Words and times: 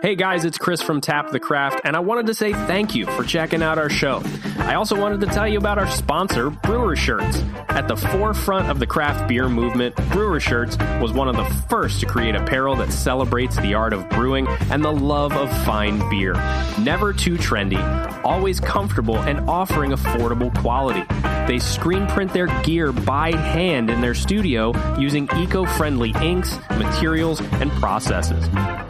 Hey 0.00 0.14
guys, 0.14 0.44
it's 0.44 0.58
Chris 0.58 0.80
from 0.80 1.00
Tap 1.00 1.32
the 1.32 1.40
Craft, 1.40 1.80
and 1.82 1.96
I 1.96 1.98
wanted 1.98 2.26
to 2.26 2.34
say 2.34 2.52
thank 2.52 2.94
you 2.94 3.04
for 3.04 3.24
checking 3.24 3.64
out 3.64 3.78
our 3.78 3.90
show. 3.90 4.22
I 4.58 4.74
also 4.74 4.98
wanted 4.98 5.20
to 5.22 5.26
tell 5.26 5.48
you 5.48 5.58
about 5.58 5.76
our 5.76 5.90
sponsor, 5.90 6.50
Brewer 6.50 6.94
Shirts. 6.94 7.42
At 7.68 7.88
the 7.88 7.96
forefront 7.96 8.70
of 8.70 8.78
the 8.78 8.86
craft 8.86 9.28
beer 9.28 9.48
movement, 9.48 9.96
Brewer 10.12 10.38
Shirts 10.38 10.78
was 11.00 11.12
one 11.12 11.26
of 11.26 11.34
the 11.34 11.44
first 11.68 11.98
to 12.00 12.06
create 12.06 12.36
apparel 12.36 12.76
that 12.76 12.92
celebrates 12.92 13.56
the 13.56 13.74
art 13.74 13.92
of 13.92 14.08
brewing 14.10 14.46
and 14.70 14.84
the 14.84 14.92
love 14.92 15.32
of 15.32 15.50
fine 15.64 16.08
beer. 16.08 16.34
Never 16.78 17.12
too 17.12 17.36
trendy, 17.36 17.82
always 18.24 18.60
comfortable, 18.60 19.18
and 19.18 19.50
offering 19.50 19.90
affordable 19.90 20.56
quality. 20.60 21.02
They 21.48 21.58
screen 21.58 22.06
print 22.06 22.32
their 22.32 22.46
gear 22.62 22.92
by 22.92 23.34
hand 23.34 23.90
in 23.90 24.00
their 24.00 24.14
studio 24.14 24.72
using 24.96 25.28
eco 25.36 25.64
friendly 25.64 26.14
inks, 26.22 26.56
materials, 26.70 27.40
and 27.40 27.72
processes. 27.72 28.48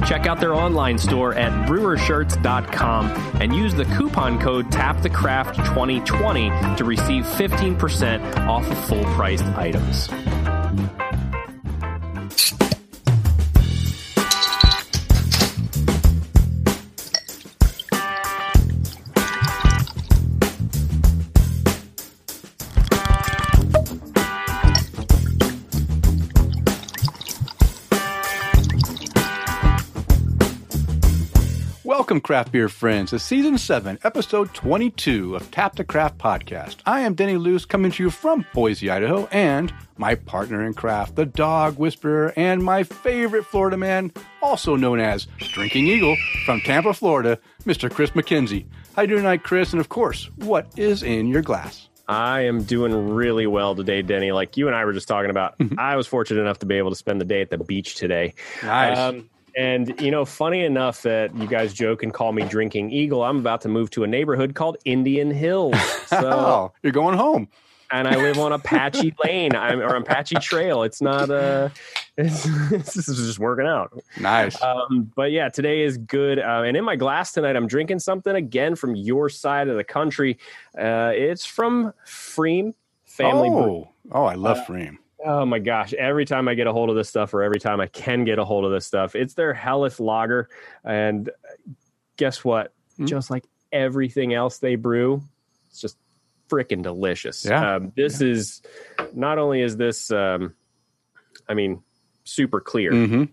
Check 0.09 0.27
out 0.27 0.41
their 0.41 0.55
online 0.55 0.97
store 0.97 1.35
at 1.35 1.69
brewershirts.com 1.69 3.07
and 3.43 3.55
use 3.55 3.75
the 3.75 3.85
coupon 3.85 4.41
code 4.41 4.71
TAPTHECRAFT2020 4.71 6.79
to 6.79 6.85
receive 6.87 7.25
15% 7.25 8.49
off 8.49 8.67
of 8.71 8.79
full 8.87 9.05
priced 9.05 9.45
items. 9.45 10.09
Craft 32.29 32.53
beer 32.53 32.69
friends, 32.69 33.09
to 33.09 33.19
season 33.19 33.57
7, 33.57 33.99
episode 34.05 34.53
22 34.53 35.35
of 35.35 35.51
Tap 35.51 35.77
the 35.77 35.83
Craft 35.83 36.19
podcast. 36.19 36.77
I 36.85 37.01
am 37.01 37.15
Denny 37.15 37.39
Luce 37.39 37.65
coming 37.65 37.91
to 37.93 38.03
you 38.03 38.11
from 38.11 38.45
Boise, 38.53 38.91
Idaho, 38.91 39.27
and 39.33 39.73
my 39.97 40.15
partner 40.15 40.63
in 40.67 40.75
craft, 40.75 41.17
the 41.17 41.25
dog 41.25 41.79
whisperer, 41.79 42.35
and 42.37 42.63
my 42.63 42.83
favorite 42.83 43.47
Florida 43.47 43.79
man, 43.79 44.13
also 44.43 44.77
known 44.77 45.01
as 45.01 45.27
Drinking 45.39 45.87
Eagle 45.87 46.19
from 46.45 46.61
Tampa, 46.61 46.93
Florida, 46.93 47.39
Mr. 47.65 47.91
Chris 47.91 48.11
McKenzie. 48.11 48.67
How 48.95 49.01
you 49.01 49.09
doing 49.09 49.23
tonight, 49.23 49.43
Chris? 49.43 49.73
And 49.73 49.81
of 49.81 49.89
course, 49.89 50.29
what 50.37 50.71
is 50.77 51.03
in 51.03 51.29
your 51.29 51.41
glass? 51.41 51.89
I 52.09 52.43
am 52.43 52.63
doing 52.63 53.09
really 53.09 53.47
well 53.47 53.75
today, 53.75 54.03
Denny. 54.03 54.33
Like 54.33 54.59
you 54.59 54.67
and 54.67 54.77
I 54.77 54.85
were 54.85 54.93
just 54.93 55.09
talking 55.09 55.31
about, 55.31 55.55
I 55.79 55.97
was 55.97 56.07
fortunate 56.07 56.43
enough 56.43 56.59
to 56.59 56.67
be 56.67 56.77
able 56.77 56.91
to 56.91 56.97
spend 56.97 57.23
the 57.23 57.25
day 57.25 57.41
at 57.41 57.49
the 57.49 57.57
beach 57.57 57.95
today. 57.95 58.35
Nice. 58.63 58.99
Um, 58.99 59.31
and 59.59 60.01
you 60.01 60.13
know, 60.13 60.25
funny 60.25 60.65
enough 60.65 61.03
that 61.03 61.37
you 61.37 61.49
guys 61.49 61.75
joke 61.75 62.05
and 62.05 62.15
call 62.15 62.33
me 62.33 62.45
Drinking 62.45 62.93
Eagle. 62.93 63.25
I'm 63.25 63.39
about 63.39 63.61
to 63.63 63.69
move 63.69 63.91
to 63.91 64.05
a 64.05 64.07
neighborhood 64.07 64.55
called 64.55 64.79
Indian 64.85 65.31
Hills. 65.31 65.75
So, 66.09 66.31
oh, 66.31 66.73
you're 66.83 66.93
going 66.93 67.19
home. 67.19 67.49
and 67.91 68.09
I 68.09 68.17
live 68.17 68.39
on 68.39 68.53
Apache 68.53 69.15
Lane 69.25 69.55
I'm, 69.55 69.81
or 69.81 69.95
Apache 69.95 70.37
Trail. 70.37 70.83
It's 70.85 71.03
not 71.03 71.29
a. 71.29 71.71
it's, 72.17 72.45
this 72.45 73.09
is 73.09 73.19
just 73.19 73.39
working 73.39 73.67
out. 73.67 73.93
Nice. 74.19 74.61
Um, 74.63 75.13
but 75.15 75.33
yeah, 75.33 75.51
today 75.51 75.83
is 75.83 75.99
good. 75.99 76.39
Uh, 76.39 76.63
and 76.65 76.79
in 76.79 76.85
my 76.85 76.97
glass 76.97 77.33
tonight, 77.33 77.57
I'm 77.57 77.67
drinking 77.67 77.99
something 77.99 78.35
again 78.35 78.75
from 78.75 78.95
your 78.95 79.29
side 79.29 79.69
of 79.69 79.77
the 79.77 79.85
country. 79.85 80.39
Uh, 80.79 81.13
it's 81.15 81.45
from 81.45 81.93
pFriem 82.07 82.73
Family 83.05 83.51
Brew. 83.51 83.59
oh, 83.61 83.93
oh, 84.13 84.25
I 84.25 84.35
love 84.35 84.59
pFriem. 84.67 84.97
Oh 85.25 85.45
my 85.45 85.59
gosh. 85.59 85.93
Every 85.95 86.25
time 86.25 86.47
I 86.49 86.55
get 86.55 86.67
a 86.67 86.73
hold 86.73 86.91
of 86.91 86.97
this 86.97 87.09
stuff, 87.09 87.35
or 87.35 87.43
every 87.43 87.59
time 87.59 87.81
I 87.81 87.87
can 87.89 88.25
get 88.25 88.39
a 88.39 88.45
hold 88.45 88.65
of 88.65 88.71
this 88.71 88.87
stuff, 88.87 89.15
it's 89.17 89.35
their 89.35 89.53
Helles 89.53 89.99
lager. 89.99 90.49
And 90.85 91.29
guess 92.17 92.45
what? 92.45 92.73
Hmm? 92.97 93.07
Just 93.07 93.31
like 93.31 93.45
everything 93.73 94.33
else 94.35 94.59
they 94.59 94.77
brew, 94.77 95.23
it's 95.69 95.81
just 95.81 95.97
freaking 96.49 96.83
delicious. 96.83 97.45
Yeah. 97.45 97.77
Um, 97.77 97.93
this 97.97 98.21
is 98.21 98.63
not 99.13 99.39
only 99.39 99.61
is 99.61 99.77
this, 99.77 100.11
um, 100.11 100.55
I 101.49 101.55
mean, 101.55 101.83
super 102.25 102.61
clear, 102.61 102.93
Mm-hmm. 102.93 103.25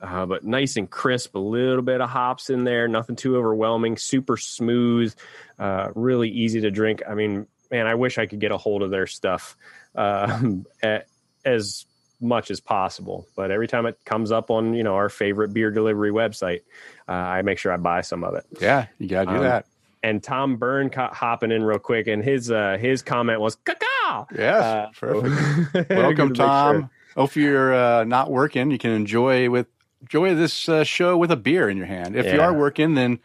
uh, 0.00 0.26
but 0.26 0.44
nice 0.44 0.76
and 0.76 0.90
crisp, 0.90 1.34
a 1.34 1.38
little 1.38 1.82
bit 1.82 2.00
of 2.00 2.10
hops 2.10 2.50
in 2.50 2.64
there, 2.64 2.88
nothing 2.88 3.14
too 3.16 3.36
overwhelming, 3.36 3.96
super 3.96 4.36
smooth, 4.36 5.14
uh, 5.58 5.88
really 5.94 6.28
easy 6.30 6.60
to 6.62 6.70
drink. 6.70 7.02
I 7.08 7.14
mean, 7.14 7.46
man, 7.70 7.86
I 7.86 7.94
wish 7.94 8.18
I 8.18 8.26
could 8.26 8.40
get 8.40 8.50
a 8.52 8.56
hold 8.58 8.82
of 8.82 8.90
their 8.90 9.06
stuff 9.06 9.56
uh, 9.94 10.40
a- 10.82 11.02
as 11.44 11.86
much 12.20 12.50
as 12.50 12.60
possible. 12.60 13.26
But 13.36 13.50
every 13.50 13.66
time 13.68 13.86
it 13.86 13.98
comes 14.04 14.30
up 14.30 14.50
on 14.50 14.74
you 14.74 14.82
know 14.82 14.94
our 14.94 15.08
favorite 15.08 15.52
beer 15.52 15.70
delivery 15.70 16.10
website, 16.10 16.60
uh, 17.08 17.12
I 17.12 17.42
make 17.42 17.58
sure 17.58 17.72
I 17.72 17.76
buy 17.76 18.00
some 18.02 18.24
of 18.24 18.34
it. 18.34 18.44
Yeah, 18.60 18.86
you 18.98 19.08
got 19.08 19.24
to 19.24 19.30
do 19.30 19.36
Um, 19.38 19.42
that. 19.42 19.66
And 20.04 20.20
Tom 20.22 20.56
Byrne 20.56 20.90
ca- 20.90 21.14
hopping 21.14 21.52
in 21.52 21.62
real 21.62 21.78
quick, 21.78 22.06
and 22.08 22.24
his 22.24 22.50
uh, 22.50 22.76
his 22.80 23.02
comment 23.02 23.40
was 23.40 23.56
"caca." 23.56 24.26
Yes, 24.36 24.62
Uh, 24.62 24.88
perfect. 24.98 25.90
Welcome, 25.90 26.28
Good 26.28 26.34
to 26.36 26.42
make 26.42 26.50
Tom. 26.50 26.76
sure. 26.80 26.90
Hope 27.16 27.36
you're 27.36 27.74
uh, 27.74 28.04
not 28.04 28.30
working. 28.30 28.70
You 28.70 28.78
can 28.78 28.90
enjoy 28.90 29.48
with 29.50 29.66
enjoy 30.00 30.34
this 30.34 30.68
uh, 30.68 30.82
show 30.84 31.16
with 31.16 31.30
a 31.30 31.36
beer 31.36 31.68
in 31.68 31.76
your 31.76 31.86
hand. 31.86 32.16
If 32.16 32.32
you 32.32 32.40
are 32.40 32.52
working, 32.52 32.94
then 32.94 33.20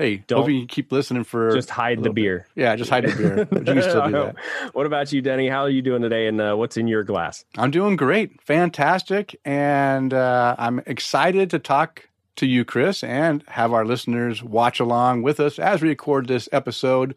hey, 0.00 0.16
Don't- 0.26 0.40
hope 0.42 0.50
you 0.50 0.66
keep 0.66 0.90
listening 0.92 1.24
for 1.24 1.50
Just 1.54 1.70
hide 1.70 1.98
the 1.98 2.02
little 2.02 2.14
bit. 2.14 2.22
beer. 2.22 2.46
Yeah, 2.54 2.74
just 2.76 2.90
hide 2.90 3.04
the 3.04 3.14
beer. 3.16 3.48
You 3.74 3.82
still 3.82 4.06
do 4.06 4.12
that. 4.12 4.36
What 4.72 4.86
about 4.86 5.12
you, 5.12 5.20
Denny? 5.22 5.48
How 5.48 5.60
are 5.62 5.70
you 5.70 5.82
doing 5.82 6.02
today? 6.02 6.26
And 6.26 6.40
uh, 6.40 6.54
what's 6.54 6.76
in 6.76 6.86
your 6.88 7.02
glass? 7.04 7.44
I'm 7.58 7.70
doing 7.70 7.96
great, 7.96 8.40
fantastic, 8.42 9.38
and 9.44 10.14
uh, 10.14 10.54
I'm 10.58 10.80
excited 10.86 11.50
to 11.50 11.58
talk 11.58 12.08
to 12.36 12.46
you, 12.46 12.64
Chris, 12.64 13.04
and 13.04 13.44
have 13.48 13.72
our 13.72 13.84
listeners 13.84 14.42
watch 14.42 14.80
along 14.80 15.22
with 15.22 15.40
us 15.40 15.58
as 15.58 15.82
we 15.82 15.88
record 15.90 16.26
this 16.28 16.48
episode, 16.52 17.14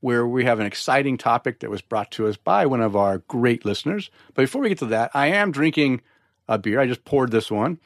where 0.00 0.26
we 0.26 0.44
have 0.44 0.58
an 0.60 0.66
exciting 0.66 1.18
topic 1.18 1.60
that 1.60 1.70
was 1.70 1.82
brought 1.82 2.10
to 2.12 2.26
us 2.26 2.36
by 2.36 2.64
one 2.66 2.80
of 2.80 2.96
our 2.96 3.18
great 3.28 3.64
listeners. 3.64 4.10
But 4.34 4.42
before 4.42 4.62
we 4.62 4.70
get 4.70 4.78
to 4.78 4.86
that, 4.86 5.10
I 5.14 5.26
am 5.28 5.52
drinking 5.52 6.00
a 6.48 6.56
beer. 6.58 6.80
I 6.80 6.86
just 6.86 7.04
poured 7.04 7.30
this 7.30 7.50
one. 7.50 7.78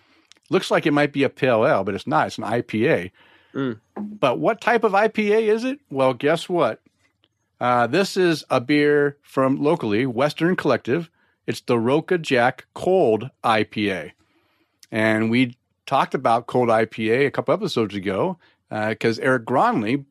Looks 0.49 0.71
like 0.71 0.87
it 0.87 0.93
might 0.93 1.13
be 1.13 1.25
a 1.25 1.29
pale 1.29 1.67
ale, 1.67 1.83
but 1.83 1.95
it's 1.95 2.07
not. 2.07 2.29
It's 2.29 2.39
an 2.39 2.45
IPA. 2.45 3.11
Mm. 3.57 3.81
But 3.97 4.39
what 4.39 4.61
type 4.61 4.85
of 4.85 4.93
IPA 4.93 5.49
is 5.49 5.65
it? 5.65 5.81
Well, 5.91 6.13
guess 6.13 6.49
what? 6.49 6.83
Uh, 7.59 7.87
this 7.87 8.17
is 8.17 8.45
a 8.51 8.61
beer 8.61 9.17
from 9.23 9.63
locally, 9.63 10.05
Western 10.05 10.57
Collective. 10.57 11.11
It's 11.47 11.63
the 11.63 11.79
Roca 11.79 12.19
Jack 12.19 12.67
Cold 12.75 13.31
IPA. 13.43 14.13
And 14.93 15.31
we 15.31 15.57
talked 15.87 16.15
about 16.15 16.47
cold 16.47 16.69
IPA 16.69 17.27
a 17.27 17.31
couple 17.31 17.55
episodes 17.55 17.95
ago 17.95 18.39
because 18.69 19.19
Eric 19.19 19.47
Gronley 19.47 20.05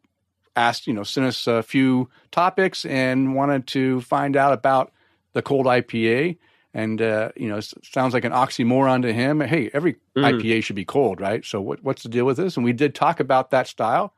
asked, 0.55 0.87
you 0.87 0.93
know, 0.93 1.03
sent 1.03 1.27
us 1.27 1.45
a 1.45 1.61
few 1.61 2.09
topics 2.31 2.85
and 2.85 3.35
wanted 3.35 3.67
to 3.67 4.01
find 4.01 4.35
out 4.35 4.53
about 4.53 4.91
the 5.33 5.41
cold 5.41 5.65
IPA. 5.67 6.37
And, 6.77 7.01
uh, 7.01 7.31
you 7.37 7.47
know, 7.47 7.61
sounds 7.61 8.13
like 8.13 8.25
an 8.25 8.33
oxymoron 8.33 9.01
to 9.03 9.13
him. 9.13 9.39
Hey, 9.39 9.69
every 9.73 9.95
Mhm. 10.15 10.25
IPA 10.41 10.61
should 10.61 10.75
be 10.75 10.83
cold, 10.83 11.21
right? 11.21 11.45
So 11.45 11.61
what, 11.61 11.81
what's 11.83 12.03
the 12.03 12.09
deal 12.09 12.25
with 12.25 12.35
this? 12.35 12.57
And 12.57 12.65
we 12.65 12.73
did 12.73 12.93
talk 12.93 13.21
about 13.21 13.49
that 13.51 13.67
style. 13.67 14.13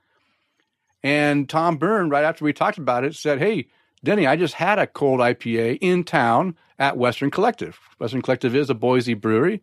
And 1.04 1.48
Tom 1.48 1.78
Byrne, 1.78 2.10
right 2.10 2.24
after 2.24 2.44
we 2.44 2.54
talked 2.54 2.80
about 2.80 3.04
it, 3.04 3.16
said, 3.16 3.38
Hey, 3.38 3.68
Denny, 4.04 4.26
I 4.26 4.36
just 4.36 4.56
had 4.56 4.80
a 4.80 4.88
cold 4.88 5.20
IPA 5.20 5.78
in 5.82 6.04
town 6.04 6.58
at 6.80 6.98
Western 6.98 7.30
Collective. 7.30 7.80
Western 8.00 8.24
Collective 8.24 8.56
is 8.56 8.72
a 8.72 8.76
Boise 8.76 9.14
brewery. 9.14 9.62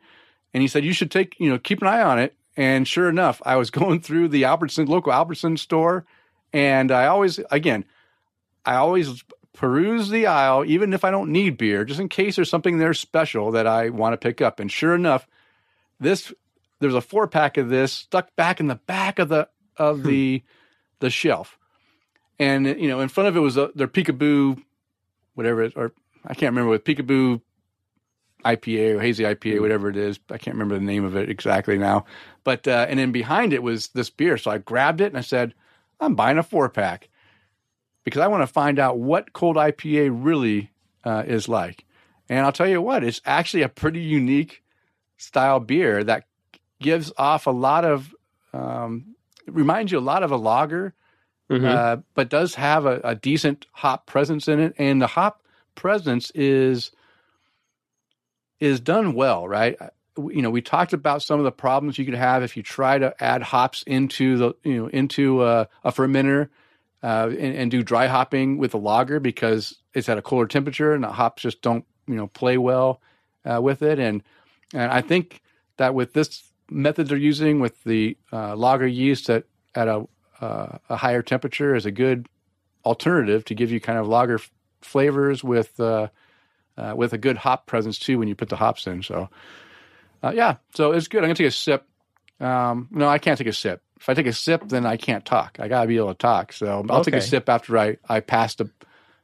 And 0.52 0.62
he 0.62 0.68
said, 0.68 0.84
You 0.84 0.92
should 0.92 1.10
take, 1.10 1.34
you 1.40 1.50
know, 1.50 1.58
keep 1.58 1.82
an 1.82 1.88
eye 1.88 2.00
on 2.02 2.20
it. 2.20 2.36
And 2.56 2.86
sure 2.86 3.08
enough, 3.08 3.42
I 3.44 3.56
was 3.56 3.70
going 3.82 4.00
through 4.02 4.28
the 4.28 4.44
Albertson, 4.44 4.86
local 4.86 5.12
Albertson 5.12 5.56
store. 5.56 6.06
And 6.52 6.92
I 6.92 7.06
always, 7.06 7.40
again, 7.50 7.84
I 8.64 8.76
always 8.76 9.24
peruse 9.54 10.10
the 10.10 10.26
aisle, 10.26 10.64
even 10.66 10.92
if 10.92 11.04
I 11.04 11.10
don't 11.10 11.32
need 11.32 11.56
beer, 11.56 11.84
just 11.84 12.00
in 12.00 12.08
case 12.08 12.36
there's 12.36 12.50
something 12.50 12.78
there 12.78 12.92
special 12.92 13.52
that 13.52 13.66
I 13.66 13.88
want 13.88 14.12
to 14.12 14.18
pick 14.18 14.42
up. 14.42 14.60
And 14.60 14.70
sure 14.70 14.94
enough, 14.94 15.26
this 15.98 16.32
there's 16.80 16.94
a 16.94 17.00
four 17.00 17.26
pack 17.26 17.56
of 17.56 17.70
this 17.70 17.92
stuck 17.92 18.34
back 18.36 18.60
in 18.60 18.66
the 18.66 18.74
back 18.74 19.18
of 19.18 19.28
the 19.30 19.48
of 19.76 20.02
the 20.02 20.42
the 20.98 21.08
shelf, 21.08 21.58
and 22.38 22.66
you 22.66 22.88
know 22.88 23.00
in 23.00 23.08
front 23.08 23.28
of 23.28 23.36
it 23.36 23.40
was 23.40 23.56
a, 23.56 23.70
their 23.74 23.88
Peekaboo, 23.88 24.60
whatever 25.34 25.62
it 25.62 25.72
or 25.76 25.92
I 26.26 26.34
can't 26.34 26.52
remember 26.52 26.70
what 26.70 26.84
Peekaboo 26.84 27.40
IPA 28.44 28.96
or 28.96 29.00
hazy 29.00 29.24
IPA, 29.24 29.60
whatever 29.60 29.88
it 29.88 29.96
is. 29.96 30.18
I 30.30 30.38
can't 30.38 30.56
remember 30.56 30.74
the 30.74 30.84
name 30.84 31.04
of 31.04 31.16
it 31.16 31.30
exactly 31.30 31.78
now. 31.78 32.04
But 32.42 32.68
uh, 32.68 32.86
and 32.88 32.98
then 32.98 33.12
behind 33.12 33.52
it 33.52 33.62
was 33.62 33.88
this 33.88 34.10
beer, 34.10 34.36
so 34.36 34.50
I 34.50 34.58
grabbed 34.58 35.00
it 35.00 35.06
and 35.06 35.16
I 35.16 35.22
said, 35.22 35.54
"I'm 36.00 36.16
buying 36.16 36.38
a 36.38 36.42
four 36.42 36.68
pack." 36.68 37.08
Because 38.04 38.20
I 38.20 38.26
want 38.26 38.42
to 38.42 38.46
find 38.46 38.78
out 38.78 38.98
what 38.98 39.32
cold 39.32 39.56
IPA 39.56 40.10
really 40.12 40.70
uh, 41.04 41.24
is 41.26 41.48
like. 41.48 41.84
And 42.28 42.44
I'll 42.44 42.52
tell 42.52 42.68
you 42.68 42.80
what, 42.80 43.02
it's 43.04 43.20
actually 43.24 43.62
a 43.62 43.68
pretty 43.68 44.00
unique 44.00 44.62
style 45.16 45.60
beer 45.60 46.04
that 46.04 46.24
gives 46.80 47.12
off 47.16 47.46
a 47.46 47.50
lot 47.50 47.84
of 47.84 48.14
um, 48.52 49.14
it 49.46 49.52
reminds 49.52 49.90
you 49.92 49.98
a 49.98 50.00
lot 50.00 50.22
of 50.22 50.30
a 50.30 50.36
lager, 50.36 50.94
Mhm. 51.50 51.66
uh, 51.66 51.96
but 52.14 52.30
does 52.30 52.54
have 52.54 52.86
a, 52.86 53.00
a 53.04 53.14
decent 53.14 53.66
hop 53.72 54.06
presence 54.06 54.48
in 54.48 54.60
it, 54.60 54.74
and 54.78 55.02
the 55.02 55.06
hop 55.06 55.42
presence 55.74 56.30
is 56.34 56.90
is 58.60 58.80
done 58.80 59.14
well, 59.14 59.46
right? 59.46 59.76
you 60.16 60.42
know, 60.42 60.50
we 60.50 60.62
talked 60.62 60.92
about 60.92 61.22
some 61.22 61.40
of 61.40 61.44
the 61.44 61.50
problems 61.50 61.98
you 61.98 62.04
could 62.04 62.14
have 62.14 62.44
if 62.44 62.56
you 62.56 62.62
try 62.62 62.96
to 62.96 63.12
add 63.22 63.42
hops 63.42 63.82
into 63.84 64.36
the, 64.36 64.54
you 64.62 64.76
know, 64.80 64.86
into 64.86 65.42
a, 65.44 65.68
a 65.82 65.90
fermenter 65.90 66.48
uh, 67.04 67.28
and, 67.28 67.54
and, 67.54 67.70
do 67.70 67.82
dry 67.82 68.06
hopping 68.06 68.56
with 68.56 68.72
a 68.72 68.78
lager 68.78 69.20
because 69.20 69.76
it's 69.92 70.08
at 70.08 70.16
a 70.16 70.22
cooler 70.22 70.46
temperature 70.46 70.94
and 70.94 71.04
the 71.04 71.12
hops 71.12 71.42
just 71.42 71.60
don't, 71.60 71.84
you 72.06 72.14
know, 72.14 72.28
play 72.28 72.56
well 72.56 73.02
uh, 73.44 73.60
with 73.60 73.82
it. 73.82 73.98
And 73.98 74.22
and 74.72 74.90
I 74.90 75.02
think 75.02 75.42
that 75.76 75.94
with 75.94 76.14
this 76.14 76.42
method 76.70 77.08
they're 77.08 77.18
using 77.18 77.60
with 77.60 77.84
the 77.84 78.16
uh, 78.32 78.56
lager 78.56 78.86
yeast 78.86 79.28
at 79.28 79.44
at 79.74 79.86
a 79.86 80.06
uh, 80.40 80.78
a 80.88 80.96
higher 80.96 81.20
temperature 81.20 81.74
is 81.74 81.84
a 81.84 81.90
good 81.90 82.26
alternative 82.86 83.44
to 83.44 83.54
give 83.54 83.70
you 83.70 83.80
kind 83.80 83.98
of 83.98 84.08
lager 84.08 84.36
f- 84.36 84.50
flavors 84.80 85.44
with 85.44 85.78
uh, 85.78 86.08
with 86.94 87.12
a 87.12 87.18
good 87.18 87.36
hop 87.36 87.66
presence 87.66 87.98
too 87.98 88.18
when 88.18 88.28
you 88.28 88.34
put 88.34 88.48
the 88.48 88.56
hops 88.56 88.86
in. 88.86 89.02
So 89.02 89.28
yeah, 90.22 90.56
so 90.74 90.92
it's 90.92 91.08
good. 91.08 91.18
I'm 91.18 91.24
gonna 91.24 91.34
take 91.34 91.48
a 91.48 91.50
sip. 91.50 91.86
Um, 92.40 92.88
no, 92.90 93.06
I 93.08 93.18
can't 93.18 93.36
take 93.36 93.46
a 93.46 93.52
sip. 93.52 93.82
If 94.00 94.08
I 94.08 94.14
take 94.14 94.26
a 94.26 94.32
sip, 94.32 94.68
then 94.68 94.86
I 94.86 94.96
can't 94.96 95.24
talk. 95.24 95.58
I 95.60 95.68
gotta 95.68 95.86
be 95.86 95.96
able 95.96 96.08
to 96.08 96.14
talk. 96.14 96.52
So 96.52 96.84
I'll 96.88 97.00
okay. 97.00 97.12
take 97.12 97.20
a 97.20 97.22
sip 97.22 97.48
after 97.48 97.78
I 97.78 97.96
I 98.08 98.20
pass 98.20 98.54
the 98.56 98.70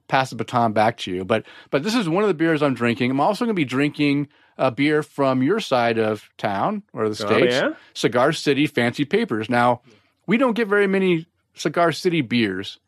pass 0.09 0.31
the 0.31 0.37
baton 0.37 0.73
back 0.73 0.99
to 0.99 1.13
you. 1.13 1.25
But 1.25 1.45
but 1.71 1.83
this 1.83 1.95
is 1.95 2.09
one 2.09 2.25
of 2.25 2.29
the 2.29 2.35
beers 2.35 2.63
I'm 2.63 2.75
drinking. 2.75 3.11
I'm 3.11 3.21
also 3.21 3.45
gonna 3.45 3.55
be 3.55 3.65
drinking 3.65 4.29
a 4.59 4.71
beer 4.71 5.03
from 5.03 5.43
your 5.43 5.61
side 5.61 5.99
of 5.99 6.29
town 6.37 6.83
or 6.93 7.09
the 7.09 7.25
oh, 7.25 7.29
states, 7.29 7.57
oh, 7.57 7.69
yeah? 7.69 7.75
Cigar 7.95 8.33
City 8.33 8.67
Fancy 8.67 9.05
Papers. 9.05 9.49
Now 9.49 9.81
we 10.27 10.37
don't 10.37 10.55
get 10.55 10.69
very 10.69 10.87
many 10.87 11.27
Cigar 11.55 11.93
City 11.93 12.21
beers. 12.21 12.79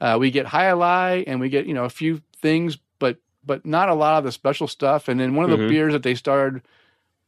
Uh, 0.00 0.16
we 0.18 0.30
get 0.30 0.46
Jai 0.46 0.64
Alai 0.64 1.24
and 1.26 1.40
we 1.40 1.48
get 1.48 1.66
you 1.66 1.74
know 1.74 1.84
a 1.84 1.90
few 1.90 2.22
things, 2.40 2.78
but 2.98 3.18
but 3.44 3.66
not 3.66 3.88
a 3.88 3.94
lot 3.94 4.18
of 4.18 4.24
the 4.24 4.32
special 4.32 4.66
stuff. 4.66 5.08
And 5.08 5.20
then 5.20 5.34
one 5.34 5.44
of 5.44 5.50
the 5.50 5.58
mm-hmm. 5.58 5.68
beers 5.68 5.92
that 5.92 6.02
they 6.02 6.14
started 6.14 6.62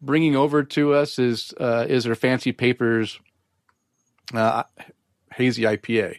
bringing 0.00 0.34
over 0.36 0.64
to 0.64 0.94
us 0.94 1.18
is 1.18 1.52
uh, 1.60 1.86
is 1.88 2.04
their 2.04 2.14
Fancy 2.14 2.52
Papers 2.52 3.20
uh, 4.34 4.64
hazy 5.34 5.62
IPA. 5.62 6.18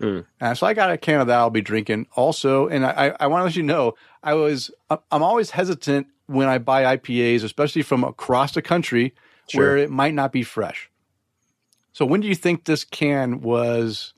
Mm. 0.00 0.26
Uh, 0.40 0.54
so 0.54 0.66
I 0.66 0.74
got 0.74 0.90
a 0.90 0.98
can 0.98 1.20
of 1.20 1.28
that. 1.28 1.36
I'll 1.38 1.50
be 1.50 1.60
drinking 1.60 2.06
also, 2.16 2.68
and 2.68 2.84
I, 2.84 3.14
I 3.18 3.26
want 3.28 3.40
to 3.40 3.44
let 3.44 3.56
you 3.56 3.62
know 3.62 3.94
I 4.22 4.34
was 4.34 4.70
I'm 4.90 5.22
always 5.22 5.50
hesitant 5.50 6.08
when 6.26 6.48
I 6.48 6.58
buy 6.58 6.96
IPAs, 6.96 7.44
especially 7.44 7.82
from 7.82 8.02
across 8.04 8.52
the 8.52 8.62
country, 8.62 9.14
sure. 9.48 9.62
where 9.62 9.76
it 9.76 9.90
might 9.90 10.14
not 10.14 10.32
be 10.32 10.42
fresh. 10.42 10.90
So 11.92 12.04
when 12.04 12.20
do 12.20 12.28
you 12.28 12.34
think 12.34 12.64
this 12.64 12.82
can 12.82 13.40
was 13.40 14.14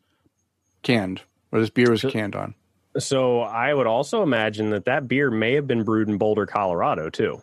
canned, 0.83 1.23
or 1.53 1.61
this 1.61 1.71
beer 1.71 1.91
was 1.91 2.03
canned 2.03 2.35
on? 2.35 2.55
So 2.99 3.41
I 3.41 3.75
would 3.75 3.87
also 3.87 4.23
imagine 4.23 4.71
that 4.71 4.87
that 4.87 5.07
beer 5.07 5.31
may 5.31 5.55
have 5.55 5.67
been 5.67 5.83
brewed 5.83 6.09
in 6.09 6.17
Boulder, 6.17 6.47
Colorado, 6.47 7.11
too. 7.11 7.43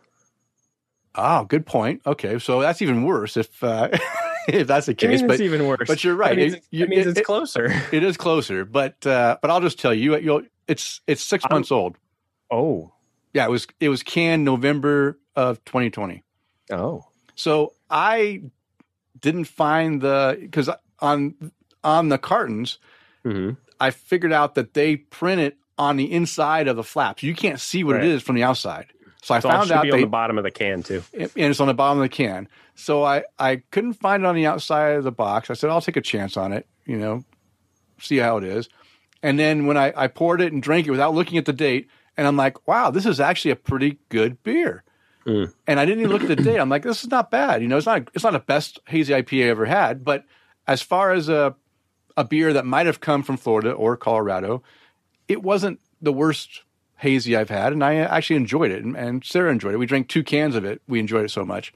Oh, 1.15 1.43
good 1.45 1.65
point. 1.67 2.01
Okay, 2.07 2.39
so 2.39 2.59
that's 2.61 2.81
even 2.81 3.03
worse 3.03 3.37
if 3.37 3.63
uh, 3.63 3.89
if 4.47 4.67
that's 4.67 4.85
the 4.85 4.93
case. 4.93 5.21
but 5.21 5.31
it's 5.31 5.41
even 5.41 5.67
worse. 5.67 5.87
But 5.87 6.03
you're 6.03 6.15
right. 6.15 6.29
That 6.29 6.37
means, 6.37 6.53
it, 6.53 6.63
it 6.71 6.89
means 6.89 7.07
it's 7.07 7.21
closer. 7.21 7.73
It 7.91 8.03
is 8.03 8.17
closer, 8.17 8.65
but 8.65 9.05
uh, 9.05 9.37
but 9.41 9.51
I'll 9.51 9.61
just 9.61 9.79
tell 9.79 9.93
you, 9.93 10.17
you'll 10.17 10.43
it's 10.67 11.01
it's 11.07 11.21
6 11.23 11.45
months 11.49 11.71
old. 11.71 11.97
Oh, 12.49 12.91
yeah. 13.33 13.45
It 13.45 13.49
was 13.49 13.67
it 13.79 13.89
was 13.89 14.03
canned 14.03 14.45
November 14.45 15.19
of 15.35 15.63
2020. 15.65 16.23
Oh, 16.71 17.05
so 17.35 17.73
I 17.89 18.43
didn't 19.19 19.45
find 19.45 20.01
the 20.01 20.37
because 20.39 20.69
on 20.99 21.35
on 21.83 22.09
the 22.09 22.17
cartons, 22.17 22.79
mm-hmm. 23.25 23.51
I 23.79 23.91
figured 23.91 24.33
out 24.33 24.55
that 24.55 24.73
they 24.73 24.97
print 24.97 25.41
it 25.41 25.57
on 25.77 25.97
the 25.97 26.11
inside 26.11 26.67
of 26.67 26.75
the 26.75 26.83
flaps. 26.83 27.23
You 27.23 27.33
can't 27.33 27.59
see 27.59 27.83
what 27.83 27.95
right. 27.95 28.05
it 28.05 28.11
is 28.11 28.21
from 28.21 28.35
the 28.35 28.43
outside. 28.43 28.87
So 29.23 29.33
I 29.33 29.39
found 29.39 29.71
out 29.71 29.83
be 29.83 29.89
they, 29.89 29.95
on 29.95 30.01
the 30.01 30.07
bottom 30.07 30.37
of 30.37 30.43
the 30.43 30.51
can 30.51 30.83
too, 30.83 31.01
and 31.13 31.31
it's 31.35 31.61
on 31.61 31.67
the 31.67 31.73
bottom 31.73 31.97
of 31.97 32.03
the 32.03 32.09
can. 32.09 32.49
So 32.75 33.03
I 33.03 33.23
I 33.39 33.63
couldn't 33.71 33.93
find 33.93 34.23
it 34.23 34.25
on 34.25 34.35
the 34.35 34.45
outside 34.45 34.97
of 34.97 35.05
the 35.05 35.13
box. 35.13 35.49
I 35.49 35.53
said 35.53 35.69
I'll 35.69 35.81
take 35.81 35.95
a 35.95 36.01
chance 36.01 36.35
on 36.35 36.51
it, 36.51 36.67
you 36.85 36.97
know, 36.97 37.23
see 37.99 38.17
how 38.17 38.37
it 38.37 38.43
is. 38.43 38.67
And 39.21 39.39
then 39.39 39.65
when 39.65 39.77
I, 39.77 39.93
I 39.95 40.07
poured 40.07 40.41
it 40.41 40.51
and 40.51 40.61
drank 40.61 40.85
it 40.87 40.91
without 40.91 41.15
looking 41.15 41.37
at 41.37 41.45
the 41.45 41.53
date, 41.53 41.87
and 42.17 42.27
I'm 42.27 42.35
like, 42.35 42.67
wow, 42.67 42.91
this 42.91 43.05
is 43.05 43.21
actually 43.21 43.51
a 43.51 43.55
pretty 43.55 43.97
good 44.09 44.43
beer. 44.43 44.83
Mm. 45.25 45.53
And 45.67 45.79
I 45.79 45.85
didn't 45.85 46.01
even 46.01 46.11
look 46.11 46.23
at 46.23 46.27
the 46.27 46.35
date. 46.35 46.59
I'm 46.59 46.67
like, 46.67 46.83
this 46.83 47.03
is 47.03 47.09
not 47.09 47.31
bad. 47.31 47.61
You 47.61 47.69
know, 47.69 47.77
it's 47.77 47.85
not 47.85 48.09
it's 48.13 48.25
not 48.25 48.33
the 48.33 48.39
best 48.39 48.79
hazy 48.87 49.13
IPA 49.13 49.45
I 49.45 49.49
ever 49.49 49.65
had, 49.65 50.03
but 50.03 50.25
as 50.67 50.81
far 50.81 51.13
as 51.13 51.29
a 51.29 51.55
a 52.17 52.25
beer 52.25 52.53
that 52.53 52.65
might 52.65 52.85
have 52.85 52.99
come 52.99 53.23
from 53.23 53.37
Florida 53.37 53.71
or 53.71 53.95
Colorado, 53.95 54.63
it 55.29 55.41
wasn't 55.41 55.79
the 56.01 56.11
worst 56.13 56.63
hazy 56.97 57.35
I've 57.35 57.49
had, 57.49 57.73
and 57.73 57.83
I 57.83 57.95
actually 57.95 58.37
enjoyed 58.37 58.71
it. 58.71 58.83
And, 58.83 58.95
and 58.95 59.23
Sarah 59.23 59.51
enjoyed 59.51 59.73
it. 59.73 59.77
We 59.77 59.85
drank 59.85 60.07
two 60.07 60.23
cans 60.23 60.55
of 60.55 60.65
it. 60.65 60.81
We 60.87 60.99
enjoyed 60.99 61.25
it 61.25 61.31
so 61.31 61.45
much. 61.45 61.73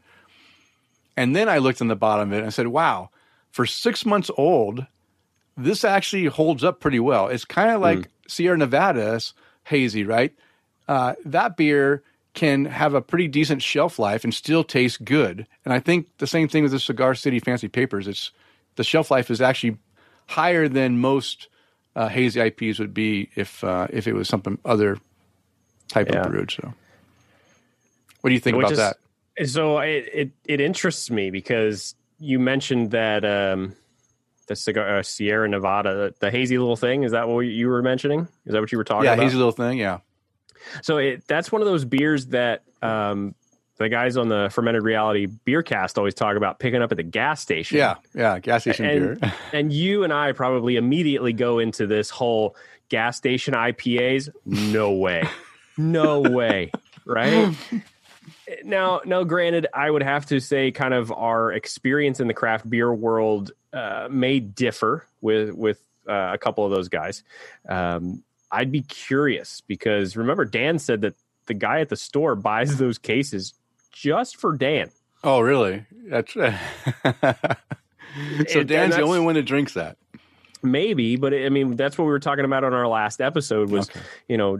And 1.15 1.35
then 1.35 1.49
I 1.49 1.57
looked 1.57 1.81
in 1.81 1.87
the 1.87 1.95
bottom 1.95 2.29
of 2.29 2.33
it 2.33 2.39
and 2.39 2.47
I 2.47 2.51
said, 2.51 2.67
wow, 2.67 3.09
for 3.51 3.65
six 3.65 4.05
months 4.05 4.29
old, 4.37 4.85
this 5.57 5.83
actually 5.83 6.25
holds 6.25 6.63
up 6.63 6.79
pretty 6.79 6.99
well. 6.99 7.27
It's 7.27 7.43
kind 7.43 7.71
of 7.71 7.81
like 7.81 7.99
mm. 7.99 8.07
Sierra 8.27 8.57
Nevada's 8.57 9.33
hazy, 9.63 10.03
right? 10.03 10.33
Uh, 10.87 11.15
that 11.25 11.57
beer 11.57 12.03
can 12.33 12.65
have 12.65 12.93
a 12.93 13.01
pretty 13.01 13.27
decent 13.27 13.63
shelf 13.63 13.97
life 13.97 14.23
and 14.23 14.33
still 14.33 14.63
taste 14.63 15.03
good. 15.03 15.47
And 15.65 15.73
I 15.73 15.79
think 15.79 16.07
the 16.19 16.27
same 16.27 16.47
thing 16.47 16.61
with 16.61 16.71
the 16.71 16.79
Cigar 16.79 17.15
City 17.15 17.39
Fancy 17.39 17.67
Papers. 17.67 18.07
It's 18.07 18.31
the 18.75 18.83
shelf 18.83 19.09
life 19.09 19.31
is 19.31 19.41
actually 19.41 19.77
higher 20.27 20.67
than 20.67 20.99
most 20.99 21.47
uh, 21.95 22.07
hazy 22.07 22.39
IPs 22.39 22.77
would 22.77 22.93
be 22.93 23.29
if 23.35 23.63
uh, 23.63 23.87
if 23.89 24.07
it 24.07 24.13
was 24.13 24.29
something 24.29 24.59
other 24.63 24.99
type 25.87 26.09
yeah. 26.09 26.21
of 26.21 26.31
brewed. 26.31 26.51
So, 26.51 26.73
what 28.21 28.29
do 28.29 28.33
you 28.33 28.39
think 28.39 28.57
Which 28.57 28.67
about 28.67 28.71
is, 28.71 28.77
that? 28.77 28.97
So 29.47 29.79
it, 29.79 30.09
it 30.13 30.31
it 30.45 30.61
interests 30.61 31.11
me 31.11 31.29
because 31.29 31.95
you 32.19 32.39
mentioned 32.39 32.91
that 32.91 33.23
um, 33.23 33.75
the 34.47 34.55
cigar 34.55 34.97
uh, 34.97 35.03
Sierra 35.03 35.47
Nevada, 35.47 35.95
the, 35.95 36.15
the, 36.19 36.31
hazy 36.31 36.57
little 36.57 36.75
thing. 36.75 37.03
Is 37.03 37.11
that 37.11 37.27
what 37.27 37.41
you 37.41 37.67
were 37.67 37.81
mentioning? 37.81 38.27
Is 38.45 38.53
that 38.53 38.61
what 38.61 38.71
you 38.71 38.77
were 38.77 38.83
talking 38.83 39.05
yeah, 39.05 39.13
about? 39.13 39.21
Yeah, 39.21 39.27
hazy 39.27 39.37
little 39.37 39.51
thing. 39.51 39.77
Yeah. 39.77 39.99
So 40.81 40.97
it, 40.97 41.27
that's 41.27 41.51
one 41.51 41.61
of 41.61 41.67
those 41.67 41.85
beers 41.85 42.27
that 42.27 42.63
um, 42.81 43.35
the 43.77 43.89
guys 43.89 44.17
on 44.17 44.27
the 44.27 44.49
fermented 44.51 44.83
reality 44.83 45.27
beer 45.27 45.61
cast 45.61 45.97
always 45.97 46.13
talk 46.13 46.35
about 46.35 46.59
picking 46.59 46.81
up 46.81 46.91
at 46.91 46.97
the 46.97 47.03
gas 47.03 47.41
station. 47.41 47.77
Yeah, 47.77 47.95
yeah, 48.13 48.39
gas 48.39 48.63
station 48.63 48.85
and, 48.85 49.19
beer. 49.19 49.33
and 49.53 49.71
you 49.71 50.03
and 50.03 50.11
I 50.11 50.31
probably 50.31 50.77
immediately 50.77 51.33
go 51.33 51.59
into 51.59 51.85
this 51.85 52.09
whole 52.09 52.55
gas 52.89 53.17
station 53.17 53.53
IPAs. 53.53 54.29
No 54.45 54.93
way. 54.93 55.23
no 55.77 56.21
way. 56.21 56.71
Right? 57.05 57.55
now, 58.63 59.01
now, 59.05 59.23
granted, 59.23 59.67
I 59.73 59.89
would 59.89 60.03
have 60.03 60.25
to 60.27 60.39
say, 60.39 60.71
kind 60.71 60.93
of 60.93 61.11
our 61.11 61.51
experience 61.51 62.19
in 62.19 62.27
the 62.27 62.33
craft 62.33 62.69
beer 62.69 62.93
world 62.93 63.51
uh, 63.73 64.07
may 64.09 64.39
differ 64.39 65.05
with 65.21 65.51
with 65.53 65.81
uh, 66.07 66.31
a 66.33 66.37
couple 66.37 66.65
of 66.65 66.71
those 66.71 66.89
guys. 66.89 67.23
Um, 67.67 68.23
I'd 68.51 68.71
be 68.71 68.81
curious 68.81 69.61
because 69.61 70.15
remember 70.15 70.45
Dan 70.45 70.79
said 70.79 71.01
that 71.01 71.15
the 71.47 71.53
guy 71.53 71.81
at 71.81 71.89
the 71.89 71.95
store 71.95 72.35
buys 72.35 72.77
those 72.77 72.97
cases 72.97 73.53
just 73.91 74.37
for 74.37 74.55
Dan. 74.55 74.91
Oh, 75.23 75.39
really? 75.39 75.85
That's 75.91 76.33
so. 76.33 76.53
Dan's 78.63 78.95
the 78.95 79.01
only 79.01 79.19
one 79.19 79.35
that 79.35 79.43
drinks 79.43 79.73
that. 79.73 79.97
Maybe, 80.63 81.17
but 81.17 81.33
I 81.33 81.49
mean, 81.49 81.75
that's 81.75 81.97
what 81.97 82.05
we 82.05 82.11
were 82.11 82.19
talking 82.19 82.45
about 82.45 82.63
on 82.63 82.73
our 82.73 82.87
last 82.87 83.21
episode. 83.21 83.69
Was 83.69 83.89
okay. 83.89 83.99
you 84.27 84.37
know, 84.37 84.59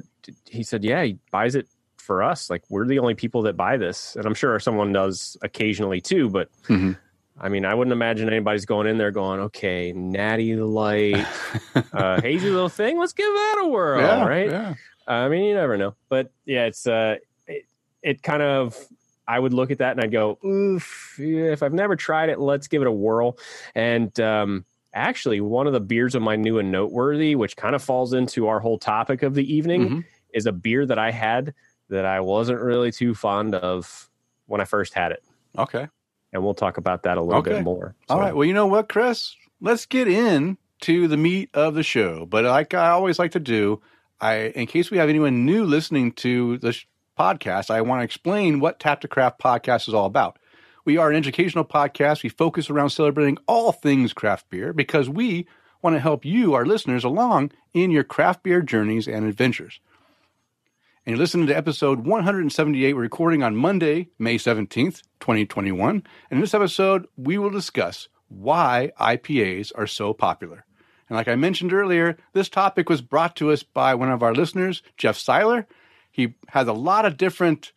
he 0.50 0.64
said, 0.64 0.84
yeah, 0.84 1.04
he 1.04 1.18
buys 1.32 1.56
it 1.56 1.68
for 1.98 2.24
us. 2.24 2.50
Like 2.50 2.64
we're 2.70 2.86
the 2.86 3.00
only 3.00 3.14
people 3.14 3.44
that 3.44 3.58
buy 3.58 3.78
this, 3.78 4.16
and 4.16 4.26
I'm 4.26 4.34
sure 4.34 4.60
someone 4.60 4.94
does 4.94 5.38
occasionally 5.42 6.02
too. 6.02 6.30
But 6.30 6.50
mm-hmm. 6.64 6.94
I 7.40 7.50
mean, 7.50 7.66
I 7.66 7.76
wouldn't 7.76 7.92
imagine 7.92 8.28
anybody's 8.28 8.66
going 8.66 8.88
in 8.88 8.98
there 8.98 9.12
going, 9.12 9.42
okay, 9.42 9.92
natty 9.94 10.56
light, 10.56 11.28
uh, 11.94 12.22
hazy 12.22 12.50
little 12.50 12.70
thing. 12.70 12.98
Let's 12.98 13.14
give 13.14 13.32
that 13.32 13.62
a 13.62 13.68
whirl, 13.68 14.02
yeah, 14.02 14.26
right? 14.26 14.50
Yeah. 14.50 14.74
I 15.08 15.30
mean, 15.30 15.46
you 15.46 15.54
never 15.54 15.78
know. 15.78 15.96
But 16.10 16.32
yeah, 16.46 16.66
it's 16.66 16.88
uh, 16.88 17.18
it, 17.46 17.66
it, 18.02 18.24
kind 18.24 18.42
of. 18.42 18.76
I 19.30 19.38
would 19.38 19.54
look 19.54 19.72
at 19.72 19.80
that 19.80 19.92
and 19.92 20.02
I'd 20.02 20.12
go, 20.12 20.40
oof. 20.46 21.20
If 21.20 21.62
I've 21.62 21.74
never 21.74 21.98
tried 21.98 22.30
it, 22.30 22.40
let's 22.40 22.70
give 22.70 22.82
it 22.82 22.88
a 22.88 22.92
whirl. 22.92 23.38
And 23.76 24.18
um, 24.22 24.64
actually, 24.94 25.42
one 25.42 25.68
of 25.68 25.74
the 25.74 25.82
beers 25.82 26.16
of 26.16 26.22
my 26.22 26.38
new 26.38 26.60
and 26.60 26.72
noteworthy, 26.72 27.36
which 27.36 27.58
kind 27.58 27.76
of 27.76 27.84
falls 27.84 28.14
into 28.14 28.48
our 28.48 28.62
whole 28.62 28.80
topic 28.80 29.24
of 29.24 29.34
the 29.34 29.54
evening, 29.54 29.82
mm-hmm. 29.82 30.00
Is 30.38 30.46
a 30.46 30.52
beer 30.52 30.86
that 30.86 31.00
I 31.00 31.12
had 31.12 31.54
that 31.90 32.06
I 32.06 32.22
wasn't 32.22 32.62
really 32.62 32.92
too 32.92 33.16
fond 33.16 33.56
of 33.56 34.10
when 34.46 34.62
I 34.62 34.66
first 34.66 34.94
had 34.94 35.12
it. 35.12 35.24
Okay 35.58 35.88
and 36.34 36.44
we'll 36.44 36.54
talk 36.54 36.78
about 36.78 37.04
that 37.04 37.18
a 37.18 37.22
little 37.22 37.40
okay. 37.40 37.54
bit 37.54 37.64
more. 37.64 37.96
So. 38.08 38.16
All 38.16 38.22
right. 38.22 38.36
Well, 38.36 38.46
you 38.46 38.54
know 38.54 38.68
what, 38.68 38.90
Chris? 38.90 39.36
Let's 39.62 39.86
get 39.86 40.08
in 40.08 40.58
to 40.82 41.08
the 41.08 41.18
meat 41.18 41.50
of 41.54 41.74
the 41.74 41.84
show. 41.84 42.26
But 42.26 42.46
like 42.46 42.74
I 42.74 42.90
always 42.90 43.20
like 43.20 43.32
to 43.32 43.40
do, 43.40 43.82
I 44.22 44.52
in 44.56 44.68
case 44.68 44.92
we 44.92 44.98
have 44.98 45.10
anyone 45.10 45.46
new 45.46 45.66
listening 45.66 46.12
to 46.14 46.58
the 46.60 46.78
podcast, 47.18 47.70
I 47.70 47.82
want 47.82 48.02
to 48.02 48.06
explain 48.06 48.60
what 48.60 48.80
Tap 48.80 49.02
the 49.02 49.08
Craft 49.08 49.40
podcast 49.40 49.88
is 49.88 49.94
all 49.94 50.06
about. 50.06 50.38
We 50.86 50.98
are 50.98 51.10
an 51.10 51.18
educational 51.18 51.66
podcast. 51.66 52.24
We 52.24 52.30
focus 52.30 52.70
around 52.70 52.92
celebrating 52.92 53.38
all 53.48 53.72
things 53.72 54.14
craft 54.14 54.50
beer 54.50 54.72
because 54.72 55.10
we 55.10 55.48
want 55.82 55.96
to 55.96 56.00
help 56.00 56.24
you, 56.24 56.54
our 56.54 56.66
listeners, 56.66 57.04
along 57.04 57.52
in 57.74 57.92
your 57.92 58.04
craft 58.04 58.44
beer 58.44 58.62
journeys 58.62 59.08
and 59.08 59.26
adventures. 59.26 59.80
And 61.08 61.16
you're 61.16 61.24
listening 61.24 61.48
to 61.48 61.56
episode 61.56 62.06
178. 62.06 62.94
We're 62.94 63.02
recording 63.02 63.42
on 63.42 63.56
Monday, 63.56 64.10
May 64.20 64.36
17th, 64.36 65.04
2021. 65.22 65.90
And 65.90 66.04
in 66.30 66.42
this 66.42 66.54
episode, 66.54 67.08
we 67.16 67.38
will 67.38 67.50
discuss 67.50 68.10
why 68.28 68.92
IPAs 69.00 69.72
are 69.76 69.88
so 69.88 70.14
popular. 70.14 70.66
And 71.08 71.16
like 71.16 71.30
I 71.30 71.38
mentioned 71.38 71.72
earlier, 71.72 72.18
this 72.34 72.50
topic 72.50 72.90
was 72.90 73.02
brought 73.02 73.38
to 73.38 73.52
us 73.52 73.64
by 73.64 73.96
one 73.96 74.12
of 74.12 74.22
our 74.22 74.36
listeners, 74.36 74.84
Jeff 74.98 75.16
Seiler. 75.16 75.66
He 76.12 76.34
has 76.50 76.68
a 76.68 76.74
lot 76.74 77.06
of 77.06 77.16
different 77.16 77.72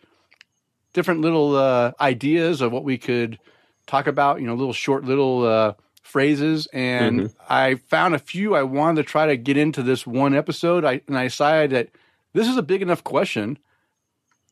different 0.92 1.20
little 1.20 1.54
uh, 1.54 1.92
ideas 2.00 2.60
of 2.60 2.72
what 2.72 2.82
we 2.82 2.98
could 2.98 3.38
talk 3.86 4.08
about, 4.08 4.40
you 4.40 4.46
know, 4.48 4.56
little 4.56 4.72
short 4.72 5.04
little 5.04 5.46
uh, 5.46 5.74
phrases. 6.02 6.66
And 6.72 7.20
mm-hmm. 7.20 7.42
I 7.48 7.76
found 7.76 8.16
a 8.16 8.18
few 8.18 8.56
I 8.56 8.64
wanted 8.64 9.04
to 9.04 9.08
try 9.08 9.26
to 9.26 9.36
get 9.36 9.56
into 9.56 9.84
this 9.84 10.04
one 10.04 10.34
episode. 10.34 10.84
I, 10.84 11.02
and 11.06 11.16
I 11.16 11.28
decided 11.28 11.70
that 11.70 11.90
this 12.32 12.48
is 12.48 12.56
a 12.56 12.62
big 12.62 12.82
enough 12.82 13.04
question 13.04 13.58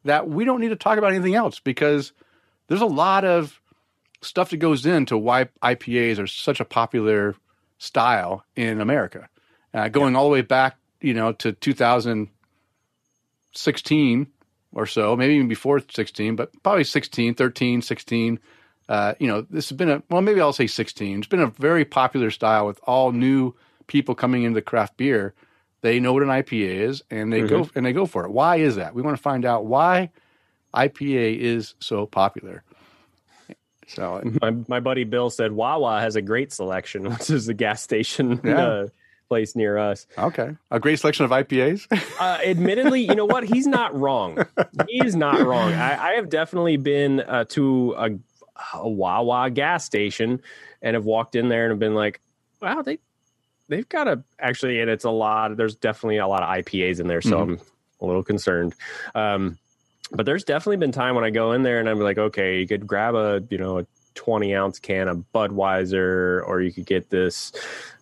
that 0.04 0.28
we 0.28 0.44
don't 0.44 0.60
need 0.60 0.68
to 0.68 0.76
talk 0.76 0.98
about 0.98 1.12
anything 1.12 1.34
else 1.34 1.58
because 1.60 2.12
there's 2.68 2.80
a 2.80 2.86
lot 2.86 3.24
of 3.24 3.60
stuff 4.22 4.50
that 4.50 4.58
goes 4.58 4.86
into 4.86 5.16
why 5.16 5.44
IPAs 5.62 6.18
are 6.18 6.26
such 6.26 6.58
a 6.60 6.64
popular 6.64 7.36
style 7.78 8.44
in 8.56 8.80
America. 8.80 9.28
Uh, 9.72 9.86
going 9.88 10.14
yeah. 10.14 10.18
all 10.18 10.24
the 10.24 10.32
way 10.32 10.42
back, 10.42 10.76
you 11.00 11.14
know, 11.14 11.32
to 11.32 11.52
2016 11.52 14.26
or 14.72 14.86
so, 14.86 15.16
maybe 15.16 15.34
even 15.34 15.48
before 15.48 15.80
16, 15.90 16.36
but 16.36 16.52
probably 16.62 16.84
16, 16.84 17.34
13, 17.34 17.82
16. 17.82 18.38
Uh, 18.88 19.14
you 19.18 19.26
know, 19.26 19.42
this 19.50 19.68
has 19.68 19.76
been 19.76 19.90
a, 19.90 20.02
well, 20.10 20.22
maybe 20.22 20.40
I'll 20.40 20.52
say 20.52 20.66
16. 20.66 21.18
It's 21.18 21.26
been 21.26 21.40
a 21.40 21.46
very 21.46 21.84
popular 21.84 22.30
style 22.30 22.66
with 22.66 22.80
all 22.84 23.12
new 23.12 23.54
people 23.86 24.14
coming 24.14 24.44
into 24.44 24.62
craft 24.62 24.96
beer 24.96 25.34
they 25.80 26.00
know 26.00 26.12
what 26.12 26.22
an 26.22 26.28
IPA 26.28 26.88
is 26.88 27.02
and 27.10 27.32
they 27.32 27.40
mm-hmm. 27.40 27.62
go 27.62 27.70
and 27.74 27.86
they 27.86 27.92
go 27.92 28.06
for 28.06 28.24
it. 28.24 28.30
Why 28.30 28.56
is 28.56 28.76
that? 28.76 28.94
We 28.94 29.02
want 29.02 29.16
to 29.16 29.22
find 29.22 29.44
out 29.44 29.66
why 29.66 30.10
IPA 30.74 31.38
is 31.38 31.74
so 31.78 32.06
popular. 32.06 32.64
So 33.88 34.22
my 34.42 34.50
my 34.68 34.80
buddy 34.80 35.04
Bill 35.04 35.30
said 35.30 35.52
Wawa 35.52 36.00
has 36.00 36.16
a 36.16 36.22
great 36.22 36.52
selection, 36.52 37.04
which 37.10 37.30
is 37.30 37.46
the 37.46 37.54
gas 37.54 37.82
station 37.82 38.40
yeah. 38.44 38.66
uh, 38.66 38.86
place 39.28 39.56
near 39.56 39.78
us. 39.78 40.06
Okay, 40.16 40.56
a 40.70 40.78
great 40.80 40.98
selection 40.98 41.24
of 41.24 41.30
IPAs. 41.30 41.86
uh, 42.20 42.38
admittedly, 42.44 43.02
you 43.02 43.14
know 43.14 43.24
what? 43.24 43.44
He's 43.44 43.66
not 43.66 43.98
wrong. 43.98 44.44
He's 44.88 45.16
not 45.16 45.40
wrong. 45.40 45.72
I, 45.72 46.10
I 46.10 46.12
have 46.14 46.28
definitely 46.28 46.76
been 46.76 47.20
uh, 47.20 47.44
to 47.50 47.94
a, 47.96 48.10
a 48.74 48.88
Wawa 48.88 49.50
gas 49.50 49.84
station 49.84 50.42
and 50.82 50.94
have 50.94 51.04
walked 51.04 51.34
in 51.34 51.48
there 51.48 51.64
and 51.64 51.72
have 51.72 51.78
been 51.78 51.94
like, 51.94 52.20
"Wow, 52.60 52.82
they 52.82 52.98
they've 53.68 53.88
got 53.88 54.08
a 54.08 54.22
actually, 54.38 54.80
and 54.80 54.90
it's 54.90 55.04
a 55.04 55.10
lot. 55.10 55.56
There's 55.56 55.76
definitely 55.76 56.18
a 56.18 56.26
lot 56.26 56.42
of 56.42 56.64
IPAs 56.64 57.00
in 57.00 57.06
there, 57.06 57.22
so 57.22 57.38
mm-hmm. 57.38 57.52
I'm 57.52 57.60
a 58.00 58.06
little 58.06 58.24
concerned. 58.24 58.74
Um, 59.14 59.58
but 60.10 60.24
there's 60.26 60.44
definitely 60.44 60.78
been 60.78 60.92
time 60.92 61.14
when 61.14 61.24
I 61.24 61.30
go 61.30 61.52
in 61.52 61.62
there 61.62 61.80
and 61.80 61.88
I'm 61.88 62.00
like, 62.00 62.16
okay, 62.18 62.60
you 62.60 62.66
could 62.66 62.86
grab 62.86 63.14
a 63.14 63.42
you 63.50 63.58
know 63.58 63.78
a 63.78 63.86
20 64.14 64.54
ounce 64.54 64.78
can 64.78 65.08
of 65.08 65.24
Budweiser, 65.34 66.46
or 66.46 66.60
you 66.60 66.72
could 66.72 66.86
get 66.86 67.10
this, 67.10 67.52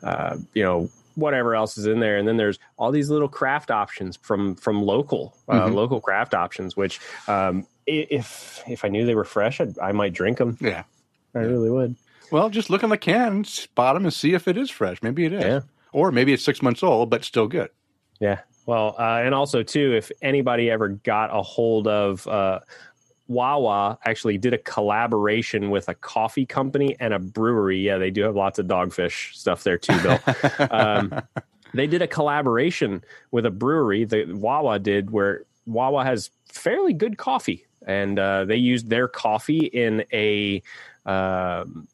uh, 0.02 0.37
you 0.54 0.62
know, 0.62 0.88
whatever 1.16 1.54
else 1.54 1.78
is 1.78 1.87
in 1.87 1.99
there 1.99 2.18
and 2.18 2.28
then 2.28 2.37
there's 2.37 2.58
all 2.76 2.92
these 2.92 3.08
little 3.08 3.28
craft 3.28 3.70
options 3.70 4.16
from 4.16 4.54
from 4.54 4.82
local 4.82 5.35
uh, 5.49 5.62
mm-hmm. 5.62 5.75
local 5.75 5.99
craft 5.99 6.35
options 6.35 6.76
which 6.76 7.00
um, 7.26 7.66
if 7.87 8.62
if 8.68 8.85
i 8.85 8.88
knew 8.88 9.06
they 9.06 9.14
were 9.14 9.25
fresh 9.25 9.61
I'd, 9.61 9.78
i 9.78 9.92
might 9.92 10.12
drink 10.12 10.37
them 10.37 10.58
yeah 10.61 10.85
i 11.35 11.38
really 11.38 11.70
would 11.70 11.96
well, 12.30 12.50
just 12.50 12.71
look 12.71 12.85
on 12.85 12.90
the 12.90 12.99
can, 12.99 13.45
spot 13.45 13.95
them, 13.95 14.04
and 14.04 14.14
see 14.14 14.35
if 14.35 14.49
it 14.49 14.56
is 14.56 14.71
fresh. 14.71 15.02
Maybe 15.02 15.25
it 15.25 15.33
is. 15.33 15.45
Yeah. 15.45 15.61
Or 15.92 16.12
maybe 16.12 16.33
it's 16.33 16.45
six 16.45 16.62
months 16.62 16.83
old, 16.83 17.11
but 17.11 17.25
still 17.25 17.49
good. 17.49 17.71
Yeah. 18.21 18.40
Well, 18.66 18.97
uh, 18.99 19.21
and 19.25 19.35
also 19.35 19.62
too, 19.62 19.95
if 19.95 20.11
anybody 20.23 20.71
ever 20.71 20.88
got 20.88 21.30
a 21.33 21.40
hold 21.40 21.87
of 21.87 22.26
uh, 22.26 22.61
Wawa, 23.28 23.99
actually 24.04 24.38
did 24.38 24.54
a 24.54 24.59
collaboration 24.59 25.71
with 25.71 25.88
a 25.88 25.95
coffee 25.95 26.47
company 26.47 26.97
and 26.99 27.14
a 27.14 27.18
brewery. 27.18 27.78
Yeah, 27.78 27.99
they 27.99 28.11
do 28.11 28.23
have 28.23 28.35
lots 28.35 28.59
of 28.59 28.66
dogfish 28.66 29.35
stuff 29.35 29.62
there 29.62 29.78
too, 29.78 29.97
Bill. 30.02 30.18
um, 30.71 31.23
they 31.75 31.87
did 31.87 32.02
a 32.02 32.09
collaboration 32.09 33.04
with 33.30 33.47
a 33.47 33.50
brewery. 33.50 34.04
The 34.04 34.33
Wawa 34.33 34.78
did 34.80 35.11
where 35.11 35.45
Wawa 35.66 36.04
has 36.04 36.30
fairly 36.52 36.92
good 36.92 37.18
coffee, 37.18 37.66
and 37.87 38.18
uh, 38.18 38.45
they 38.45 38.56
used 38.56 38.90
their 38.90 39.09
coffee 39.09 39.66
in 39.66 40.04
a. 40.12 40.62
Um, 41.04 41.87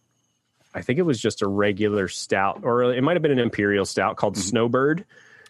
I 0.75 0.83
think 0.83 0.99
it 0.99 1.03
was 1.03 1.21
just 1.21 1.43
a 1.43 1.47
regular 1.47 2.09
stout, 2.09 2.61
or 2.63 2.83
it 2.93 3.03
might 3.03 3.15
have 3.15 3.23
been 3.23 3.33
an 3.33 3.39
imperial 3.39 3.85
stout 3.85 4.17
called 4.17 4.35
mm-hmm. 4.35 4.49
Snowbird. 4.49 5.05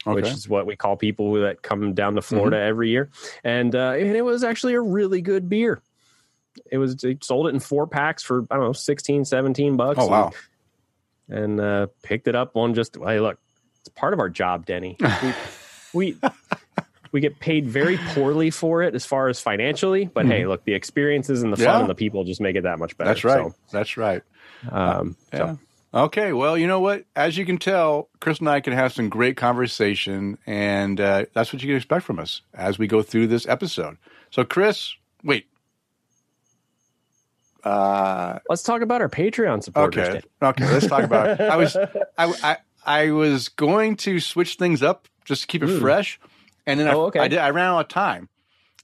Okay. 0.05 0.15
Which 0.17 0.33
is 0.33 0.49
what 0.49 0.67
we 0.67 0.75
call 0.75 0.97
people 0.97 1.33
that 1.35 1.63
come 1.63 1.95
down 1.95 2.17
to 2.17 2.23
Florida 2.23 2.57
mm-hmm. 2.57 2.69
every 2.69 2.91
year, 2.91 3.11
and 3.45 3.73
uh, 3.73 3.93
and 3.93 4.17
it 4.17 4.23
was 4.23 4.43
actually 4.43 4.75
a 4.75 4.81
really 4.81 5.21
good 5.21 5.49
beer. 5.49 5.81
It 6.73 6.79
was 6.79 6.97
they 6.97 7.19
sold 7.23 7.47
it 7.47 7.55
in 7.55 7.61
four 7.61 7.87
packs 7.87 8.25
for 8.25 8.45
I 8.51 8.57
don't 8.57 8.65
know 8.65 8.73
16, 8.73 9.25
17 9.25 9.77
bucks. 9.77 10.01
Oh 10.01 10.09
wow! 10.09 10.33
And, 11.29 11.39
and 11.39 11.61
uh, 11.61 11.87
picked 12.03 12.27
it 12.27 12.35
up 12.35 12.57
on 12.57 12.75
just 12.75 12.97
hey 12.97 13.21
look, 13.21 13.39
it's 13.79 13.91
part 13.91 14.13
of 14.13 14.19
our 14.19 14.29
job, 14.29 14.67
Denny. 14.67 14.97
We 15.95 16.15
we, 16.15 16.17
we 17.13 17.21
get 17.21 17.39
paid 17.39 17.67
very 17.67 17.99
poorly 17.99 18.51
for 18.51 18.83
it 18.83 18.95
as 18.95 19.05
far 19.05 19.29
as 19.29 19.39
financially, 19.39 20.07
but 20.07 20.23
mm-hmm. 20.23 20.33
hey, 20.33 20.47
look, 20.47 20.65
the 20.65 20.75
experiences 20.75 21.43
and 21.43 21.53
the 21.53 21.57
fun 21.57 21.67
yeah. 21.67 21.81
and 21.81 21.89
the 21.89 21.95
people 21.95 22.25
just 22.25 22.41
make 22.41 22.57
it 22.57 22.63
that 22.63 22.79
much 22.79 22.97
better. 22.97 23.11
That's 23.11 23.25
right. 23.25 23.47
So, 23.47 23.55
That's 23.71 23.97
right. 23.97 24.23
Um, 24.71 25.17
yeah. 25.33 25.39
So. 25.39 25.59
Okay, 25.95 26.33
well, 26.33 26.57
you 26.57 26.67
know 26.67 26.81
what? 26.81 27.05
As 27.15 27.37
you 27.37 27.45
can 27.45 27.59
tell, 27.59 28.09
Chris 28.19 28.39
and 28.39 28.49
I 28.49 28.61
can 28.61 28.73
have 28.73 28.95
some 28.95 29.11
great 29.11 29.37
conversation, 29.37 30.39
and 30.47 30.99
uh, 30.99 31.27
that's 31.35 31.53
what 31.53 31.63
you 31.63 31.69
can 31.69 31.77
expect 31.77 32.07
from 32.07 32.19
us 32.19 32.41
as 32.55 32.79
we 32.79 32.87
go 32.87 33.03
through 33.03 33.27
this 33.27 33.47
episode. 33.47 33.99
So, 34.31 34.43
Chris, 34.43 34.95
wait. 35.23 35.47
Uh, 37.63 38.39
let's 38.49 38.63
talk 38.63 38.81
about 38.81 39.03
our 39.03 39.11
Patreon 39.11 39.63
supporters. 39.63 40.09
Okay, 40.09 40.23
okay, 40.43 40.73
let's 40.73 40.87
talk 40.87 41.05
about. 41.05 41.39
It. 41.39 41.41
I 41.43 41.57
was, 41.57 41.77
I, 42.19 42.33
I, 42.43 42.57
I 42.87 43.11
was 43.11 43.51
going 43.51 43.97
to 43.97 44.19
switch 44.19 44.55
things 44.55 44.83
up 44.83 45.09
just 45.27 45.43
to 45.43 45.47
keep 45.47 45.63
it 45.63 45.69
mm. 45.69 45.79
fresh, 45.79 46.19
and 46.67 46.79
then 46.79 46.89
oh, 46.89 46.91
I, 46.91 47.05
okay. 47.07 47.21
I 47.21 47.29
did. 47.29 47.39
I 47.39 47.51
ran 47.51 47.67
out 47.67 47.81
of 47.81 47.89
time. 47.89 48.29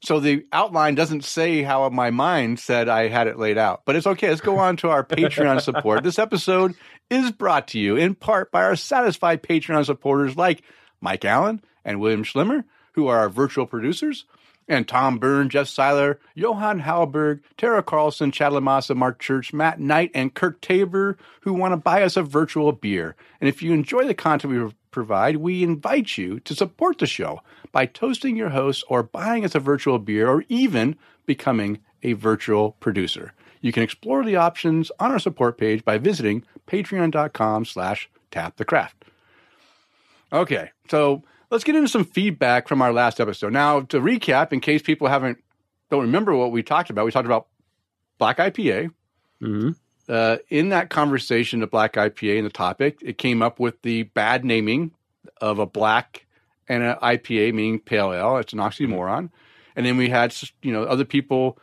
So 0.04 0.20
the 0.20 0.46
outline 0.52 0.94
doesn't 0.94 1.24
say 1.24 1.62
how 1.62 1.88
my 1.88 2.10
mind 2.10 2.60
said 2.60 2.88
I 2.88 3.08
had 3.08 3.26
it 3.26 3.38
laid 3.38 3.58
out, 3.58 3.82
but 3.84 3.96
it's 3.96 4.06
okay. 4.06 4.28
Let's 4.28 4.40
go 4.40 4.58
on 4.58 4.76
to 4.78 4.90
our 4.90 5.04
Patreon 5.04 5.60
support. 5.60 6.04
This 6.04 6.20
episode 6.20 6.76
is 7.10 7.32
brought 7.32 7.68
to 7.68 7.80
you 7.80 7.96
in 7.96 8.14
part 8.14 8.52
by 8.52 8.62
our 8.62 8.76
satisfied 8.76 9.42
Patreon 9.42 9.84
supporters 9.84 10.36
like 10.36 10.62
Mike 11.00 11.24
Allen 11.24 11.62
and 11.84 12.00
William 12.00 12.22
Schlimmer, 12.22 12.64
who 12.92 13.08
are 13.08 13.18
our 13.18 13.28
virtual 13.28 13.66
producers, 13.66 14.24
and 14.68 14.86
Tom 14.86 15.18
Byrne, 15.18 15.48
Jeff 15.48 15.68
Seiler, 15.68 16.20
Johan 16.34 16.80
Halberg, 16.80 17.40
Tara 17.56 17.82
Carlson, 17.82 18.30
Chad 18.30 18.52
Lamassa, 18.52 18.94
Mark 18.94 19.18
Church, 19.18 19.52
Matt 19.52 19.80
Knight, 19.80 20.10
and 20.14 20.34
Kirk 20.34 20.60
Tabor, 20.60 21.16
who 21.40 21.54
want 21.54 21.72
to 21.72 21.76
buy 21.76 22.02
us 22.02 22.16
a 22.16 22.22
virtual 22.22 22.72
beer. 22.72 23.16
And 23.40 23.48
if 23.48 23.62
you 23.62 23.72
enjoy 23.72 24.06
the 24.06 24.14
content 24.14 24.52
we 24.52 24.72
provide, 24.90 25.36
we 25.36 25.62
invite 25.62 26.18
you 26.18 26.40
to 26.40 26.54
support 26.54 26.98
the 26.98 27.06
show 27.06 27.40
by 27.72 27.86
toasting 27.86 28.36
your 28.36 28.50
hosts 28.50 28.84
or 28.88 29.02
buying 29.02 29.44
us 29.44 29.54
a 29.54 29.60
virtual 29.60 29.98
beer 29.98 30.28
or 30.28 30.44
even 30.48 30.96
becoming 31.26 31.78
a 32.02 32.12
virtual 32.12 32.72
producer. 32.80 33.32
You 33.60 33.72
can 33.72 33.82
explore 33.82 34.24
the 34.24 34.36
options 34.36 34.92
on 35.00 35.10
our 35.10 35.18
support 35.18 35.58
page 35.58 35.84
by 35.84 35.98
visiting 35.98 36.44
patreon.com 36.66 37.64
slash 37.64 38.08
tapthecraft. 38.30 38.92
Okay, 40.32 40.70
so 40.90 41.22
let's 41.50 41.64
get 41.64 41.76
into 41.76 41.88
some 41.88 42.04
feedback 42.04 42.68
from 42.68 42.82
our 42.82 42.92
last 42.92 43.20
episode. 43.20 43.52
Now, 43.52 43.80
to 43.80 44.00
recap, 44.00 44.52
in 44.52 44.60
case 44.60 44.82
people 44.82 45.08
haven't 45.08 45.38
don't 45.90 46.02
remember 46.02 46.34
what 46.34 46.52
we 46.52 46.62
talked 46.62 46.90
about, 46.90 47.06
we 47.06 47.10
talked 47.10 47.26
about 47.26 47.48
black 48.18 48.38
IPA. 48.38 48.90
Mm-hmm. 49.42 49.70
Uh, 50.08 50.36
in 50.48 50.70
that 50.70 50.90
conversation, 50.90 51.60
the 51.60 51.66
black 51.66 51.94
IPA 51.94 52.38
and 52.38 52.46
the 52.46 52.50
topic, 52.50 52.98
it 53.02 53.18
came 53.18 53.42
up 53.42 53.58
with 53.58 53.80
the 53.82 54.04
bad 54.04 54.44
naming 54.44 54.92
of 55.40 55.58
a 55.58 55.66
black 55.66 56.26
and 56.68 56.82
an 56.82 56.96
IPA, 56.96 57.54
meaning 57.54 57.78
pale 57.78 58.12
ale. 58.12 58.36
It's 58.38 58.52
an 58.52 58.58
oxymoron. 58.58 59.30
And 59.76 59.86
then 59.86 59.96
we 59.96 60.08
had 60.08 60.34
you 60.62 60.72
know 60.72 60.82
other 60.84 61.04
people 61.04 61.58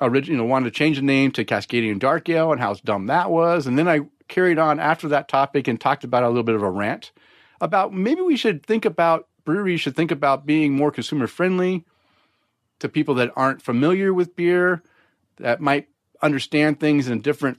originally 0.00 0.36
you 0.36 0.44
know, 0.44 0.50
wanted 0.50 0.64
to 0.64 0.70
change 0.72 0.96
the 0.96 1.02
name 1.02 1.30
to 1.32 1.44
Cascadian 1.44 1.98
Dark 1.98 2.28
Ale 2.28 2.50
and 2.52 2.60
how 2.60 2.74
dumb 2.74 3.06
that 3.06 3.30
was. 3.30 3.66
And 3.66 3.78
then 3.78 3.88
I 3.88 4.00
carried 4.28 4.58
on 4.58 4.80
after 4.80 5.08
that 5.08 5.28
topic 5.28 5.68
and 5.68 5.80
talked 5.80 6.04
about 6.04 6.24
a 6.24 6.28
little 6.28 6.42
bit 6.42 6.54
of 6.54 6.62
a 6.62 6.70
rant 6.70 7.12
about 7.62 7.94
maybe 7.94 8.20
we 8.20 8.36
should 8.36 8.64
think 8.66 8.84
about 8.84 9.28
breweries 9.46 9.80
should 9.80 9.96
think 9.96 10.10
about 10.10 10.44
being 10.44 10.74
more 10.74 10.90
consumer 10.90 11.26
friendly 11.26 11.84
to 12.78 12.88
people 12.88 13.14
that 13.14 13.32
aren't 13.34 13.62
familiar 13.62 14.12
with 14.12 14.36
beer 14.36 14.82
that 15.38 15.60
might 15.60 15.88
understand 16.20 16.78
things 16.78 17.08
in 17.08 17.18
a 17.18 17.22
different 17.22 17.58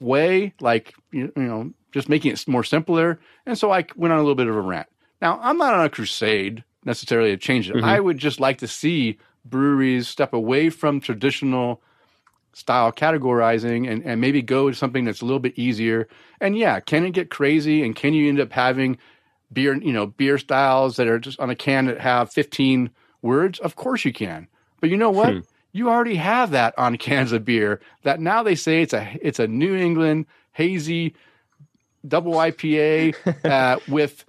way 0.00 0.52
like 0.60 0.92
you 1.10 1.32
know 1.34 1.72
just 1.92 2.10
making 2.10 2.30
it 2.30 2.46
more 2.46 2.62
simpler 2.62 3.18
and 3.46 3.56
so 3.56 3.72
i 3.72 3.82
went 3.96 4.12
on 4.12 4.18
a 4.18 4.22
little 4.22 4.34
bit 4.34 4.46
of 4.46 4.54
a 4.54 4.60
rant 4.60 4.86
now, 5.20 5.38
I'm 5.42 5.58
not 5.58 5.74
on 5.74 5.84
a 5.84 5.90
crusade 5.90 6.64
necessarily 6.84 7.30
to 7.30 7.36
change 7.36 7.70
it. 7.70 7.76
Mm-hmm. 7.76 7.84
I 7.84 8.00
would 8.00 8.18
just 8.18 8.40
like 8.40 8.58
to 8.58 8.68
see 8.68 9.18
breweries 9.44 10.08
step 10.08 10.32
away 10.32 10.70
from 10.70 11.00
traditional 11.00 11.82
style 12.52 12.92
categorizing 12.92 13.90
and, 13.90 14.04
and 14.04 14.20
maybe 14.20 14.42
go 14.42 14.70
to 14.70 14.76
something 14.76 15.04
that's 15.04 15.20
a 15.20 15.24
little 15.24 15.40
bit 15.40 15.58
easier. 15.58 16.08
And 16.40 16.56
yeah, 16.56 16.80
can 16.80 17.04
it 17.04 17.10
get 17.10 17.30
crazy? 17.30 17.82
And 17.82 17.94
can 17.94 18.14
you 18.14 18.28
end 18.28 18.40
up 18.40 18.52
having 18.52 18.98
beer, 19.52 19.74
you 19.74 19.92
know, 19.92 20.06
beer 20.06 20.38
styles 20.38 20.96
that 20.96 21.08
are 21.08 21.18
just 21.18 21.40
on 21.40 21.50
a 21.50 21.54
can 21.54 21.86
that 21.86 22.00
have 22.00 22.32
15 22.32 22.90
words? 23.22 23.58
Of 23.58 23.76
course 23.76 24.04
you 24.04 24.12
can. 24.12 24.48
But 24.80 24.90
you 24.90 24.96
know 24.96 25.10
what? 25.10 25.32
Hmm. 25.32 25.40
You 25.72 25.90
already 25.90 26.16
have 26.16 26.52
that 26.52 26.78
on 26.78 26.96
cans 26.98 27.32
of 27.32 27.44
beer. 27.44 27.80
That 28.02 28.20
now 28.20 28.42
they 28.42 28.54
say 28.54 28.82
it's 28.82 28.94
a 28.94 29.18
it's 29.20 29.38
a 29.38 29.46
New 29.46 29.74
England 29.74 30.26
hazy 30.52 31.14
double 32.06 32.34
IPA 32.34 33.14
uh, 33.44 33.78
with 33.88 34.24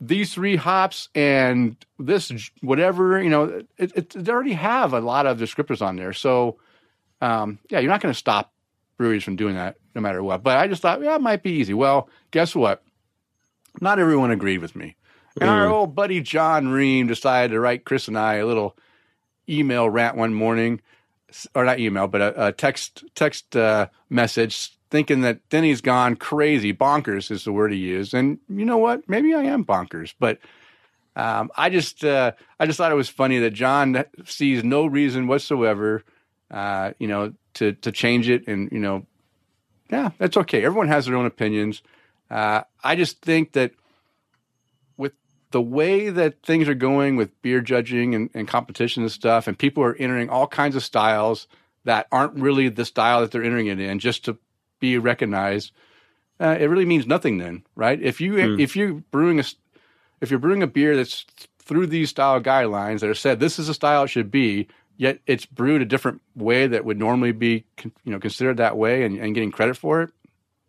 these 0.00 0.34
three 0.34 0.56
hops 0.56 1.08
and 1.14 1.76
this 1.98 2.50
whatever 2.60 3.22
you 3.22 3.30
know. 3.30 3.62
It, 3.78 3.92
it, 3.94 4.10
they 4.10 4.32
already 4.32 4.52
have 4.52 4.92
a 4.92 5.00
lot 5.00 5.26
of 5.26 5.38
descriptors 5.38 5.80
on 5.80 5.96
there. 5.96 6.12
So 6.12 6.58
um, 7.20 7.58
yeah, 7.70 7.78
you're 7.78 7.90
not 7.90 8.00
going 8.00 8.12
to 8.12 8.18
stop 8.18 8.52
breweries 8.96 9.24
from 9.24 9.36
doing 9.36 9.54
that 9.54 9.76
no 9.94 10.00
matter 10.00 10.22
what. 10.22 10.42
But 10.42 10.58
I 10.58 10.66
just 10.66 10.82
thought, 10.82 11.00
yeah, 11.02 11.14
it 11.14 11.22
might 11.22 11.42
be 11.42 11.52
easy. 11.52 11.74
Well, 11.74 12.08
guess 12.30 12.54
what? 12.54 12.82
Not 13.80 13.98
everyone 13.98 14.30
agreed 14.30 14.58
with 14.58 14.76
me. 14.76 14.96
And 15.40 15.50
our 15.50 15.68
old 15.68 15.94
buddy 15.94 16.20
John 16.20 16.68
Ream 16.68 17.08
decided 17.08 17.52
to 17.52 17.60
write 17.60 17.84
Chris 17.84 18.06
and 18.06 18.16
I 18.16 18.34
a 18.34 18.46
little 18.46 18.76
email 19.48 19.90
rant 19.90 20.16
one 20.16 20.32
morning, 20.32 20.80
or 21.54 21.64
not 21.64 21.80
email, 21.80 22.06
but 22.06 22.20
a, 22.20 22.46
a 22.46 22.52
text 22.52 23.04
text 23.14 23.56
uh, 23.56 23.88
message, 24.08 24.76
thinking 24.90 25.22
that 25.22 25.48
Denny's 25.48 25.80
gone 25.80 26.14
crazy, 26.14 26.72
bonkers 26.72 27.32
is 27.32 27.44
the 27.44 27.52
word 27.52 27.72
he 27.72 27.78
used. 27.78 28.14
And 28.14 28.38
you 28.48 28.64
know 28.64 28.78
what? 28.78 29.08
Maybe 29.08 29.34
I 29.34 29.42
am 29.42 29.64
bonkers, 29.64 30.14
but 30.20 30.38
um, 31.16 31.50
I 31.56 31.68
just 31.68 32.04
uh, 32.04 32.32
I 32.60 32.66
just 32.66 32.78
thought 32.78 32.92
it 32.92 32.96
was 32.96 33.08
funny 33.08 33.40
that 33.40 33.50
John 33.50 34.04
sees 34.24 34.62
no 34.62 34.86
reason 34.86 35.26
whatsoever, 35.26 36.04
uh, 36.50 36.92
you 36.98 37.08
know, 37.08 37.34
to 37.54 37.72
to 37.72 37.90
change 37.90 38.28
it, 38.28 38.46
and 38.46 38.70
you 38.70 38.78
know, 38.78 39.04
yeah, 39.90 40.10
that's 40.18 40.36
okay. 40.36 40.64
Everyone 40.64 40.88
has 40.88 41.06
their 41.06 41.16
own 41.16 41.26
opinions. 41.26 41.82
Uh, 42.30 42.62
I 42.82 42.96
just 42.96 43.20
think 43.22 43.52
that 43.52 43.72
with 44.96 45.12
the 45.50 45.62
way 45.62 46.10
that 46.10 46.42
things 46.42 46.68
are 46.68 46.74
going 46.74 47.16
with 47.16 47.40
beer 47.42 47.60
judging 47.60 48.14
and, 48.14 48.30
and 48.34 48.48
competition 48.48 49.02
and 49.02 49.12
stuff, 49.12 49.46
and 49.46 49.58
people 49.58 49.82
are 49.82 49.94
entering 49.94 50.30
all 50.30 50.46
kinds 50.46 50.76
of 50.76 50.84
styles 50.84 51.46
that 51.84 52.06
aren't 52.10 52.34
really 52.34 52.68
the 52.68 52.84
style 52.84 53.20
that 53.20 53.30
they're 53.30 53.44
entering 53.44 53.66
it 53.66 53.78
in, 53.78 53.98
just 53.98 54.24
to 54.24 54.38
be 54.80 54.98
recognized, 54.98 55.72
uh, 56.40 56.56
it 56.58 56.66
really 56.66 56.84
means 56.84 57.06
nothing 57.06 57.38
then, 57.38 57.62
right? 57.76 58.00
If 58.00 58.20
you 58.20 58.36
if 58.58 58.74
you're 58.74 58.94
brewing 59.10 59.38
a 59.38 59.44
if 60.20 60.30
you're 60.30 60.40
brewing 60.40 60.62
a 60.62 60.66
beer 60.66 60.96
that's 60.96 61.24
through 61.58 61.86
these 61.86 62.10
style 62.10 62.40
guidelines 62.40 63.00
that 63.00 63.08
are 63.08 63.14
said 63.14 63.40
this 63.40 63.58
is 63.58 63.68
the 63.68 63.74
style 63.74 64.04
it 64.04 64.08
should 64.08 64.30
be, 64.30 64.66
yet 64.96 65.20
it's 65.26 65.46
brewed 65.46 65.82
a 65.82 65.86
different 65.86 66.20
way 66.34 66.66
that 66.66 66.84
would 66.84 66.98
normally 66.98 67.32
be 67.32 67.64
you 67.82 68.12
know 68.12 68.18
considered 68.18 68.56
that 68.56 68.76
way 68.76 69.04
and, 69.04 69.18
and 69.18 69.34
getting 69.34 69.52
credit 69.52 69.76
for 69.76 70.02
it, 70.02 70.10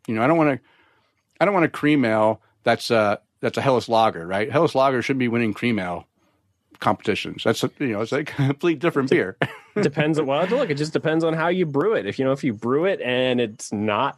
you 0.08 0.14
know, 0.14 0.22
I 0.22 0.28
don't 0.28 0.38
want 0.38 0.62
to 0.62 0.68
I 1.40 1.46
don't 1.46 1.54
want 1.54 1.66
a 1.66 1.70
cream 1.70 2.06
ale 2.06 2.42
that's 2.64 2.92
uh 2.92 3.18
that's 3.42 3.58
a 3.58 3.62
Helles 3.62 3.90
Lager, 3.90 4.26
right? 4.26 4.52
Helles 4.52 4.76
Lager 4.76 5.02
shouldn't 5.02 5.20
be 5.20 5.28
winning 5.28 5.54
cream 5.54 5.80
ale 5.80 6.08
competitions. 6.80 7.44
That's 7.44 7.64
a, 7.64 7.72
you 7.80 7.88
know, 7.88 8.02
it's 8.02 8.12
a 8.12 8.24
complete 8.24 8.80
different 8.80 9.10
beer. 9.10 9.38
depends 9.82 10.18
on 10.18 10.26
well 10.26 10.46
look 10.48 10.70
it 10.70 10.78
just 10.78 10.94
depends 10.94 11.24
on 11.26 11.34
how 11.34 11.50
you 11.50 11.66
brew 11.66 11.96
it 11.96 12.06
if 12.06 12.18
you 12.18 12.24
know 12.24 12.32
if 12.32 12.46
you 12.46 12.54
brew 12.54 12.86
it 12.86 13.02
and 13.02 13.42
it's 13.42 13.74
not 13.74 14.18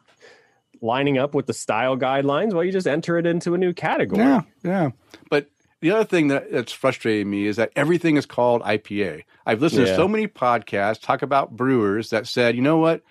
lining 0.81 1.17
up 1.17 1.33
with 1.33 1.47
the 1.47 1.53
style 1.53 1.97
guidelines 1.97 2.53
well 2.53 2.63
you 2.63 2.71
just 2.71 2.85
enter 2.85 3.17
it 3.17 3.25
into 3.25 3.55
a 3.55 3.57
new 3.57 3.73
category 3.73 4.21
yeah, 4.21 4.41
yeah. 4.63 4.89
But 5.31 5.49
the 5.79 5.91
other 5.91 6.05
thing 6.05 6.29
that, 6.29 6.51
that's 6.51 6.71
frustrating 6.71 7.29
me 7.29 7.45
is 7.45 7.57
that 7.57 7.71
everything 7.75 8.17
is 8.17 8.25
called 8.25 8.61
IPA. 8.63 9.23
I've 9.45 9.61
listened 9.61 9.85
to 9.85 9.95
so 9.95 10.07
many 10.07 10.27
podcasts 10.27 11.01
talk 11.01 11.21
about 11.21 11.55
brewers 11.55 12.09
that 12.09 12.27
said, 12.27 12.55
you 12.55 12.61
know 12.61 12.77
what, 12.77 13.03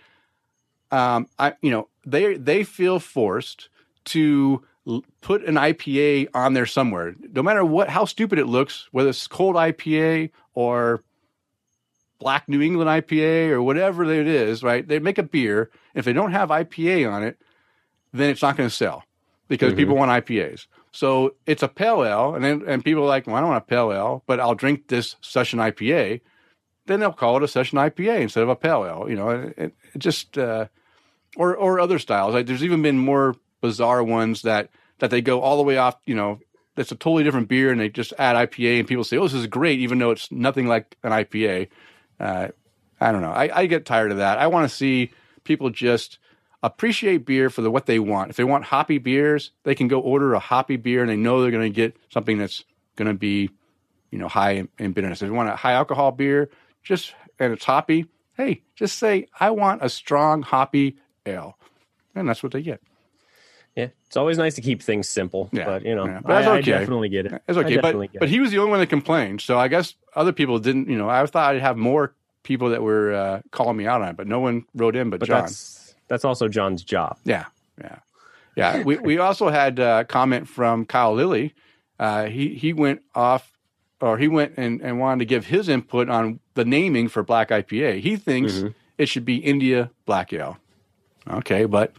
um, 0.90 1.28
I 1.38 1.54
you 1.62 1.70
know 1.70 1.88
they 2.04 2.36
they 2.36 2.64
feel 2.64 2.98
forced 2.98 3.68
to 4.06 4.64
put 5.20 5.44
an 5.44 5.56
IPA 5.56 6.28
on 6.32 6.54
there 6.54 6.66
somewhere, 6.66 7.14
no 7.32 7.42
matter 7.42 7.64
what 7.64 7.88
how 7.88 8.04
stupid 8.04 8.38
it 8.38 8.46
looks, 8.46 8.88
whether 8.92 9.08
it's 9.10 9.26
cold 9.26 9.56
IPA 9.56 10.30
or 10.54 11.02
black 12.18 12.48
New 12.48 12.62
England 12.62 12.88
IPA 12.88 13.50
or 13.50 13.62
whatever 13.62 14.04
it 14.04 14.26
is, 14.26 14.62
right? 14.62 14.86
They 14.86 14.98
make 14.98 15.18
a 15.18 15.22
beer. 15.22 15.70
If 15.94 16.04
they 16.04 16.12
don't 16.12 16.32
have 16.32 16.50
IPA 16.50 17.10
on 17.10 17.24
it, 17.24 17.38
then 18.12 18.30
it's 18.30 18.42
not 18.42 18.56
going 18.56 18.68
to 18.68 18.74
sell 18.74 19.04
because 19.48 19.74
people 19.74 19.96
want 19.96 20.10
IPAs. 20.10 20.66
So 20.92 21.34
it's 21.44 21.62
a 21.62 21.68
pale 21.68 22.04
ale, 22.04 22.34
and 22.34 22.42
then, 22.42 22.62
and 22.66 22.84
people 22.84 23.02
are 23.02 23.08
like, 23.08 23.26
well, 23.26 23.36
I 23.36 23.40
don't 23.40 23.50
want 23.50 23.62
a 23.62 23.66
pale 23.66 23.92
ale, 23.92 24.22
but 24.26 24.40
I'll 24.40 24.54
drink 24.54 24.88
this 24.88 25.16
session 25.20 25.58
IPA. 25.58 26.22
Then 26.86 27.00
they'll 27.00 27.12
call 27.12 27.36
it 27.36 27.42
a 27.42 27.48
session 27.48 27.78
IPA 27.78 28.20
instead 28.20 28.42
of 28.42 28.48
a 28.48 28.56
pale 28.56 28.84
ale. 28.84 29.06
You 29.08 29.16
know, 29.16 29.30
it, 29.30 29.74
it 29.92 29.98
just 29.98 30.38
uh, 30.38 30.66
or 31.36 31.54
or 31.56 31.80
other 31.80 31.98
styles. 31.98 32.32
Like 32.32 32.46
there's 32.46 32.64
even 32.64 32.80
been 32.80 32.98
more 32.98 33.34
bizarre 33.66 34.02
ones 34.02 34.42
that 34.42 34.70
that 34.98 35.10
they 35.10 35.20
go 35.20 35.40
all 35.40 35.56
the 35.56 35.62
way 35.62 35.76
off. 35.76 35.96
You 36.06 36.14
know, 36.14 36.40
that's 36.74 36.92
a 36.92 36.96
totally 36.96 37.24
different 37.24 37.48
beer, 37.48 37.70
and 37.70 37.80
they 37.80 37.88
just 37.88 38.12
add 38.18 38.36
IPA, 38.36 38.80
and 38.80 38.88
people 38.88 39.04
say, 39.04 39.16
"Oh, 39.16 39.24
this 39.24 39.34
is 39.34 39.46
great," 39.46 39.80
even 39.80 39.98
though 39.98 40.10
it's 40.10 40.30
nothing 40.30 40.66
like 40.66 40.96
an 41.02 41.12
IPA. 41.12 41.68
Uh, 42.20 42.48
I 43.00 43.12
don't 43.12 43.22
know. 43.22 43.32
I, 43.32 43.50
I 43.52 43.66
get 43.66 43.84
tired 43.84 44.10
of 44.10 44.18
that. 44.18 44.38
I 44.38 44.46
want 44.46 44.68
to 44.68 44.74
see 44.74 45.10
people 45.44 45.70
just 45.70 46.18
appreciate 46.62 47.26
beer 47.26 47.50
for 47.50 47.62
the 47.62 47.70
what 47.70 47.86
they 47.86 47.98
want. 47.98 48.30
If 48.30 48.36
they 48.36 48.44
want 48.44 48.64
hoppy 48.64 48.98
beers, 48.98 49.50
they 49.64 49.74
can 49.74 49.88
go 49.88 50.00
order 50.00 50.34
a 50.34 50.38
hoppy 50.38 50.76
beer, 50.76 51.00
and 51.00 51.10
they 51.10 51.16
know 51.16 51.42
they're 51.42 51.50
going 51.50 51.70
to 51.70 51.74
get 51.74 51.96
something 52.10 52.38
that's 52.38 52.64
going 52.96 53.08
to 53.08 53.14
be, 53.14 53.50
you 54.10 54.18
know, 54.18 54.28
high 54.28 54.52
in, 54.52 54.68
in 54.78 54.92
bitterness. 54.92 55.22
If 55.22 55.28
you 55.28 55.34
want 55.34 55.48
a 55.48 55.56
high 55.56 55.72
alcohol 55.72 56.12
beer, 56.12 56.50
just 56.82 57.14
and 57.38 57.52
it's 57.52 57.64
hoppy, 57.64 58.06
hey, 58.36 58.62
just 58.74 58.98
say 58.98 59.28
I 59.38 59.50
want 59.50 59.84
a 59.84 59.88
strong 59.88 60.42
hoppy 60.42 60.98
ale, 61.26 61.58
and 62.14 62.28
that's 62.28 62.42
what 62.42 62.52
they 62.52 62.62
get. 62.62 62.80
Yeah 63.76 63.88
it's 64.06 64.16
always 64.16 64.38
nice 64.38 64.54
to 64.54 64.60
keep 64.62 64.82
things 64.82 65.08
simple 65.08 65.48
Yeah, 65.52 65.64
but 65.66 65.84
you 65.84 65.94
know 65.94 66.06
yeah. 66.06 66.20
But 66.22 66.32
I, 66.32 66.34
that's 66.36 66.48
I 66.48 66.58
okay. 66.58 66.70
definitely 66.72 67.08
get 67.08 67.26
it 67.26 67.42
It's 67.46 67.58
okay, 67.58 67.76
but 67.76 67.94
but 68.18 68.28
he 68.28 68.40
was 68.40 68.50
the 68.50 68.58
only 68.58 68.70
one 68.70 68.80
that 68.80 68.88
complained. 68.88 69.40
So 69.40 69.58
I 69.58 69.68
guess 69.68 69.94
other 70.14 70.32
people 70.32 70.58
didn't. 70.58 70.88
You 70.88 70.96
know, 70.98 71.08
I 71.08 71.24
thought 71.26 71.54
I'd 71.54 71.60
have 71.60 71.76
more 71.76 72.14
people 72.42 72.70
that 72.70 72.82
were 72.82 73.12
uh, 73.12 73.40
calling 73.50 73.76
me 73.76 73.86
out 73.86 74.02
on 74.02 74.08
it, 74.08 74.16
but 74.16 74.26
no 74.26 74.40
one 74.40 74.64
wrote 74.74 74.96
in 74.96 75.10
but, 75.10 75.20
but 75.20 75.26
John. 75.26 75.42
that's 75.42 75.94
that's 76.08 76.24
also 76.24 76.48
john's 76.48 76.82
job 76.84 77.18
Yeah, 77.24 77.46
yeah, 77.80 77.98
yeah. 78.54 78.82
we 78.84 78.96
we 78.98 79.18
also 79.18 79.48
had 79.50 79.78
a 79.78 80.04
comment 80.04 80.48
from 80.48 80.86
Kyle 80.86 81.12
Lilly. 81.14 81.54
Uh, 81.98 82.26
he 82.26 82.54
he 82.54 82.72
went 82.72 83.02
off, 83.14 83.50
or 84.00 84.16
he 84.18 84.28
went 84.28 84.54
and, 84.56 84.80
and 84.80 85.00
wanted 85.00 85.20
to 85.20 85.24
give 85.26 85.46
his 85.46 85.68
input 85.68 86.08
on 86.08 86.38
the 86.54 86.64
naming 86.64 87.08
for 87.08 87.22
Black 87.22 87.48
IPA. 87.50 88.00
He 88.00 88.16
thinks 88.16 88.62
it 88.96 89.06
should 89.08 89.24
be 89.24 89.36
India 89.36 89.90
Black 90.06 90.32
Ale. 90.32 90.56
Okay, 91.28 91.64
but 91.64 91.92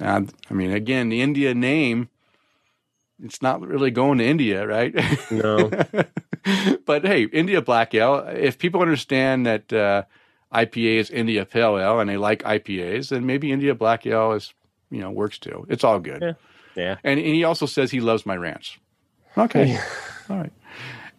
uh, 0.00 0.22
I 0.50 0.54
mean, 0.54 0.72
again, 0.72 1.08
the 1.08 1.22
India 1.22 1.54
name, 1.54 2.08
it's 3.22 3.40
not 3.40 3.60
really 3.60 3.90
going 3.90 4.18
to 4.18 4.24
India, 4.24 4.66
right? 4.66 4.94
no 5.30 5.70
but 6.86 7.04
hey, 7.04 7.24
India 7.24 7.62
Black 7.62 7.94
Ale. 7.94 8.26
If 8.28 8.58
people 8.58 8.82
understand 8.82 9.46
that 9.46 9.72
uh, 9.72 10.02
IPA 10.52 10.96
is 10.96 11.10
India 11.10 11.44
Pale 11.44 11.78
Ale 11.78 12.00
and 12.00 12.10
they 12.10 12.16
like 12.16 12.42
IPAs, 12.42 13.08
then 13.08 13.26
maybe 13.26 13.50
India 13.50 13.74
Black 13.74 14.06
Ale 14.06 14.32
is 14.32 14.52
you 14.90 15.00
know 15.00 15.10
works 15.10 15.38
too. 15.38 15.66
It's 15.68 15.84
all 15.84 15.98
good. 15.98 16.22
Yeah. 16.22 16.32
yeah 16.74 16.96
And, 17.02 17.18
and 17.18 17.28
he 17.34 17.44
also 17.44 17.66
says 17.66 17.90
he 17.90 18.00
loves 18.00 18.26
my 18.26 18.36
ranch. 18.36 18.80
Okay, 19.36 19.78
all 20.30 20.36
right. 20.36 20.52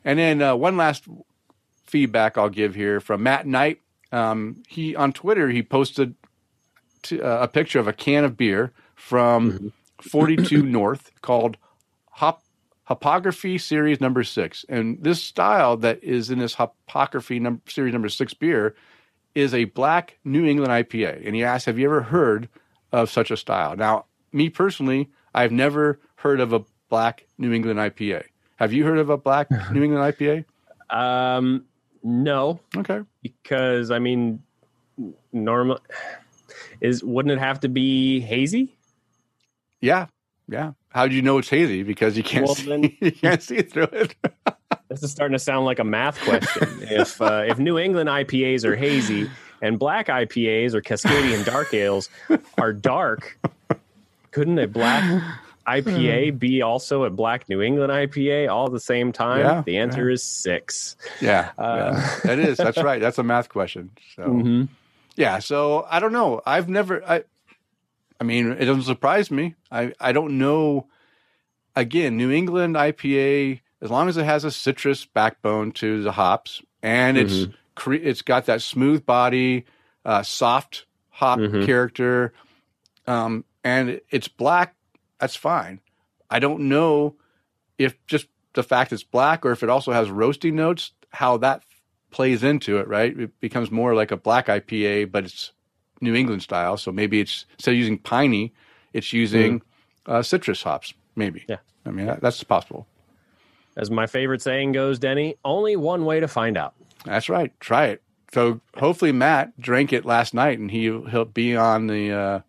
And 0.06 0.18
then 0.18 0.42
uh, 0.42 0.56
one 0.56 0.78
last 0.78 1.06
feedback 1.86 2.38
I'll 2.38 2.50
give 2.50 2.76
here 2.76 3.00
from 3.00 3.24
Matt 3.24 3.46
Knight. 3.46 3.82
Um, 4.12 4.63
he 4.68 4.96
on 4.96 5.12
Twitter 5.12 5.50
he 5.50 5.63
posted 5.63 6.16
to, 7.08 7.22
uh, 7.22 7.43
a 7.43 7.48
picture 7.48 7.80
of 7.80 7.88
a 7.88 7.93
can 7.93 8.24
of 8.24 8.38
beer 8.38 8.72
from 8.96 9.72
42 10.02 10.63
North 10.63 11.12
called 11.22 11.58
Hop 12.12 12.41
Hopography 12.86 13.58
Series 13.58 14.00
Number 14.00 14.24
Six, 14.24 14.65
and 14.70 14.98
this 15.04 15.22
style 15.22 15.76
that 15.78 16.02
is 16.04 16.30
in 16.32 16.39
this 16.39 16.54
Hopography 16.54 17.39
number, 17.39 17.62
Series 17.70 17.91
Number 17.93 18.08
Six 18.10 18.34
beer 18.34 18.76
is 19.36 19.54
a 19.54 19.65
black 19.65 20.17
New 20.24 20.46
England 20.46 20.72
IPA. 20.72 21.26
And 21.26 21.36
he 21.36 21.43
asked, 21.43 21.65
"Have 21.65 21.78
you 21.78 21.86
ever 21.86 22.02
heard 22.02 22.48
of 22.93 23.10
such 23.12 23.30
a 23.30 23.36
style?" 23.38 23.76
Now, 23.76 24.06
me 24.32 24.50
personally, 24.50 25.10
I've 25.36 25.52
never 25.52 26.00
heard 26.15 26.39
of 26.39 26.54
a 26.54 26.62
black 26.89 27.26
New 27.38 27.52
England 27.52 27.78
IPA. 27.80 28.24
Have 28.56 28.72
you 28.74 28.86
heard 28.86 28.98
of 29.00 29.10
a 29.10 29.17
black 29.17 29.52
New 29.72 29.84
England 29.84 30.15
IPA? 30.15 30.46
um 30.89 31.65
no 32.02 32.62
Okay. 32.78 33.02
because 33.22 33.91
i 33.91 34.00
mean 34.00 34.41
normal 35.34 35.80
is 36.82 37.04
wouldn't 37.04 37.32
it 37.34 37.40
have 37.40 37.60
to 37.62 37.70
be 37.70 38.20
hazy 38.20 38.76
Yeah. 39.82 40.08
Yeah. 40.50 40.72
How 40.90 41.08
do 41.08 41.16
you 41.16 41.22
know 41.22 41.38
it's 41.40 41.50
hazy? 41.50 41.84
Because 41.84 42.16
you 42.18 42.24
can't 42.24 42.46
Well, 42.46 42.56
see, 42.56 42.66
then- 42.70 42.84
you 43.02 43.12
can't 43.12 43.42
see 43.44 43.62
through 43.62 43.90
it. 43.92 44.16
This 44.90 45.04
is 45.04 45.12
starting 45.12 45.34
to 45.34 45.40
sound 45.40 45.66
like 45.66 45.80
a 45.80 45.84
math 45.84 46.18
question. 46.22 46.80
if 46.82 47.22
uh, 47.22 47.44
if 47.46 47.60
New 47.60 47.78
England 47.78 48.08
IPAs 48.10 48.63
are 48.63 48.76
hazy 48.76 49.30
and 49.62 49.78
black 49.78 50.08
IPAs 50.08 50.74
or 50.74 50.82
Cascadian 50.82 51.44
dark 51.46 51.74
ales 51.74 52.10
are 52.58 52.72
dark, 52.72 53.38
couldn't 54.32 54.58
a 54.60 54.66
black 54.68 55.04
IPA 55.68 56.40
be 56.40 56.62
also 56.62 57.04
a 57.04 57.10
black 57.10 57.50
New 57.50 57.62
England 57.62 57.92
IPA 57.92 58.50
all 58.50 58.68
at 58.68 58.72
the 58.72 58.80
same 58.80 59.12
time? 59.12 59.40
Yeah, 59.42 59.62
the 59.66 59.78
answer 59.78 60.10
is 60.10 60.24
six. 60.24 60.96
Yeah, 61.20 61.52
Uh, 61.58 61.92
yeah. 61.94 62.20
that 62.24 62.40
is. 62.40 62.58
That's 62.58 62.78
right. 62.82 63.02
That's 63.02 63.18
a 63.18 63.24
math 63.24 63.50
question. 63.50 63.90
So 64.16 64.24
Mm-hmm. 64.24 64.63
Yeah. 65.17 65.39
So 65.39 65.86
I 65.89 65.99
don't 65.99 66.13
know. 66.13 66.41
I've 66.45 66.69
never. 66.69 67.03
I. 67.03 67.23
I 68.19 68.23
mean, 68.23 68.51
it 68.51 68.65
doesn't 68.65 68.84
surprise 68.84 69.30
me. 69.30 69.56
I. 69.71 69.93
I 69.99 70.12
don't 70.12 70.38
know. 70.38 70.88
Again, 71.75 72.17
New 72.17 72.32
England 72.32 72.75
IPA 72.75 73.62
as 73.82 73.91
long 73.91 74.10
as 74.10 74.17
it 74.17 74.25
has 74.25 74.43
a 74.43 74.49
citrus 74.51 75.06
backbone 75.06 75.71
to 75.73 76.01
the 76.01 76.12
hops 76.12 76.62
and 76.82 77.15
it's 77.17 77.34
Mm-hmm. 77.34 77.51
cre- 77.75 77.93
it's 77.93 78.23
got 78.23 78.47
that 78.47 78.63
smooth 78.63 79.06
body, 79.06 79.65
uh, 80.03 80.23
soft 80.23 80.86
hop 81.10 81.38
Mhm. 81.39 81.65
character, 81.67 82.34
um, 83.06 83.45
and 83.63 84.01
it's 84.10 84.27
black, 84.27 84.75
that's 85.19 85.36
fine. 85.36 85.80
I 86.30 86.39
don't 86.39 86.62
know 86.62 87.15
if 87.77 87.95
just 88.08 88.27
the 88.53 88.63
fact 88.63 88.91
it's 88.91 89.03
black 89.03 89.45
or 89.45 89.51
if 89.51 89.62
it 89.62 89.69
also 89.69 89.91
has 89.91 90.08
roasty 90.10 90.51
notes, 90.51 90.91
how 91.12 91.38
that 91.38 91.63
plays 92.12 92.43
into 92.43 92.78
it, 92.78 92.88
right? 92.88 93.17
It 93.17 93.39
becomes 93.39 93.72
more 93.72 93.96
like 93.96 94.12
a 94.12 94.17
black 94.17 94.48
IPA, 94.48 95.12
but 95.12 95.26
it's 95.26 95.52
New 96.02 96.15
England 96.15 96.43
style. 96.43 96.78
So 96.78 96.91
maybe 96.91 97.20
it's 97.20 97.46
instead 97.54 97.72
of 97.72 97.78
using 97.78 97.98
piney, 97.98 98.54
it's 98.93 99.13
using 99.13 99.62
uh, 100.06 100.22
citrus 100.22 100.63
hops. 100.63 100.93
Maybe. 101.15 101.46
Yeah. 101.48 101.58
I 101.86 101.91
mean 101.91 102.06
that, 102.08 102.22
that's 102.22 102.43
possible. 102.43 102.88
As 103.76 103.91
my 103.91 104.08
favorite 104.08 104.41
saying 104.41 104.72
goes, 104.72 105.00
Denny, 105.00 105.36
only 105.46 105.76
one 105.76 106.06
way 106.06 106.20
to 106.20 106.28
find 106.28 106.58
out. 106.58 106.74
That's 107.06 107.30
right. 107.30 107.58
Try 107.60 107.86
it. 107.88 108.02
So 108.34 108.60
hopefully 108.76 109.12
Matt 109.12 109.60
drank 109.60 109.93
it 109.93 110.06
last 110.06 110.34
night, 110.34 110.60
and 110.60 110.70
he 110.70 110.84
he'll 110.84 111.26
be 111.26 111.56
on 111.56 111.88
the. 111.88 112.12
Uh, 112.12 112.39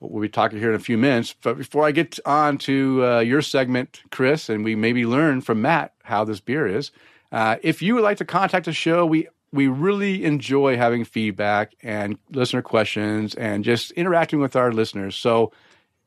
we'll 0.00 0.22
be 0.22 0.28
talking 0.28 0.58
here 0.58 0.70
in 0.70 0.76
a 0.76 0.80
few 0.80 0.96
minutes. 0.96 1.34
But 1.42 1.58
before 1.58 1.84
I 1.84 1.90
get 1.90 2.18
on 2.24 2.58
to 2.58 3.04
uh, 3.04 3.20
your 3.20 3.42
segment, 3.42 4.02
Chris, 4.10 4.48
and 4.48 4.64
we 4.64 4.74
maybe 4.74 5.04
learn 5.04 5.40
from 5.40 5.62
Matt 5.62 5.92
how 6.04 6.24
this 6.24 6.40
beer 6.40 6.66
is. 6.66 6.90
Uh, 7.32 7.56
if 7.62 7.82
you 7.82 7.94
would 7.94 8.04
like 8.04 8.18
to 8.18 8.24
contact 8.24 8.66
the 8.66 8.72
show, 8.72 9.04
we 9.06 9.28
we 9.52 9.68
really 9.68 10.24
enjoy 10.24 10.76
having 10.76 11.04
feedback 11.04 11.74
and 11.82 12.18
listener 12.30 12.62
questions 12.62 13.34
and 13.34 13.64
just 13.64 13.90
interacting 13.92 14.40
with 14.40 14.56
our 14.56 14.72
listeners. 14.72 15.16
So 15.16 15.52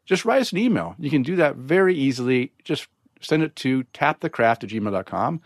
just 0.05 0.25
write 0.25 0.41
us 0.41 0.51
an 0.51 0.57
email. 0.57 0.95
You 0.99 1.09
can 1.09 1.23
do 1.23 1.35
that 1.37 1.55
very 1.55 1.95
easily. 1.95 2.51
Just 2.63 2.87
send 3.21 3.43
it 3.43 3.55
to 3.57 3.83
tapthecraft 3.93 4.63
at 4.63 4.69
gmail.com. 4.69 5.41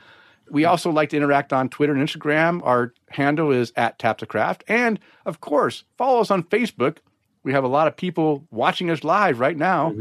We 0.49 0.65
also 0.65 0.91
like 0.91 1.09
to 1.09 1.17
interact 1.17 1.53
on 1.53 1.69
Twitter 1.69 1.93
and 1.93 2.07
Instagram. 2.07 2.61
Our 2.63 2.93
handle 3.09 3.51
is 3.51 3.71
at 3.75 3.97
tapthecraft. 3.99 4.61
And 4.67 4.99
of 5.25 5.39
course, 5.39 5.83
follow 5.97 6.19
us 6.19 6.29
on 6.29 6.43
Facebook. 6.43 6.97
We 7.43 7.53
have 7.53 7.63
a 7.63 7.69
lot 7.69 7.87
of 7.87 7.95
people 7.95 8.45
watching 8.51 8.89
us 8.89 9.03
live 9.03 9.39
right 9.39 9.57
now. 9.57 9.91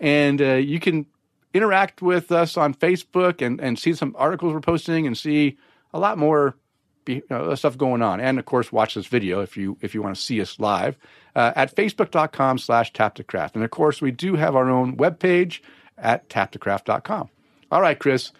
And 0.00 0.42
uh, 0.42 0.54
you 0.54 0.80
can 0.80 1.06
interact 1.54 2.02
with 2.02 2.32
us 2.32 2.56
on 2.56 2.74
Facebook 2.74 3.44
and, 3.44 3.60
and 3.60 3.78
see 3.78 3.92
some 3.94 4.14
articles 4.18 4.52
we're 4.52 4.60
posting 4.60 5.06
and 5.06 5.16
see 5.16 5.58
a 5.92 5.98
lot 5.98 6.18
more 6.18 6.56
be, 7.04 7.22
uh, 7.30 7.54
stuff 7.56 7.76
going 7.76 8.00
on. 8.02 8.20
And 8.20 8.38
of 8.38 8.44
course, 8.44 8.70
watch 8.72 8.94
this 8.94 9.06
video 9.06 9.40
if 9.40 9.56
you 9.56 9.76
if 9.80 9.94
you 9.94 10.02
want 10.02 10.14
to 10.16 10.20
see 10.22 10.40
us 10.40 10.58
live 10.60 10.96
uh, 11.34 11.52
at 11.56 11.74
facebook.com 11.74 12.58
slash 12.58 12.92
tapthecraft. 12.92 13.54
And 13.54 13.64
of 13.64 13.70
course, 13.70 14.00
we 14.00 14.10
do 14.10 14.36
have 14.36 14.54
our 14.56 14.68
own 14.70 14.96
webpage 14.96 15.60
at 15.98 16.28
tapthecraft.com. 16.28 17.28
All 17.70 17.80
right, 17.80 17.98
Chris, 17.98 18.32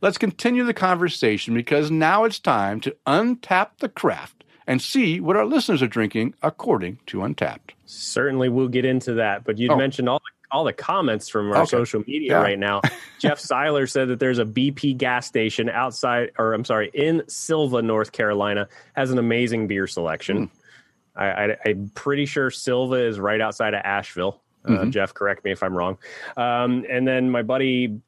let's 0.00 0.18
continue 0.18 0.64
the 0.64 0.74
conversation 0.74 1.54
because 1.54 1.90
now 1.90 2.24
it's 2.24 2.38
time 2.38 2.80
to 2.82 2.96
untap 3.06 3.70
the 3.78 3.88
craft 3.88 4.44
and 4.66 4.80
see 4.82 5.20
what 5.20 5.36
our 5.36 5.46
listeners 5.46 5.82
are 5.82 5.86
drinking 5.88 6.34
according 6.42 6.98
to 7.06 7.18
Untappd. 7.18 7.70
Certainly, 7.86 8.50
we'll 8.50 8.68
get 8.68 8.84
into 8.84 9.14
that. 9.14 9.44
But 9.44 9.58
you 9.58 9.68
Oh. 9.70 9.76
mentioned 9.76 10.08
all 10.08 10.18
the, 10.20 10.39
all 10.52 10.64
the 10.64 10.72
comments 10.72 11.28
from 11.28 11.50
our 11.50 11.58
Okay. 11.58 11.66
social 11.70 12.00
media 12.06 12.32
Yeah. 12.32 12.42
right 12.42 12.58
now. 12.58 12.80
Jeff 13.18 13.38
Seiler 13.38 13.86
said 13.86 14.08
that 14.08 14.18
there's 14.20 14.38
a 14.38 14.44
BP 14.44 14.96
gas 14.96 15.26
station 15.26 15.68
outside, 15.68 16.32
or 16.38 16.52
I'm 16.54 16.64
sorry, 16.64 16.90
in 16.92 17.22
Sylva, 17.28 17.82
North 17.82 18.12
Carolina, 18.12 18.68
has 18.94 19.10
an 19.10 19.18
amazing 19.18 19.66
beer 19.68 19.86
selection. 19.86 20.46
Hmm. 20.46 21.20
I, 21.20 21.26
I, 21.52 21.56
I'm 21.66 21.90
pretty 21.94 22.26
sure 22.26 22.50
Sylva 22.50 22.94
is 23.06 23.18
right 23.20 23.40
outside 23.40 23.74
of 23.74 23.80
Asheville. 23.84 24.40
Uh, 24.64 24.70
Mhm. 24.70 24.90
Jeff, 24.90 25.14
correct 25.14 25.44
me 25.44 25.52
if 25.52 25.62
I'm 25.62 25.74
wrong. 25.76 25.98
Um, 26.36 26.84
and 26.88 27.06
then 27.06 27.30
my 27.30 27.42
buddy 27.42 28.00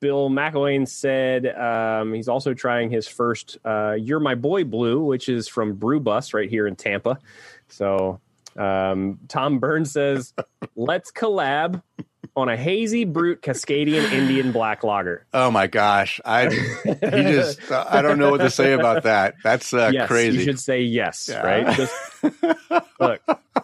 Bill 0.00 0.28
McElwain 0.28 0.88
said 0.88 1.46
um, 1.46 2.12
he's 2.12 2.26
also 2.28 2.54
trying 2.54 2.90
his 2.90 3.06
first 3.06 3.56
uh, 3.64 3.92
"You're 3.92 4.18
My 4.18 4.34
Boy 4.34 4.64
Blue," 4.64 5.00
which 5.04 5.28
is 5.28 5.46
from 5.46 5.74
Brew 5.74 6.00
Bus 6.00 6.34
right 6.34 6.50
here 6.50 6.66
in 6.66 6.74
Tampa. 6.74 7.20
So 7.68 8.20
um, 8.56 9.18
Tom 9.28 9.58
Burns 9.58 9.92
says, 9.92 10.34
"Let's 10.76 11.10
collab 11.12 11.82
on 12.34 12.48
a 12.48 12.56
hazy 12.56 13.04
brute 13.04 13.42
Cascadian 13.42 14.10
Indian 14.12 14.52
black 14.52 14.84
lager." 14.84 15.26
Oh 15.32 15.50
my 15.50 15.66
gosh, 15.66 16.20
I 16.24 16.48
he 16.50 16.90
just 17.00 17.70
I 17.70 18.02
don't 18.02 18.18
know 18.18 18.30
what 18.30 18.38
to 18.40 18.50
say 18.50 18.72
about 18.72 19.02
that. 19.04 19.34
That's 19.42 19.72
uh, 19.74 19.90
yes, 19.92 20.08
crazy. 20.08 20.38
you 20.38 20.44
should 20.44 20.60
say 20.60 20.82
yes, 20.82 21.28
Yeah. 21.30 21.42
right? 21.42 21.76
Just, 21.76 21.94
look, 23.00 23.20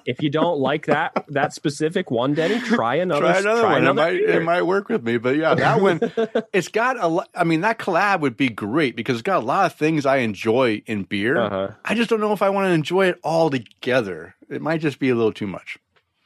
if 0.09 0.23
you 0.23 0.31
don't 0.31 0.59
like 0.59 0.87
that 0.87 1.27
that 1.29 1.53
specific 1.53 2.11
one, 2.11 2.33
Denny, 2.33 2.59
try 2.61 2.95
another. 2.95 3.21
try 3.21 3.39
another 3.39 3.63
one. 3.63 3.87
It 3.87 3.93
might, 3.93 4.15
it 4.15 4.43
might 4.43 4.63
work 4.63 4.89
with 4.89 5.05
me, 5.05 5.19
but 5.19 5.37
yeah, 5.37 5.55
that 5.55 5.83
one, 5.83 6.01
it's 6.55 6.69
got 6.69 6.97
a. 6.97 7.25
I 7.35 7.45
mean, 7.45 7.61
that 7.61 7.79
collab 7.79 8.21
would 8.21 8.37
be 8.37 8.49
great 8.49 8.97
because 8.97 9.17
it's 9.17 9.23
got 9.23 9.43
a 9.43 9.47
lot 9.47 9.67
of 9.67 9.75
things 9.75 10.07
I 10.07 10.19
enjoy 10.19 10.83
in 10.87 11.03
beer. 11.03 11.37
Uh-huh. 11.37 11.69
I 11.85 11.95
just 11.95 12.09
don't 12.09 12.21
know 12.21 12.33
if 12.33 12.41
I 12.41 12.49
want 12.49 12.69
to 12.69 12.71
enjoy 12.71 13.09
it 13.09 13.21
all 13.23 13.51
together. 13.51 14.35
It 14.49 14.63
might 14.63 14.81
just 14.81 14.99
be 14.99 15.11
a 15.11 15.15
little 15.15 15.33
too 15.33 15.47
much. 15.47 15.77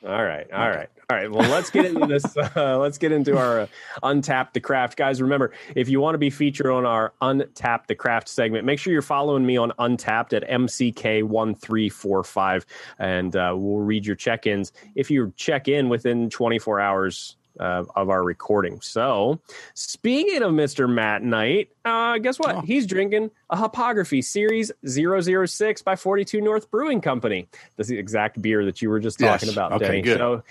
All 0.04 0.24
right, 0.24 0.50
all 0.52 0.68
right, 0.68 0.88
all 1.08 1.16
right. 1.16 1.30
Well, 1.30 1.48
let's 1.48 1.70
get 1.70 1.84
into 1.84 2.06
this. 2.06 2.24
Uh, 2.54 2.76
let's 2.78 2.98
get 2.98 3.12
into 3.12 3.38
our 3.38 3.60
uh, 3.60 3.66
Untap 4.02 4.52
the 4.52 4.60
Craft, 4.60 4.96
guys. 4.96 5.22
Remember, 5.22 5.52
if 5.74 5.88
you 5.88 6.00
want 6.00 6.14
to 6.14 6.18
be 6.18 6.28
featured 6.28 6.66
on 6.66 6.84
our 6.84 7.14
Untap 7.22 7.86
the 7.86 7.94
Craft 7.94 8.28
segment, 8.28 8.64
make 8.64 8.78
sure 8.78 8.92
you're 8.92 9.00
following 9.00 9.46
me 9.46 9.56
on 9.56 9.72
Untappd 9.78 10.32
at 10.32 10.48
MCK 10.48 11.22
one 11.22 11.54
three 11.54 11.88
four 11.88 12.24
five, 12.24 12.66
and 12.98 13.34
uh, 13.36 13.54
we'll 13.56 13.78
read 13.78 14.04
your 14.04 14.16
check-ins 14.16 14.72
if 14.96 15.10
you 15.10 15.32
check 15.36 15.68
in 15.68 15.88
within 15.88 16.28
24 16.30 16.80
hours. 16.80 17.36
Uh, 17.60 17.84
of 17.96 18.08
our 18.08 18.24
recording. 18.24 18.80
So, 18.80 19.38
speaking 19.74 20.42
of 20.42 20.52
Mr. 20.52 20.88
Matt 20.88 21.22
Knight, 21.22 21.68
uh, 21.84 22.16
guess 22.18 22.38
what? 22.38 22.56
Oh. 22.56 22.60
He's 22.62 22.86
drinking 22.86 23.30
a 23.50 23.56
Hopography 23.56 24.22
Series 24.22 24.72
006 24.86 25.82
by 25.82 25.94
42 25.96 26.40
North 26.40 26.70
Brewing 26.70 27.00
Company. 27.02 27.46
That's 27.76 27.90
the 27.90 27.98
exact 27.98 28.40
beer 28.40 28.64
that 28.64 28.80
you 28.80 28.88
were 28.88 29.00
just 29.00 29.18
talking 29.18 29.48
Yes. 29.48 29.54
about, 29.54 29.72
Okay, 29.72 29.86
Denny. 29.86 30.02
good. 30.02 30.16
So, 30.18 30.42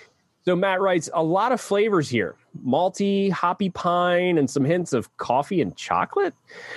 so 0.44 0.54
Matt 0.56 0.80
writes 0.80 1.10
a 1.12 1.22
lot 1.22 1.50
of 1.52 1.60
flavors 1.60 2.08
here: 2.08 2.36
malty, 2.64 3.30
hoppy 3.30 3.70
pine, 3.70 4.38
and 4.38 4.48
some 4.48 4.64
hints 4.64 4.92
of 4.92 5.14
coffee 5.16 5.60
and 5.60 5.76
chocolate. 5.76 6.34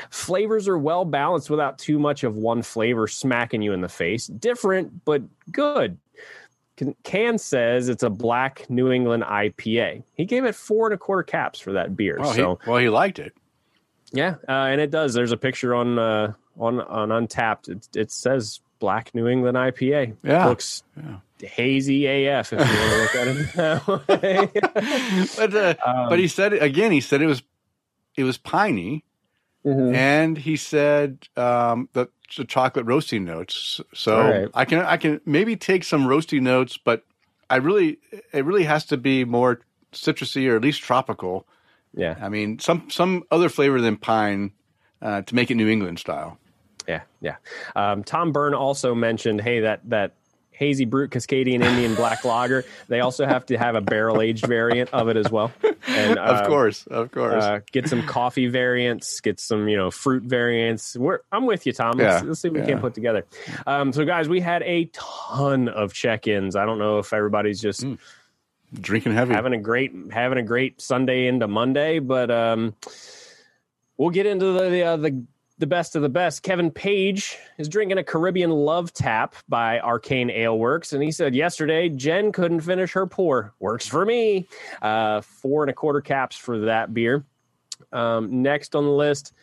Flavors 0.10 0.68
are 0.68 0.78
well 0.78 1.06
balanced 1.06 1.50
without 1.50 1.78
too 1.78 2.00
much 2.00 2.24
of 2.24 2.36
one 2.36 2.62
flavor 2.62 3.08
smacking 3.08 3.62
you 3.62 3.74
in 3.74 3.82
the 3.82 3.90
face. 3.90 4.28
Different, 4.28 5.04
but 5.06 5.22
good. 5.52 5.98
Can, 7.04 7.38
says 7.38 7.88
it's 7.90 8.04
a 8.04 8.10
black 8.10 8.70
New 8.70 8.92
England 8.92 9.24
IPA. 9.24 10.04
He 10.14 10.26
gave 10.26 10.44
it 10.44 10.56
four 10.56 10.88
and 10.88 10.94
a 10.94 10.98
quarter 10.98 11.24
caps 11.24 11.60
for 11.60 11.74
that 11.74 11.96
beer. 11.96 12.18
Oh, 12.20 12.34
so 12.34 12.60
he, 12.64 12.70
well, 12.70 12.80
he 12.80 12.90
liked 12.90 13.20
it. 13.20 13.34
yeah, 14.12 14.36
uh, 14.48 14.52
and 14.52 14.82
it 14.82 14.92
does. 14.92 15.14
There's 15.14 15.32
a 15.32 15.38
picture 15.38 15.74
on 15.74 15.98
uh, 15.98 16.34
on 16.60 16.82
on 16.82 17.10
Untappd. 17.10 17.70
It, 17.70 17.88
it 17.96 18.12
says 18.12 18.60
Black 18.80 19.16
New 19.16 19.28
England 19.28 19.56
IPA. 19.56 20.18
Yeah. 20.24 20.48
looks 20.48 20.84
hazy 21.40 22.06
AF 22.08 22.52
if 22.52 22.60
you 22.60 22.66
want 22.66 23.56
to 23.56 23.92
look 23.92 24.10
at 24.10 24.54
it. 24.54 25.28
But 25.38 25.56
uh, 25.56 25.76
Um, 25.86 26.10
but 26.10 26.20
he 26.20 26.28
said 26.28 26.52
again. 26.54 26.92
He 26.92 27.00
said 27.02 27.22
it 27.22 27.28
was 27.28 27.42
it 28.18 28.24
was 28.24 28.38
piney, 28.38 29.05
Mhm. 29.66 29.96
and 29.96 30.38
he 30.38 30.56
said 30.58 31.28
um, 31.36 31.90
the, 31.94 32.08
the 32.38 32.46
chocolate 32.46 32.86
roasty 32.86 33.20
notes. 33.20 33.82
So 33.94 34.20
right. 34.20 34.50
I 34.54 34.66
can 34.66 34.80
I 34.80 34.98
can 34.98 35.20
maybe 35.26 35.56
take 35.56 35.84
some 35.84 36.06
roasty 36.06 36.40
notes, 36.40 36.78
but 36.78 37.04
I 37.50 37.58
really 37.58 37.98
it 38.32 38.46
really 38.46 38.66
has 38.66 38.86
to 38.88 38.98
be 38.98 39.26
more 39.26 39.62
citrusy 39.92 40.50
or 40.50 40.56
at 40.56 40.62
least 40.62 40.82
tropical. 40.82 41.48
Yeah, 41.96 42.16
I 42.22 42.30
mean 42.30 42.60
some 42.60 42.90
some 42.90 43.24
other 43.32 43.50
flavor 43.50 43.82
than 43.82 43.98
pine 43.98 44.52
uh, 45.02 45.22
to 45.24 45.36
make 45.36 45.50
it 45.50 45.56
New 45.56 45.70
England 45.70 46.00
style. 46.00 46.38
yeah, 46.88 47.02
yeah. 47.22 47.38
Um, 47.76 48.04
Tom 48.04 48.32
Byrne 48.32 48.54
also 48.54 48.94
mentioned, 48.94 49.42
hey, 49.42 49.62
that 49.62 49.82
that 49.90 50.14
hazy 50.58 50.86
brute 50.86 51.12
Cascadian 51.12 51.64
Indian 51.64 51.96
Black 51.96 52.26
Lager. 52.26 52.66
They 52.88 53.00
also 53.00 53.26
have 53.26 53.46
to 53.48 53.58
have 53.58 53.76
a 53.76 53.82
barrel 53.82 54.22
aged 54.22 54.46
variant 54.46 54.92
of 54.94 55.10
it 55.10 55.18
as 55.18 55.32
well. 55.32 55.52
And 55.88 56.18
of 56.18 56.38
uh, 56.42 56.48
course, 56.48 56.88
of 56.88 57.12
course. 57.12 57.44
Uh, 57.44 57.60
get 57.72 57.88
some 57.88 58.06
coffee 58.06 58.48
variants, 58.48 59.20
get 59.22 59.40
some 59.40 59.68
you 59.68 59.78
know 59.78 59.92
fruit 59.92 60.24
variants. 60.24 60.96
We're, 60.96 61.20
I'm 61.32 61.46
with 61.46 61.66
you, 61.66 61.74
Tom. 61.74 61.98
Let's, 61.98 62.24
Yeah, 62.24 62.28
let's 62.28 62.40
see 62.40 62.50
what 62.50 62.62
we 62.62 62.68
can 62.68 62.80
put 62.80 62.94
together. 62.94 63.26
Um, 63.68 63.94
so, 63.94 64.04
guys, 64.06 64.28
we 64.28 64.42
had 64.42 64.64
a 64.64 64.90
ton 64.94 65.70
of 65.70 65.94
check-ins. 65.94 66.56
I 66.56 66.66
don't 66.66 66.80
know 66.80 67.00
if 67.00 67.14
everybody's 67.14 67.62
just 67.62 67.86
Mm. 67.86 68.00
Drinking 68.74 69.14
heavy. 69.14 69.34
having 69.34 69.54
a 69.54 69.60
great 69.60 69.94
having 70.12 70.38
a 70.38 70.44
great 70.44 70.82
Sunday 70.82 71.28
into 71.28 71.48
Monday, 71.48 72.00
but 72.00 72.32
um, 72.32 72.74
we'll 73.96 74.10
get 74.10 74.26
into 74.26 74.52
the 74.54 74.70
the, 74.70 74.84
uh, 74.84 74.98
the 74.98 75.24
the 75.58 75.68
best 75.68 75.96
of 75.96 76.02
the 76.02 76.10
best. 76.10 76.44
Kevin 76.44 76.70
Page 76.70 77.38
is 77.58 77.70
drinking 77.70 77.98
a 77.98 78.04
Caribbean 78.04 78.52
Love 78.52 78.92
Tap 78.94 79.36
by 79.48 79.80
Arcane 79.80 80.30
Ale 80.30 80.58
Works, 80.58 80.92
and 80.94 81.02
he 81.02 81.12
said 81.12 81.34
yesterday 81.34 81.88
Jen 81.90 82.32
couldn't 82.32 82.62
finish 82.62 82.92
her 82.94 83.08
pour. 83.08 83.54
Works 83.60 83.88
for 83.88 84.06
me. 84.06 84.48
Uh, 84.82 85.22
four 85.22 85.64
and 85.64 85.70
a 85.70 85.74
quarter 85.74 86.02
caps 86.02 86.36
for 86.36 86.60
that 86.60 86.94
beer. 86.94 87.24
Um, 87.94 88.42
next 88.42 88.76
on 88.76 88.84
the 88.84 88.92
list. 88.92 89.34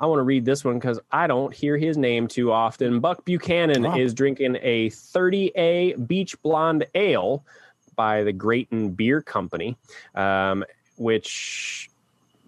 I 0.00 0.06
want 0.06 0.18
to 0.18 0.24
read 0.24 0.44
this 0.44 0.64
one 0.64 0.74
because 0.78 0.98
I 1.12 1.26
don't 1.26 1.54
hear 1.54 1.78
his 1.78 1.96
name 1.96 2.26
too 2.26 2.50
often. 2.52 3.00
Buck 3.00 3.24
Buchanan 3.24 3.84
Wow. 3.84 3.96
is 3.96 4.12
drinking 4.12 4.58
a 4.60 4.90
30A 4.90 6.06
Beach 6.06 6.40
Blonde 6.42 6.84
Ale 6.94 7.44
by 7.94 8.24
the 8.24 8.32
Grayton 8.32 8.90
Beer 8.90 9.22
Company, 9.22 9.78
um, 10.16 10.64
which 10.96 11.88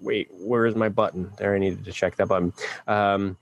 wait, 0.01 0.29
where 0.33 0.67
is 0.67 0.75
my 0.75 0.89
button? 0.89 1.31
There, 1.39 1.55
I 1.55 1.59
needed 1.59 1.85
to 1.85 1.93
check 1.93 2.17
that 2.17 2.29
button. 2.29 2.53
Um, 2.87 3.37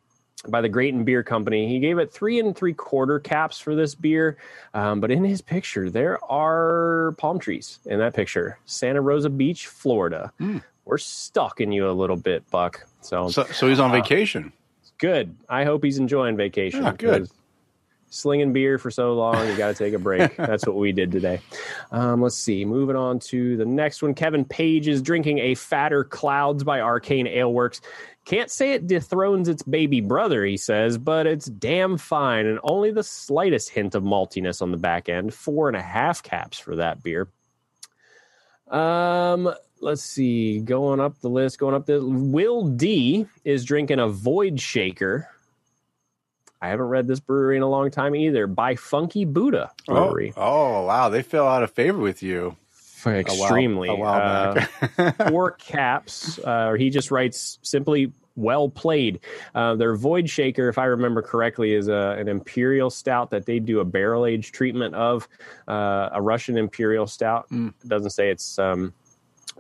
by 0.49 0.61
the 0.61 0.69
Grayton 0.69 1.05
Beer 1.05 1.23
Company. 1.23 1.67
He 1.69 1.79
gave 1.79 1.99
it 1.99 2.13
three 2.13 2.39
and 2.39 2.55
three 2.55 2.75
quarter 2.75 3.19
caps 3.19 3.59
for 3.59 3.75
this 3.75 3.95
beer. 3.95 4.37
Um, 4.75 5.01
but 5.01 5.11
in 5.11 5.25
his 5.25 5.41
picture, 5.41 5.89
there 5.89 6.23
are 6.31 7.15
palm 7.17 7.39
trees 7.39 7.79
in 7.87 7.99
that 8.01 8.13
picture. 8.13 8.59
Santa 8.67 9.01
Rosa 9.01 9.31
Beach, 9.31 9.69
Florida. 9.69 10.31
Mm. 10.39 10.63
We're 10.85 10.99
stalking 10.99 11.73
you 11.73 11.89
a 11.89 11.93
little 11.93 12.17
bit, 12.17 12.49
Buck. 12.51 12.87
So, 13.01 13.29
So, 13.31 13.45
so 13.45 13.69
he's 13.69 13.81
on 13.81 13.91
Uh, 13.91 13.95
vacation. 13.95 14.53
good. 14.99 15.35
I 15.49 15.65
hope 15.65 15.83
he's 15.83 15.97
enjoying 15.97 16.37
vacation. 16.37 16.83
Yeah, 16.83 16.93
good. 16.93 17.29
Slinging 18.15 18.53
beer 18.53 18.79
for 18.79 18.93
so 18.93 19.15
long, 19.15 19.49
you 19.49 19.57
got 19.57 19.69
to 19.69 19.75
take 19.75 19.93
a 19.93 19.99
break. 19.99 20.37
That's 20.37 20.65
what 20.65 20.77
we 20.77 20.93
did 20.93 21.11
today. 21.11 21.41
Um, 21.91 22.23
let's 22.23 22.37
see. 22.37 22.65
Moving 22.65 22.95
on 22.95 23.19
to 23.31 23.57
the 23.57 23.65
next 23.65 24.03
one. 24.03 24.15
Kevin 24.15 24.45
Page 24.45 24.87
is 24.87 25.03
drinking 25.03 25.41
a 25.41 25.57
Fatter 25.57 26.05
Clouds 26.05 26.63
by 26.63 26.81
Arcane 26.81 27.27
Aleworks. 27.27 27.81
Can't 28.25 28.53
say 28.53 28.73
it 28.73 28.87
dethrones 28.87 29.49
its 29.49 29.65
baby 29.65 30.01
brother, 30.01 30.45
he 30.45 30.57
says, 30.57 30.97
but 30.97 31.27
it's 31.27 31.47
damn 31.47 31.99
fine 31.99 32.47
and 32.47 32.61
only 32.63 32.93
the 32.93 33.03
slightest 33.03 33.71
hint 33.71 33.97
of 33.97 34.05
maltiness 34.05 34.63
on 34.63 34.71
the 34.71 34.79
back 34.79 35.09
end. 35.09 35.35
Four 35.35 35.69
and 35.69 35.77
a 35.77 35.83
half 35.83 36.23
caps 36.23 36.57
for 36.57 36.77
that 36.77 37.03
beer. 37.03 37.29
Um, 38.69 39.53
let's 39.81 40.03
see. 40.03 40.61
Going 40.61 41.01
up 41.01 41.21
the 41.21 41.29
list, 41.29 41.59
going 41.59 41.75
up 41.75 41.87
the 41.87 42.01
Will 42.05 42.69
D 42.69 43.27
is 43.45 43.65
drinking 43.65 43.99
a 43.99 44.09
Void 44.09 44.61
Shaker. 44.61 45.29
I 46.63 46.69
haven't 46.69 46.87
read 46.87 47.07
this 47.07 47.21
brewery 47.21 47.57
in 47.57 47.63
a 47.63 47.69
long 47.69 47.91
time 47.91 48.15
either. 48.17 48.47
By 48.47 48.75
Funky 48.77 49.25
Buddha 49.25 49.71
Oh, 49.89 50.07
Brewery. 50.09 50.33
oh, 50.37 50.43
oh 50.77 50.87
wow. 50.87 51.09
They 51.11 51.23
fell 51.23 51.47
out 51.47 51.63
of 51.63 51.71
favor 51.71 51.99
with 51.99 52.23
you. 52.23 52.57
a 53.05 53.09
while- 53.11 53.19
Extremely. 53.21 53.89
A 53.91 53.95
while, 53.95 54.15
Uh, 54.15 54.55
back. 54.97 55.29
four 55.29 55.51
caps. 55.53 56.39
Uh, 56.39 56.69
or 56.71 56.77
he 56.79 56.89
just 56.91 57.11
writes 57.11 57.59
simply 57.63 58.13
well 58.37 58.69
played. 58.69 59.21
Uh, 59.55 59.77
their 59.77 59.95
Void 59.95 60.29
Shaker, 60.31 60.69
if 60.69 60.79
I 60.79 60.87
remember 60.87 61.21
correctly, 61.23 61.73
is 61.75 61.89
a, 61.89 62.17
an 62.19 62.29
imperial 62.29 62.89
stout 62.91 63.31
that 63.31 63.45
they 63.47 63.59
do 63.61 63.81
a 63.81 63.85
barrel 63.85 64.25
age 64.27 64.51
treatment 64.51 64.95
of. 64.95 65.29
Uh, 65.69 66.09
a 66.13 66.23
Russian 66.23 66.57
imperial 66.57 67.07
stout. 67.07 67.49
Mm. 67.51 67.75
It 67.85 67.89
doesn't 67.89 68.11
say 68.11 68.31
it's 68.31 68.59
um, 68.59 68.93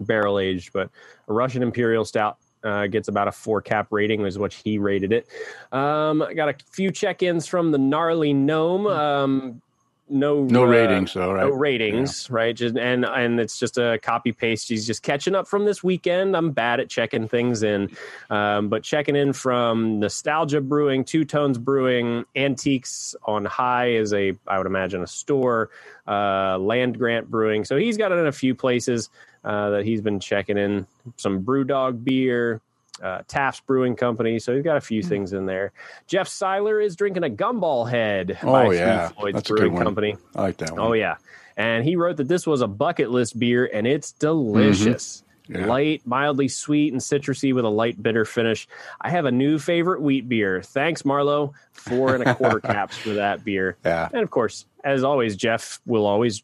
barrel 0.01 0.39
aged, 0.39 0.73
but 0.73 0.89
a 1.29 1.33
Russian 1.33 1.63
imperial 1.63 2.05
stout. 2.05 2.39
Uh, 2.65 2.87
gets 2.87 3.09
about 3.09 3.29
a 3.29 3.33
four 3.33 3.61
cap 3.61 3.89
rating, 3.91 4.25
is 4.25 4.39
what 4.39 4.51
he 4.51 4.79
rated 4.79 5.13
it. 5.13 5.29
Um, 5.71 6.23
I 6.23 6.33
got 6.33 6.49
a 6.49 6.57
few 6.73 6.91
check 6.91 7.23
ins 7.23 7.47
from 7.47 7.71
the 7.71 7.79
gnarly 7.79 8.33
gnome. 8.33 8.87
Um, 8.87 9.61
no, 10.09 10.45
no 10.45 10.65
uh, 10.65 10.67
ratings, 10.67 11.15
though, 11.15 11.33
right? 11.33 11.47
no 11.47 11.51
ratings, 11.51 12.29
right? 12.31 12.55
Just 12.55 12.77
and 12.77 13.05
and 13.05 13.41
it's 13.41 13.59
just 13.59 13.79
a 13.79 13.99
copy 14.03 14.33
paste. 14.33 14.69
He's 14.69 14.87
just 14.87 15.03
catching 15.03 15.35
up 15.35 15.49
from 15.49 15.65
this 15.65 15.83
weekend. 15.83 16.37
I'm 16.37 16.51
bad 16.51 16.81
at 16.81 16.91
checking 16.91 17.27
things 17.27 17.63
in, 17.63 17.91
um, 18.29 18.69
but 18.69 18.83
checking 18.83 19.17
in 19.17 19.33
from 19.33 20.01
Nostalgia 20.01 20.61
Brewing, 20.61 21.05
Two 21.05 21.25
Tones 21.25 21.57
Brewing, 21.57 22.25
Antiques 22.37 23.17
on 23.25 23.45
High 23.47 23.93
is 23.93 24.13
a 24.13 24.35
I 24.47 24.59
would 24.59 24.67
imagine 24.67 25.03
a 25.03 25.07
store. 25.07 25.71
Uh, 26.07 26.59
Land 26.59 26.99
Grant 26.99 27.31
Brewing, 27.31 27.65
so 27.65 27.77
he's 27.79 27.97
got 27.97 28.13
it 28.13 28.17
in 28.17 28.27
a 28.27 28.33
few 28.33 28.55
places 28.55 29.09
uh, 29.43 29.71
that 29.71 29.87
he's 29.87 30.03
been 30.03 30.21
checking 30.21 30.59
in. 30.59 30.87
Some 31.17 31.43
BrewDog 31.43 32.05
beer. 32.05 32.61
Uh, 33.03 33.23
Taft's 33.27 33.61
Brewing 33.61 33.97
Company, 33.97 34.39
so 34.39 34.55
he's 34.55 34.63
got 34.63 34.77
a 34.77 34.81
few 34.81 35.03
Hmm. 35.03 35.09
things 35.09 35.33
in 35.33 35.47
there. 35.47 35.73
Jeff 36.07 36.29
Seiler 36.29 36.81
is 36.81 36.95
drinking 36.95 37.25
a 37.25 37.29
Gumball 37.29 37.91
Head 37.91 38.39
Oh, 38.43 38.53
by 38.53 38.73
yeah. 38.75 39.09
Three 39.09 39.17
Floyds 39.17 39.35
That's 39.35 39.51
a 39.51 39.53
good 39.53 39.59
Brewing 39.59 39.75
one. 39.75 39.83
Company. 39.85 40.17
I 40.37 40.41
like 40.43 40.57
that 40.59 40.71
one. 40.71 40.81
Oh 40.81 40.93
yeah, 40.93 41.17
and 41.57 41.85
he 41.85 41.97
wrote 41.97 42.19
that 42.19 42.29
this 42.29 42.47
was 42.47 42.61
a 42.61 42.69
bucket 42.69 43.11
list 43.11 43.37
beer, 43.39 43.69
and 43.73 43.87
it's 43.87 44.13
delicious. 44.13 45.23
Yeah. 45.49 45.67
Light, 45.67 46.01
mildly 46.07 46.49
sweet, 46.49 46.93
and 46.95 47.03
citrusy 47.03 47.53
with 47.53 47.67
a 47.67 47.69
light 47.69 48.03
bitter 48.03 48.25
finish. 48.25 48.67
I 49.01 49.11
have 49.11 49.27
a 49.27 49.31
new 49.33 49.59
favorite 49.59 50.01
wheat 50.01 50.27
beer. 50.27 50.63
Thanks, 50.63 51.03
Marlo. 51.03 51.53
Four 51.73 52.15
and 52.15 52.25
a 52.27 52.35
quarter 52.35 52.61
caps 52.63 52.97
for 52.97 53.11
that 53.11 53.45
beer. 53.45 53.77
Yeah. 53.85 54.09
And 54.11 54.23
of 54.23 54.31
course, 54.31 54.65
as 54.85 55.05
always, 55.05 55.37
Jeff 55.37 55.81
will 55.85 56.07
always. 56.07 56.43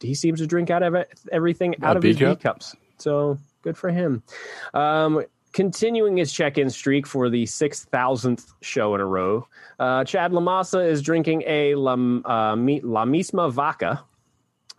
He 0.00 0.14
seems 0.14 0.40
to 0.40 0.46
drink 0.48 0.70
out 0.70 0.82
of 0.82 0.96
everything 1.30 1.76
out 1.84 1.94
A 1.94 1.98
of 1.98 2.02
B 2.02 2.08
his 2.08 2.16
B 2.18 2.34
cups. 2.34 2.74
So 2.98 3.38
good 3.62 3.76
for 3.76 3.90
him. 3.90 4.24
Um, 4.74 5.22
continuing 5.52 6.16
his 6.16 6.32
check-in 6.32 6.70
streak 6.70 7.06
for 7.06 7.28
the 7.28 7.46
six 7.46 7.84
thousandth 7.84 8.52
show 8.62 8.94
in 8.94 9.00
a 9.00 9.06
row, 9.06 9.46
uh, 9.78 10.04
Chad 10.04 10.32
Lamassa 10.32 10.86
is 10.86 11.02
drinking 11.02 11.42
a 11.46 11.74
La, 11.74 11.92
uh, 11.92 12.56
Mi- 12.56 12.80
La 12.80 13.04
Misma 13.04 13.50
Vaca. 13.50 14.04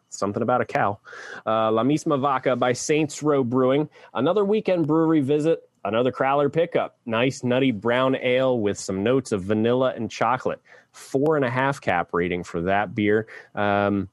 Something 0.10 0.44
about 0.44 0.62
a 0.62 0.66
cow. 0.66 1.00
Uh, 1.46 1.72
La 1.72 1.84
Misma 1.84 2.20
Vaca 2.20 2.56
by 2.56 2.74
Saints 2.74 3.24
Row 3.24 3.44
Brewing. 3.44 3.90
Another 4.14 4.44
weekend 4.44 4.86
brewery 4.86 5.22
visit. 5.22 5.68
Another 5.84 6.12
Crowler 6.12 6.52
pickup. 6.52 6.98
Nice 7.06 7.44
nutty 7.44 7.72
brown 7.72 8.16
ale 8.16 8.60
with 8.60 8.78
some 8.78 9.04
notes 9.04 9.32
of 9.32 9.44
vanilla 9.44 9.94
and 9.96 10.12
chocolate. 10.12 10.62
Four 10.92 11.38
and 11.38 11.46
a 11.46 11.50
half 11.50 11.80
cap 11.82 12.10
rating 12.12 12.44
for 12.44 12.62
that 12.64 12.94
beer. 12.94 13.28
Um, 13.56 14.10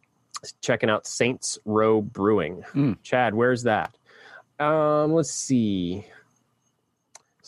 checking 0.60 0.88
out 0.88 1.06
Saints 1.06 1.58
Row 1.64 2.00
Brewing. 2.00 2.62
Mm. 2.74 2.96
Chad, 3.02 3.34
where's 3.34 3.64
that? 3.64 3.92
Um, 4.60 5.12
let's 5.12 5.32
see. 5.32 6.06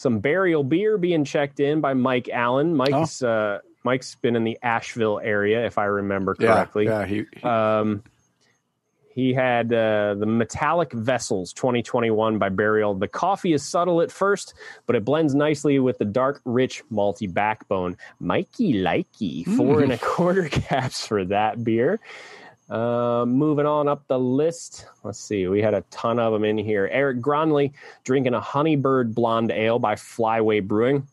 Some 0.00 0.20
burial 0.20 0.64
beer 0.64 0.96
being 0.96 1.24
checked 1.26 1.60
in 1.60 1.82
by 1.82 1.92
Mike 1.92 2.30
Allen. 2.32 2.74
Mike's 2.74 3.22
uh, 3.22 3.58
Mike's 3.84 4.14
been 4.14 4.34
in 4.34 4.44
the 4.44 4.58
Asheville 4.62 5.20
area, 5.22 5.66
if 5.66 5.76
I 5.76 5.84
remember 5.84 6.34
correctly. 6.34 6.86
yeah. 6.86 7.04
He, 7.04 7.26
he- 7.36 7.42
Um, 7.42 8.02
he 9.12 9.34
had 9.34 9.72
uh, 9.74 10.14
the 10.14 10.24
Metallic 10.24 10.92
Vessels 10.92 11.52
2021 11.52 12.38
by 12.38 12.48
Burial. 12.48 12.94
The 12.94 13.08
coffee 13.08 13.52
is 13.52 13.62
subtle 13.68 14.00
at 14.00 14.10
first, 14.10 14.54
but 14.86 14.96
it 14.96 15.04
blends 15.04 15.34
nicely 15.34 15.78
with 15.80 15.98
the 15.98 16.04
dark, 16.06 16.40
rich, 16.46 16.82
malty 16.90 17.30
backbone. 17.30 17.96
Mikey 18.20 18.72
Likey, 18.74 19.44
four 19.56 19.82
and 19.82 19.92
a 19.92 19.98
quarter 19.98 20.48
caps 20.48 21.06
for 21.06 21.24
that 21.26 21.62
beer. 21.62 21.98
Uh, 22.70 23.24
moving 23.26 23.66
on 23.66 23.88
up 23.88 24.06
the 24.06 24.18
list, 24.18 24.86
let's 25.02 25.18
see. 25.18 25.48
We 25.48 25.60
had 25.60 25.74
a 25.74 25.80
ton 25.90 26.20
of 26.20 26.32
them 26.32 26.44
in 26.44 26.56
here. 26.56 26.88
Eric 26.92 27.18
Gronley 27.20 27.72
drinking 28.04 28.34
a 28.34 28.40
Honeybird 28.40 29.12
Blonde 29.12 29.50
Ale 29.50 29.80
by 29.80 29.96
Flyway 29.96 30.62
Brewing. 30.62 31.06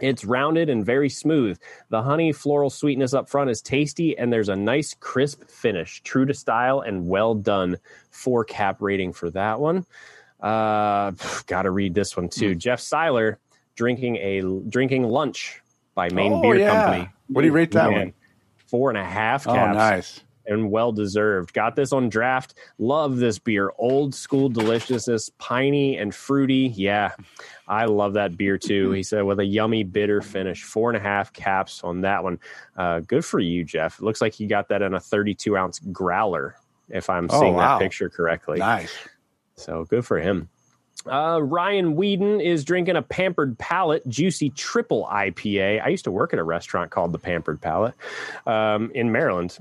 It's 0.00 0.24
rounded 0.24 0.68
and 0.68 0.84
very 0.84 1.08
smooth. 1.08 1.58
The 1.88 2.02
honey 2.02 2.32
floral 2.32 2.70
sweetness 2.70 3.14
up 3.14 3.28
front 3.28 3.50
is 3.50 3.62
tasty, 3.62 4.16
and 4.16 4.32
there's 4.32 4.48
a 4.50 4.54
nice 4.54 4.94
crisp 5.00 5.48
finish, 5.48 6.02
true 6.02 6.26
to 6.26 6.34
style 6.34 6.80
and 6.80 7.08
well 7.08 7.34
done. 7.34 7.78
Four 8.10 8.44
cap 8.44 8.76
rating 8.80 9.12
for 9.12 9.30
that 9.30 9.58
one. 9.58 9.86
Uh, 10.40 11.12
Got 11.46 11.62
to 11.62 11.70
read 11.70 11.94
this 11.94 12.16
one 12.16 12.28
too. 12.28 12.54
Jeff 12.54 12.80
Seiler 12.80 13.38
drinking 13.74 14.16
a 14.16 14.42
drinking 14.68 15.04
lunch 15.04 15.62
by 15.94 16.10
Maine 16.10 16.34
Oh, 16.34 16.42
Beer 16.42 16.56
yeah. 16.56 16.84
Company. 16.84 17.08
What 17.28 17.42
do 17.42 17.46
you 17.48 17.52
rate 17.52 17.72
that 17.72 17.90
Man, 17.90 17.98
one? 17.98 18.12
Four 18.66 18.90
and 18.90 18.98
a 18.98 19.04
half 19.04 19.48
oh, 19.48 19.54
caps 19.54 19.74
nice. 19.74 20.20
And 20.48 20.70
well 20.70 20.90
deserved. 20.92 21.52
Got 21.52 21.76
this 21.76 21.92
on 21.92 22.08
draft. 22.08 22.54
Love 22.78 23.18
this 23.18 23.38
beer. 23.38 23.70
Old 23.78 24.14
school 24.14 24.48
deliciousness, 24.48 25.30
piney 25.38 25.96
and 25.98 26.14
fruity. 26.14 26.72
Yeah, 26.74 27.12
I 27.68 27.84
love 27.84 28.14
that 28.14 28.36
beer 28.36 28.58
too. 28.58 28.90
He 28.92 29.02
said 29.02 29.22
with 29.22 29.38
a 29.40 29.44
yummy 29.44 29.84
bitter 29.84 30.20
finish. 30.20 30.64
Four 30.64 30.90
and 30.90 30.96
a 30.96 31.00
half 31.00 31.32
caps 31.32 31.84
on 31.84 32.00
that 32.00 32.24
one. 32.24 32.38
Uh, 32.76 33.00
good 33.00 33.24
for 33.24 33.40
you, 33.40 33.64
Jeff. 33.64 33.98
It 34.00 34.04
looks 34.04 34.20
like 34.20 34.40
you 34.40 34.48
got 34.48 34.68
that 34.68 34.82
in 34.82 34.94
a 34.94 35.00
32 35.00 35.56
ounce 35.56 35.78
growler, 35.92 36.56
if 36.88 37.08
I'm 37.10 37.28
Oh, 37.30 37.40
seeing 37.40 37.54
wow. 37.54 37.78
that 37.78 37.82
picture 37.84 38.08
correctly. 38.08 38.58
Nice. 38.58 38.92
So 39.56 39.84
good 39.84 40.04
for 40.06 40.18
him. 40.18 40.48
Uh, 41.06 41.40
Ryan 41.42 41.94
Whedon 41.94 42.40
is 42.40 42.64
drinking 42.64 42.96
a 42.96 43.02
Pampered 43.02 43.56
Palate 43.58 44.06
Juicy 44.08 44.50
Triple 44.50 45.08
IPA. 45.10 45.80
I 45.82 45.88
used 45.88 46.04
to 46.04 46.10
work 46.10 46.32
at 46.32 46.38
a 46.38 46.44
restaurant 46.44 46.90
called 46.90 47.12
the 47.12 47.18
Pampered 47.18 47.60
Palate 47.60 47.94
um, 48.46 48.90
in 48.94 49.12
Maryland. 49.12 49.56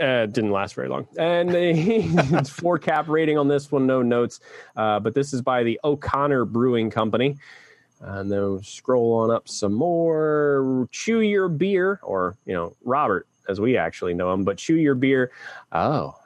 Uh, 0.00 0.26
didn't 0.26 0.50
last 0.50 0.74
very 0.74 0.88
long. 0.88 1.06
And 1.18 1.54
it's 1.54 2.50
four 2.60 2.78
cap 2.78 3.08
rating 3.08 3.38
on 3.38 3.48
this 3.48 3.70
one, 3.70 3.86
no 3.86 4.02
notes. 4.02 4.40
Uh, 4.76 5.00
but 5.00 5.14
this 5.14 5.32
is 5.32 5.42
by 5.42 5.62
the 5.62 5.78
O'Connor 5.84 6.46
Brewing 6.46 6.90
Company. 6.90 7.36
And 8.00 8.30
then 8.30 8.60
scroll 8.62 9.14
on 9.14 9.30
up 9.30 9.48
some 9.48 9.72
more. 9.72 10.88
Chew 10.90 11.20
Your 11.20 11.48
Beer, 11.48 12.00
or, 12.02 12.36
you 12.46 12.52
know, 12.52 12.74
Robert, 12.84 13.28
as 13.48 13.60
we 13.60 13.76
actually 13.76 14.14
know 14.14 14.32
him, 14.32 14.42
but 14.42 14.58
Chew 14.58 14.76
Your 14.76 14.96
Beer. 14.96 15.30
Oh, 15.70 16.16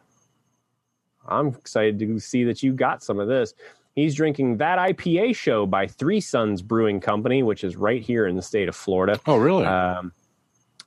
I'm 1.29 1.49
excited 1.49 1.99
to 1.99 2.19
see 2.19 2.45
that 2.45 2.63
you 2.63 2.73
got 2.73 3.03
some 3.03 3.19
of 3.19 3.29
this. 3.29 3.55
He's 3.95 4.15
drinking 4.15 4.59
that 4.59 4.79
IPA 4.79 5.37
show 5.37 5.67
by 5.67 5.87
Three 5.87 6.21
Sons 6.21 6.63
Brewing 6.63 7.01
Company, 7.01 7.43
which 7.43 7.65
is 7.65 7.77
right 7.77 8.03
here 8.03 8.27
in 8.27 8.37
the 8.37 8.43
state 8.43 8.69
of 8.69 8.77
Florida. 8.77 9.19
Oh, 9.27 9.37
really? 9.37 9.65
Um, 9.65 10.13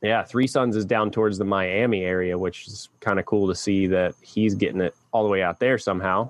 yeah, 0.01 0.23
Three 0.23 0.47
Sons 0.47 0.75
is 0.75 0.85
down 0.85 1.11
towards 1.11 1.37
the 1.37 1.45
Miami 1.45 2.03
area, 2.03 2.37
which 2.37 2.67
is 2.67 2.89
kind 3.01 3.19
of 3.19 3.25
cool 3.25 3.47
to 3.47 3.55
see 3.55 3.87
that 3.87 4.15
he's 4.21 4.55
getting 4.55 4.81
it 4.81 4.95
all 5.11 5.23
the 5.23 5.29
way 5.29 5.41
out 5.43 5.59
there 5.59 5.77
somehow. 5.77 6.29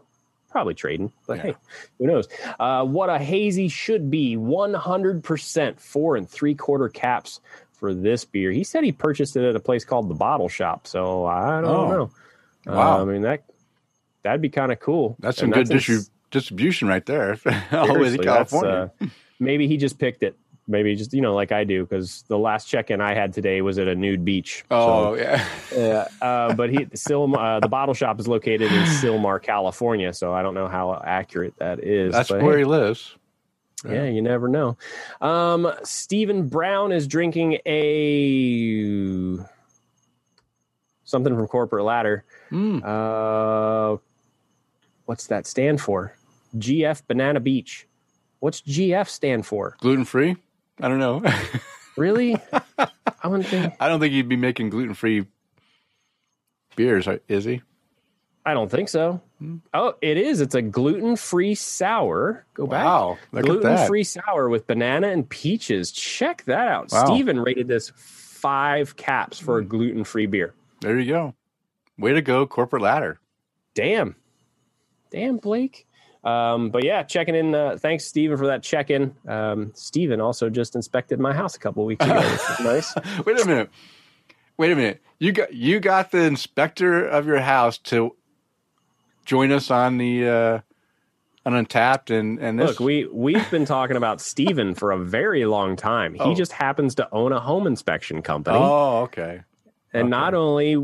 Probably 0.49 0.73
trading, 0.73 1.11
but 1.27 1.37
Yeah. 1.37 1.43
hey, 1.43 1.55
who 1.99 2.07
knows? 2.07 2.27
Uh, 2.59 2.83
what 2.83 3.09
a 3.09 3.19
hazy 3.19 3.67
should 3.67 4.09
be 4.09 4.35
100% 4.35 5.79
four 5.79 6.15
and 6.15 6.27
three 6.29 6.55
quarter 6.55 6.89
caps 6.89 7.39
for 7.73 7.93
this 7.93 8.25
beer. 8.25 8.51
He 8.51 8.63
said 8.63 8.83
he 8.83 8.91
purchased 8.91 9.35
it 9.37 9.43
at 9.47 9.55
a 9.55 9.59
place 9.59 9.85
called 9.85 10.09
the 10.09 10.15
Bottle 10.15 10.49
Shop, 10.49 10.87
so 10.87 11.25
I 11.25 11.61
don't 11.61 11.69
Oh. 11.69 11.87
know. 11.91 12.11
Wow. 12.65 12.97
Uh, 12.97 13.01
I 13.01 13.05
mean, 13.05 13.21
that 13.21 13.43
that'd 14.23 14.41
be 14.41 14.49
kind 14.49 14.71
of 14.71 14.79
cool. 14.79 15.15
That's 15.19 15.37
some 15.37 15.53
And 15.53 15.67
good 15.67 15.77
distri- 15.77 16.09
distribution 16.31 16.87
right 16.87 17.05
there, 17.05 17.37
all 17.71 17.87
the 17.93 17.99
way 17.99 18.09
to 18.15 18.21
California. 18.21 18.91
uh, 19.01 19.05
maybe 19.39 19.67
he 19.67 19.77
just 19.77 19.97
picked 19.99 20.23
it. 20.23 20.35
Maybe 20.69 20.95
just 20.95 21.13
you 21.13 21.21
know, 21.21 21.33
like 21.33 21.51
I 21.51 21.63
do, 21.63 21.83
because 21.83 22.23
the 22.27 22.37
last 22.37 22.65
check-in 22.65 23.01
I 23.01 23.15
had 23.15 23.33
today 23.33 23.61
was 23.61 23.79
at 23.79 23.87
a 23.87 23.95
nude 23.95 24.23
beach. 24.23 24.63
oh 24.69 25.15
yeah, 25.15 25.45
So, 25.69 25.75
yeah. 26.21 26.25
Uh, 26.25 26.53
but 26.53 26.69
he, 26.69 26.87
Sil, 26.93 27.25
uh, 27.35 27.59
the 27.59 27.67
bottle 27.67 27.95
shop 27.95 28.19
is 28.19 28.27
located 28.27 28.71
in 28.71 28.83
Sylmar, 29.01 29.41
California. 29.41 30.13
So 30.13 30.31
I 30.33 30.43
don't 30.43 30.53
know 30.53 30.67
how 30.67 31.01
accurate 31.03 31.55
that 31.57 31.83
is. 31.83 32.13
that's 32.13 32.29
but 32.29 32.41
where 32.43 32.53
hey, 32.53 32.59
he 32.59 32.65
lives. 32.65 33.15
yeah, 33.83 34.05
you 34.05 34.21
never 34.21 34.47
know. 34.47 34.77
Um, 35.21 35.71
Stephen 35.83 36.47
Brown 36.47 36.91
is 36.91 37.07
drinking 37.07 37.57
a 37.65 39.39
something 41.03 41.35
from 41.35 41.47
Corporate 41.47 41.83
Ladder. 41.83 42.23
Mm. 42.51 42.83
Uh, 42.85 43.97
what's 45.05 45.27
that 45.27 45.47
stand 45.47 45.81
for? 45.81 46.13
GF 46.57 47.01
Banana 47.07 47.39
Beach. 47.39 47.87
What's 48.39 48.61
GF 48.61 49.07
stand 49.07 49.45
for? 49.45 49.75
Gluten 49.81 50.05
free? 50.05 50.37
I 50.79 50.87
don't 50.87 50.99
know. 50.99 51.23
Really? 51.97 52.37
I 52.77 53.27
wouldn't 53.27 53.49
think. 53.49 53.73
I 53.77 53.89
don't 53.89 53.99
think 53.99 54.13
he'd 54.13 54.29
be 54.29 54.37
making 54.37 54.69
gluten 54.69 54.93
free 54.93 55.25
beers, 56.77 57.09
is 57.27 57.43
he? 57.43 57.61
I 58.45 58.53
don't 58.53 58.71
think 58.71 58.87
so. 58.87 59.19
Hmm. 59.39 59.57
Oh, 59.73 59.95
it 60.01 60.15
is. 60.15 60.39
It's 60.39 60.55
a 60.55 60.61
gluten 60.61 61.17
free 61.17 61.55
sour. 61.55 62.45
Go 62.53 62.67
back. 62.67 62.85
Wow, 62.85 63.17
look 63.33 63.45
Gluten 63.45 63.85
free 63.85 64.05
sour 64.05 64.47
with 64.47 64.65
banana 64.65 65.09
and 65.09 65.27
peaches. 65.27 65.91
Check 65.91 66.45
that 66.45 66.69
out. 66.69 66.89
Wow. 66.91 67.05
Steven 67.05 67.41
rated 67.41 67.67
this 67.67 67.91
five 67.97 68.95
caps 68.95 69.37
for 69.37 69.59
a 69.59 69.61
hmm. 69.61 69.67
gluten 69.67 70.03
free 70.05 70.25
beer. 70.25 70.53
There 70.79 70.97
you 70.97 71.11
go. 71.11 71.35
Way 71.97 72.13
to 72.13 72.21
go, 72.21 72.47
corporate 72.47 72.81
ladder. 72.81 73.19
Damn. 73.73 74.15
Damn, 75.11 75.35
Blake. 75.35 75.85
Um, 76.23 76.69
but 76.69 76.83
yeah, 76.83 77.03
checking 77.03 77.35
in. 77.35 77.55
Uh, 77.55 77.77
thanks, 77.79 78.05
Steven, 78.05 78.37
for 78.37 78.47
that 78.47 78.61
check 78.61 78.89
in. 78.89 79.15
Um, 79.27 79.71
Steven 79.73 80.19
also 80.19 80.49
just 80.49 80.75
inspected 80.75 81.19
my 81.19 81.33
house 81.33 81.55
a 81.55 81.59
couple 81.59 81.85
weeks 81.85 82.03
ago, 82.05 82.15
nice. 82.61 82.93
Wait 83.25 83.39
a 83.39 83.45
minute. 83.45 83.69
Wait 84.57 84.71
a 84.71 84.75
minute. 84.75 85.01
You 85.19 85.31
got 85.31 85.53
you 85.53 85.79
got 85.79 86.11
the 86.11 86.23
inspector 86.23 87.05
of 87.07 87.25
your 87.25 87.39
house 87.39 87.77
to 87.79 88.15
join 89.25 89.51
us 89.53 89.71
on 89.71 89.97
the 89.97 90.27
uh, 90.27 90.59
on 91.45 91.65
Untappd 91.65 92.11
and 92.17 92.37
and 92.39 92.59
this. 92.59 92.71
Look, 92.71 92.79
we 92.81 93.05
we've 93.07 93.49
been 93.49 93.63
talking 93.65 93.95
about 93.95 94.19
Steven 94.19 94.75
for 94.75 94.91
a 94.91 94.97
very 94.99 95.45
long 95.45 95.75
time. 95.77 96.13
He 96.15 96.19
Oh. 96.21 96.35
just 96.35 96.51
happens 96.51 96.95
to 96.95 97.07
own 97.13 97.31
a 97.31 97.39
home 97.39 97.65
inspection 97.67 98.21
company. 98.21 98.57
oh, 98.59 99.03
okay. 99.03 99.41
And 99.93 100.03
Okay. 100.03 100.09
not 100.09 100.33
only 100.33 100.75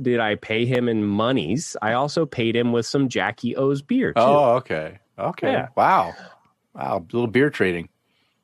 did 0.00 0.20
I 0.20 0.34
pay 0.36 0.66
him 0.66 0.88
in 0.88 1.04
monies, 1.04 1.76
I 1.82 1.92
also 1.94 2.26
paid 2.26 2.54
him 2.56 2.72
with 2.72 2.86
some 2.86 3.08
Jackie 3.08 3.56
O's 3.56 3.82
beer 3.82 4.12
too. 4.12 4.20
Oh, 4.20 4.54
okay. 4.56 4.98
Okay. 5.18 5.52
Yeah. 5.52 5.68
Wow. 5.76 6.14
Wow. 6.74 7.04
little 7.12 7.26
beer 7.26 7.50
trading. 7.50 7.88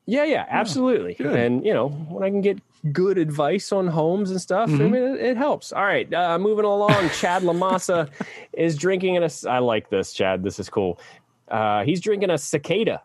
Yeah, 0.05 0.23
yeah, 0.23 0.45
absolutely. 0.49 1.15
good. 1.15 1.35
And 1.35 1.65
you 1.65 1.73
know, 1.73 1.89
when 1.89 2.23
I 2.23 2.29
can 2.29 2.41
get 2.41 2.59
good 2.93 3.17
advice 3.17 3.71
on 3.71 3.87
homes 3.87 4.31
and 4.31 4.39
stuff, 4.39 4.69
I 4.69 4.73
Mhm. 4.73 4.91
mean, 4.91 5.03
it, 5.03 5.19
it 5.21 5.37
helps. 5.37 5.73
All 5.73 5.83
right, 5.83 6.11
uh, 6.13 6.37
moving 6.39 6.63
along. 6.65 7.09
Chad 7.19 7.41
Lamassa 7.43 8.09
is 8.53 8.77
drinking 8.77 9.15
in 9.15 9.23
a. 9.23 9.29
I 9.49 9.59
like 9.59 9.89
this, 9.89 10.13
Chad. 10.13 10.43
This 10.43 10.59
is 10.59 10.69
cool. 10.69 10.99
Uh, 11.49 11.83
he's 11.83 11.99
drinking 12.01 12.29
a 12.29 12.37
cicada 12.37 13.01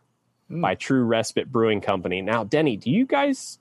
Mm. 0.51 0.61
by 0.61 0.75
True 0.75 1.05
Respite 1.05 1.51
Brewing 1.51 1.81
Company. 1.81 2.21
Now, 2.21 2.45
Denny, 2.45 2.77
do 2.77 2.91
you 2.91 3.07
guys, 3.07 3.59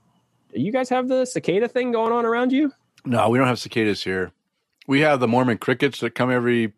do 0.54 0.60
you 0.60 0.72
guys 0.72 0.89
have 0.89 1.08
the 1.08 1.26
cicada 1.26 1.67
thing 1.67 1.91
going 1.91 2.12
on 2.12 2.26
around 2.26 2.52
you? 2.52 2.74
No, 3.06 3.30
we 3.30 3.38
don't 3.38 3.48
have 3.48 3.60
cicadas 3.60 4.04
here. 4.04 4.32
We 4.88 5.02
have 5.02 5.20
the 5.20 5.28
Mormon 5.28 5.58
crickets 5.58 6.00
that 6.02 6.15
come 6.15 6.32
every 6.32 6.74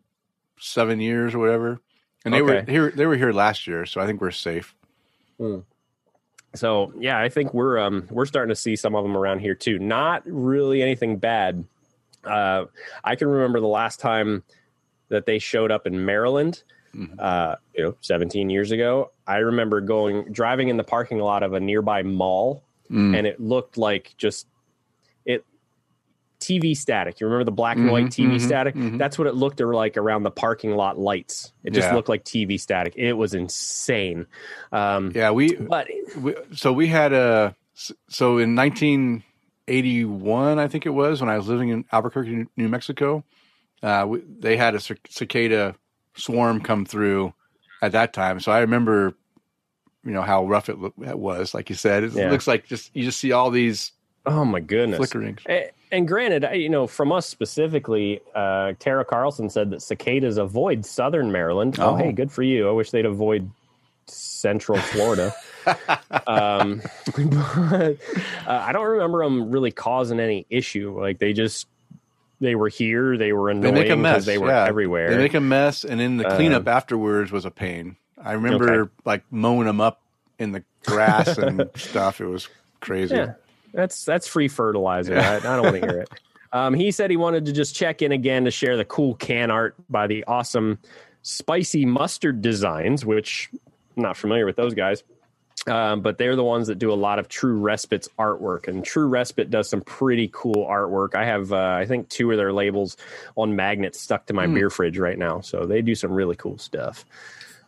seven 0.58 1.00
years 1.00 1.34
or 1.34 1.38
whatever. 1.38 1.80
And 2.24 2.32
they 2.32 2.42
were 2.42 2.62
here 2.62 2.90
they 2.90 3.06
were 3.06 3.16
here 3.16 3.32
last 3.32 3.66
year, 3.66 3.84
so 3.86 4.00
I 4.00 4.06
think 4.06 4.20
we're 4.20 4.30
safe. 4.30 4.74
So 6.54 6.92
yeah, 6.98 7.18
I 7.18 7.28
think 7.28 7.52
we're 7.52 7.78
um 7.78 8.06
we're 8.10 8.26
starting 8.26 8.50
to 8.50 8.54
see 8.60 8.76
some 8.76 8.94
of 8.94 9.02
them 9.04 9.16
around 9.16 9.40
here 9.40 9.54
too. 9.54 9.78
Not 9.78 10.22
really 10.24 10.82
anything 10.82 11.16
bad. 11.18 11.64
Uh, 12.24 12.66
I 13.02 13.16
can 13.16 13.28
remember 13.28 13.60
the 13.60 13.66
last 13.66 14.00
time 14.00 14.44
that 15.08 15.26
they 15.26 15.38
showed 15.38 15.70
up 15.70 15.86
in 15.86 16.04
Maryland. 16.04 16.62
Mhm. 16.94 17.18
Uh, 17.18 17.56
you 17.74 17.82
know, 17.82 17.96
17 18.02 18.48
years 18.50 18.70
ago. 18.70 19.10
I 19.26 19.38
remember 19.38 19.80
going 19.80 20.32
driving 20.32 20.68
in 20.68 20.76
the 20.76 20.84
parking 20.84 21.18
lot 21.18 21.42
of 21.42 21.52
a 21.52 21.60
nearby 21.60 22.02
mall, 22.04 22.62
Mm. 22.90 23.16
and 23.18 23.26
it 23.26 23.40
looked 23.40 23.76
like 23.76 24.14
just 24.16 24.46
it 24.46 24.53
TV 26.44 26.76
static. 26.76 27.20
You 27.20 27.26
remember 27.26 27.44
the 27.44 27.52
black 27.52 27.76
and 27.78 27.90
white 27.90 28.06
TV 28.06 28.36
mhm, 28.36 28.40
static? 28.40 28.74
mhm. 28.74 28.98
That's 28.98 29.18
what 29.18 29.26
it 29.26 29.34
looked 29.34 29.60
like 29.60 29.96
around 29.96 30.22
the 30.24 30.30
parking 30.30 30.76
lot 30.76 30.98
lights. 30.98 31.52
It 31.64 31.70
just 31.72 31.88
Yeah. 31.88 31.94
looked 31.94 32.08
like 32.08 32.24
TV 32.24 32.60
static. 32.60 32.94
It 32.96 33.14
was 33.14 33.34
insane. 33.34 34.26
Um, 34.72 35.12
Yeah, 35.14 35.30
we 35.30 35.54
But 35.54 35.88
we, 36.18 36.34
so 36.52 36.72
we 36.72 36.86
had 36.88 37.12
a 37.12 37.56
so 38.08 38.38
in 38.38 38.54
1981 39.66 40.58
i 40.58 40.68
think 40.68 40.86
it 40.86 40.90
was 40.90 41.20
when 41.20 41.28
i 41.28 41.36
was 41.36 41.48
living 41.48 41.70
in 41.70 41.84
albuquerque 41.92 42.46
new 42.56 42.68
mexico 42.68 43.24
uh, 43.82 44.04
we, 44.08 44.22
they 44.38 44.56
had 44.56 44.74
a 44.74 44.80
cicada 44.80 45.74
swarm 46.16 46.60
come 46.60 46.84
through 46.84 47.34
at 47.82 47.92
that 47.92 48.12
time 48.12 48.38
so 48.40 48.52
i 48.52 48.60
remember 48.60 49.14
you 50.04 50.12
know 50.12 50.22
how 50.22 50.46
rough 50.46 50.68
it, 50.68 50.78
look, 50.78 50.94
it 51.04 51.18
was 51.18 51.52
like 51.54 51.68
you 51.68 51.74
said 51.74 52.04
it 52.04 52.12
Yeah. 52.12 52.30
looks 52.30 52.46
like 52.46 52.66
just 52.66 52.94
you 52.94 53.02
just 53.04 53.18
see 53.18 53.32
all 53.32 53.50
these 53.50 53.92
oh 54.26 54.44
my 54.44 54.60
goodness. 54.60 55.00
flickerings 55.00 55.40
A- 55.48 55.70
And 55.94 56.08
granted, 56.08 56.44
I- 56.44 56.54
you 56.54 56.68
know, 56.68 56.86
from 56.88 57.12
us 57.12 57.26
specifically, 57.26 58.20
uh, 58.34 58.72
Tara 58.80 59.04
Carlson 59.04 59.48
said 59.48 59.70
that 59.70 59.80
cicadas 59.80 60.38
avoid 60.38 60.84
southern 60.84 61.30
Maryland. 61.30 61.76
Oh, 61.78 61.90
Oh. 61.90 61.96
hey, 61.96 62.10
good 62.12 62.32
for 62.32 62.42
you. 62.42 62.68
I 62.68 62.72
wish 62.72 62.90
they'd 62.90 63.06
avoid 63.06 63.48
central 64.06 64.76
Florida. 64.78 65.32
um, 66.26 66.82
but 67.16 67.96
uh, 68.46 68.62
I 68.66 68.72
don't 68.72 68.86
remember 68.86 69.24
them 69.24 69.50
really 69.50 69.70
causing 69.70 70.20
any 70.20 70.46
issue. 70.50 70.98
Like 71.00 71.18
they 71.18 71.32
just 71.32 71.66
they 72.40 72.54
were 72.56 72.68
here, 72.68 73.16
they 73.16 73.32
were 73.32 73.54
they 73.54 73.68
annoying 73.68 74.02
mess 74.02 74.12
because 74.14 74.26
they 74.26 74.38
were 74.38 74.48
yeah. 74.48 74.66
everywhere. 74.66 75.10
they 75.10 75.16
make 75.16 75.34
a 75.34 75.40
mess 75.40 75.84
and 75.84 76.00
then 76.00 76.16
the 76.18 76.26
Uh, 76.26 76.36
cleanup 76.36 76.66
afterwards 76.68 77.30
was 77.32 77.44
a 77.46 77.50
pain 77.50 77.96
i 78.22 78.32
remember 78.32 78.80
Okay. 78.82 78.90
like 79.04 79.22
mowing 79.30 79.66
them 79.66 79.80
up 79.80 80.00
in 80.38 80.52
the 80.52 80.62
grass 80.84 81.38
and 81.38 81.70
stuff 81.76 82.20
it 82.20 82.26
was 82.26 82.48
crazy 82.80 83.14
Yeah, 83.14 83.34
that's 83.74 84.04
that's 84.04 84.26
free 84.26 84.48
fertilizer. 84.48 85.14
Yeah. 85.14 85.32
I, 85.32 85.36
I 85.36 85.56
don't 85.56 85.62
want 85.64 85.80
to 85.82 85.86
hear 85.90 86.00
it. 86.00 86.08
Um, 86.52 86.72
he 86.72 86.92
said 86.92 87.10
he 87.10 87.16
wanted 87.16 87.46
to 87.46 87.52
just 87.52 87.74
check 87.74 88.00
in 88.00 88.12
again 88.12 88.44
to 88.44 88.50
share 88.52 88.76
the 88.76 88.84
cool 88.84 89.16
can 89.16 89.50
art 89.50 89.74
by 89.90 90.06
the 90.06 90.22
awesome 90.28 90.78
spicy 91.22 91.84
mustard 91.84 92.42
designs, 92.42 93.04
which 93.04 93.50
I'm 93.96 94.04
not 94.04 94.16
familiar 94.16 94.46
with 94.46 94.54
those 94.54 94.72
guys. 94.72 95.02
Um, 95.66 96.00
but 96.00 96.16
they're 96.16 96.36
the 96.36 96.44
ones 96.44 96.68
that 96.68 96.78
do 96.78 96.92
a 96.92 96.94
lot 96.94 97.18
of 97.18 97.26
True 97.26 97.58
Respite's 97.58 98.08
artwork, 98.20 98.68
and 98.68 98.84
True 98.84 99.08
Respite 99.08 99.50
does 99.50 99.68
some 99.68 99.80
pretty 99.80 100.30
cool 100.32 100.64
artwork. 100.64 101.16
I 101.16 101.24
have, 101.24 101.52
uh, 101.52 101.56
I 101.76 101.86
think, 101.86 102.08
two 102.08 102.30
of 102.30 102.36
their 102.36 102.52
labels 102.52 102.96
on 103.34 103.56
magnets 103.56 103.98
stuck 104.00 104.26
to 104.26 104.32
my 104.32 104.46
Hmm. 104.46 104.54
beer 104.54 104.70
fridge 104.70 104.96
right 104.96 105.18
now, 105.18 105.40
so 105.40 105.66
they 105.66 105.82
do 105.82 105.96
some 105.96 106.12
really 106.12 106.36
cool 106.36 106.58
stuff. 106.58 107.04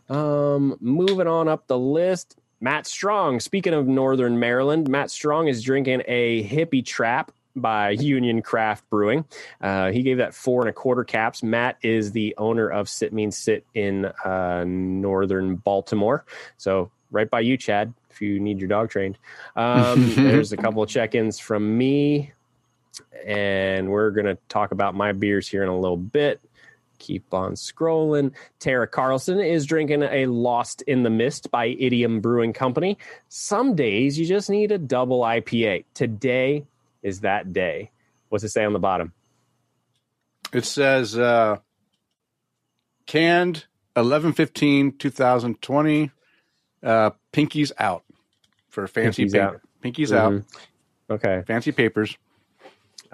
Um, 0.09 0.77
moving 0.81 1.27
on 1.27 1.49
up 1.49 1.66
the 1.66 1.79
list, 1.79 2.38
Matt 2.61 2.87
Strong. 2.87 3.40
Speaking 3.40 3.75
of 3.75 3.87
Northern 3.87 4.38
Maryland, 4.38 4.88
Matt 4.88 5.11
Strong 5.11 5.49
is 5.49 5.62
drinking 5.62 6.03
a 6.07 6.45
hippie 6.45 6.85
trap 6.85 7.33
by 7.55 7.90
Union 7.90 8.42
Craft 8.42 8.88
Brewing. 8.90 9.25
Uh, 9.61 9.90
he 9.90 10.03
gave 10.03 10.19
that 10.19 10.35
four 10.35 10.61
and 10.61 10.69
a 10.71 10.73
quarter 10.73 11.05
caps. 11.05 11.42
Matt 11.42 11.79
is 11.83 12.12
the 12.12 12.35
owner 12.38 12.69
of 12.69 12.88
Sit 12.88 13.12
Means 13.12 13.37
Sit 13.37 13.64
in 13.75 14.05
uh, 14.05 14.64
Northern 14.66 15.57
Baltimore. 15.57 16.25
So 16.59 16.90
right 17.11 17.29
by 17.29 17.40
you, 17.40 17.57
Chad, 17.57 17.92
if 18.11 18.21
you 18.21 18.38
need 18.40 18.59
your 18.59 18.69
dog 18.69 18.90
trained. 18.90 19.19
Um, 19.57 20.14
there's 20.14 20.53
a 20.53 20.57
couple 20.57 20.83
of 20.83 20.88
check-ins 20.88 21.38
from 21.38 21.77
me, 21.77 22.33
and 23.27 23.90
we're 23.90 24.11
gonna 24.11 24.38
talk 24.49 24.73
about 24.73 24.95
my 24.95 25.12
beers 25.12 25.49
here 25.49 25.62
in 25.62 25.69
a 25.69 25.79
little 25.79 25.97
bit. 25.97 26.40
Keep 26.99 27.33
on 27.35 27.53
scrolling. 27.53 28.33
Tara 28.59 28.87
Carlson 28.87 29.41
is 29.41 29.67
drinking 29.67 30.03
a 30.03 30.27
Lost 30.27 30.83
in 30.83 31.03
the 31.03 31.11
Mist 31.11 31.51
by 31.51 31.67
Idiom 31.67 32.21
Brewing 32.21 32.53
Company. 32.53 32.99
Some 33.29 33.75
days 33.75 34.19
you 34.19 34.27
just 34.27 34.51
need 34.51 34.73
a 34.73 34.79
double 34.79 35.21
IPA. 35.21 35.85
Today 35.94 36.67
is 37.03 37.21
that 37.21 37.53
day. 37.53 37.90
What's 38.29 38.44
it 38.44 38.49
say 38.51 38.65
on 38.65 38.73
the 38.73 38.79
bottom? 38.79 39.13
It 40.53 40.65
says 40.65 41.19
uh, 41.19 41.59
canned 43.07 43.67
11 43.97 44.33
15 44.33 44.97
2020. 44.97 46.11
Uh, 46.83 47.11
pinkies 47.33 47.73
out 47.79 48.05
for 48.69 48.87
fancy 48.87 49.25
Pinkies 49.25 49.33
paper. 49.33 49.44
out. 49.44 49.61
Pinkies 49.83 50.13
out. 50.17 50.33
Mhm. 50.33 50.44
Okay. 51.11 51.42
Fancy 51.47 51.73
papers. 51.73 52.17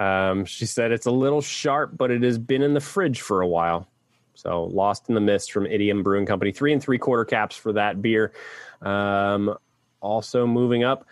Um, 0.02 0.44
she 0.44 0.66
said 0.66 0.90
it's 0.90 1.06
a 1.06 1.12
little 1.12 1.40
sharp, 1.40 1.96
but 1.96 2.10
it 2.10 2.22
has 2.22 2.38
been 2.38 2.62
in 2.62 2.74
the 2.74 2.80
fridge 2.80 3.20
for 3.20 3.40
a 3.40 3.46
while. 3.46 3.88
So, 4.34 4.64
Lost 4.64 5.08
in 5.08 5.14
the 5.14 5.20
Mist 5.20 5.52
from 5.52 5.66
Idiom 5.66 6.02
Brewing 6.02 6.26
Company, 6.26 6.52
three 6.52 6.72
and 6.72 6.82
three 6.82 6.98
quarter 6.98 7.24
caps 7.24 7.54
for 7.54 7.74
that 7.74 8.02
beer. 8.02 8.32
Um, 8.80 9.56
also 10.00 10.46
moving 10.46 10.82
up, 10.82 11.06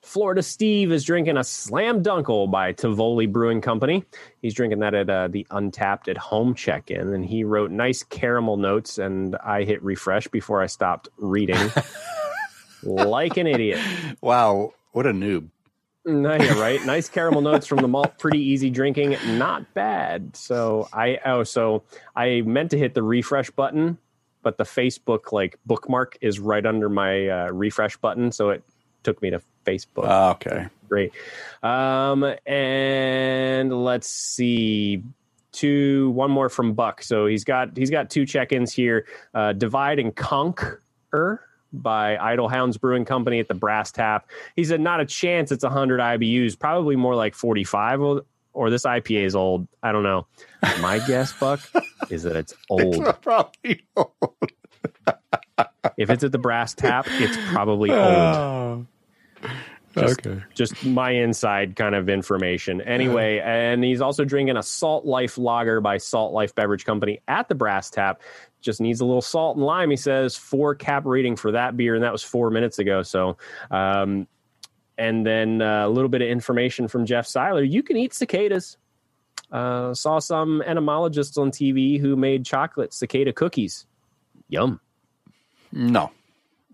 Florida 0.00 0.42
Steve 0.42 0.90
is 0.90 1.04
drinking 1.04 1.36
a 1.36 1.44
Slam 1.44 2.02
Dunkle 2.02 2.50
by 2.50 2.72
Tivoli 2.72 3.26
Brewing 3.26 3.60
Company. 3.60 4.04
He's 4.40 4.54
drinking 4.54 4.78
that 4.78 4.94
at 4.94 5.10
uh, 5.10 5.28
the 5.28 5.46
Untappd 5.50 6.08
at 6.08 6.16
home 6.16 6.54
check 6.54 6.90
in, 6.90 7.12
and 7.12 7.26
he 7.26 7.44
wrote 7.44 7.70
nice 7.70 8.04
caramel 8.04 8.56
notes, 8.56 8.96
and 8.96 9.36
I 9.36 9.64
hit 9.64 9.82
refresh 9.82 10.28
before 10.28 10.62
I 10.62 10.66
stopped 10.66 11.08
reading. 11.18 11.58
like 12.82 13.36
an 13.36 13.46
idiot. 13.46 13.80
Wow, 14.22 14.72
what 14.92 15.06
a 15.06 15.12
noob. 15.12 15.50
Yeah, 16.08 16.58
right. 16.58 16.84
Nice 16.86 17.08
caramel 17.10 17.42
notes 17.42 17.66
from 17.66 17.78
the 17.78 17.88
malt. 17.88 18.18
Pretty 18.18 18.40
easy 18.40 18.70
drinking. 18.70 19.16
Not 19.36 19.74
bad. 19.74 20.34
So 20.34 20.88
I 20.92 21.18
oh 21.24 21.42
so 21.42 21.82
I 22.16 22.40
meant 22.40 22.70
to 22.70 22.78
hit 22.78 22.94
the 22.94 23.02
refresh 23.02 23.50
button, 23.50 23.98
but 24.42 24.56
the 24.56 24.64
Facebook 24.64 25.32
like 25.32 25.58
bookmark 25.66 26.16
is 26.22 26.40
right 26.40 26.64
under 26.64 26.88
my 26.88 27.28
uh, 27.28 27.50
refresh 27.50 27.98
button, 27.98 28.32
so 28.32 28.50
it 28.50 28.64
took 29.02 29.20
me 29.20 29.30
to 29.30 29.42
Facebook. 29.66 30.04
Ah, 30.04 30.30
okay. 30.30 30.68
Great. 30.88 31.12
Um, 31.62 32.24
and 32.46 33.84
let's 33.84 34.08
see. 34.08 35.02
Two, 35.52 36.10
one 36.10 36.30
more 36.30 36.48
from 36.48 36.74
Buck. 36.74 37.02
So 37.02 37.26
he's 37.26 37.44
got 37.44 37.76
he's 37.76 37.90
got 37.90 38.10
two 38.10 38.24
check-ins 38.24 38.72
here. 38.72 39.06
Uh, 39.34 39.52
Divide 39.52 39.98
and 39.98 40.14
Conquer 40.14 40.80
by 41.72 42.16
Idle 42.16 42.48
Hounds 42.48 42.76
Brewing 42.76 43.04
Company 43.04 43.40
at 43.40 43.48
the 43.48 43.54
Brass 43.54 43.92
Tap. 43.92 44.28
He 44.56 44.64
said, 44.64 44.80
not 44.80 45.00
a 45.00 45.06
chance 45.06 45.52
it's 45.52 45.64
100 45.64 46.00
IBUs, 46.00 46.58
probably 46.58 46.96
more 46.96 47.14
like 47.14 47.34
45, 47.34 48.22
or, 48.54 48.70
this 48.70 48.84
IPA 48.84 49.24
is 49.24 49.36
old. 49.36 49.68
I 49.82 49.92
don't 49.92 50.02
know. 50.02 50.26
My 50.80 50.98
guess, 51.06 51.32
Buck, 51.32 51.60
is 52.10 52.24
that 52.24 52.36
it's 52.36 52.54
old. 52.68 52.96
It's 52.96 53.18
probably 53.20 53.82
old. 53.96 54.10
if 55.96 56.10
it's 56.10 56.24
at 56.24 56.32
the 56.32 56.38
Brass 56.38 56.74
Tap, 56.74 57.06
it's 57.08 57.36
probably 57.52 57.90
oh. 57.90 57.96
old. 57.96 58.86
Oh. 59.44 59.50
Just, 59.96 60.26
okay. 60.26 60.42
just 60.54 60.84
my 60.84 61.10
inside 61.10 61.76
kind 61.76 61.94
of 61.94 62.08
information. 62.08 62.80
Anyway, 62.82 63.40
and 63.40 63.82
he's 63.82 64.00
also 64.00 64.24
drinking 64.24 64.56
a 64.56 64.62
Salt 64.62 65.04
Life 65.04 65.38
Lager 65.38 65.80
by 65.80 65.98
Salt 65.98 66.32
Life 66.32 66.54
Beverage 66.54 66.84
Company 66.84 67.20
at 67.26 67.48
the 67.48 67.54
Brass 67.54 67.90
Tap. 67.90 68.20
Just 68.60 68.80
needs 68.80 69.00
a 69.00 69.04
little 69.04 69.22
salt 69.22 69.56
and 69.56 69.64
lime. 69.64 69.90
He 69.90 69.96
says 69.96 70.36
four 70.36 70.74
cap 70.74 71.04
rating 71.06 71.36
for 71.36 71.52
that 71.52 71.76
beer, 71.76 71.94
and 71.94 72.02
that 72.02 72.12
was 72.12 72.22
four 72.22 72.50
minutes 72.50 72.78
ago. 72.78 73.02
So, 73.02 73.36
um, 73.70 74.26
and 74.96 75.24
then 75.24 75.62
uh, 75.62 75.86
a 75.86 75.88
little 75.88 76.08
bit 76.08 76.22
of 76.22 76.28
information 76.28 76.88
from 76.88 77.06
Jeff 77.06 77.26
Seiler. 77.26 77.62
You 77.62 77.82
can 77.82 77.96
eat 77.96 78.12
cicadas. 78.14 78.76
Uh, 79.52 79.94
saw 79.94 80.18
some 80.18 80.60
entomologists 80.62 81.38
on 81.38 81.50
TV 81.50 81.98
who 82.00 82.16
made 82.16 82.44
chocolate 82.44 82.92
cicada 82.92 83.32
cookies. 83.32 83.86
Yum. 84.48 84.80
No. 85.72 86.10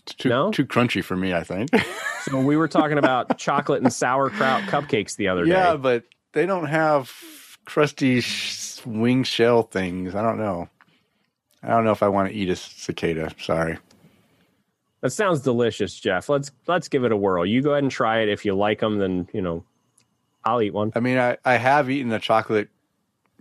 It's 0.02 0.14
too 0.14 0.28
No? 0.28 0.50
too 0.50 0.64
crunchy 0.66 1.02
for 1.04 1.16
me, 1.16 1.32
I 1.34 1.44
think. 1.44 1.70
So 2.24 2.40
we 2.40 2.56
were 2.56 2.68
talking 2.68 2.96
about 2.96 3.36
chocolate 3.36 3.82
and 3.82 3.92
sauerkraut 3.92 4.62
cupcakes 4.62 5.14
the 5.16 5.28
other 5.28 5.44
yeah, 5.44 5.52
day. 5.52 5.60
Yeah, 5.72 5.76
but 5.76 6.04
they 6.32 6.46
don't 6.46 6.64
have 6.64 7.12
crusty 7.66 8.22
sh- 8.22 8.80
wing 8.86 9.24
shell 9.24 9.62
things. 9.62 10.14
I 10.14 10.22
don't 10.22 10.38
know. 10.38 10.70
I 11.64 11.68
don't 11.68 11.84
know 11.84 11.92
if 11.92 12.02
I 12.02 12.08
want 12.08 12.28
to 12.28 12.34
eat 12.34 12.48
a 12.50 12.56
cicada. 12.56 13.30
Sorry. 13.40 13.78
That 15.00 15.10
sounds 15.10 15.40
delicious, 15.40 15.98
Jeff. 15.98 16.28
Let's 16.28 16.50
let's 16.66 16.88
give 16.88 17.04
it 17.04 17.12
a 17.12 17.16
whirl. 17.16 17.44
You 17.44 17.62
go 17.62 17.72
ahead 17.72 17.82
and 17.84 17.90
try 17.92 18.20
it. 18.20 18.28
If 18.28 18.44
you 18.44 18.54
like 18.54 18.80
them, 18.80 18.98
then 18.98 19.28
you 19.32 19.42
know 19.42 19.64
I'll 20.44 20.62
eat 20.62 20.72
one. 20.72 20.92
I 20.94 21.00
mean, 21.00 21.18
I, 21.18 21.36
I 21.44 21.56
have 21.56 21.90
eaten 21.90 22.12
a 22.12 22.18
chocolate 22.18 22.68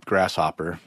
grasshopper, 0.04 0.78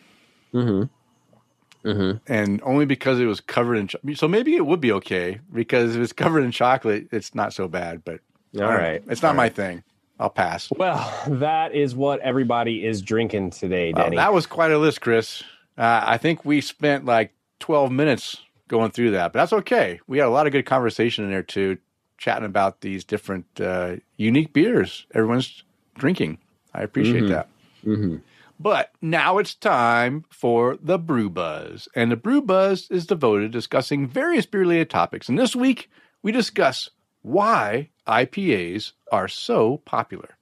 Mm-hmm. 0.54 1.88
Mm-hmm. 1.90 2.32
and 2.32 2.62
only 2.64 2.86
because 2.86 3.20
it 3.20 3.26
was 3.26 3.40
covered 3.40 3.76
in. 3.76 3.88
Cho- 3.88 4.00
so 4.16 4.28
maybe 4.28 4.56
it 4.56 4.66
would 4.66 4.82
be 4.82 4.92
okay 4.94 5.40
because 5.54 5.96
if 5.96 6.02
it's 6.02 6.14
covered 6.14 6.44
in 6.44 6.52
chocolate, 6.52 7.08
it's 7.12 7.34
not 7.34 7.54
so 7.54 7.68
bad. 7.68 8.04
But 8.06 8.20
all 8.60 8.66
right. 8.68 9.02
it's 9.10 9.22
not 9.22 9.30
All 9.30 9.34
my 9.36 9.44
right. 9.44 9.56
thing. 9.56 9.84
I'll 10.20 10.30
pass. 10.32 10.70
Well, 10.76 11.14
that 11.28 11.76
is 11.76 11.96
what 11.96 12.20
everybody 12.22 12.86
is 12.86 13.02
drinking 13.04 13.52
today, 13.52 13.94
Wow, 13.96 14.10
that 14.10 14.34
was 14.34 14.48
quite 14.48 14.72
a 14.72 14.78
list, 14.80 15.00
Chris. 15.02 15.44
Uh, 15.78 16.04
I 16.06 16.18
think 16.18 16.44
we 16.46 16.62
spent 16.62 17.06
like 17.06 17.34
12 17.60 17.92
minutes 17.92 18.38
going 18.68 18.92
through 18.92 19.12
that, 19.12 19.32
but 19.34 19.40
that's 19.40 19.54
okay. 19.54 20.00
We 20.08 20.18
had 20.18 20.28
a 20.28 20.32
lot 20.32 20.48
of 20.48 20.54
good 20.54 20.66
conversation 20.66 21.24
in 21.24 21.30
there 21.32 21.44
too, 21.44 21.78
chatting 22.18 22.46
about 22.46 22.82
these 22.82 23.04
different 23.04 23.46
uh, 23.62 23.98
unique 24.18 24.54
beers 24.54 25.06
everyone's 25.14 25.64
drinking. 25.96 26.40
I 26.74 26.82
appreciate 26.82 27.24
Mhm. 27.24 27.30
that. 27.30 27.50
Mhm. 27.86 28.22
But 28.60 28.92
now 29.02 29.38
it's 29.38 29.54
time 29.54 30.26
for 30.30 30.78
the 30.82 30.98
Brew 30.98 31.30
Buzz. 31.30 31.88
And 31.96 32.12
the 32.12 32.16
Brew 32.16 32.42
Buzz 32.42 32.88
is 32.90 33.06
devoted 33.06 33.44
to 33.52 33.58
discussing 33.58 34.08
various 34.08 34.48
beer 34.48 34.62
related 34.62 34.90
topics. 34.90 35.30
And 35.30 35.38
this 35.38 35.56
week, 35.56 35.92
we 36.24 36.32
discuss 36.32 36.90
why 37.22 37.90
IPAs 38.08 38.94
are 39.12 39.28
so 39.28 39.78
popular. 39.86 40.38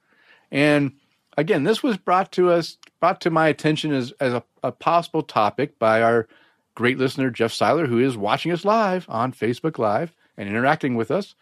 And 0.50 0.92
again, 1.36 1.64
this 1.64 1.82
was 1.82 1.96
brought 1.96 2.32
to 2.32 2.50
us, 2.50 2.78
brought 3.00 3.20
to 3.22 3.30
my 3.30 3.48
attention 3.48 3.92
as, 3.92 4.12
as 4.20 4.32
a, 4.32 4.42
a 4.62 4.72
possible 4.72 5.22
topic 5.22 5.78
by 5.78 6.02
our 6.02 6.26
great 6.74 6.98
listener, 6.98 7.30
Jeff 7.30 7.52
Seiler, 7.52 7.86
who 7.86 7.98
is 7.98 8.16
watching 8.16 8.52
us 8.52 8.64
live 8.64 9.06
on 9.08 9.32
Facebook 9.32 9.78
Live 9.78 10.14
and 10.36 10.48
interacting 10.48 10.94
with 10.94 11.10
us. 11.10 11.34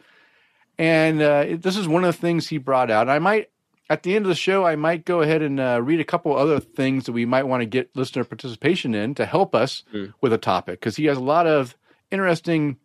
And 0.79 1.23
uh, 1.23 1.45
it- 1.49 1.63
this 1.63 1.77
is 1.77 1.89
one 1.89 2.05
of 2.05 2.15
the 2.15 2.21
things 2.21 2.49
he 2.49 2.59
brought 2.59 2.91
out. 2.91 3.09
I 3.09 3.19
might, 3.19 3.51
at 3.91 4.03
the 4.03 4.15
end 4.17 4.25
of 4.25 4.29
the 4.29 4.35
show, 4.35 4.65
I 4.65 4.77
might 4.77 5.05
go 5.05 5.21
ahead 5.23 5.43
and 5.43 5.61
uh, 5.61 5.81
read 5.83 6.01
a 6.01 6.05
couple 6.05 6.37
other 6.37 6.61
things 6.61 7.07
that 7.07 7.13
we 7.13 7.27
might 7.27 7.45
want 7.45 7.61
to 7.63 7.67
get 7.67 7.95
listener 7.97 8.25
participation 8.25 8.95
in 8.95 9.15
to 9.17 9.27
help 9.27 9.55
us 9.55 9.85
Mm. 9.93 10.13
with 10.21 10.33
a 10.33 10.39
topic 10.39 10.81
because 10.81 10.97
he 10.97 11.05
has 11.07 11.19
a 11.19 11.23
lot 11.23 11.47
of 11.47 11.77
interesting 12.11 12.79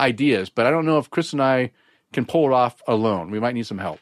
ideas. 0.00 0.50
But 0.50 0.66
I 0.66 0.70
don't 0.70 0.86
know 0.86 0.98
if 0.98 1.10
Chris 1.10 1.32
and 1.32 1.42
I 1.42 1.70
can 2.12 2.24
pull 2.24 2.46
it 2.46 2.52
off 2.52 2.80
alone. 2.86 3.30
We 3.30 3.40
might 3.40 3.54
need 3.54 3.66
some 3.66 3.78
help. 3.78 3.98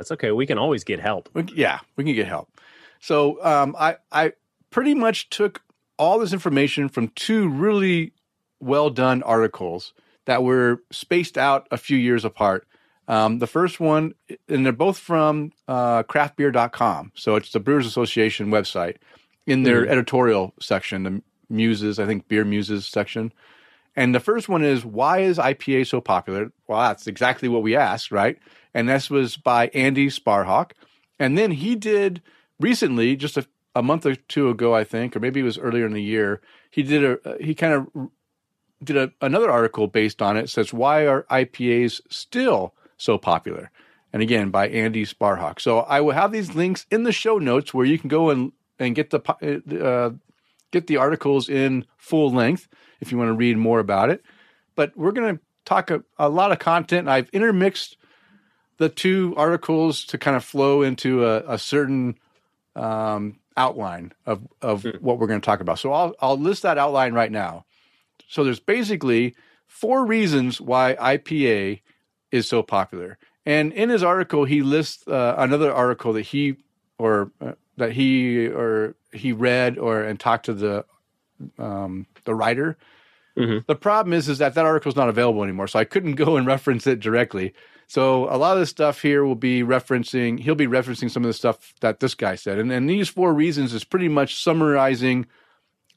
That's 0.00 0.12
okay. 0.12 0.30
We 0.30 0.46
can 0.46 0.56
always 0.56 0.82
get 0.82 0.98
help. 0.98 1.28
We- 1.34 1.44
yeah, 1.54 1.80
we 1.96 2.04
can 2.04 2.14
get 2.14 2.26
help. 2.26 2.48
So 3.00 3.42
um, 3.44 3.76
I 3.78 3.98
I 4.10 4.32
pretty 4.70 4.94
much 4.94 5.28
took 5.28 5.60
all 5.98 6.18
this 6.18 6.32
information 6.32 6.88
from 6.88 7.08
two 7.08 7.50
really 7.50 8.14
well 8.60 8.88
done 8.88 9.22
articles 9.22 9.92
that 10.24 10.42
were 10.42 10.82
spaced 10.90 11.36
out 11.36 11.68
a 11.70 11.76
few 11.76 11.98
years 11.98 12.24
apart. 12.24 12.66
Um, 13.08 13.40
the 13.40 13.46
first 13.46 13.78
one, 13.78 14.14
and 14.48 14.64
they're 14.64 14.72
both 14.72 14.96
from 14.96 15.52
uh, 15.68 16.02
craftbeer.com. 16.04 17.12
So 17.14 17.36
it's 17.36 17.52
the 17.52 17.60
Brewers 17.60 17.86
Association 17.86 18.46
website 18.50 18.96
in 19.46 19.64
their 19.64 19.86
editorial 19.86 20.54
section, 20.60 21.02
the 21.02 21.22
Muses, 21.50 21.98
I 21.98 22.06
think 22.06 22.26
Beer 22.26 22.46
Muses 22.46 22.86
section. 22.86 23.34
And 23.96 24.14
the 24.14 24.20
first 24.20 24.48
one 24.48 24.62
is 24.62 24.84
Why 24.84 25.20
is 25.20 25.38
IPA 25.38 25.86
so 25.88 26.00
popular? 26.00 26.52
Well, 26.66 26.80
that's 26.80 27.06
exactly 27.06 27.48
what 27.48 27.62
we 27.62 27.76
asked, 27.76 28.10
right? 28.10 28.38
And 28.74 28.88
this 28.88 29.10
was 29.10 29.36
by 29.36 29.68
Andy 29.68 30.08
Sparhawk. 30.08 30.72
And 31.18 31.36
then 31.36 31.50
he 31.50 31.74
did 31.74 32.22
recently, 32.60 33.16
just 33.16 33.36
a, 33.36 33.46
a 33.74 33.82
month 33.82 34.06
or 34.06 34.14
two 34.14 34.48
ago, 34.48 34.74
I 34.74 34.84
think, 34.84 35.14
or 35.14 35.20
maybe 35.20 35.40
it 35.40 35.44
was 35.44 35.58
earlier 35.58 35.86
in 35.86 35.92
the 35.92 36.02
year, 36.02 36.40
he 36.70 36.82
did 36.82 37.04
a, 37.04 37.36
he 37.40 37.54
kind 37.54 37.74
of 37.74 38.10
did 38.82 38.96
a, 38.96 39.12
another 39.20 39.50
article 39.50 39.86
based 39.86 40.22
on 40.22 40.36
it. 40.36 40.48
Says, 40.48 40.72
Why 40.72 41.06
are 41.06 41.24
IPAs 41.30 42.00
still 42.08 42.74
so 42.96 43.18
popular? 43.18 43.70
And 44.12 44.22
again, 44.22 44.50
by 44.50 44.68
Andy 44.68 45.04
Sparhawk. 45.04 45.60
So 45.60 45.80
I 45.80 46.00
will 46.00 46.14
have 46.14 46.32
these 46.32 46.54
links 46.54 46.86
in 46.90 47.04
the 47.04 47.12
show 47.12 47.38
notes 47.38 47.72
where 47.72 47.86
you 47.86 47.98
can 47.98 48.08
go 48.08 48.30
and, 48.30 48.52
and 48.78 48.94
get 48.94 49.10
the, 49.10 49.20
uh, 49.84 50.10
get 50.70 50.86
the 50.86 50.96
articles 50.96 51.48
in 51.48 51.84
full 51.96 52.30
length 52.30 52.68
if 53.00 53.10
you 53.10 53.18
want 53.18 53.28
to 53.28 53.34
read 53.34 53.56
more 53.56 53.80
about 53.80 54.10
it. 54.10 54.22
But 54.74 54.96
we're 54.96 55.12
going 55.12 55.36
to 55.36 55.42
talk 55.64 55.90
a, 55.90 56.02
a 56.18 56.28
lot 56.28 56.52
of 56.52 56.58
content. 56.58 57.08
I've 57.08 57.28
intermixed 57.30 57.96
the 58.78 58.88
two 58.88 59.34
articles 59.36 60.04
to 60.06 60.18
kind 60.18 60.36
of 60.36 60.44
flow 60.44 60.82
into 60.82 61.26
a, 61.26 61.54
a 61.54 61.58
certain 61.58 62.18
um, 62.74 63.38
outline 63.56 64.12
of, 64.24 64.46
of 64.62 64.84
what 65.00 65.18
we're 65.18 65.26
going 65.26 65.40
to 65.40 65.44
talk 65.44 65.60
about. 65.60 65.78
So 65.78 65.92
I'll, 65.92 66.14
I'll 66.20 66.38
list 66.38 66.62
that 66.62 66.78
outline 66.78 67.12
right 67.12 67.30
now. 67.30 67.66
So 68.28 68.44
there's 68.44 68.60
basically 68.60 69.34
four 69.66 70.06
reasons 70.06 70.60
why 70.60 70.94
IPA 70.94 71.82
is 72.30 72.48
so 72.48 72.62
popular. 72.62 73.18
And 73.44 73.72
in 73.72 73.88
his 73.88 74.02
article, 74.02 74.44
he 74.44 74.62
lists 74.62 75.06
uh, 75.08 75.34
another 75.36 75.72
article 75.72 76.12
that 76.14 76.22
he 76.22 76.56
or 76.98 77.32
uh, 77.40 77.52
that 77.80 77.92
he 77.92 78.46
or 78.46 78.94
he 79.12 79.32
read 79.32 79.78
or 79.78 80.02
and 80.02 80.18
talked 80.20 80.46
to 80.46 80.54
the 80.54 80.84
um, 81.58 82.06
the 82.24 82.34
writer. 82.34 82.76
Mhm. 83.36 83.66
The 83.66 83.74
problem 83.74 84.12
is 84.12 84.28
is 84.28 84.38
that 84.38 84.54
that 84.54 84.64
article 84.66 84.90
is 84.90 84.96
not 84.96 85.08
available 85.08 85.42
anymore, 85.42 85.68
so 85.68 85.78
I 85.78 85.84
couldn't 85.84 86.14
go 86.24 86.36
and 86.36 86.46
reference 86.46 86.86
it 86.86 87.00
directly. 87.00 87.52
So 87.86 88.32
a 88.32 88.38
lot 88.38 88.52
of 88.52 88.60
this 88.60 88.70
stuff 88.70 89.02
here 89.02 89.24
will 89.24 89.34
be 89.34 89.62
referencing. 89.62 90.38
He'll 90.38 90.54
be 90.54 90.68
referencing 90.68 91.10
some 91.10 91.24
of 91.24 91.28
the 91.28 91.34
stuff 91.34 91.74
that 91.80 92.00
this 92.00 92.14
guy 92.14 92.36
said, 92.36 92.58
and 92.58 92.70
and 92.70 92.88
these 92.88 93.08
four 93.08 93.34
reasons 93.34 93.74
is 93.74 93.84
pretty 93.84 94.08
much 94.08 94.40
summarizing 94.42 95.26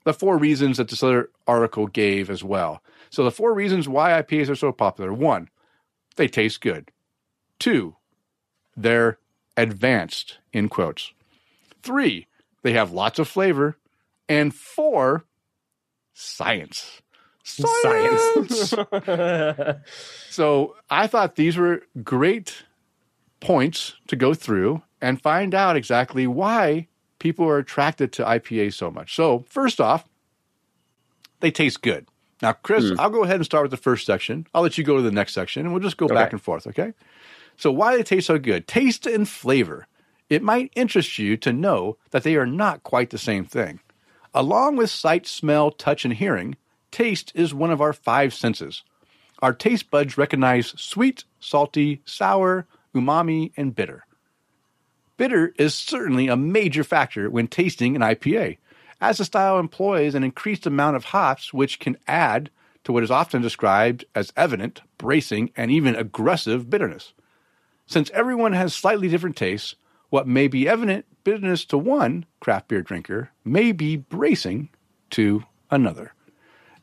the 0.03 0.13
four 0.13 0.37
reasons 0.37 0.77
that 0.77 0.89
this 0.89 1.03
other 1.03 1.29
article 1.47 1.87
gave 1.87 2.29
as 2.29 2.43
well. 2.43 2.81
So 3.09 3.23
the 3.23 3.31
four 3.31 3.53
reasons 3.53 3.87
why 3.87 4.11
IPAs 4.21 4.49
are 4.49 4.55
so 4.55 4.71
popular: 4.71 5.13
one, 5.13 5.49
they 6.15 6.27
taste 6.27 6.61
good. 6.61 6.89
Two, 7.59 7.95
they're 8.75 9.19
advanced 9.55 10.39
in 10.51 10.69
quotes. 10.69 11.13
Three, 11.83 12.27
they 12.63 12.73
have 12.73 12.91
lots 12.91 13.19
of 13.19 13.27
flavor. 13.27 13.77
And 14.27 14.53
four, 14.53 15.25
science. 16.13 17.01
Science. 17.43 18.73
So 20.29 20.75
I 20.89 21.05
thought 21.05 21.35
these 21.35 21.57
were 21.57 21.83
great 22.03 22.63
points 23.39 23.93
to 24.07 24.15
go 24.15 24.33
through 24.33 24.81
and 24.99 25.21
find 25.21 25.53
out 25.53 25.75
exactly 25.75 26.25
why 26.25 26.87
people 27.19 27.47
are 27.47 27.59
attracted 27.59 28.11
to 28.13 28.23
IPA 28.23 28.73
so 28.73 28.89
much. 28.89 29.15
So, 29.15 29.45
first 29.47 29.79
off, 29.79 30.09
they 31.39 31.51
taste 31.51 31.83
good. 31.83 32.07
Now, 32.41 32.53
Chris, 32.53 32.85
mm. 32.85 32.97
I'll 32.97 33.11
go 33.11 33.23
ahead 33.23 33.35
and 33.35 33.45
start 33.45 33.63
with 33.63 33.69
the 33.71 33.77
first 33.77 34.07
section. 34.07 34.47
I'll 34.55 34.63
let 34.63 34.77
you 34.79 34.83
go 34.83 34.95
to 34.95 35.03
the 35.03 35.11
next 35.11 35.33
section 35.33 35.67
and 35.67 35.71
we'll 35.71 35.83
just 35.83 35.97
go 35.97 36.05
okay. 36.05 36.15
back 36.15 36.31
and 36.31 36.41
forth, 36.41 36.65
okay? 36.65 36.93
So, 37.57 37.71
why 37.71 37.95
they 37.95 38.01
taste 38.01 38.25
so 38.25 38.39
good? 38.39 38.67
Taste 38.67 39.05
and 39.05 39.29
flavor. 39.29 39.85
It 40.33 40.41
might 40.41 40.71
interest 40.75 41.19
you 41.19 41.37
to 41.37 41.53
know 41.53 41.97
that 42.09 42.23
they 42.23 42.35
are 42.37 42.47
not 42.47 42.81
quite 42.81 43.11
the 43.11 43.19
same 43.19 43.45
thing. 43.45 43.81
Along 44.33 44.75
with 44.75 44.89
sight, 44.89 45.27
smell, 45.27 45.69
touch, 45.69 46.05
and 46.05 46.13
hearing, 46.15 46.55
taste 46.89 47.31
is 47.35 47.53
one 47.53 47.69
of 47.69 47.81
our 47.81 47.93
five 47.93 48.33
senses. 48.33 48.81
Our 49.43 49.53
taste 49.53 49.91
buds 49.91 50.17
recognize 50.17 50.73
sweet, 50.75 51.23
salty, 51.39 52.01
sour, 52.05 52.65
umami, 52.95 53.51
and 53.55 53.75
bitter. 53.75 54.07
Bitter 55.17 55.53
is 55.59 55.75
certainly 55.75 56.29
a 56.29 56.35
major 56.35 56.83
factor 56.83 57.29
when 57.29 57.47
tasting 57.47 57.95
an 57.95 58.01
IPA, 58.01 58.57
as 58.99 59.19
the 59.19 59.25
style 59.25 59.59
employs 59.59 60.15
an 60.15 60.23
increased 60.23 60.65
amount 60.65 60.95
of 60.95 61.05
hops, 61.05 61.53
which 61.53 61.79
can 61.79 61.95
add 62.07 62.49
to 62.85 62.91
what 62.91 63.03
is 63.03 63.11
often 63.11 63.43
described 63.43 64.03
as 64.15 64.33
evident, 64.35 64.81
bracing, 64.97 65.51
and 65.55 65.69
even 65.69 65.95
aggressive 65.95 66.71
bitterness. 66.71 67.13
Since 67.85 68.09
everyone 68.15 68.53
has 68.53 68.73
slightly 68.73 69.09
different 69.09 69.35
tastes, 69.35 69.75
what 70.13 70.27
may 70.27 70.47
be 70.47 70.69
evident 70.69 71.07
bitterness 71.23 71.65
to 71.65 71.75
one 71.75 72.23
craft 72.39 72.67
beer 72.67 72.83
drinker 72.83 73.31
may 73.43 73.71
be 73.71 73.95
bracing 73.95 74.69
to 75.09 75.43
another. 75.71 76.13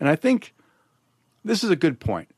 And 0.01 0.09
I 0.09 0.17
think 0.17 0.53
this 1.45 1.63
is 1.63 1.71
a 1.71 1.77
good 1.77 2.01
point. 2.01 2.29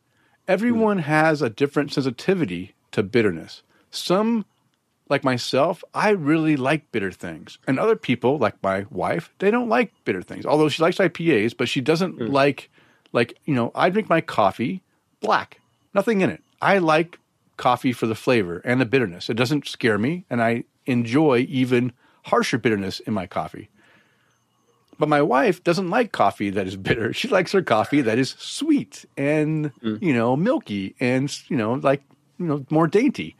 Everyone 0.47 0.99
has 0.99 1.41
a 1.41 1.49
different 1.49 1.95
sensitivity 1.95 2.75
to 2.91 3.03
bitterness. 3.03 3.63
Some, 3.91 4.45
like 5.09 5.25
myself, 5.25 5.83
I 5.95 6.11
really 6.11 6.57
like 6.57 6.93
bitter 6.93 7.11
things. 7.11 7.57
And 7.67 7.79
other 7.79 7.97
people, 7.97 8.37
like 8.37 8.63
my 8.63 8.85
wife, 8.91 9.33
they 9.39 9.51
don't 9.51 9.71
like 9.71 9.95
bitter 10.05 10.21
things. 10.21 10.45
Although 10.45 10.69
she 10.69 10.83
likes 10.83 10.99
IPAs, 10.99 11.57
but 11.57 11.71
she 11.71 11.81
doesn't 11.81 12.19
mm. 12.19 12.31
like, 12.31 12.69
like, 13.15 13.39
you 13.47 13.55
know, 13.55 13.73
I 13.75 13.89
drink 13.89 14.11
my 14.11 14.21
coffee 14.21 14.83
black, 15.21 15.59
nothing 15.95 16.21
in 16.21 16.29
it. 16.29 16.43
I 16.61 16.77
like 16.77 17.19
coffee 17.57 17.95
for 17.95 18.07
the 18.07 18.15
flavor 18.15 18.61
and 18.63 18.79
the 18.79 18.85
bitterness. 18.85 19.31
It 19.31 19.39
doesn't 19.39 19.67
scare 19.67 19.97
me, 19.97 20.27
and 20.29 20.43
I 20.43 20.65
enjoy 20.87 21.47
even 21.49 21.93
harsher 22.25 22.59
bitterness 22.59 23.01
in 23.01 23.15
my 23.15 23.27
coffee. 23.27 23.69
But 24.99 25.09
my 25.09 25.23
wife 25.23 25.65
doesn't 25.65 25.91
like 25.91 26.13
coffee 26.13 26.51
that 26.51 26.67
is 26.67 26.77
bitter. 26.77 27.13
She 27.23 27.29
likes 27.29 27.53
her 27.53 27.63
coffee 27.63 28.03
that 28.03 28.19
is 28.19 28.37
sweet 28.39 29.05
and 29.17 29.75
mm. 29.83 30.01
you 30.03 30.15
know 30.15 30.37
milky 30.37 30.95
and 31.01 31.35
you 31.49 31.57
know 31.57 31.75
like 31.75 32.03
you 32.39 32.47
know 32.47 32.65
more 32.71 32.87
dainty, 32.87 33.37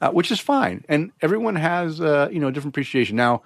uh, 0.00 0.10
which 0.10 0.30
is 0.30 0.40
fine. 0.40 0.84
And 0.88 1.12
everyone 1.22 1.56
has 1.56 2.00
uh, 2.00 2.28
you 2.30 2.40
know 2.40 2.48
a 2.48 2.52
different 2.52 2.74
appreciation. 2.74 3.16
Now, 3.16 3.42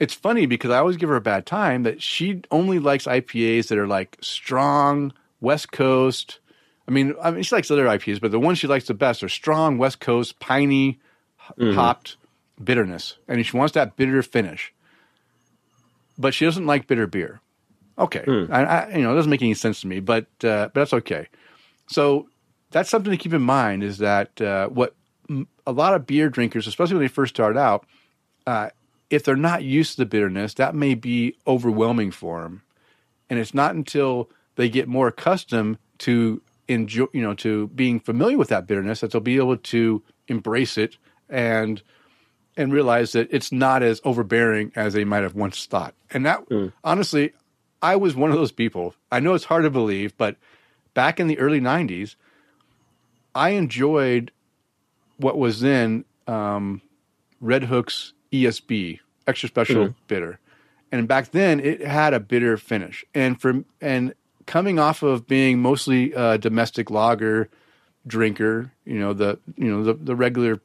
it's 0.00 0.14
funny 0.14 0.46
because 0.46 0.70
I 0.70 0.78
always 0.78 0.96
give 0.96 1.08
her 1.10 1.16
a 1.16 1.20
bad 1.20 1.46
time 1.46 1.82
that 1.84 2.02
she 2.02 2.42
only 2.50 2.78
likes 2.78 3.04
IPAs 3.06 3.68
that 3.68 3.78
are 3.78 3.86
like 3.86 4.16
strong 4.20 5.12
West 5.40 5.70
Coast. 5.72 6.40
I 6.88 6.90
mean, 6.90 7.14
I 7.22 7.30
mean 7.30 7.42
she 7.42 7.54
likes 7.54 7.70
other 7.70 7.86
IPAs, 7.86 8.20
but 8.20 8.32
the 8.32 8.40
ones 8.40 8.58
she 8.58 8.66
likes 8.66 8.86
the 8.86 8.94
best 8.94 9.22
are 9.22 9.28
strong 9.28 9.78
West 9.78 10.00
Coast, 10.00 10.40
piney, 10.40 10.98
mm-hmm. 11.58 11.74
hopped 11.74 12.16
bitterness, 12.62 13.16
and 13.28 13.44
she 13.44 13.56
wants 13.56 13.74
that 13.74 13.96
bitter 13.96 14.22
finish. 14.22 14.72
But 16.18 16.34
she 16.34 16.44
doesn't 16.44 16.66
like 16.66 16.86
bitter 16.86 17.06
beer. 17.06 17.40
Okay, 17.98 18.24
mm. 18.26 18.50
I, 18.50 18.64
I, 18.64 18.96
you 18.96 19.02
know, 19.02 19.12
it 19.12 19.16
doesn't 19.16 19.30
make 19.30 19.42
any 19.42 19.54
sense 19.54 19.80
to 19.82 19.86
me, 19.86 20.00
but 20.00 20.24
uh, 20.42 20.68
but 20.72 20.74
that's 20.74 20.92
okay. 20.94 21.28
So 21.86 22.28
that's 22.70 22.88
something 22.88 23.10
to 23.10 23.16
keep 23.16 23.34
in 23.34 23.42
mind 23.42 23.82
is 23.82 23.98
that 23.98 24.40
uh, 24.40 24.68
what 24.68 24.94
a 25.66 25.72
lot 25.72 25.94
of 25.94 26.06
beer 26.06 26.28
drinkers, 26.28 26.66
especially 26.66 26.94
when 26.94 27.04
they 27.04 27.08
first 27.08 27.34
start 27.34 27.56
out, 27.56 27.84
uh, 28.46 28.70
if 29.10 29.24
they're 29.24 29.36
not 29.36 29.64
used 29.64 29.92
to 29.92 29.96
the 29.98 30.06
bitterness, 30.06 30.54
that 30.54 30.74
may 30.74 30.94
be 30.94 31.36
overwhelming 31.46 32.10
for 32.10 32.42
them. 32.42 32.62
And 33.28 33.38
it's 33.38 33.54
not 33.54 33.74
until 33.74 34.30
they 34.56 34.68
get 34.68 34.88
more 34.88 35.08
accustomed 35.08 35.78
to 35.98 36.42
enjoy, 36.68 37.06
you 37.12 37.22
know, 37.22 37.34
to 37.34 37.68
being 37.68 38.00
familiar 38.00 38.38
with 38.38 38.48
that 38.48 38.66
bitterness 38.66 39.00
that 39.00 39.10
they'll 39.10 39.20
be 39.20 39.36
able 39.36 39.56
to 39.56 40.02
embrace 40.28 40.78
it 40.78 40.96
and 41.28 41.82
and 42.56 42.72
realize 42.72 43.12
that 43.12 43.28
it's 43.30 43.52
not 43.52 43.82
as 43.82 44.00
overbearing 44.04 44.72
as 44.74 44.92
they 44.92 45.04
might 45.04 45.22
have 45.22 45.34
once 45.34 45.66
thought. 45.66 45.94
And 46.10 46.26
that, 46.26 46.48
mm. 46.48 46.72
honestly, 46.84 47.32
I 47.82 47.96
was 47.96 48.14
one 48.14 48.30
of 48.30 48.36
those 48.36 48.52
people. 48.52 48.94
I 49.10 49.20
know 49.20 49.34
it's 49.34 49.44
hard 49.44 49.64
to 49.64 49.70
believe, 49.70 50.16
but 50.16 50.36
back 50.94 51.20
in 51.20 51.26
the 51.26 51.38
early 51.38 51.60
90s, 51.60 52.16
I 53.34 53.50
enjoyed 53.50 54.32
what 55.16 55.38
was 55.38 55.60
then 55.60 56.04
um, 56.26 56.82
Redhook's 57.42 58.12
ESB, 58.32 59.00
extra 59.26 59.48
special 59.48 59.88
mm. 59.88 59.94
bitter. 60.08 60.38
And 60.92 61.06
back 61.06 61.30
then 61.30 61.60
it 61.60 61.80
had 61.80 62.14
a 62.14 62.20
bitter 62.20 62.56
finish. 62.56 63.04
And 63.14 63.40
for 63.40 63.64
and 63.80 64.14
coming 64.46 64.78
off 64.78 65.02
of 65.02 65.26
being 65.26 65.60
mostly 65.60 66.12
a 66.12 66.36
domestic 66.36 66.90
lager 66.90 67.48
drinker, 68.06 68.72
you 68.84 68.98
know, 68.98 69.12
the 69.12 69.38
you 69.56 69.70
know, 69.70 69.84
the, 69.84 69.94
the 69.94 70.16
regular 70.16 70.60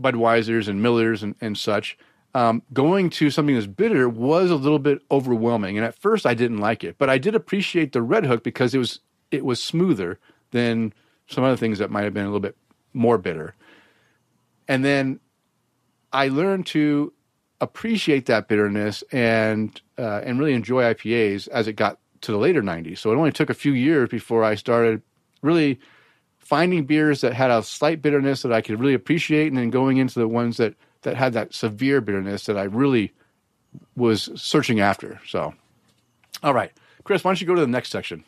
Budweisers 0.00 0.68
and 0.68 0.82
Millers 0.82 1.22
and, 1.22 1.34
and 1.40 1.56
such, 1.56 1.98
um, 2.34 2.62
going 2.72 3.10
to 3.10 3.30
something 3.30 3.54
that's 3.54 3.66
bitter 3.66 4.08
was 4.08 4.50
a 4.50 4.56
little 4.56 4.78
bit 4.78 5.02
overwhelming. 5.10 5.76
And 5.76 5.84
at 5.84 5.94
first, 5.94 6.26
I 6.26 6.34
didn't 6.34 6.58
like 6.58 6.84
it, 6.84 6.96
but 6.98 7.10
I 7.10 7.18
did 7.18 7.34
appreciate 7.34 7.92
the 7.92 8.00
Redhook 8.00 8.42
because 8.42 8.74
it 8.74 8.78
was 8.78 9.00
it 9.30 9.44
was 9.44 9.62
smoother 9.62 10.18
than 10.50 10.92
some 11.28 11.44
other 11.44 11.56
things 11.56 11.78
that 11.78 11.90
might 11.90 12.04
have 12.04 12.14
been 12.14 12.24
a 12.24 12.28
little 12.28 12.40
bit 12.40 12.56
more 12.92 13.18
bitter. 13.18 13.54
And 14.66 14.84
then 14.84 15.20
I 16.12 16.28
learned 16.28 16.66
to 16.66 17.12
appreciate 17.60 18.26
that 18.26 18.48
bitterness 18.48 19.04
and 19.12 19.80
uh, 19.98 20.20
and 20.24 20.38
really 20.38 20.54
enjoy 20.54 20.82
IPAs 20.82 21.48
as 21.48 21.68
it 21.68 21.74
got 21.74 21.98
to 22.22 22.32
the 22.32 22.38
later 22.38 22.62
90s. 22.62 22.98
So 22.98 23.12
it 23.12 23.16
only 23.16 23.32
took 23.32 23.50
a 23.50 23.54
few 23.54 23.72
years 23.72 24.08
before 24.08 24.44
I 24.44 24.54
started 24.54 25.02
really 25.42 25.78
finding 26.50 26.84
beers 26.84 27.20
that 27.20 27.32
had 27.32 27.48
a 27.48 27.62
slight 27.62 28.02
bitterness 28.02 28.42
that 28.42 28.52
I 28.52 28.60
could 28.60 28.80
really 28.80 28.94
appreciate, 28.94 29.46
and 29.46 29.56
then 29.56 29.70
going 29.70 29.98
into 29.98 30.18
the 30.18 30.26
ones 30.26 30.56
that 30.56 30.74
that 31.02 31.14
had 31.14 31.32
that 31.34 31.54
severe 31.54 32.00
bitterness 32.00 32.46
that 32.46 32.58
I 32.58 32.64
really 32.64 33.12
was 33.94 34.28
searching 34.34 34.80
after. 34.80 35.20
So, 35.28 35.54
all 36.42 36.52
right, 36.52 36.72
Chris, 37.04 37.22
why 37.22 37.28
don't 37.30 37.40
you 37.40 37.46
go 37.46 37.54
to 37.54 37.60
the 37.60 37.68
next 37.68 37.92
section? 37.92 38.24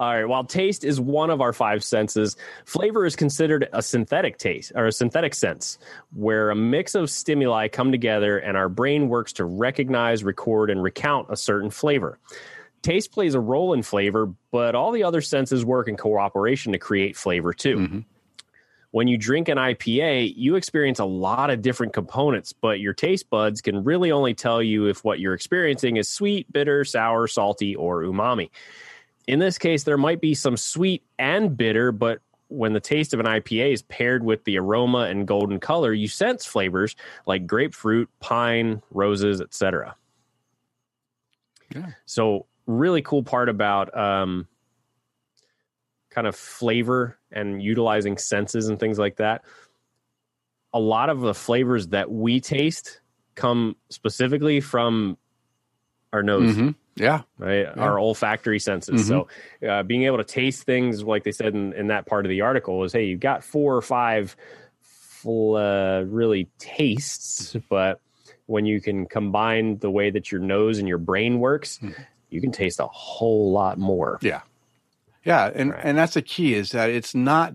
All 0.00 0.12
right. 0.12 0.24
While 0.24 0.42
taste 0.42 0.84
is 0.84 1.00
one 1.00 1.30
of 1.30 1.40
our 1.40 1.52
five 1.52 1.84
senses, 1.84 2.36
flavor 2.64 3.06
is 3.06 3.14
considered 3.14 3.68
a 3.72 3.82
synthetic 3.82 4.38
taste 4.38 4.72
or 4.74 4.86
a 4.86 4.92
synthetic 4.92 5.32
sense, 5.32 5.78
where 6.12 6.50
a 6.50 6.56
mix 6.56 6.96
of 6.96 7.08
stimuli 7.08 7.68
come 7.68 7.92
together 7.92 8.36
and 8.38 8.56
our 8.56 8.68
brain 8.68 9.08
works 9.08 9.32
to 9.34 9.44
recognize, 9.44 10.24
record, 10.24 10.70
and 10.70 10.82
recount 10.82 11.28
a 11.30 11.36
certain 11.36 11.70
flavor. 11.70 12.18
Taste 12.82 13.12
plays 13.12 13.34
a 13.34 13.40
role 13.40 13.72
in 13.72 13.82
flavor, 13.82 14.32
but 14.50 14.74
all 14.74 14.92
the 14.92 15.02
other 15.02 15.20
senses 15.20 15.64
work 15.64 15.88
in 15.88 15.96
cooperation 15.96 16.72
to 16.72 16.78
create 16.78 17.16
flavor 17.16 17.52
too. 17.52 17.76
Mm-hmm. 17.76 17.98
When 18.90 19.06
you 19.06 19.18
drink 19.18 19.48
an 19.48 19.58
IPA, 19.58 20.32
you 20.36 20.56
experience 20.56 20.98
a 20.98 21.04
lot 21.04 21.50
of 21.50 21.60
different 21.60 21.92
components, 21.92 22.54
but 22.54 22.80
your 22.80 22.94
taste 22.94 23.28
buds 23.28 23.60
can 23.60 23.84
really 23.84 24.10
only 24.10 24.32
tell 24.32 24.62
you 24.62 24.86
if 24.86 25.04
what 25.04 25.20
you're 25.20 25.34
experiencing 25.34 25.98
is 25.98 26.08
sweet, 26.08 26.50
bitter, 26.50 26.84
sour, 26.84 27.26
salty, 27.26 27.76
or 27.76 28.02
umami. 28.02 28.48
In 29.26 29.40
this 29.40 29.58
case, 29.58 29.84
there 29.84 29.98
might 29.98 30.22
be 30.22 30.34
some 30.34 30.56
sweet 30.56 31.02
and 31.18 31.54
bitter, 31.54 31.92
but 31.92 32.20
when 32.48 32.72
the 32.72 32.80
taste 32.80 33.12
of 33.12 33.20
an 33.20 33.26
IPA 33.26 33.74
is 33.74 33.82
paired 33.82 34.24
with 34.24 34.42
the 34.44 34.58
aroma 34.58 35.00
and 35.00 35.28
golden 35.28 35.60
color, 35.60 35.92
you 35.92 36.08
sense 36.08 36.46
flavors 36.46 36.96
like 37.26 37.46
grapefruit, 37.46 38.08
pine, 38.20 38.82
roses, 38.90 39.42
etc. 39.42 39.94
Yeah. 41.74 41.90
So 42.06 42.46
really 42.68 43.02
cool 43.02 43.22
part 43.22 43.48
about 43.48 43.96
um, 43.96 44.46
kind 46.10 46.26
of 46.26 46.36
flavor 46.36 47.18
and 47.32 47.62
utilizing 47.62 48.18
senses 48.18 48.68
and 48.68 48.78
things 48.78 48.98
like 48.98 49.16
that. 49.16 49.42
A 50.72 50.78
lot 50.78 51.08
of 51.08 51.20
the 51.20 51.34
flavors 51.34 51.88
that 51.88 52.10
we 52.10 52.40
taste 52.40 53.00
come 53.34 53.74
specifically 53.88 54.60
from 54.60 55.16
our 56.12 56.22
nose. 56.22 56.54
Mm-hmm. 56.54 56.70
Yeah. 57.02 57.22
Right. 57.38 57.60
Yeah. 57.60 57.72
Our 57.76 57.98
olfactory 57.98 58.58
senses. 58.58 59.08
Mm-hmm. 59.08 59.64
So, 59.64 59.68
uh, 59.68 59.82
being 59.84 60.02
able 60.02 60.18
to 60.18 60.24
taste 60.24 60.64
things, 60.64 61.02
like 61.02 61.24
they 61.24 61.32
said 61.32 61.54
in, 61.54 61.72
in 61.72 61.86
that 61.86 62.06
part 62.06 62.26
of 62.26 62.30
the 62.30 62.42
article, 62.42 62.84
is 62.84 62.92
hey, 62.92 63.06
you've 63.06 63.20
got 63.20 63.44
four 63.44 63.76
or 63.76 63.82
five 63.82 64.36
uh, 65.24 66.04
really 66.06 66.48
tastes, 66.58 67.56
but 67.68 68.00
when 68.46 68.66
you 68.66 68.80
can 68.80 69.06
combine 69.06 69.78
the 69.78 69.90
way 69.90 70.10
that 70.10 70.32
your 70.32 70.40
nose 70.40 70.78
and 70.78 70.88
your 70.88 70.98
brain 70.98 71.38
works, 71.38 71.78
mm-hmm 71.78 72.02
you 72.30 72.40
can 72.40 72.52
taste 72.52 72.80
a 72.80 72.86
whole 72.86 73.52
lot 73.52 73.78
more. 73.78 74.18
Yeah. 74.22 74.42
Yeah, 75.24 75.50
and 75.54 75.72
right. 75.72 75.80
and 75.84 75.98
that's 75.98 76.14
the 76.14 76.22
key 76.22 76.54
is 76.54 76.70
that 76.70 76.90
it's 76.90 77.14
not 77.14 77.54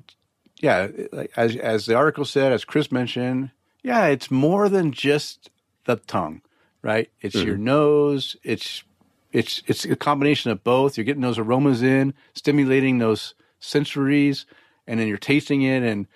yeah, 0.61 0.89
as 1.35 1.55
as 1.55 1.85
the 1.85 1.95
article 1.95 2.25
said, 2.25 2.51
as 2.51 2.65
Chris 2.65 2.91
mentioned, 2.91 3.51
yeah, 3.81 4.05
it's 4.07 4.29
more 4.29 4.69
than 4.69 4.91
just 4.91 5.49
the 5.85 5.95
tongue, 5.95 6.41
right? 6.81 7.09
It's 7.21 7.35
mm-hmm. 7.35 7.47
your 7.47 7.57
nose, 7.57 8.35
it's 8.43 8.83
it's 9.31 9.63
it's 9.65 9.85
a 9.85 9.95
combination 9.95 10.51
of 10.51 10.63
both. 10.63 10.97
You're 10.97 11.03
getting 11.03 11.21
those 11.21 11.39
aromas 11.39 11.81
in, 11.81 12.13
stimulating 12.33 12.99
those 12.99 13.33
sensories, 13.59 14.45
and 14.85 14.99
then 14.99 15.07
you're 15.07 15.17
tasting 15.17 15.63
it 15.63 15.83
and 15.83 16.07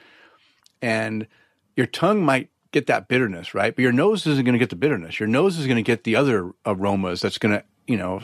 and 0.82 1.28
your 1.76 1.88
tongue 1.88 2.24
might 2.24 2.49
get 2.72 2.88
that 2.88 3.08
bitterness, 3.08 3.53
right? 3.53 3.76
But 3.76 3.82
your 3.82 3.91
nose 3.91 4.28
isn't 4.28 4.45
going 4.45 4.53
to 4.53 4.60
get 4.60 4.70
the 4.70 4.76
bitterness. 4.76 5.20
Your 5.20 5.28
nose 5.28 5.58
is 5.58 5.66
going 5.66 5.78
to 5.78 5.84
get 5.84 6.03
the 6.03 6.16
other 6.16 6.51
aromas. 6.66 7.22
That's 7.22 7.38
going 7.38 7.55
to, 7.55 7.64
you 7.88 7.97
know, 7.97 8.22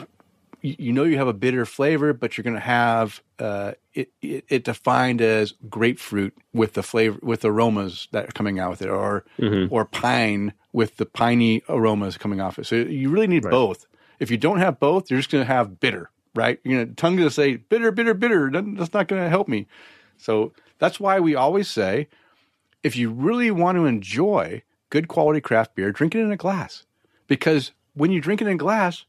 you, 0.64 0.92
know 0.92 1.04
you 1.04 1.18
have 1.18 1.28
a 1.28 1.34
bitter 1.34 1.66
flavor, 1.66 2.14
but 2.14 2.36
you're 2.36 2.42
going 2.42 2.54
to 2.54 2.60
have 2.60 3.22
uh, 3.38 3.72
it, 3.92 4.10
it, 4.22 4.44
it 4.48 4.64
defined 4.64 5.20
as 5.20 5.52
grapefruit 5.68 6.34
with 6.54 6.72
the 6.72 6.82
flavor 6.82 7.18
with 7.22 7.44
aromas 7.44 8.08
that 8.12 8.28
are 8.28 8.32
coming 8.32 8.58
out 8.58 8.70
with 8.70 8.82
it, 8.82 8.88
or 8.88 9.24
or 9.70 9.84
pine 9.84 10.54
with 10.72 10.96
the 10.96 11.04
piney 11.06 11.62
aromas 11.68 12.16
coming 12.16 12.40
off 12.40 12.58
it. 12.58 12.66
So 12.66 12.76
you 12.76 13.10
really 13.10 13.26
need 13.26 13.44
both. 13.50 13.86
If 14.18 14.30
you 14.30 14.38
don't 14.38 14.58
have 14.58 14.80
both, 14.80 15.10
you're 15.10 15.20
just 15.20 15.30
going 15.30 15.44
to 15.44 15.52
have 15.52 15.80
bitter, 15.80 16.10
right? 16.34 16.58
You're 16.64 16.78
going 16.78 16.88
to 16.88 16.94
tongue 16.94 17.16
to 17.18 17.30
say 17.30 17.56
bitter, 17.56 17.92
bitter, 17.92 18.14
bitter. 18.14 18.50
That's 18.50 18.94
not 18.94 19.08
going 19.08 19.22
to 19.22 19.28
help 19.28 19.48
me. 19.48 19.66
So 20.16 20.52
that's 20.78 20.98
why 20.98 21.20
we 21.20 21.34
always 21.34 21.68
say, 21.68 22.08
if 22.82 22.96
you 22.96 23.10
really 23.10 23.50
want 23.50 23.76
to 23.76 23.84
enjoy 23.84 24.62
good 24.88 25.08
quality 25.08 25.40
craft 25.40 25.74
beer, 25.74 25.92
drink 25.92 26.14
it 26.14 26.20
in 26.20 26.32
a 26.32 26.36
glass, 26.36 26.84
because 27.26 27.72
when 27.94 28.10
you 28.12 28.20
drink 28.20 28.40
it 28.40 28.48
in 28.48 28.56
glass, 28.56 29.04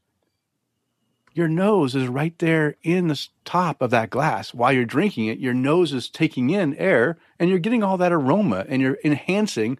your 1.36 1.48
nose 1.48 1.94
is 1.94 2.08
right 2.08 2.36
there 2.38 2.76
in 2.82 3.08
the 3.08 3.28
top 3.44 3.82
of 3.82 3.90
that 3.90 4.08
glass. 4.08 4.54
While 4.54 4.72
you're 4.72 4.86
drinking 4.86 5.26
it, 5.26 5.38
your 5.38 5.52
nose 5.52 5.92
is 5.92 6.08
taking 6.08 6.48
in 6.48 6.74
air 6.76 7.18
and 7.38 7.50
you're 7.50 7.58
getting 7.58 7.82
all 7.82 7.98
that 7.98 8.10
aroma 8.10 8.64
and 8.68 8.80
you're 8.80 8.96
enhancing 9.04 9.78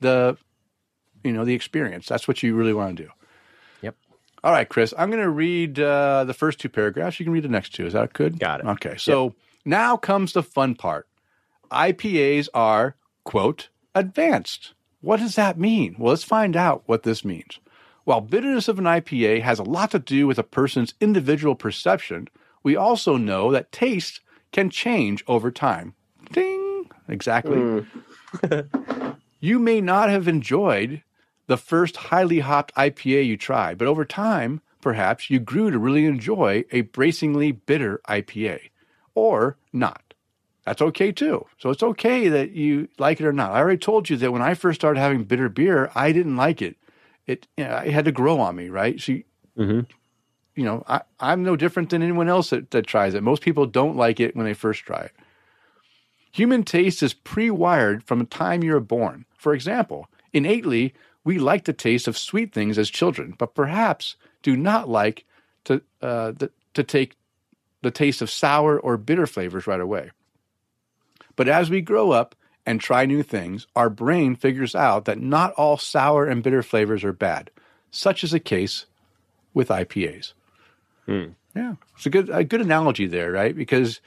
the 0.00 0.36
you 1.22 1.32
know 1.32 1.44
the 1.44 1.54
experience. 1.54 2.06
That's 2.08 2.26
what 2.26 2.42
you 2.42 2.56
really 2.56 2.74
want 2.74 2.96
to 2.96 3.04
do. 3.04 3.10
Yep. 3.82 3.96
All 4.42 4.50
right, 4.50 4.68
Chris, 4.68 4.92
I'm 4.98 5.10
going 5.10 5.22
to 5.22 5.30
read 5.30 5.78
uh, 5.78 6.24
the 6.24 6.34
first 6.34 6.58
two 6.58 6.68
paragraphs. 6.68 7.20
You 7.20 7.24
can 7.24 7.32
read 7.32 7.44
the 7.44 7.48
next 7.48 7.72
two. 7.72 7.86
Is 7.86 7.92
that 7.92 8.12
good? 8.12 8.40
Got 8.40 8.60
it. 8.60 8.66
Okay. 8.66 8.96
So 8.96 9.34
now 9.64 9.96
comes 9.96 10.32
the 10.32 10.42
fun 10.42 10.74
part. 10.74 11.06
IPAs 11.70 12.48
are, 12.52 12.96
quote, 13.22 13.68
advanced. 13.94 14.74
What 15.00 15.20
does 15.20 15.36
that 15.36 15.56
mean? 15.56 15.94
Well, 15.98 16.10
let's 16.10 16.24
find 16.24 16.56
out 16.56 16.82
what 16.86 17.04
this 17.04 17.24
means. 17.24 17.60
While 18.06 18.20
bitterness 18.20 18.68
of 18.68 18.78
an 18.78 18.84
IPA 18.84 19.42
has 19.42 19.58
a 19.58 19.64
lot 19.64 19.90
to 19.90 19.98
do 19.98 20.28
with 20.28 20.38
a 20.38 20.44
person's 20.44 20.94
individual 21.00 21.56
perception, 21.56 22.28
we 22.62 22.76
also 22.76 23.16
know 23.16 23.50
that 23.50 23.72
taste 23.72 24.20
can 24.52 24.70
change 24.70 25.24
over 25.26 25.50
time. 25.50 25.92
Ding! 26.30 26.88
Exactly. 27.08 27.58
Hmm. 27.58 28.60
you 29.40 29.58
may 29.58 29.80
not 29.80 30.08
have 30.08 30.28
enjoyed 30.28 31.02
the 31.48 31.56
first 31.56 31.96
highly 31.96 32.38
hopped 32.38 32.72
IPA 32.76 33.26
you 33.26 33.36
tried, 33.36 33.76
but 33.76 33.88
over 33.88 34.04
time, 34.04 34.60
perhaps 34.80 35.28
you 35.28 35.40
grew 35.40 35.72
to 35.72 35.78
really 35.78 36.04
enjoy 36.04 36.64
a 36.70 36.82
bracingly 36.82 37.50
bitter 37.50 38.00
IPA 38.08 38.70
or 39.16 39.56
not. 39.72 40.14
That's 40.64 40.80
okay 40.80 41.10
too. 41.10 41.44
So 41.58 41.70
it's 41.70 41.82
okay 41.82 42.28
that 42.28 42.52
you 42.52 42.86
like 42.98 43.20
it 43.20 43.26
or 43.26 43.32
not. 43.32 43.50
I 43.50 43.58
already 43.58 43.78
told 43.78 44.08
you 44.08 44.16
that 44.18 44.30
when 44.30 44.42
I 44.42 44.54
first 44.54 44.80
started 44.80 45.00
having 45.00 45.24
bitter 45.24 45.48
beer, 45.48 45.90
I 45.96 46.12
didn't 46.12 46.36
like 46.36 46.62
it. 46.62 46.76
It, 47.26 47.46
you 47.56 47.64
know, 47.64 47.76
it 47.78 47.90
had 47.92 48.04
to 48.04 48.12
grow 48.12 48.38
on 48.40 48.54
me, 48.56 48.68
right? 48.68 49.00
So, 49.00 49.12
you- 49.12 49.24
you 50.54 50.64
know, 50.64 50.84
I, 50.88 51.02
I'm 51.20 51.42
no 51.42 51.56
different 51.56 51.90
than 51.90 52.02
anyone 52.02 52.28
else 52.28 52.50
that, 52.50 52.70
that 52.70 52.86
tries 52.86 53.14
it. 53.14 53.22
Most 53.22 53.42
people 53.42 53.66
don't 53.66 53.96
like 53.96 54.20
it 54.20 54.36
when 54.36 54.46
they 54.46 54.54
first 54.54 54.82
try 54.82 55.00
it. 55.02 55.12
Human 56.32 56.62
taste 56.64 57.02
is 57.02 57.14
pre 57.14 57.50
wired 57.50 58.02
from 58.04 58.18
the 58.20 58.24
time 58.26 58.62
you're 58.62 58.80
born. 58.80 59.24
For 59.38 59.54
example, 59.54 60.08
innately, 60.32 60.94
we 61.24 61.38
like 61.38 61.64
the 61.64 61.72
taste 61.72 62.06
of 62.06 62.16
sweet 62.18 62.52
things 62.52 62.78
as 62.78 62.90
children, 62.90 63.34
but 63.38 63.54
perhaps 63.54 64.16
do 64.42 64.56
not 64.56 64.88
like 64.88 65.24
to, 65.64 65.82
uh, 66.02 66.32
the, 66.32 66.50
to 66.74 66.82
take 66.82 67.16
the 67.82 67.90
taste 67.90 68.20
of 68.22 68.30
sour 68.30 68.78
or 68.78 68.96
bitter 68.96 69.26
flavors 69.26 69.66
right 69.66 69.80
away. 69.80 70.10
But 71.36 71.48
as 71.48 71.70
we 71.70 71.80
grow 71.80 72.10
up 72.12 72.34
and 72.66 72.80
try 72.80 73.06
new 73.06 73.22
things, 73.22 73.66
our 73.76 73.88
brain 73.88 74.34
figures 74.36 74.74
out 74.74 75.04
that 75.06 75.20
not 75.20 75.52
all 75.54 75.78
sour 75.78 76.26
and 76.26 76.42
bitter 76.42 76.62
flavors 76.62 77.04
are 77.04 77.12
bad. 77.12 77.50
Such 77.90 78.24
is 78.24 78.32
the 78.32 78.40
case 78.40 78.86
with 79.54 79.68
IPAs. 79.68 80.32
Yeah, 81.54 81.76
it's 81.94 82.04
a 82.06 82.10
good 82.10 82.28
a 82.28 82.44
good 82.44 82.60
analogy 82.60 83.06
there, 83.06 83.30
right? 83.32 83.56
Because 83.56 84.00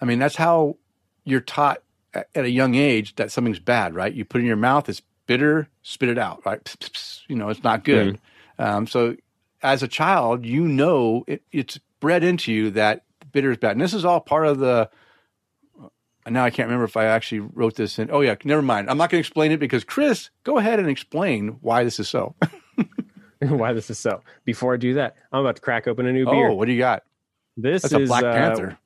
I 0.00 0.04
mean 0.04 0.18
that's 0.18 0.36
how 0.36 0.76
you're 1.24 1.40
taught 1.40 1.78
at 2.12 2.44
a 2.44 2.50
young 2.50 2.74
age 2.74 3.14
that 3.16 3.30
something's 3.30 3.58
bad, 3.60 3.94
right? 3.94 4.12
You 4.12 4.24
put 4.24 4.38
it 4.38 4.42
in 4.42 4.46
your 4.48 4.56
mouth, 4.56 4.88
it's 4.88 5.02
bitter, 5.26 5.68
spit 5.82 6.08
it 6.08 6.18
out, 6.18 6.44
right? 6.44 6.62
Pss, 6.64 6.76
pss, 6.76 6.90
pss, 6.90 7.20
you 7.28 7.36
know, 7.36 7.48
it's 7.48 7.62
not 7.62 7.84
good. 7.84 8.18
Um, 8.58 8.86
so 8.86 9.16
as 9.62 9.82
a 9.82 9.88
child, 9.88 10.44
you 10.44 10.66
know 10.66 11.24
it, 11.26 11.42
it's 11.52 11.78
bred 12.00 12.24
into 12.24 12.52
you 12.52 12.70
that 12.72 13.04
bitter 13.32 13.50
is 13.50 13.58
bad, 13.58 13.72
and 13.72 13.80
this 13.80 13.94
is 13.94 14.04
all 14.04 14.20
part 14.20 14.46
of 14.46 14.58
the. 14.58 14.90
Now 16.28 16.44
I 16.44 16.50
can't 16.50 16.66
remember 16.66 16.84
if 16.84 16.96
I 16.96 17.06
actually 17.06 17.40
wrote 17.40 17.76
this 17.76 17.98
in. 17.98 18.10
Oh 18.10 18.20
yeah, 18.20 18.36
never 18.44 18.62
mind. 18.62 18.90
I'm 18.90 18.98
not 18.98 19.10
going 19.10 19.22
to 19.22 19.26
explain 19.26 19.52
it 19.52 19.58
because 19.58 19.84
Chris, 19.84 20.30
go 20.44 20.58
ahead 20.58 20.78
and 20.80 20.88
explain 20.88 21.58
why 21.60 21.84
this 21.84 22.00
is 22.00 22.08
so. 22.08 22.34
Why 23.38 23.74
this 23.74 23.90
is 23.90 23.98
so. 23.98 24.22
Before 24.46 24.72
I 24.72 24.78
do 24.78 24.94
that, 24.94 25.16
I'm 25.30 25.40
about 25.42 25.56
to 25.56 25.62
crack 25.62 25.86
open 25.86 26.06
a 26.06 26.12
new 26.12 26.24
beer. 26.24 26.48
oh, 26.48 26.54
what 26.54 26.64
do 26.64 26.72
you 26.72 26.78
got? 26.78 27.02
this 27.56 27.82
That's 27.82 27.94
is 27.94 28.00
a 28.00 28.06
Black 28.06 28.24
uh, 28.24 28.32
Panther. 28.32 28.78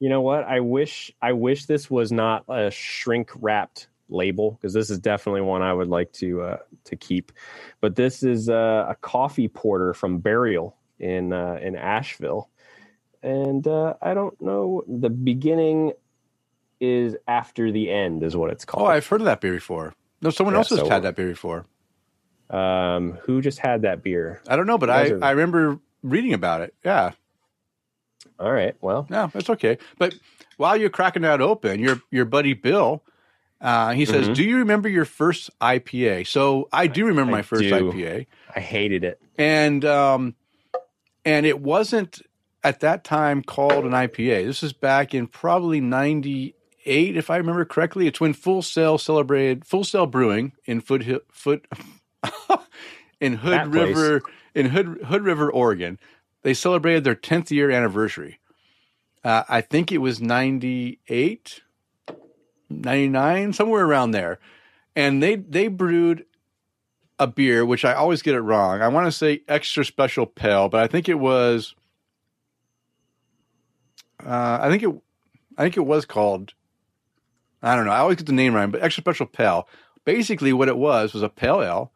You 0.00 0.08
know 0.08 0.20
what? 0.20 0.44
I 0.44 0.60
wish 0.60 1.12
I 1.20 1.32
wish 1.32 1.66
this 1.66 1.90
was 1.90 2.10
not 2.10 2.44
a 2.48 2.70
shrink 2.70 3.30
wrapped 3.40 3.88
label 4.08 4.52
because 4.52 4.72
this 4.74 4.90
is 4.90 4.98
definitely 4.98 5.42
one 5.42 5.62
I 5.62 5.72
would 5.72 5.88
like 5.88 6.12
to 6.14 6.42
uh, 6.42 6.56
to 6.84 6.96
keep. 6.96 7.32
But 7.80 7.96
this 7.96 8.22
is 8.22 8.48
uh, 8.48 8.86
a 8.88 8.94
coffee 8.96 9.48
porter 9.48 9.94
from 9.94 10.18
Burial 10.18 10.76
in 10.98 11.32
uh, 11.32 11.58
in 11.62 11.76
Asheville, 11.76 12.48
and 13.22 13.66
uh, 13.66 13.94
I 14.02 14.14
don't 14.14 14.40
know. 14.40 14.82
The 14.88 15.10
beginning 15.10 15.92
is 16.82 17.16
after 17.28 17.70
the 17.70 17.90
end, 17.90 18.22
is 18.24 18.36
what 18.36 18.50
it's 18.50 18.64
called. 18.64 18.88
Oh. 18.88 18.90
I've 18.90 19.06
heard 19.06 19.20
of 19.20 19.26
that 19.26 19.40
beer 19.40 19.54
before. 19.54 19.94
No, 20.20 20.30
someone 20.30 20.54
Yeah, 20.54 20.58
else 20.58 20.70
has 20.70 20.80
so- 20.80 20.88
had 20.88 21.04
that 21.04 21.14
beer 21.16 21.28
before. 21.28 21.64
um, 22.50 23.12
who 23.22 23.40
just 23.40 23.58
had 23.60 23.82
that 23.82 24.02
beer? 24.02 24.42
I 24.48 24.56
don't 24.56 24.66
know, 24.66 24.78
but 24.78 24.90
I, 24.90 25.08
are- 25.10 25.24
I 25.24 25.30
remember 25.30 25.78
reading 26.02 26.32
about 26.34 26.60
it. 26.60 26.74
Yeah, 26.84 27.12
All 28.38 28.52
right, 28.52 28.74
well, 28.80 29.06
no, 29.08 29.30
that's 29.32 29.48
okay. 29.50 29.78
But 29.98 30.14
while 30.56 30.76
you're 30.76 30.90
cracking 30.90 31.22
that 31.22 31.40
open, 31.40 31.80
your 31.80 32.00
your 32.10 32.24
buddy 32.24 32.52
Bill, 32.54 33.02
uh, 33.60 33.92
he 33.92 34.04
says, 34.04 34.28
Mhm. 34.28 34.34
"Do 34.34 34.42
you 34.44 34.58
remember 34.58 34.88
your 34.88 35.04
first 35.04 35.50
IPA?" 35.60 36.26
So 36.26 36.68
I 36.72 36.88
do 36.88 37.06
remember 37.06 37.32
I 37.32 37.36
my 37.38 37.42
first 37.42 37.62
do. 37.62 37.70
IPA, 37.92 38.26
I 38.54 38.60
hated 38.60 39.04
it. 39.04 39.20
and 39.38 39.84
um, 39.84 40.34
and 41.24 41.46
it 41.46 41.60
wasn't 41.60 42.20
at 42.64 42.80
that 42.80 43.02
time 43.04 43.42
called 43.42 43.84
an 43.84 43.92
IPA. 43.92 44.44
This 44.46 44.62
is 44.62 44.72
back 44.72 45.14
in 45.14 45.26
probably 45.26 45.80
'98, 46.84 47.16
if 47.16 47.30
I 47.30 47.36
remember 47.36 47.64
correctly. 47.64 48.06
It's 48.06 48.20
when 48.20 48.32
Full 48.32 48.62
Sail 48.62 48.98
celebrated 48.98 49.64
Full 49.64 49.84
Sail 49.84 50.06
Brewing 50.06 50.52
in 50.64 50.80
Foothill 50.80 51.20
Foot 51.30 51.66
in 53.20 53.34
Hood 53.34 53.52
That 53.52 53.70
place. 53.70 53.96
River 53.96 54.22
in 54.54 54.66
Hood 54.66 55.00
Hood 55.06 55.22
River, 55.22 55.50
Oregon. 55.50 55.98
They 56.42 56.54
celebrated 56.54 57.04
their 57.04 57.14
10th 57.14 57.50
year 57.50 57.70
anniversary. 57.70 58.40
Uh, 59.24 59.44
I 59.48 59.60
think 59.60 59.92
it 59.92 59.98
was 59.98 60.20
98, 60.20 61.60
99, 62.68 63.52
somewhere 63.52 63.84
around 63.84 64.10
there. 64.10 64.40
And 64.96 65.22
they 65.22 65.36
they 65.36 65.68
brewed 65.68 66.26
a 67.18 67.26
beer, 67.26 67.64
which 67.64 67.84
I 67.84 67.94
always 67.94 68.20
get 68.20 68.34
it 68.34 68.40
wrong. 68.40 68.82
I 68.82 68.88
want 68.88 69.06
to 69.06 69.12
say 69.12 69.42
extra 69.48 69.84
special 69.84 70.26
pale, 70.26 70.68
but 70.68 70.82
I 70.82 70.86
think 70.88 71.08
it 71.08 71.18
was. 71.18 71.74
Uh, 74.24 74.58
I 74.60 74.68
think 74.68 74.82
it, 74.82 74.90
I 75.56 75.62
think 75.62 75.76
it 75.76 75.86
was 75.86 76.04
called. 76.04 76.52
I 77.62 77.76
don't 77.76 77.84
know. 77.84 77.92
I 77.92 77.98
always 77.98 78.16
get 78.16 78.26
the 78.26 78.32
name 78.32 78.54
wrong, 78.54 78.70
but 78.70 78.82
extra 78.82 79.02
special 79.02 79.26
pale. 79.26 79.68
Basically, 80.04 80.52
what 80.52 80.68
it 80.68 80.76
was 80.76 81.12
was 81.14 81.22
a 81.22 81.28
pale 81.28 81.62
ale 81.62 81.92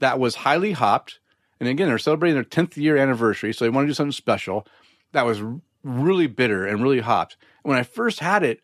that 0.00 0.18
was 0.18 0.34
highly 0.34 0.72
hopped, 0.72 1.20
and 1.60 1.68
again, 1.68 1.88
they're 1.88 1.98
celebrating 1.98 2.34
their 2.34 2.42
tenth 2.44 2.76
year 2.76 2.96
anniversary, 2.96 3.52
so 3.54 3.64
they 3.64 3.68
want 3.70 3.84
to 3.84 3.90
do 3.90 3.94
something 3.94 4.12
special. 4.12 4.66
That 5.12 5.24
was 5.24 5.40
r- 5.40 5.60
really 5.84 6.26
bitter 6.26 6.66
and 6.66 6.82
really 6.82 7.00
hopped. 7.00 7.36
And 7.62 7.70
When 7.70 7.78
I 7.78 7.84
first 7.84 8.18
had 8.20 8.42
it, 8.42 8.60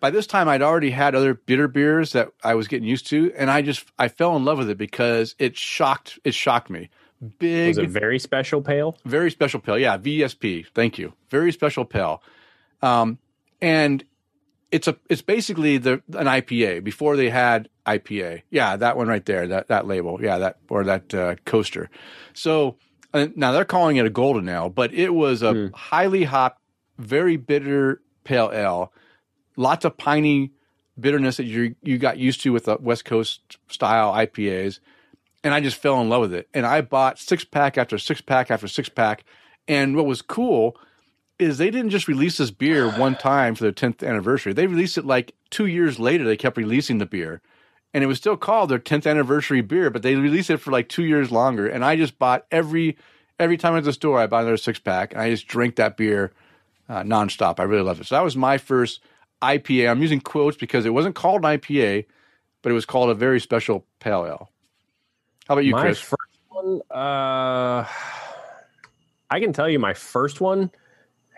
by 0.00 0.10
this 0.10 0.26
time 0.26 0.48
I'd 0.50 0.60
already 0.60 0.90
had 0.90 1.14
other 1.14 1.32
bitter 1.32 1.66
beers 1.66 2.12
that 2.12 2.28
I 2.44 2.54
was 2.54 2.68
getting 2.68 2.86
used 2.86 3.06
to, 3.08 3.32
and 3.34 3.50
I 3.50 3.62
just 3.62 3.86
I 3.98 4.08
fell 4.08 4.36
in 4.36 4.44
love 4.44 4.58
with 4.58 4.68
it 4.68 4.76
because 4.76 5.34
it 5.38 5.56
shocked 5.56 6.18
it 6.24 6.34
shocked 6.34 6.68
me. 6.68 6.90
Big, 7.38 7.68
Was 7.68 7.78
it 7.78 7.88
very 7.90 8.18
special 8.18 8.60
pale? 8.60 8.96
very 9.06 9.30
special 9.30 9.60
pale. 9.60 9.78
Yeah, 9.78 9.96
VSP. 9.98 10.66
Thank 10.74 10.98
you. 10.98 11.14
Very 11.30 11.50
special 11.52 11.84
pale. 11.86 12.22
Um, 12.82 13.18
and 13.62 14.04
it's 14.70 14.88
a 14.88 14.96
it's 15.08 15.22
basically 15.22 15.78
the 15.78 16.02
an 16.14 16.26
IPA 16.26 16.84
before 16.84 17.16
they 17.16 17.30
had 17.30 17.68
IPA. 17.86 18.42
Yeah, 18.50 18.76
that 18.76 18.96
one 18.96 19.08
right 19.08 19.24
there. 19.24 19.46
That 19.46 19.68
that 19.68 19.86
label. 19.86 20.18
Yeah, 20.22 20.38
that 20.38 20.58
or 20.68 20.84
that 20.84 21.14
uh, 21.14 21.36
coaster. 21.44 21.90
So 22.34 22.76
uh, 23.14 23.28
now 23.34 23.52
they're 23.52 23.64
calling 23.64 23.96
it 23.96 24.06
a 24.06 24.10
golden 24.10 24.48
ale, 24.48 24.68
but 24.68 24.92
it 24.92 25.14
was 25.14 25.42
a 25.42 25.70
highly 25.74 26.24
hopped, 26.24 26.60
very 26.98 27.36
bitter 27.36 28.02
pale 28.24 28.50
ale. 28.52 28.92
Lots 29.56 29.84
of 29.84 29.96
piney 29.96 30.52
bitterness 30.98 31.38
that 31.38 31.44
you 31.44 31.74
you 31.82 31.98
got 31.98 32.18
used 32.18 32.42
to 32.42 32.52
with 32.52 32.64
the 32.64 32.76
West 32.80 33.04
Coast 33.04 33.58
style 33.68 34.12
IPAs 34.12 34.80
and 35.44 35.54
I 35.54 35.60
just 35.60 35.76
fell 35.76 36.00
in 36.00 36.08
love 36.08 36.22
with 36.22 36.34
it. 36.34 36.48
And 36.52 36.66
I 36.66 36.80
bought 36.80 37.18
six 37.18 37.44
pack 37.44 37.78
after 37.78 37.98
six 37.98 38.20
pack 38.20 38.50
after 38.50 38.68
six 38.68 38.88
pack. 38.88 39.24
And 39.66 39.96
what 39.96 40.06
was 40.06 40.22
cool 40.22 40.76
is 41.38 41.58
they 41.58 41.70
didn't 41.70 41.90
just 41.90 42.08
release 42.08 42.38
this 42.38 42.50
beer 42.50 42.90
one 42.90 43.16
time 43.16 43.54
for 43.54 43.64
their 43.64 43.72
10th 43.72 44.06
anniversary. 44.06 44.52
They 44.52 44.66
released 44.66 44.98
it 44.98 45.04
like 45.04 45.34
two 45.50 45.66
years 45.66 45.98
later. 45.98 46.24
They 46.24 46.36
kept 46.36 46.56
releasing 46.56 46.98
the 46.98 47.06
beer, 47.06 47.40
and 47.94 48.02
it 48.02 48.08
was 48.08 48.18
still 48.18 48.36
called 48.36 48.70
their 48.70 48.78
10th 48.78 49.08
anniversary 49.08 49.60
beer. 49.60 49.90
But 49.90 50.02
they 50.02 50.16
released 50.16 50.50
it 50.50 50.58
for 50.58 50.70
like 50.70 50.88
two 50.88 51.04
years 51.04 51.30
longer. 51.30 51.68
And 51.68 51.84
I 51.84 51.96
just 51.96 52.18
bought 52.18 52.46
every 52.50 52.96
every 53.38 53.56
time 53.56 53.76
at 53.76 53.84
the 53.84 53.92
store, 53.92 54.18
I 54.18 54.26
buy 54.26 54.40
another 54.40 54.56
six 54.56 54.78
pack, 54.78 55.12
and 55.12 55.20
I 55.20 55.30
just 55.30 55.46
drink 55.46 55.76
that 55.76 55.96
beer 55.96 56.32
uh, 56.88 57.02
nonstop. 57.02 57.60
I 57.60 57.64
really 57.64 57.82
love 57.82 58.00
it. 58.00 58.06
So 58.06 58.16
that 58.16 58.24
was 58.24 58.36
my 58.36 58.58
first 58.58 59.00
IPA. 59.42 59.90
I'm 59.90 60.02
using 60.02 60.20
quotes 60.20 60.56
because 60.56 60.86
it 60.86 60.90
wasn't 60.90 61.14
called 61.14 61.44
an 61.44 61.58
IPA, 61.58 62.06
but 62.62 62.70
it 62.70 62.74
was 62.74 62.86
called 62.86 63.10
a 63.10 63.14
very 63.14 63.40
special 63.40 63.86
pale 64.00 64.26
ale. 64.26 64.50
How 65.46 65.54
about 65.54 65.64
you, 65.64 65.74
my 65.74 65.80
Chris? 65.80 66.00
first 66.00 66.38
one, 66.48 66.80
uh, 66.90 67.84
I 69.30 69.40
can 69.40 69.52
tell 69.52 69.68
you 69.68 69.78
my 69.78 69.94
first 69.94 70.40
one, 70.40 70.70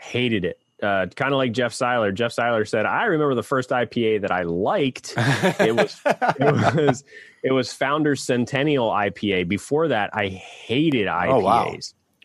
hated 0.01 0.45
it. 0.45 0.59
Uh, 0.83 1.07
kind 1.15 1.33
of 1.33 1.37
like 1.37 1.53
Jeff 1.53 1.75
Seiler. 1.75 2.11
Jeff 2.11 2.33
Seiler 2.33 2.65
said, 2.65 2.87
"I 2.87 3.05
remember 3.05 3.35
the 3.35 3.43
first 3.43 3.69
IPA 3.71 4.23
that 4.23 4.31
I 4.31 4.43
liked. 4.45 5.13
It 5.17 5.77
was 5.77 6.01
it 6.07 6.75
was 6.89 7.05
it 7.45 7.53
was 7.53 7.73
Founders 7.75 8.23
Centennial 8.23 8.89
IPA. 8.91 9.47
Before 9.47 9.89
that, 9.89 10.09
I 10.15 10.29
hated 10.29 11.07
IPAs. 11.07 11.29
Oh, 11.29 11.41
wow. 11.41 11.75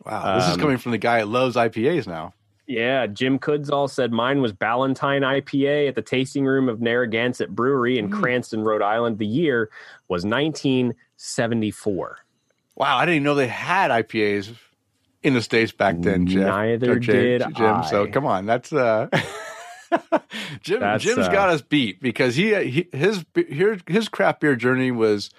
wow, 0.06 0.36
this 0.36 0.48
is 0.48 0.54
Um, 0.54 0.60
coming 0.62 0.78
from 0.78 0.92
the 0.94 0.98
guy 0.98 1.20
that 1.20 1.28
loves 1.28 1.58
IPAs 1.58 2.08
now. 2.08 2.34
Yeah, 2.68 3.06
Jim 3.08 3.38
Kudzall 3.40 3.90
said 3.90 4.12
mine 4.12 4.42
was 4.42 4.52
Ballantine 4.54 5.22
IPA 5.22 5.90
at 5.90 5.96
the 5.96 6.02
tasting 6.02 6.46
room 6.46 6.68
of 6.70 6.82
Narragansett 6.82 7.50
Brewery 7.54 8.00
in 8.00 8.10
Mm. 8.10 8.14
Cranston, 8.22 8.64
Rhode 8.64 8.82
Island. 8.82 9.20
The 9.20 9.28
year 9.28 9.70
was 10.08 10.24
1974. 10.26 12.18
Wow, 12.76 12.98
I 12.98 13.06
didn't 13.06 13.16
even 13.16 13.24
know 13.24 13.36
they 13.36 13.48
had 13.48 13.92
IPAs 13.92 14.54
in 15.26 15.34
the 15.34 15.42
states 15.42 15.72
back 15.72 15.96
then, 16.00 16.28
Jeff. 16.28 16.46
Neither 16.46 17.00
Jim, 17.00 17.16
did 17.16 17.42
Jim. 17.56 17.84
So 17.84 18.08
come 18.08 18.26
on, 18.26 18.46
that's 18.46 18.72
uh, 18.72 19.08
Jim. 20.62 20.80
That's, 20.80 21.04
Jim's 21.04 21.28
uh, 21.28 21.32
got 21.32 21.50
us 21.50 21.62
beat 21.62 22.00
because 22.02 22.36
he, 22.36 22.54
he 22.70 22.88
his 22.94 23.26
his 23.36 23.82
his 23.88 24.08
craft 24.08 24.40
beer 24.42 24.56
journey 24.56 24.92
was, 24.92 25.32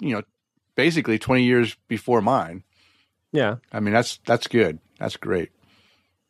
you 0.00 0.14
know, 0.14 0.22
basically 0.76 1.18
twenty 1.18 1.42
years 1.44 1.76
before 1.88 2.20
mine. 2.22 2.62
Yeah, 3.32 3.56
I 3.72 3.80
mean, 3.80 3.92
that's 3.92 4.18
that's 4.24 4.46
good. 4.46 4.78
That's 5.00 5.16
great. 5.16 5.50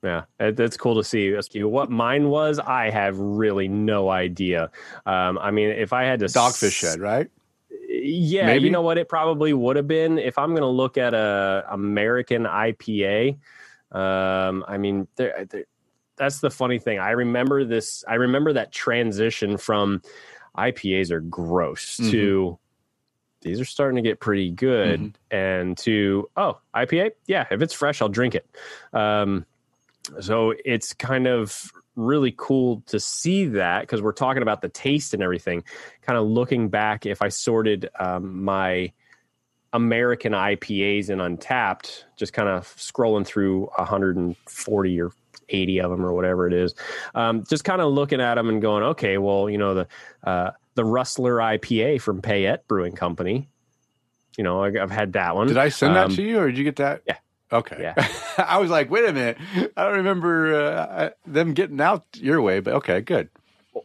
yeah, 0.02 0.22
it's 0.40 0.76
cool 0.78 0.96
to 0.96 1.04
see. 1.04 1.34
What 1.62 1.90
mine 1.90 2.28
was, 2.30 2.58
I 2.58 2.88
have 2.90 3.18
really 3.18 3.68
no 3.68 4.08
idea. 4.08 4.70
Um, 5.04 5.38
I 5.38 5.50
mean, 5.50 5.68
if 5.68 5.92
I 5.92 6.04
had 6.04 6.20
to 6.20 6.26
Dogfish 6.26 6.82
s- 6.82 6.92
Head, 6.92 7.00
right? 7.00 7.30
Yeah, 8.06 8.46
Maybe? 8.46 8.66
you 8.66 8.70
know 8.70 8.82
what? 8.82 8.98
It 8.98 9.08
probably 9.08 9.52
would 9.54 9.76
have 9.76 9.88
been 9.88 10.18
if 10.18 10.38
I'm 10.38 10.50
going 10.50 10.60
to 10.62 10.66
look 10.66 10.98
at 10.98 11.14
a 11.14 11.64
American 11.70 12.44
IPA. 12.44 13.38
Um, 13.92 14.64
I 14.68 14.76
mean, 14.76 15.08
there, 15.16 15.46
there, 15.48 15.64
that's 16.16 16.40
the 16.40 16.50
funny 16.50 16.78
thing. 16.78 16.98
I 16.98 17.10
remember 17.12 17.64
this. 17.64 18.04
I 18.06 18.14
remember 18.16 18.52
that 18.54 18.72
transition 18.72 19.56
from 19.56 20.02
IPAs 20.56 21.10
are 21.10 21.20
gross 21.20 21.96
Mhm. 21.98 22.10
to 22.10 22.58
these 23.40 23.60
are 23.60 23.64
starting 23.66 23.96
to 23.96 24.02
get 24.08 24.20
pretty 24.20 24.50
good, 24.50 25.00
Mhm. 25.00 25.14
and 25.30 25.78
to 25.78 26.28
oh 26.36 26.60
IPA, 26.74 27.12
yeah, 27.26 27.46
if 27.50 27.60
it's 27.62 27.74
fresh, 27.74 28.00
I'll 28.02 28.08
drink 28.08 28.34
it. 28.34 28.46
Um, 28.92 29.44
so 30.20 30.54
it's 30.64 30.92
kind 30.92 31.26
of 31.26 31.72
really 31.96 32.34
cool 32.36 32.82
to 32.86 32.98
see 32.98 33.46
that 33.46 33.82
because 33.82 34.02
we're 34.02 34.12
talking 34.12 34.42
about 34.42 34.60
the 34.60 34.68
taste 34.68 35.14
and 35.14 35.22
everything 35.22 35.62
kind 36.02 36.18
of 36.18 36.26
looking 36.26 36.68
back 36.68 37.06
if 37.06 37.22
i 37.22 37.28
sorted 37.28 37.88
um, 37.98 38.42
my 38.42 38.90
american 39.72 40.32
ipas 40.32 41.08
and 41.08 41.20
Untappd 41.20 42.04
just 42.16 42.32
kind 42.32 42.48
of 42.48 42.66
scrolling 42.76 43.24
through 43.24 43.66
140 43.76 45.00
or 45.00 45.12
80 45.48 45.80
of 45.80 45.90
them 45.90 46.04
or 46.04 46.12
whatever 46.12 46.46
it 46.46 46.52
is 46.52 46.74
um, 47.14 47.44
just 47.48 47.64
kind 47.64 47.80
of 47.80 47.92
looking 47.92 48.20
at 48.20 48.34
them 48.34 48.48
and 48.48 48.60
going 48.60 48.82
okay 48.82 49.18
well 49.18 49.48
you 49.48 49.58
know 49.58 49.74
the 49.74 49.86
uh, 50.24 50.50
the 50.74 50.84
rustler 50.84 51.36
ipa 51.36 52.00
from 52.00 52.20
payette 52.22 52.66
brewing 52.66 52.92
company 52.94 53.48
you 54.36 54.42
know 54.44 54.64
I, 54.64 54.68
i've 54.82 54.90
had 54.90 55.12
that 55.12 55.36
one 55.36 55.46
Did 55.46 55.58
I 55.58 55.68
send 55.68 55.94
that 55.96 56.06
Um, 56.06 56.16
to 56.16 56.22
you, 56.22 56.38
or 56.38 56.46
did 56.48 56.58
you 56.58 56.64
get 56.64 56.76
that? 56.76 57.02
yeah. 57.06 57.16
Okay. 57.54 57.76
Yeah. 57.80 58.08
I 58.38 58.58
was 58.58 58.68
like, 58.70 58.90
wait 58.90 59.08
a 59.08 59.12
minute. 59.12 59.38
I 59.76 59.84
don't 59.84 59.94
remember 59.98 60.54
uh, 60.54 61.10
them 61.26 61.54
getting 61.54 61.80
out 61.80 62.04
your 62.16 62.42
way, 62.42 62.60
but 62.60 62.74
okay, 62.74 63.00
good. 63.00 63.28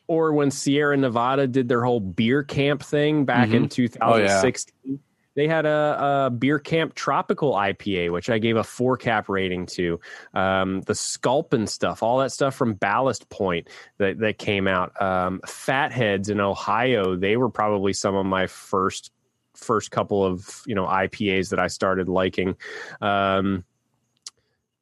or 0.07 0.33
when 0.33 0.51
Sierra 0.51 0.97
Nevada 0.97 1.47
did 1.47 1.69
their 1.69 1.83
whole 1.83 1.99
beer 1.99 2.43
camp 2.43 2.83
thing 2.83 3.25
back 3.25 3.49
in 3.49 3.69
Mm-hmm. 3.69 3.97
Oh, 4.01 4.17
yeah. 4.17 4.41
2016. 4.41 4.99
They 5.35 5.47
had 5.47 5.65
a, 5.65 6.25
a 6.25 6.29
beer 6.31 6.59
camp 6.59 6.95
tropical 6.95 7.53
IPA, 7.53 8.11
which 8.11 8.29
I 8.29 8.39
gave 8.39 8.57
a 8.57 8.63
four 8.63 8.97
cap 8.97 9.29
rating 9.29 9.67
to. 9.67 9.99
Um, 10.33 10.81
the 10.81 10.95
Sculpin 10.95 11.65
stuff, 11.67 12.03
all 12.03 12.17
that 12.19 12.31
stuff 12.33 12.55
from 12.55 12.73
Ballast 12.73 13.29
Point 13.29 13.69
that, 13.99 14.19
that 14.19 14.37
came 14.37 14.67
out. 14.67 14.99
Um, 15.01 15.39
Fatheads 15.45 16.27
in 16.29 16.41
Ohio, 16.41 17.15
they 17.15 17.37
were 17.37 17.49
probably 17.49 17.93
some 17.93 18.15
of 18.15 18.25
my 18.25 18.47
first 18.47 19.11
first 19.59 19.91
couple 19.91 20.25
of 20.25 20.63
you 20.65 20.75
know 20.75 20.85
IPAs 20.85 21.49
that 21.49 21.59
I 21.59 21.67
started 21.67 22.07
liking. 22.09 22.55
Um, 23.01 23.63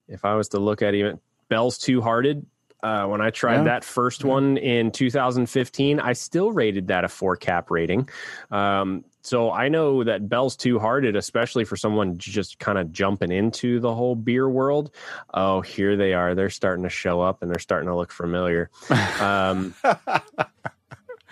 if 0.08 0.24
I 0.26 0.36
was 0.36 0.50
to 0.50 0.60
look 0.60 0.82
at 0.82 0.94
even 0.94 1.20
Bell's 1.50 1.78
Two 1.78 2.02
Hearted, 2.02 2.46
uh, 2.84 3.06
when 3.08 3.22
I 3.22 3.30
tried 3.32 3.58
Yeah. 3.58 3.64
that 3.64 3.84
first 3.84 4.24
one 4.24 4.58
in 4.58 4.92
2015, 4.92 6.00
I 6.00 6.14
still 6.14 6.52
rated 6.52 6.88
that 6.88 7.04
a 7.04 7.08
four 7.08 7.36
cap 7.36 7.70
rating. 7.72 8.08
Um, 8.52 9.04
so 9.24 9.52
I 9.52 9.68
know 9.68 10.06
that 10.06 10.30
Bell's 10.30 10.56
Two 10.56 10.80
Hearted, 10.80 11.18
especially 11.18 11.66
for 11.66 11.76
someone 11.76 12.18
just 12.18 12.60
kind 12.60 12.78
of 12.78 12.94
jumping 12.94 13.32
into 13.34 13.82
the 13.82 13.94
whole 13.94 14.16
beer 14.16 14.48
world. 14.48 14.92
Oh, 15.34 15.60
here 15.60 15.98
they 15.98 16.14
are. 16.14 16.34
They're 16.36 16.50
starting 16.50 16.84
to 16.84 16.90
show 16.90 17.20
up 17.20 17.42
and 17.42 17.52
they're 17.52 17.60
starting 17.60 17.90
to 17.90 17.96
look 17.96 18.12
familiar. 18.14 18.70
Um, 19.20 19.74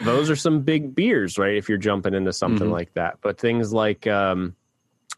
those 0.04 0.30
are 0.30 0.36
some 0.36 0.62
big 0.62 0.94
beers, 0.96 1.38
right? 1.38 1.56
If 1.56 1.70
you're 1.70 1.78
jumping 1.78 2.14
into 2.14 2.34
something 2.34 2.68
Mhm. 2.70 2.74
like 2.74 2.94
that. 2.96 3.18
But 3.22 3.40
things 3.40 3.72
like 3.74 4.06
um, 4.08 4.56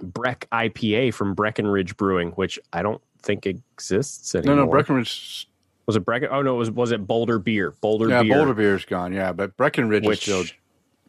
Breck 0.01 0.47
IPA 0.51 1.13
from 1.13 1.34
Breckenridge 1.34 1.97
Brewing, 1.97 2.30
which 2.32 2.59
I 2.73 2.82
don't 2.84 3.01
think 3.23 3.45
exists 3.47 4.36
anymore. 4.36 4.55
no, 4.55 4.65
no, 4.65 4.71
Breckenridge. 4.71 5.49
was 5.88 5.95
it 5.95 6.05
Brecken? 6.05 6.28
Oh 6.32 6.41
no, 6.41 6.55
it 6.55 6.57
was 6.59 6.71
was 6.71 6.91
it 6.91 7.07
Boulder 7.07 7.39
Beer? 7.39 7.73
Boulder 7.82 8.09
Yeah, 8.09 8.21
Beer. 8.23 8.36
Boulder 8.36 8.53
Beer's 8.53 8.86
gone. 8.86 9.13
Yeah, 9.13 9.32
but 9.32 9.57
Breckenridge 9.57 10.05
Which- 10.05 10.28
is 10.28 10.45
still 10.47 10.57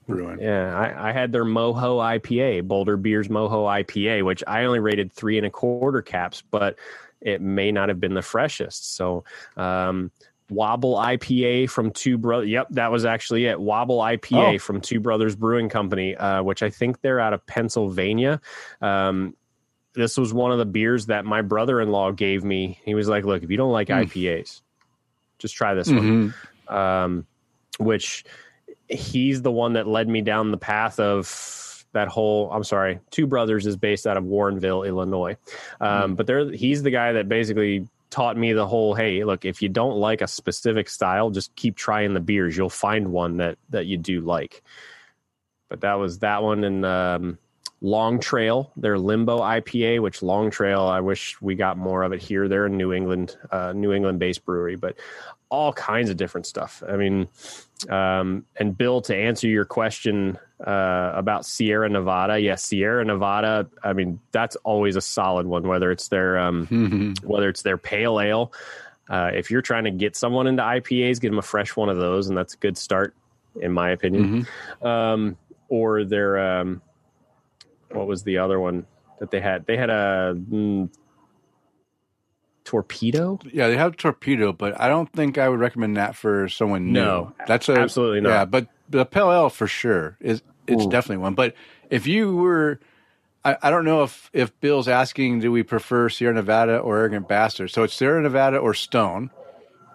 brewing. 0.07 0.41
Yeah, 0.41 0.75
I, 0.75 1.11
I 1.11 1.13
had 1.13 1.33
their 1.33 1.45
Mojo 1.45 1.99
IPA, 2.01 2.67
Boulder 2.67 2.97
Beer's 2.97 3.29
Mojo 3.29 3.67
IPA, 3.85 4.25
which 4.25 4.43
I 4.47 4.65
only 4.65 4.79
rated 4.79 5.13
three 5.13 5.37
and 5.37 5.47
a 5.47 5.51
quarter 5.51 6.01
caps, 6.01 6.43
but 6.51 6.79
it 7.21 7.43
may 7.43 7.71
not 7.73 7.91
have 7.91 8.01
been 8.01 8.15
the 8.15 8.23
freshest. 8.23 8.95
So, 8.97 9.25
um, 9.59 10.11
Wobble 10.51 10.95
IPA 10.97 11.69
from 11.71 11.91
Two 11.91 12.17
Brothers. 12.19 12.49
Yep, 12.49 12.69
that 12.71 12.91
was 12.91 13.05
actually 13.05 13.47
it. 13.47 13.61
Wobble 13.61 13.99
IPA 13.99 14.55
Oh. 14.55 14.59
from 14.59 14.81
Two 14.81 15.01
Brothers 15.01 15.37
Brewing 15.37 15.69
Company, 15.69 16.17
uh, 16.17 16.43
which 16.43 16.63
I 16.63 16.71
think 16.71 17.01
they're 17.01 17.21
out 17.21 17.33
of 17.35 17.47
Pennsylvania. 17.47 18.41
Um, 18.81 19.35
this 19.95 20.17
was 20.17 20.33
one 20.33 20.53
of 20.53 20.59
the 20.59 20.65
beers 20.67 21.07
that 21.07 21.25
my 21.25 21.43
brother-in-law 21.43 22.13
gave 22.13 22.45
me. 22.45 22.79
He 22.85 22.95
was 22.95 23.09
like, 23.09 23.25
"Look, 23.25 23.43
if 23.43 23.51
you 23.51 23.57
don't 23.57 23.73
like 23.73 23.89
Mm. 23.89 24.05
IPAs, 24.07 24.63
just 25.39 25.55
try 25.55 25.75
this 25.75 25.91
one." 25.91 26.33
Mhm. 26.69 26.73
um, 26.75 27.27
which 27.79 28.25
he's 28.89 29.43
the 29.43 29.51
one 29.53 29.75
that 29.75 29.87
led 29.87 30.09
me 30.09 30.21
down 30.23 30.51
the 30.51 30.57
path 30.59 30.99
of 31.01 31.85
that 31.93 32.09
whole. 32.09 32.51
I'm 32.53 32.65
sorry, 32.65 33.01
Two 33.11 33.27
Brothers 33.27 33.67
is 33.67 33.77
based 33.77 34.07
out 34.07 34.17
of 34.17 34.25
Warrenville, 34.25 34.87
Illinois, 34.87 35.37
um, 35.81 36.15
but 36.15 36.27
they're 36.27 36.51
he's 36.51 36.83
the 36.83 36.91
guy 36.91 37.13
that 37.15 37.29
basically 37.29 37.87
taught 38.11 38.37
me 38.37 38.53
the 38.53 38.67
whole 38.67 38.95
hey 38.95 39.25
look 39.25 39.45
if 39.45 39.61
you 39.61 39.69
don't 39.69 39.97
like 39.97 40.23
a 40.23 40.27
specific 40.27 40.89
style 40.89 41.31
just 41.31 41.55
keep 41.57 41.77
trying 41.77 42.15
the 42.15 42.21
beers. 42.21 42.57
You'll 42.57 42.71
find 42.71 43.13
one 43.13 43.37
that 43.39 43.59
that 43.71 43.87
you 43.87 43.97
do 43.97 44.21
like. 44.21 44.63
But 45.69 45.83
that 45.83 45.95
was 45.95 46.21
that 46.21 46.43
one 46.43 46.65
and 46.65 46.85
um 46.87 47.39
long 47.81 48.19
trail 48.19 48.73
their 48.77 48.99
limbo 48.99 49.39
ipa 49.39 50.03
which 50.03 50.21
long 50.21 50.51
trail 50.51 50.81
i 50.81 50.99
wish 50.99 51.41
we 51.41 51.55
got 51.55 51.77
more 51.79 52.03
of 52.03 52.13
it 52.13 52.21
here. 52.21 52.49
They're 52.49 52.67
a 52.67 52.71
new 52.71 52.93
england 52.93 53.37
uh, 53.51 53.73
new 53.73 53.93
england 53.93 54.19
based 54.19 54.45
brewery 54.45 54.77
but 54.77 54.97
all 55.51 55.73
kinds 55.73 56.11
of 56.11 56.17
different 56.17 56.47
stuff. 56.47 56.83
I 56.89 56.97
mean 56.97 57.29
um, 57.89 58.45
and 58.57 58.77
bill 58.77 59.01
to 59.03 59.15
answer 59.15 59.47
your 59.47 59.65
question 59.65 60.39
uh, 60.67 61.13
about 61.15 61.47
sierra 61.47 61.89
nevada 61.89 62.41
yes 62.41 62.65
sierra 62.65 63.05
nevada 63.05 63.69
i 63.85 63.93
mean 63.93 64.19
that's 64.33 64.57
always 64.65 64.97
a 64.97 65.01
solid 65.01 65.47
one 65.47 65.69
whether 65.69 65.91
it's 65.93 66.09
their 66.09 66.37
um, 66.39 66.67
Mhm. 66.67 67.25
whether 67.25 67.49
it's 67.49 67.63
their 67.63 67.79
pale 67.79 68.21
ale. 68.21 68.53
Uh, 69.09 69.31
if 69.33 69.51
you're 69.51 69.63
trying 69.63 69.85
to 69.85 69.91
get 69.91 70.15
someone 70.15 70.47
into 70.47 70.63
IPAs, 70.63 71.19
get 71.19 71.31
them 71.31 71.39
a 71.39 71.43
fresh 71.43 71.75
one 71.77 71.89
of 71.89 71.97
those, 71.97 72.29
and 72.29 72.37
that's 72.37 72.53
a 72.53 72.59
good 72.59 72.77
start, 72.77 73.15
in 73.59 73.73
my 73.73 73.89
opinion. 73.89 74.45
Mhm. 74.83 74.87
Um, 74.87 75.37
or 75.71 76.05
their 76.05 76.39
um, 76.39 76.83
what 77.91 78.07
was 78.07 78.23
the 78.25 78.37
other 78.37 78.61
one 78.61 78.85
that 79.19 79.31
they 79.31 79.41
had? 79.41 79.65
They 79.65 79.79
had 79.79 79.89
a 79.89 80.37
mm, 80.37 80.91
torpedo. 82.65 83.39
Yeah, 83.51 83.69
they 83.69 83.77
have 83.77 83.97
torpedo, 83.97 84.53
but 84.53 84.79
I 84.81 84.89
don't 84.89 85.11
think 85.13 85.39
I 85.39 85.49
would 85.49 85.61
recommend 85.61 85.97
that 85.97 86.15
for 86.15 86.49
someone 86.49 86.93
new. 86.93 87.01
No, 87.01 87.33
that's 87.47 87.69
a 87.69 87.77
absolutely 87.77 88.21
not. 88.21 88.31
Yeah, 88.31 88.45
but 88.45 88.67
the 88.89 89.05
pale 89.05 89.31
ale 89.31 89.51
for 89.51 89.67
sure 89.67 90.17
is 90.21 90.43
it's 90.67 90.85
Ooh. 90.85 90.91
definitely 90.91 91.23
one. 91.23 91.35
But 91.35 91.55
if 91.91 92.07
you 92.07 92.37
were 92.37 92.81
I, 93.45 93.57
I 93.63 93.71
don't 93.71 93.85
know 93.85 94.03
if 94.03 94.31
if 94.33 94.59
Bill's 94.61 94.89
asking, 94.89 95.41
do 95.41 95.51
we 95.51 95.63
prefer 95.63 96.09
Sierra 96.09 96.35
Nevada 96.35 96.79
or 96.79 96.99
Arrogant 96.99 97.29
Bastard? 97.29 97.71
So 97.71 97.83
it's 97.83 97.95
Sierra 97.95 98.23
Nevada 98.23 98.59
or 98.59 98.75
Stone. 98.75 99.31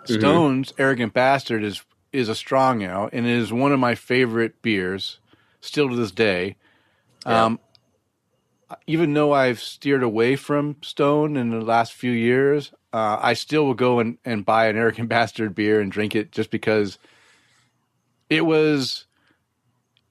Mm-hmm. 0.05 0.19
Stone's 0.19 0.73
Arrogant 0.77 1.13
Bastard 1.13 1.63
is 1.63 1.83
is 2.11 2.29
a 2.29 2.35
strong 2.35 2.81
ale 2.81 3.09
and 3.11 3.25
it 3.25 3.31
is 3.31 3.51
one 3.51 3.71
of 3.71 3.79
my 3.79 3.95
favorite 3.95 4.61
beers 4.61 5.19
still 5.61 5.89
to 5.89 5.95
this 5.95 6.11
day. 6.11 6.55
Yeah. 7.25 7.45
Um, 7.45 7.59
even 8.87 9.13
though 9.13 9.33
I've 9.33 9.59
steered 9.59 10.03
away 10.03 10.35
from 10.35 10.77
Stone 10.81 11.37
in 11.37 11.51
the 11.51 11.61
last 11.61 11.93
few 11.93 12.11
years, 12.11 12.73
uh, 12.91 13.17
I 13.21 13.33
still 13.33 13.65
will 13.65 13.75
go 13.75 13.99
and, 13.99 14.17
and 14.25 14.43
buy 14.43 14.67
an 14.67 14.77
Arrogant 14.77 15.09
Bastard 15.09 15.53
beer 15.53 15.79
and 15.79 15.91
drink 15.91 16.15
it 16.15 16.31
just 16.31 16.49
because 16.49 16.97
it 18.33 18.45
was 18.45 19.05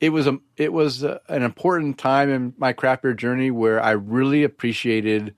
it 0.00 0.10
was 0.10 0.26
a 0.28 0.38
it 0.56 0.72
was 0.72 1.02
a, 1.02 1.20
an 1.28 1.42
important 1.42 1.98
time 1.98 2.30
in 2.30 2.54
my 2.56 2.72
craft 2.72 3.02
beer 3.02 3.14
journey 3.14 3.50
where 3.50 3.82
I 3.82 3.90
really 3.92 4.44
appreciated 4.44 5.34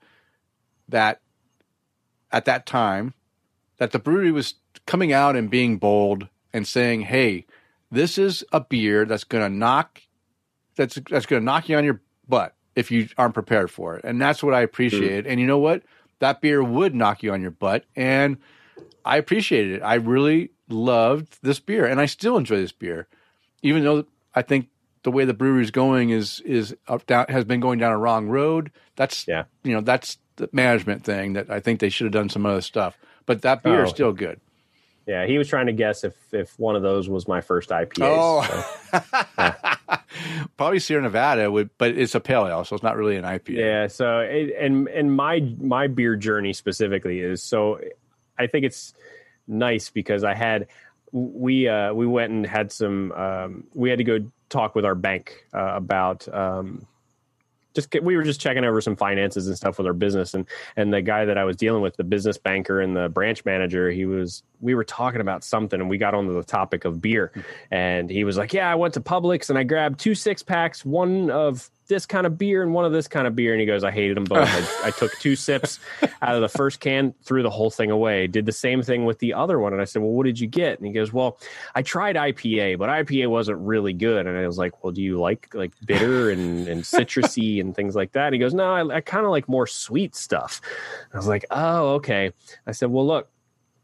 that 0.89 1.21
at 2.31 2.45
that 2.45 2.65
time 2.67 3.13
that 3.77 3.91
the 3.91 3.99
brewery 3.99 4.31
was 4.31 4.53
coming 4.85 5.11
out 5.11 5.35
and 5.35 5.49
being 5.49 5.77
bold 5.77 6.27
and 6.53 6.67
saying, 6.67 7.01
"Hey, 7.01 7.47
this 7.91 8.19
is 8.19 8.43
a 8.51 8.59
beer 8.59 9.05
that's 9.05 9.23
going 9.23 9.43
to 9.43 9.55
knock 9.55 10.01
that's 10.75 10.99
that's 11.09 11.25
going 11.25 11.41
to 11.41 11.45
knock 11.45 11.67
you 11.67 11.77
on 11.77 11.85
your 11.85 12.01
butt 12.27 12.53
if 12.75 12.91
you 12.91 13.07
aren't 13.17 13.33
prepared 13.33 13.71
for 13.71 13.95
it." 13.95 14.05
And 14.05 14.21
that's 14.21 14.43
what 14.43 14.53
I 14.53 14.61
mm. 14.61 14.65
appreciated. 14.65 15.25
And 15.25 15.39
you 15.39 15.47
know 15.47 15.59
what? 15.59 15.81
That 16.19 16.39
beer 16.39 16.63
would 16.63 16.93
knock 16.93 17.23
you 17.23 17.33
on 17.33 17.41
your 17.41 17.51
butt 17.51 17.85
and 17.95 18.37
I 19.03 19.17
appreciated 19.17 19.73
it. 19.77 19.81
I 19.81 19.95
really 19.95 20.51
loved 20.69 21.37
this 21.43 21.59
beer 21.59 21.85
and 21.85 21.99
I 22.01 22.05
still 22.07 22.37
enjoy 22.37 22.57
this 22.57 22.71
beer. 22.71 23.07
Even 23.61 23.83
though 23.83 24.05
I 24.33 24.41
think 24.41 24.69
the 25.03 25.11
way 25.11 25.25
the 25.25 25.33
brewery's 25.33 25.71
going 25.71 26.09
is 26.09 26.39
is 26.41 26.75
up 26.87 27.05
down 27.05 27.25
has 27.29 27.45
been 27.45 27.59
going 27.59 27.77
down 27.79 27.91
a 27.91 27.97
wrong 27.97 28.27
road. 28.27 28.71
That's 28.95 29.27
Yeah. 29.27 29.43
you 29.63 29.73
know, 29.73 29.81
that's 29.81 30.17
the 30.37 30.49
management 30.51 31.03
thing 31.03 31.33
that 31.33 31.49
I 31.49 31.59
think 31.59 31.79
they 31.79 31.89
should 31.89 32.05
have 32.05 32.13
done 32.13 32.29
some 32.29 32.45
other 32.45 32.61
stuff. 32.61 32.97
But 33.25 33.41
that 33.43 33.61
beer 33.63 33.83
is 33.83 33.89
Oh. 33.91 33.93
still 33.93 34.11
good. 34.11 34.39
Yeah, 35.07 35.27
he 35.27 35.37
was 35.37 35.47
trying 35.47 35.67
to 35.67 35.73
guess 35.73 36.03
if 36.03 36.15
if 36.33 36.57
one 36.57 36.75
of 36.75 36.81
those 36.81 37.07
was 37.07 37.27
my 37.27 37.39
first 37.41 37.69
IPA. 37.69 38.01
Oh, 38.01 39.85
probably 40.57 40.79
Sierra 40.79 41.03
Nevada 41.03 41.51
would, 41.51 41.69
but 41.77 41.91
it's 41.91 42.15
a 42.15 42.19
pale 42.19 42.47
ale, 42.47 42.63
so 42.63 42.75
it's 42.75 42.83
not 42.83 42.97
really 42.97 43.15
an 43.15 43.23
IPA. 43.23 43.49
Yeah. 43.57 43.87
So, 43.87 44.19
it, 44.19 44.55
and 44.59 44.87
and 44.87 45.15
my 45.15 45.41
my 45.59 45.87
beer 45.87 46.15
journey 46.15 46.53
specifically 46.53 47.19
is 47.19 47.43
so. 47.43 47.79
I 48.37 48.47
think 48.47 48.65
it's 48.65 48.93
nice 49.47 49.89
because 49.89 50.23
I 50.23 50.33
had 50.33 50.67
we 51.11 51.67
uh, 51.67 51.93
we 51.93 52.05
went 52.05 52.31
and 52.31 52.45
had 52.45 52.71
some. 52.71 53.11
Um, 53.13 53.63
we 53.73 53.89
had 53.89 53.99
to 53.99 54.03
go 54.03 54.19
talk 54.49 54.75
with 54.75 54.85
our 54.85 54.95
bank 54.95 55.45
uh, 55.53 55.73
about. 55.75 56.27
Um, 56.33 56.87
just 57.73 57.93
we 58.01 58.15
were 58.15 58.23
just 58.23 58.39
checking 58.39 58.63
over 58.63 58.79
some 58.81 58.95
finances 58.95 59.47
and 59.47 59.55
stuff 59.55 59.77
with 59.77 59.85
our 59.85 59.93
business 59.93 60.33
and 60.33 60.45
and 60.77 60.93
the 60.93 61.01
guy 61.01 61.25
that 61.25 61.37
I 61.37 61.43
was 61.43 61.57
dealing 61.57 61.81
with 61.81 61.97
the 61.97 62.05
business 62.05 62.37
banker 62.37 62.79
and 62.79 62.95
the 62.95 63.09
branch 63.09 63.43
manager 63.43 63.91
he 63.91 64.05
was 64.05 64.43
we 64.59 64.75
were 64.75 64.83
talking 64.83 65.21
about 65.21 65.43
something 65.43 65.79
and 65.79 65.89
we 65.89 65.97
got 65.97 66.13
onto 66.13 66.33
the 66.33 66.43
topic 66.43 66.85
of 66.85 67.01
beer. 67.01 67.31
And 67.71 68.09
he 68.09 68.23
was 68.23 68.37
like 68.37 68.53
yeah 68.53 68.71
I 68.71 68.75
went 68.75 68.93
to 68.95 69.01
Publix 69.01 69.49
and 69.49 69.57
I 69.57 69.63
grabbed 69.63 69.99
two 69.99 70.15
six 70.15 70.43
packs 70.43 70.85
one 70.85 71.29
of 71.29 71.69
this 71.87 72.05
kind 72.05 72.25
of 72.25 72.37
beer 72.37 72.63
and 72.63 72.73
one 72.73 72.85
of 72.85 72.91
this 72.91 73.07
kind 73.07 73.27
of 73.27 73.35
beer. 73.35 73.53
And 73.53 73.59
he 73.59 73.67
goes 73.67 73.83
I 73.83 73.91
hated 73.91 74.17
them 74.17 74.23
both. 74.23 74.47
I, 74.83 74.87
I 74.87 74.91
took 74.91 75.11
two 75.19 75.35
sips 75.35 75.79
out 76.21 76.35
of 76.35 76.41
the 76.41 76.49
first 76.49 76.79
can 76.79 77.13
threw 77.23 77.43
the 77.43 77.49
whole 77.49 77.69
thing 77.69 77.91
away 77.91 78.27
did 78.27 78.45
the 78.45 78.51
same 78.51 78.81
thing 78.81 79.05
with 79.05 79.19
the 79.19 79.33
other 79.33 79.59
one. 79.59 79.73
And 79.73 79.81
I 79.81 79.85
said 79.85 80.01
well 80.01 80.11
what 80.11 80.25
did 80.25 80.39
you 80.39 80.47
get? 80.47 80.77
And 80.77 80.87
he 80.87 80.93
goes 80.93 81.13
well 81.13 81.37
I 81.73 81.81
tried 81.81 82.15
IPA 82.15 82.79
but 82.79 82.89
IPA 82.89 83.29
wasn't 83.29 83.59
really 83.59 83.93
good. 83.93 84.27
And 84.27 84.37
I 84.37 84.47
was 84.47 84.57
like 84.57 84.83
well 84.83 84.91
do 84.91 85.01
you 85.01 85.19
like 85.19 85.53
like 85.53 85.73
bitter 85.85 86.29
and 86.31 86.67
and 86.67 86.83
citrusy 86.83 87.61
and 87.61 87.75
things 87.75 87.95
like 87.95 88.13
that? 88.13 88.27
And 88.27 88.35
he 88.35 88.39
goes 88.39 88.53
no 88.53 88.73
I, 88.73 88.97
I 88.97 89.01
kind 89.01 89.25
of 89.25 89.31
like 89.31 89.47
more 89.47 89.67
sweet 89.67 90.15
stuff. 90.15 90.61
I 91.13 91.17
was 91.17 91.27
like 91.27 91.45
oh 91.51 91.95
okay. 91.95 92.31
I 92.65 92.71
said 92.71 92.89
well 92.89 93.05
look 93.05 93.29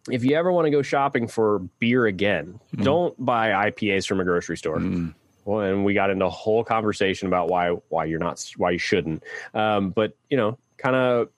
if 0.09 0.23
you 0.23 0.35
ever 0.35 0.51
want 0.51 0.65
to 0.65 0.71
go 0.71 0.81
shopping 0.81 1.27
for 1.27 1.59
beer 1.79 2.05
again, 2.05 2.59
don't 2.75 3.13
buy 3.23 3.49
IPAs 3.49 4.07
from 4.07 4.19
a 4.19 4.23
grocery 4.23 4.57
store. 4.57 4.77
Mm. 4.77 5.13
Well, 5.45 5.61
and 5.61 5.85
we 5.85 5.93
got 5.93 6.09
into 6.09 6.25
a 6.25 6.29
whole 6.29 6.63
conversation 6.63 7.27
about 7.27 7.49
why 7.49 7.69
why 7.89 8.05
you're 8.05 8.19
not 8.19 8.43
why 8.57 8.71
you 8.71 8.77
shouldn't. 8.77 9.23
Um, 9.53 9.91
but 9.91 10.15
you 10.29 10.37
know, 10.37 10.57
kind 10.77 10.95
of, 10.95 11.29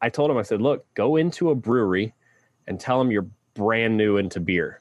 I 0.00 0.08
told 0.08 0.30
him 0.30 0.36
I 0.36 0.42
said, 0.42 0.60
look, 0.60 0.86
go 0.94 1.16
into 1.16 1.50
a 1.50 1.54
brewery 1.54 2.14
and 2.66 2.78
tell 2.78 2.98
them 2.98 3.10
you're 3.10 3.26
brand 3.54 3.96
new 3.96 4.16
into 4.16 4.40
beer, 4.40 4.80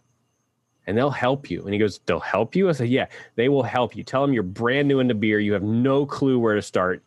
and 0.86 0.98
they'll 0.98 1.10
help 1.10 1.50
you. 1.50 1.64
And 1.64 1.74
he 1.74 1.80
goes, 1.80 2.00
they'll 2.06 2.20
help 2.20 2.56
you. 2.56 2.70
I 2.70 2.74
said, 2.74 2.90
yeah, 2.90 3.08
they 3.36 3.50
will 3.50 3.64
help 3.64 3.96
you. 3.96 4.04
Tell 4.04 4.22
them 4.22 4.34
you're 4.34 4.44
brand 4.44 4.88
new 4.88 5.00
into 5.00 5.16
beer. 5.16 5.40
You 5.40 5.54
have 5.54 5.64
no 5.64 6.06
clue 6.06 6.40
where 6.40 6.56
to 6.56 6.62
start, 6.62 7.04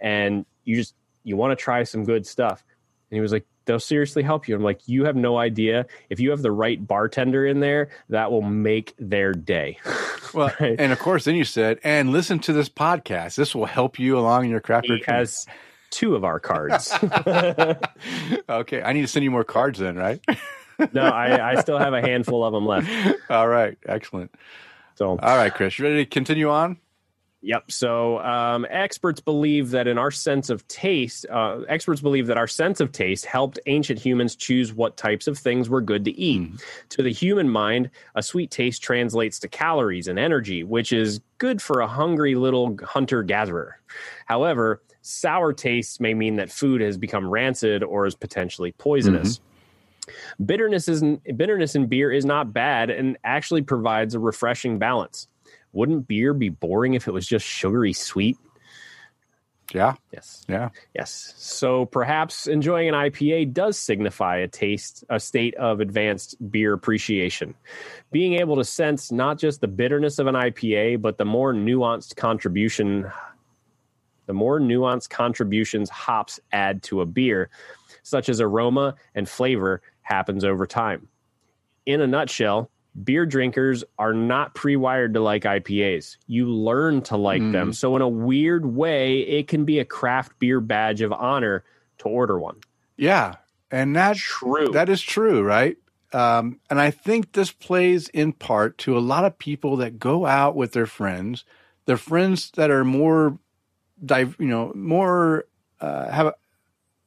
and 0.00 0.44
you 0.64 0.76
just 0.76 0.94
you 1.24 1.36
want 1.36 1.56
to 1.56 1.62
try 1.62 1.84
some 1.84 2.04
good 2.04 2.26
stuff. 2.26 2.64
And 3.10 3.16
he 3.16 3.20
was 3.20 3.32
like, 3.32 3.46
they'll 3.68 3.78
seriously 3.78 4.24
help 4.24 4.48
you. 4.48 4.56
I'm 4.56 4.62
like, 4.64 4.80
you 4.88 5.04
have 5.04 5.14
no 5.14 5.36
idea. 5.38 5.86
If 6.10 6.18
you 6.18 6.30
have 6.30 6.42
the 6.42 6.50
right 6.50 6.84
bartender 6.84 7.46
in 7.46 7.60
there, 7.60 7.90
that 8.08 8.32
will 8.32 8.42
make 8.42 8.94
their 8.98 9.32
day. 9.32 9.78
Well, 10.34 10.50
Right. 10.60 10.76
and 10.78 10.92
of 10.92 10.98
course, 10.98 11.24
then 11.24 11.36
you 11.36 11.44
said, 11.44 11.78
and 11.82 12.10
listen 12.12 12.38
to 12.40 12.52
this 12.52 12.68
podcast. 12.68 13.34
This 13.36 13.54
will 13.54 13.64
help 13.64 13.98
you 13.98 14.18
along 14.18 14.44
in 14.44 14.50
your 14.50 14.60
craft 14.60 14.84
he 14.86 14.90
journey." 14.98 15.04
has 15.06 15.46
two 15.88 16.14
of 16.16 16.22
our 16.22 16.38
cards. 16.38 16.92
okay, 18.48 18.82
I 18.82 18.92
need 18.92 19.00
to 19.02 19.06
send 19.08 19.24
you 19.24 19.30
more 19.30 19.44
cards 19.44 19.78
then, 19.78 19.96
right? 19.96 20.20
no, 20.92 21.02
I, 21.02 21.52
I 21.52 21.60
still 21.62 21.78
have 21.78 21.94
a 21.94 22.02
handful 22.02 22.44
of 22.44 22.52
them 22.52 22.66
left. 22.66 22.90
All 23.30 23.48
right, 23.48 23.78
excellent. 23.86 24.34
So, 24.96 25.10
All 25.10 25.36
right, 25.36 25.52
Chris, 25.54 25.78
you 25.78 25.84
ready 25.86 26.04
to 26.04 26.10
continue 26.10 26.50
on? 26.50 26.76
Yep. 27.40 27.70
So 27.70 28.18
um, 28.18 28.66
experts 28.68 29.20
believe 29.20 29.70
that 29.70 29.86
in 29.86 29.96
our 29.96 30.10
sense 30.10 30.50
of 30.50 30.66
taste, 30.66 31.24
uh, 31.30 31.60
experts 31.68 32.00
believe 32.00 32.26
that 32.26 32.36
our 32.36 32.48
sense 32.48 32.80
of 32.80 32.90
taste 32.90 33.24
helped 33.26 33.60
ancient 33.66 34.00
humans 34.00 34.34
choose 34.34 34.74
what 34.74 34.96
types 34.96 35.28
of 35.28 35.38
things 35.38 35.68
were 35.68 35.80
good 35.80 36.04
to 36.06 36.10
eat. 36.10 36.40
To 36.90 37.02
the 37.02 37.12
human 37.12 37.48
mind, 37.48 37.90
a 38.16 38.22
sweet 38.24 38.50
taste 38.50 38.82
translates 38.82 39.38
to 39.40 39.48
calories 39.48 40.08
and 40.08 40.18
energy, 40.18 40.64
which 40.64 40.92
is 40.92 41.20
good 41.38 41.62
for 41.62 41.80
a 41.80 41.86
hungry 41.86 42.34
little 42.34 42.76
hunter 42.82 43.22
gatherer. 43.22 43.78
However, 44.26 44.82
sour 45.02 45.52
tastes 45.52 46.00
may 46.00 46.14
mean 46.14 46.36
that 46.36 46.50
food 46.50 46.80
has 46.80 46.98
become 46.98 47.30
rancid 47.30 47.84
or 47.84 48.06
is 48.06 48.16
potentially 48.16 48.72
poisonous. 48.72 49.38
Bitterness 50.44 50.88
is 50.88 51.02
bitterness 51.36 51.74
in 51.74 51.86
beer 51.86 52.10
is 52.10 52.24
not 52.24 52.52
bad 52.52 52.90
and 52.90 53.16
actually 53.22 53.62
provides 53.62 54.14
a 54.14 54.18
refreshing 54.18 54.78
balance. 54.78 55.28
Wouldn't 55.78 56.08
beer 56.08 56.34
be 56.34 56.48
boring 56.48 56.94
if 56.94 57.06
it 57.06 57.12
was 57.12 57.24
just 57.24 57.46
sugary 57.46 57.92
sweet? 57.92 58.36
Yeah, 59.72 59.94
Yes. 60.12 60.44
yeah. 60.48 60.70
Yes. 60.92 61.34
So 61.36 61.84
perhaps 61.84 62.48
enjoying 62.48 62.88
an 62.88 62.96
IPA 62.96 63.52
does 63.52 63.78
signify 63.78 64.38
a 64.38 64.48
taste, 64.48 65.04
a 65.08 65.20
state 65.20 65.54
of 65.54 65.78
advanced 65.78 66.34
beer 66.50 66.72
appreciation. 66.72 67.54
Being 68.10 68.40
able 68.40 68.56
to 68.56 68.64
sense 68.64 69.12
not 69.12 69.38
just 69.38 69.60
the 69.60 69.68
bitterness 69.68 70.18
of 70.18 70.26
an 70.26 70.34
IPA, 70.34 71.00
but 71.00 71.16
the 71.16 71.24
more 71.24 71.54
nuanced 71.54 72.16
contribution, 72.16 73.08
the 74.26 74.32
more 74.34 74.58
nuanced 74.58 75.10
contributions 75.10 75.90
hops 75.90 76.40
add 76.50 76.82
to 76.84 77.02
a 77.02 77.06
beer, 77.06 77.50
such 78.02 78.28
as 78.28 78.40
aroma 78.40 78.96
and 79.14 79.28
flavor, 79.28 79.80
happens 80.02 80.42
over 80.42 80.66
time. 80.66 81.06
In 81.86 82.00
a 82.00 82.06
nutshell, 82.08 82.68
beer 83.04 83.26
drinkers 83.26 83.84
are 83.98 84.12
not 84.12 84.54
pre-wired 84.54 85.14
to 85.14 85.20
like 85.20 85.42
IPAs. 85.42 86.16
You 86.26 86.46
learn 86.46 87.02
to 87.02 87.16
like 87.16 87.42
them. 87.52 87.72
So 87.72 87.96
in 87.96 88.02
a 88.02 88.08
weird 88.08 88.66
way, 88.66 89.20
it 89.20 89.48
can 89.48 89.64
be 89.64 89.78
a 89.78 89.84
craft 89.84 90.38
beer 90.38 90.60
badge 90.60 91.00
of 91.00 91.12
honor 91.12 91.64
to 91.98 92.08
order 92.08 92.38
one. 92.38 92.56
Yeah, 92.96 93.36
and 93.70 93.94
that's 93.94 94.20
True. 94.20 94.70
that 94.72 94.88
is 94.88 95.00
true, 95.00 95.42
right? 95.42 95.76
Um, 96.12 96.60
and 96.70 96.80
I 96.80 96.90
think 96.90 97.32
this 97.32 97.52
plays 97.52 98.08
in 98.08 98.32
part 98.32 98.78
to 98.78 98.96
a 98.96 99.00
lot 99.00 99.24
of 99.24 99.38
people 99.38 99.76
that 99.76 99.98
go 99.98 100.24
out 100.24 100.56
with 100.56 100.72
their 100.72 100.86
friends, 100.86 101.44
their 101.84 101.98
friends 101.98 102.50
that 102.52 102.70
are 102.70 102.84
more, 102.84 103.38
div- 104.04 104.36
you 104.38 104.46
know, 104.46 104.72
more 104.74 105.44
uh, 105.80 106.10
have. 106.10 106.34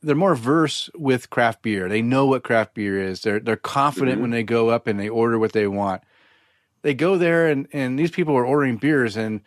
They're 0.04 0.16
more 0.16 0.36
verse 0.36 0.90
with 0.96 1.30
craft 1.30 1.62
beer. 1.62 1.88
They 1.88 2.02
know 2.02 2.26
what 2.26 2.44
craft 2.44 2.74
beer 2.74 3.02
is. 3.02 3.22
They're 3.22 3.40
they're 3.40 3.56
confident 3.56 4.20
when 4.22 4.32
they 4.32 4.44
go 4.44 4.70
up 4.70 4.88
and 4.88 5.00
they 5.00 5.10
order 5.10 5.38
what 5.38 5.54
they 5.54 5.68
want. 5.68 6.02
They 6.82 6.94
go 6.94 7.18
there 7.18 7.48
and 7.48 7.68
and 7.72 8.00
these 8.00 8.12
people 8.12 8.36
are 8.36 8.46
ordering 8.46 8.78
beers 8.78 9.16
and 9.16 9.42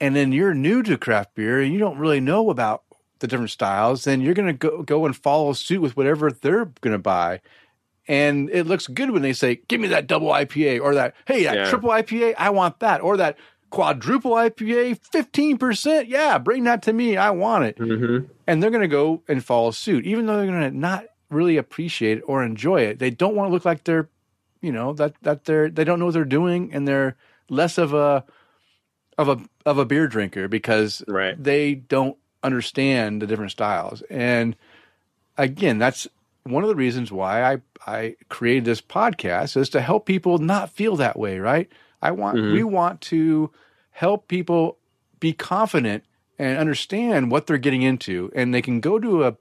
and 0.00 0.16
then 0.16 0.32
you're 0.32 0.54
new 0.54 0.82
to 0.82 0.96
craft 0.98 1.34
beer 1.34 1.60
and 1.60 1.72
you 1.72 1.78
don't 1.78 1.98
really 1.98 2.20
know 2.20 2.50
about 2.50 2.82
the 3.20 3.26
different 3.26 3.50
styles, 3.50 4.04
then 4.04 4.20
you're 4.20 4.34
going 4.34 4.48
to 4.48 4.54
go 4.54 4.82
go 4.82 5.06
and 5.06 5.14
follow 5.16 5.52
suit 5.52 5.80
with 5.80 5.96
whatever 5.96 6.30
they're 6.30 6.66
going 6.80 6.92
to 6.92 6.98
buy. 6.98 7.40
And 8.08 8.50
it 8.50 8.66
looks 8.66 8.86
good 8.88 9.10
when 9.10 9.22
they 9.22 9.34
say, 9.34 9.60
"Give 9.68 9.80
me 9.80 9.88
that 9.88 10.06
double 10.06 10.28
IPA," 10.32 10.80
or 10.80 10.94
that, 10.94 11.14
"Hey, 11.26 11.44
that 11.44 11.54
Yeah. 11.54 11.70
triple 11.70 11.90
IPA, 11.90 12.34
I 12.36 12.50
want 12.50 12.80
that," 12.80 13.02
or 13.02 13.16
that 13.18 13.36
quadruple 13.68 14.32
IPA, 14.32 14.94
fifteen 15.12 15.58
percent. 15.58 16.08
Yeah, 16.08 16.38
bring 16.38 16.64
that 16.64 16.82
to 16.84 16.92
me. 16.92 17.16
I 17.16 17.30
want 17.30 17.64
it. 17.64 17.78
mm-hmm. 17.78 18.26
And 18.50 18.60
they're 18.60 18.70
going 18.70 18.82
to 18.82 18.88
go 18.88 19.22
and 19.28 19.44
follow 19.44 19.70
suit, 19.70 20.04
even 20.04 20.26
though 20.26 20.36
they're 20.36 20.46
going 20.46 20.72
to 20.72 20.76
not 20.76 21.04
really 21.28 21.56
appreciate 21.56 22.18
it 22.18 22.24
or 22.26 22.42
enjoy 22.42 22.80
it. 22.80 22.98
They 22.98 23.10
don't 23.10 23.36
want 23.36 23.48
to 23.48 23.52
look 23.52 23.64
like 23.64 23.84
they're, 23.84 24.08
you 24.60 24.72
know, 24.72 24.92
that 24.94 25.14
that 25.22 25.44
they're 25.44 25.70
they 25.70 25.84
don't 25.84 26.00
know 26.00 26.06
what 26.06 26.14
they're 26.14 26.24
doing, 26.24 26.72
and 26.72 26.86
they're 26.86 27.16
less 27.48 27.78
of 27.78 27.94
a 27.94 28.24
of 29.16 29.28
a 29.28 29.38
of 29.64 29.78
a 29.78 29.84
beer 29.84 30.08
drinker 30.08 30.48
because 30.48 31.04
Right. 31.06 31.40
they 31.40 31.76
don't 31.76 32.16
understand 32.42 33.22
the 33.22 33.26
different 33.28 33.52
styles. 33.52 34.02
And 34.10 34.56
again, 35.38 35.78
that's 35.78 36.08
one 36.42 36.64
of 36.64 36.68
the 36.68 36.74
reasons 36.74 37.12
why 37.12 37.44
I 37.44 37.60
I 37.86 38.16
created 38.28 38.64
this 38.64 38.80
podcast 38.80 39.56
is 39.56 39.68
to 39.70 39.80
help 39.80 40.06
people 40.06 40.38
not 40.38 40.70
feel 40.70 40.96
that 40.96 41.16
way, 41.16 41.38
right? 41.38 41.68
I 42.02 42.10
want 42.10 42.34
we 42.34 42.42
mm-hmm. 42.42 42.72
want 42.72 43.00
to 43.02 43.52
help 43.92 44.26
people 44.26 44.76
be 45.20 45.32
confident 45.34 46.02
and 46.40 46.58
understand 46.58 47.30
what 47.30 47.46
they're 47.46 47.58
getting 47.58 47.82
into 47.82 48.32
and 48.34 48.54
they 48.54 48.62
can 48.62 48.80
go 48.80 48.98
to 48.98 49.24
a 49.24 49.36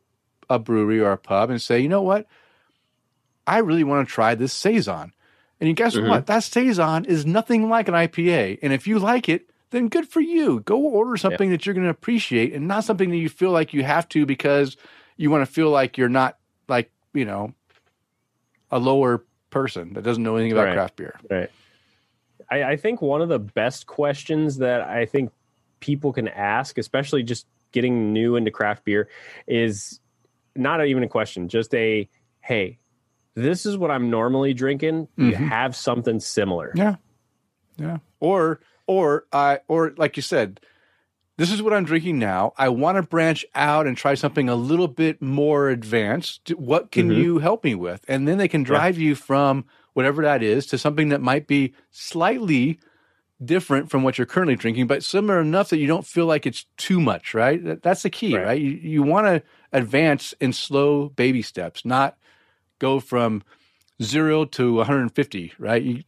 a 0.50 0.60
brewery 0.60 1.00
or 1.00 1.12
a 1.12 1.18
pub 1.18 1.50
and 1.50 1.62
say, 1.62 1.80
"You 1.80 1.88
know 1.88 2.02
what? 2.02 2.28
I 3.48 3.60
really 3.60 3.84
want 3.84 4.08
to 4.08 4.14
try 4.14 4.36
this 4.36 4.52
saison." 4.52 5.14
And 5.60 5.68
you 5.68 5.76
guess 5.76 5.96
mm-hmm. 5.96 6.10
what? 6.10 6.26
That 6.26 6.44
saison 6.44 7.06
is 7.06 7.26
nothing 7.26 7.70
like 7.70 7.88
an 7.88 7.94
IPA. 7.94 8.60
And 8.62 8.74
if 8.74 8.88
you 8.88 8.98
like 8.98 9.30
it, 9.30 9.50
then 9.72 9.88
good 9.88 10.08
for 10.08 10.22
you. 10.22 10.62
Go 10.62 10.78
order 10.78 11.18
something 11.18 11.50
that 11.52 11.66
you're 11.66 11.76
going 11.76 11.86
to 11.86 11.92
appreciate 11.92 12.54
and 12.54 12.68
not 12.68 12.84
something 12.84 13.10
that 13.10 13.18
you 13.18 13.30
feel 13.30 13.52
like 13.52 13.74
you 13.74 13.84
have 13.84 14.08
to 14.10 14.26
because 14.26 14.78
you 15.18 15.30
want 15.30 15.46
to 15.46 15.52
feel 15.52 15.70
like 15.70 15.98
you're 15.98 16.10
not 16.10 16.38
like, 16.68 16.92
you 17.14 17.26
know, 17.26 17.54
a 18.72 18.80
lower 18.80 19.24
person 19.50 19.94
that 19.94 20.04
doesn't 20.04 20.24
know 20.24 20.36
anything 20.36 20.54
about 20.54 20.66
Right. 20.66 20.74
craft 20.74 20.96
beer. 20.96 21.20
Right. 21.30 21.50
I, 22.50 22.64
I 22.64 22.76
think 22.78 23.02
one 23.02 23.22
of 23.22 23.30
the 23.30 23.40
best 23.40 23.86
questions 23.86 24.58
that 24.58 24.82
I 24.82 25.06
think 25.06 25.32
people 25.80 26.14
can 26.14 26.28
ask, 26.28 26.78
especially 26.78 27.24
just 27.24 27.46
getting 27.72 28.14
new 28.14 28.36
into 28.36 28.52
craft 28.52 28.84
beer, 28.84 29.10
is 29.48 30.00
not 30.56 30.86
even 30.86 31.04
a 31.04 31.08
question, 31.08 31.48
just 31.50 31.74
a 31.74 32.10
hey, 32.42 32.80
this 33.36 33.66
is 33.66 33.78
what 33.78 33.92
I'm 33.92 34.10
normally 34.10 34.54
drinking. 34.54 35.08
You 35.16 35.32
mm-hmm. 35.32 35.46
have 35.46 35.76
something 35.76 36.20
similar. 36.20 36.72
Yeah. 36.76 36.96
Yeah. 37.78 37.98
Or 38.20 38.60
or 38.88 39.26
I 39.32 39.60
or 39.68 39.94
like 39.98 40.18
you 40.18 40.24
said, 40.24 40.60
this 41.38 41.52
is 41.52 41.62
what 41.62 41.74
I'm 41.74 41.86
drinking 41.86 42.20
now. 42.20 42.54
I 42.58 42.70
want 42.70 42.98
to 42.98 43.04
branch 43.04 43.46
out 43.56 43.88
and 43.88 43.96
try 43.96 44.16
something 44.16 44.50
a 44.50 44.56
little 44.56 44.90
bit 44.90 45.22
more 45.22 45.70
advanced. 45.70 46.50
What 46.50 46.92
can 46.92 47.10
mm-hmm. 47.10 47.22
you 47.22 47.40
help 47.40 47.64
me 47.64 47.76
with? 47.76 48.04
And 48.08 48.28
then 48.28 48.38
they 48.38 48.50
can 48.50 48.64
drive 48.64 48.98
you 48.98 49.16
from 49.16 49.64
whatever 49.94 50.22
that 50.24 50.44
is 50.44 50.66
to 50.68 50.78
something 50.78 51.10
that 51.10 51.22
might 51.22 51.48
be 51.48 51.74
slightly 51.92 52.80
different 53.44 53.90
from 53.90 54.04
what 54.04 54.18
you're 54.18 54.28
currently 54.28 54.56
drinking, 54.56 54.88
but 54.88 55.04
similar 55.04 55.40
enough 55.40 55.70
that 55.70 55.78
you 55.78 55.88
don't 55.88 56.06
feel 56.06 56.26
like 56.26 56.46
it's 56.46 56.66
too 56.78 57.00
much, 57.00 57.34
right? 57.34 57.64
That, 57.64 57.82
that's 57.84 58.04
the 58.04 58.10
key, 58.10 58.36
Right. 58.36 58.46
right? 58.46 58.62
You, 58.62 58.72
you 58.72 59.04
want 59.04 59.28
to 59.28 59.42
advance 59.72 60.34
in 60.42 60.52
slow 60.54 61.10
baby 61.10 61.42
steps, 61.42 61.86
not 61.86 62.18
go 62.80 63.00
from 63.00 63.44
zero 64.02 64.46
to 64.46 64.76
150, 64.76 65.54
right? 65.58 65.82
You, 65.82 66.04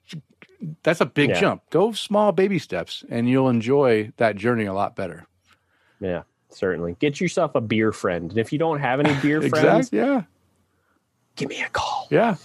that's 0.83 1.01
a 1.01 1.05
big 1.05 1.29
Yeah. 1.29 1.39
jump. 1.39 1.63
Go 1.69 1.91
small 1.93 2.31
baby 2.31 2.59
steps 2.59 3.03
and 3.09 3.29
you'll 3.29 3.49
enjoy 3.49 4.11
that 4.17 4.35
journey 4.35 4.65
a 4.65 4.73
lot 4.73 4.95
better. 4.95 5.25
Yeah, 5.99 6.23
certainly. 6.49 6.95
Get 6.99 7.19
yourself 7.21 7.55
a 7.55 7.61
beer 7.61 7.91
friend. 7.91 8.29
And 8.31 8.37
if 8.39 8.51
you 8.51 8.59
don't 8.59 8.79
have 8.79 8.99
any 8.99 9.13
beer 9.21 9.39
friends, 9.49 9.87
Exactly. 9.87 9.99
Yeah. 9.99 10.23
give 11.35 11.49
me 11.49 11.61
a 11.61 11.69
call. 11.69 12.07
Yeah. 12.11 12.35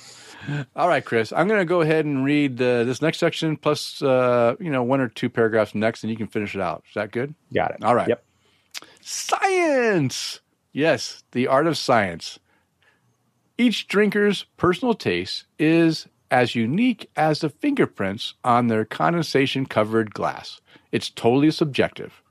All 0.74 0.88
right, 0.88 1.05
Chris. 1.05 1.32
I'm 1.32 1.49
going 1.49 1.61
to 1.61 1.64
go 1.64 1.80
ahead 1.80 2.05
and 2.05 2.24
read 2.24 2.61
uh, 2.61 2.84
this 2.84 3.03
next 3.03 3.18
section 3.18 3.57
plus, 3.57 4.01
uh, 4.03 4.57
you 4.61 4.70
know, 4.70 4.82
one 4.82 5.01
or 5.01 5.09
two 5.09 5.28
paragraphs 5.28 5.74
next, 5.74 6.05
and 6.05 6.11
you 6.11 6.16
can 6.16 6.26
finish 6.26 6.55
it 6.55 6.61
out. 6.61 6.84
Is 6.88 6.94
that 6.94 7.12
good? 7.12 7.34
Got 7.53 7.72
it. 7.72 7.84
All 7.84 7.94
right. 7.94 8.09
Yep. 8.09 8.24
Science. 9.01 10.40
Yes, 10.72 11.24
the 11.32 11.47
art 11.47 11.66
of 11.66 11.78
science. 11.78 12.38
Each 13.59 13.88
drinker's 13.88 14.44
personal 14.57 14.94
taste 14.94 15.44
is 15.59 16.07
as 16.30 16.55
unique 16.55 17.09
as 17.16 17.40
the 17.40 17.49
fingerprints 17.49 18.34
on 18.44 18.66
their 18.66 18.84
condensation 18.84 19.64
covered 19.66 20.12
glass. 20.12 20.61
It's 20.92 21.09
totally 21.09 21.51
subjective. 21.51 22.22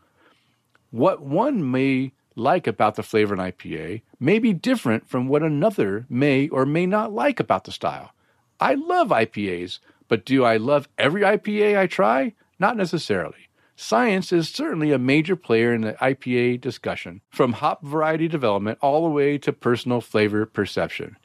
What 0.92 1.22
one 1.22 1.72
may 1.72 2.12
like 2.36 2.68
about 2.68 2.96
the 2.96 3.04
flavor 3.04 3.34
in 3.34 3.40
IPA 3.40 4.02
may 4.20 4.40
be 4.40 4.54
different 4.54 5.08
from 5.08 5.28
what 5.28 5.44
another 5.44 6.06
may 6.10 6.48
or 6.50 6.66
may 6.66 6.86
not 6.86 7.14
like 7.14 7.40
about 7.40 7.64
the 7.64 7.72
style. 7.72 8.12
I 8.60 8.76
love 8.76 9.10
IPAs, 9.10 9.80
but 10.08 10.26
do 10.26 10.44
I 10.44 10.58
love 10.58 10.88
every 10.98 11.22
IPA 11.22 11.78
I 11.78 11.88
try? 11.88 12.34
Not 12.60 12.78
necessarily. 12.78 13.50
Science 13.76 14.32
is 14.32 14.48
certainly 14.48 14.92
a 14.92 14.98
major 14.98 15.36
player 15.36 15.74
in 15.74 15.82
the 15.82 15.94
IPA 15.94 16.62
discussion, 16.62 17.22
from 17.30 17.54
hop 17.54 17.84
variety 17.84 18.28
development 18.28 18.80
all 18.82 19.04
the 19.04 19.10
way 19.10 19.38
to 19.38 19.52
personal 19.52 20.00
flavor 20.00 20.46
perception. 20.46 21.18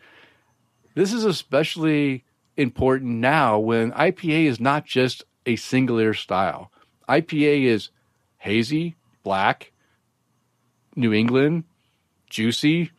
This 0.95 1.13
is 1.13 1.25
especially 1.25 2.25
important 2.57 3.13
now 3.13 3.59
when 3.59 3.93
IPA 3.93 4.47
is 4.47 4.61
not 4.61 4.85
just 4.85 5.23
a 5.47 5.55
singular 5.55 6.13
style. 6.13 6.73
IPA 7.09 7.65
is 7.65 7.91
hazy, 8.39 8.97
black, 9.23 9.70
New 10.97 11.13
England, 11.13 11.65
juicy. 12.29 12.91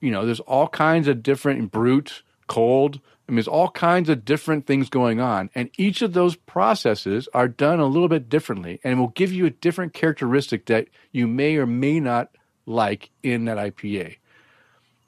You 0.00 0.10
know, 0.10 0.26
there's 0.26 0.40
all 0.40 0.68
kinds 0.68 1.08
of 1.08 1.22
different 1.22 1.70
brut, 1.70 2.22
cold. 2.46 3.00
I 3.26 3.32
mean, 3.32 3.36
there's 3.36 3.48
all 3.48 3.70
kinds 3.70 4.08
of 4.08 4.24
different 4.24 4.66
things 4.66 4.90
going 4.90 5.20
on. 5.20 5.48
And 5.54 5.70
each 5.78 6.02
of 6.02 6.12
those 6.12 6.36
processes 6.36 7.28
are 7.32 7.48
done 7.48 7.80
a 7.80 7.86
little 7.86 8.08
bit 8.08 8.28
differently 8.28 8.80
and 8.84 8.98
will 8.98 9.08
give 9.08 9.32
you 9.32 9.46
a 9.46 9.50
different 9.50 9.94
characteristic 9.94 10.66
that 10.66 10.88
you 11.10 11.26
may 11.26 11.56
or 11.56 11.66
may 11.66 12.00
not 12.00 12.30
like 12.66 13.10
in 13.22 13.46
that 13.46 13.56
IPA. 13.56 14.16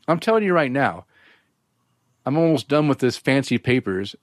I'm 0.09 0.19
telling 0.19 0.45
you 0.45 0.55
right 0.55 0.73
now, 0.73 1.05
I'm 2.25 2.37
almost 2.37 2.69
done 2.69 2.89
with 2.89 2.99
this 2.99 3.17
fancy 3.17 3.59
papers. 3.59 4.17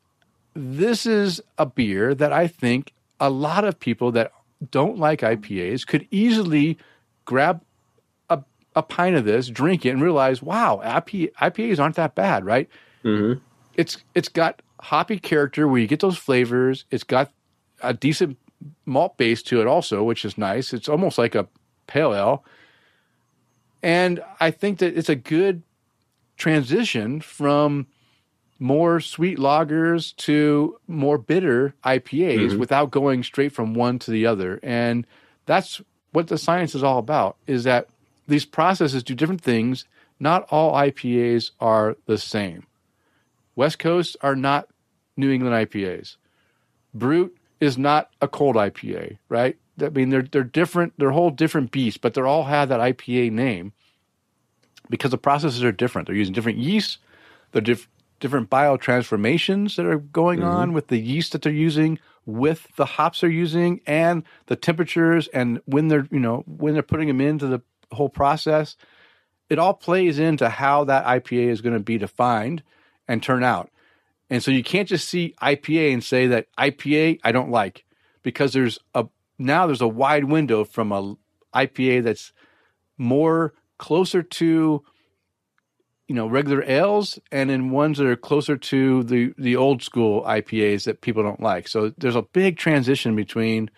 This 0.53 1.05
is 1.05 1.41
a 1.57 1.65
beer 1.65 2.15
that 2.15 2.33
I 2.33 2.47
think 2.47 2.93
a 3.19 3.29
lot 3.29 3.63
of 3.63 3.79
people 3.79 4.11
that 4.13 4.31
don't 4.71 4.97
like 4.97 5.21
IPAs 5.21 5.85
could 5.85 6.07
easily 6.09 6.77
grab 7.25 7.61
a, 8.29 8.43
a 8.75 8.83
pint 8.83 9.15
of 9.15 9.25
this, 9.25 9.49
drink 9.49 9.85
it, 9.85 9.89
and 9.89 10.01
realize, 10.01 10.41
wow, 10.41 10.79
IP, 10.81 11.33
IPAs 11.35 11.79
aren't 11.79 11.95
that 11.95 12.15
bad, 12.15 12.45
right? 12.45 12.69
Mm-hmm. 13.03 13.39
It's 13.75 13.97
it's 14.13 14.29
got 14.29 14.61
hoppy 14.79 15.17
character 15.17 15.67
where 15.67 15.79
you 15.79 15.87
get 15.87 15.99
those 15.99 16.17
flavors. 16.17 16.85
It's 16.91 17.03
got 17.03 17.31
a 17.81 17.93
decent 17.93 18.37
malt 18.85 19.17
base 19.17 19.41
to 19.43 19.61
it 19.61 19.67
also, 19.67 20.03
which 20.03 20.25
is 20.25 20.37
nice. 20.37 20.73
It's 20.73 20.89
almost 20.89 21.17
like 21.17 21.35
a 21.35 21.47
pale 21.87 22.13
ale. 22.13 22.45
And 23.81 24.23
I 24.39 24.51
think 24.51 24.79
that 24.79 24.97
it's 24.97 25.09
a 25.09 25.15
good 25.15 25.63
transition 26.37 27.19
from 27.19 27.87
more 28.59 29.01
sweet 29.01 29.37
lagers 29.37 30.15
to 30.15 30.77
more 30.87 31.17
bitter 31.17 31.75
IPAs 31.83 32.57
without 32.57 32.91
going 32.91 33.23
straight 33.23 33.51
from 33.51 33.73
one 33.73 33.99
to 33.99 34.11
the 34.11 34.25
other. 34.25 34.59
And 34.63 35.05
that's 35.45 35.81
what 36.13 36.27
the 36.27 36.37
science 36.37 36.73
is 36.75 36.83
all 36.83 36.99
about 36.99 37.35
is 37.45 37.65
that 37.65 37.87
these 38.27 38.45
processes 38.45 39.03
do 39.03 39.15
different 39.15 39.41
things. 39.41 39.85
Not 40.19 40.47
all 40.49 40.73
IPAs 40.73 41.51
are 41.59 41.97
the 42.05 42.17
same. 42.17 42.65
West 43.55 43.79
Coast 43.79 44.15
are 44.21 44.35
not 44.35 44.69
New 45.17 45.31
England 45.31 45.69
IPAs. 45.69 46.15
Brut 46.93 47.31
is 47.59 47.77
not 47.77 48.09
a 48.21 48.27
cold 48.27 48.55
IPA, 48.55 49.17
right? 49.29 49.57
I 49.81 49.89
mean, 49.89 50.09
they're 50.09 50.21
they're 50.21 50.43
different. 50.43 50.93
They're 50.97 51.09
a 51.09 51.13
whole 51.13 51.31
different 51.31 51.71
beast, 51.71 52.01
but 52.01 52.13
they 52.13 52.21
all 52.21 52.43
have 52.43 52.69
that 52.69 52.79
IPA 52.79 53.31
name 53.31 53.73
because 54.89 55.11
the 55.11 55.17
processes 55.17 55.63
are 55.63 55.71
different. 55.71 56.07
They're 56.07 56.15
using 56.15 56.33
different 56.33 56.59
yeasts. 56.59 56.99
They're 57.51 57.61
diff- 57.61 57.89
different 58.19 58.49
biotransformations 58.49 59.75
that 59.75 59.85
are 59.85 59.97
going 59.97 60.39
mm-hmm. 60.39 60.47
on 60.47 60.73
with 60.73 60.87
the 60.87 60.99
yeast 60.99 61.31
that 61.31 61.41
they're 61.41 61.51
using, 61.51 61.99
with 62.25 62.67
the 62.75 62.85
hops 62.85 63.21
they're 63.21 63.29
using, 63.29 63.81
and 63.85 64.23
the 64.47 64.55
temperatures, 64.55 65.27
and 65.29 65.61
when 65.65 65.87
they're 65.87 66.07
you 66.11 66.19
know 66.19 66.43
when 66.47 66.73
they're 66.73 66.83
putting 66.83 67.07
them 67.07 67.21
into 67.21 67.47
the 67.47 67.61
whole 67.93 68.09
process. 68.09 68.75
It 69.49 69.59
all 69.59 69.73
plays 69.73 70.19
into 70.19 70.49
how 70.49 70.85
that 70.85 71.05
IPA 71.05 71.49
is 71.49 71.61
going 71.61 71.75
to 71.75 71.83
be 71.83 71.97
defined 71.97 72.63
and 73.07 73.21
turn 73.21 73.43
out. 73.43 73.69
And 74.29 74.41
so 74.41 74.51
you 74.51 74.63
can't 74.63 74.87
just 74.87 75.07
see 75.07 75.35
IPA 75.41 75.93
and 75.93 76.03
say 76.03 76.27
that 76.27 76.47
IPA 76.57 77.19
I 77.23 77.31
don't 77.31 77.51
like 77.51 77.85
because 78.23 78.53
there's 78.53 78.79
a 78.95 79.05
now 79.37 79.67
there's 79.67 79.81
a 79.81 79.87
wide 79.87 80.23
window 80.23 80.63
from 80.63 80.91
a 80.91 81.15
IPA 81.53 82.03
that's 82.03 82.33
more 82.97 83.53
closer 83.77 84.23
to 84.23 84.83
you 86.13 86.19
know 86.19 86.27
regular 86.27 86.63
ales 86.65 87.17
and 87.31 87.49
in 87.49 87.71
ones 87.71 87.97
that 87.97 88.05
are 88.05 88.15
closer 88.15 88.55
to 88.55 89.01
the 89.01 89.33
the 89.39 89.55
old 89.55 89.81
school 89.81 90.21
IPAs 90.21 90.83
that 90.83 91.01
people 91.01 91.23
don't 91.23 91.41
like. 91.41 91.67
So 91.67 91.91
there's 91.97 92.15
a 92.15 92.21
big 92.21 92.59
transition 92.59 93.15
between 93.15 93.71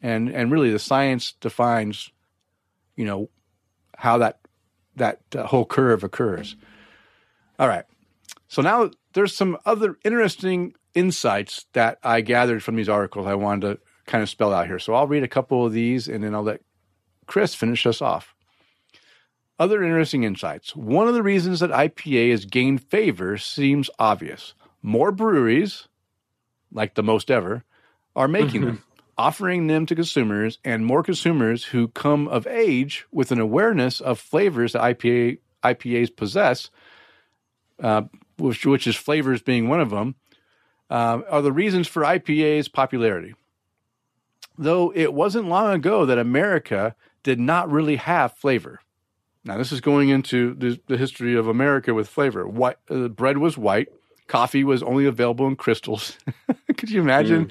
and 0.00 0.28
and 0.28 0.52
really 0.52 0.70
the 0.70 0.78
science 0.78 1.32
defines 1.40 2.12
you 2.94 3.04
know 3.04 3.28
how 3.96 4.18
that 4.18 4.38
that 4.94 5.18
uh, 5.34 5.48
whole 5.48 5.64
curve 5.64 6.04
occurs. 6.04 6.54
All 7.58 7.66
right. 7.66 7.86
So 8.46 8.62
now 8.62 8.92
there's 9.14 9.34
some 9.34 9.58
other 9.66 9.98
interesting 10.04 10.74
insights 10.94 11.66
that 11.72 11.98
I 12.04 12.20
gathered 12.20 12.62
from 12.62 12.76
these 12.76 12.88
articles 12.88 13.26
I 13.26 13.34
wanted 13.34 13.66
to 13.66 13.78
kind 14.06 14.22
of 14.22 14.30
spell 14.30 14.54
out 14.54 14.68
here. 14.68 14.78
So 14.78 14.94
I'll 14.94 15.08
read 15.08 15.24
a 15.24 15.28
couple 15.28 15.66
of 15.66 15.72
these 15.72 16.06
and 16.06 16.22
then 16.22 16.36
I'll 16.36 16.44
let 16.44 16.60
Chris 17.26 17.52
finish 17.52 17.84
us 17.84 18.00
off. 18.00 18.32
Other 19.60 19.82
interesting 19.82 20.24
insights. 20.24 20.74
One 20.74 21.06
of 21.06 21.12
the 21.12 21.22
reasons 21.22 21.60
that 21.60 21.70
IPA 21.70 22.30
has 22.30 22.46
gained 22.46 22.82
favor 22.82 23.36
seems 23.36 23.90
obvious. 23.98 24.54
More 24.80 25.12
breweries, 25.12 25.86
like 26.72 26.94
the 26.94 27.02
most 27.02 27.30
ever, 27.30 27.62
are 28.16 28.26
making 28.26 28.62
them. 28.64 28.82
offering 29.18 29.66
them 29.66 29.84
to 29.84 29.94
consumers 29.94 30.58
and 30.64 30.86
more 30.86 31.02
consumers 31.02 31.62
who 31.62 31.88
come 31.88 32.26
of 32.26 32.46
age 32.46 33.04
with 33.12 33.30
an 33.32 33.38
awareness 33.38 34.00
of 34.00 34.18
flavors 34.18 34.72
that 34.72 34.80
IPA 34.80 35.36
IPAs 35.62 36.16
possess, 36.16 36.70
uh, 37.82 38.04
which, 38.38 38.64
which 38.64 38.86
is 38.86 38.96
flavors 38.96 39.42
being 39.42 39.68
one 39.68 39.78
of 39.78 39.90
them, 39.90 40.14
uh, 40.88 41.20
are 41.28 41.42
the 41.42 41.52
reasons 41.52 41.86
for 41.86 42.00
IPA's 42.00 42.68
popularity. 42.68 43.34
Though 44.56 44.90
it 44.96 45.12
wasn't 45.12 45.50
long 45.50 45.74
ago 45.74 46.06
that 46.06 46.16
America 46.16 46.96
did 47.22 47.38
not 47.38 47.70
really 47.70 47.96
have 47.96 48.32
flavor. 48.32 48.80
Now, 49.44 49.56
this 49.56 49.72
is 49.72 49.80
going 49.80 50.10
into 50.10 50.54
the, 50.54 50.78
the 50.86 50.96
history 50.96 51.34
of 51.34 51.48
America 51.48 51.94
with 51.94 52.08
flavor. 52.08 52.46
White, 52.46 52.76
uh, 52.90 53.08
bread 53.08 53.38
was 53.38 53.56
white, 53.56 53.88
coffee 54.26 54.64
was 54.64 54.82
only 54.82 55.06
available 55.06 55.46
in 55.46 55.56
crystals. 55.56 56.18
Could 56.76 56.90
you 56.90 57.00
imagine? 57.00 57.46
Mm. 57.46 57.50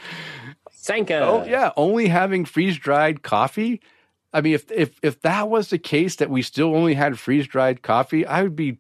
Sanka. 0.72 1.20
Oh 1.20 1.44
yeah, 1.46 1.72
only 1.76 2.08
having 2.08 2.46
freeze 2.46 2.78
dried 2.78 3.22
coffee. 3.22 3.82
I 4.34 4.42
mean, 4.42 4.54
if 4.54 4.72
if 4.72 4.98
if 5.04 5.22
that 5.22 5.50
was 5.50 5.70
the 5.70 5.78
case 5.78 6.16
that 6.18 6.30
we 6.30 6.42
still 6.42 6.76
only 6.76 6.94
had 6.94 7.20
freeze 7.20 7.48
dried 7.48 7.82
coffee, 7.82 8.26
I 8.26 8.44
would 8.44 8.56
be 8.56 8.78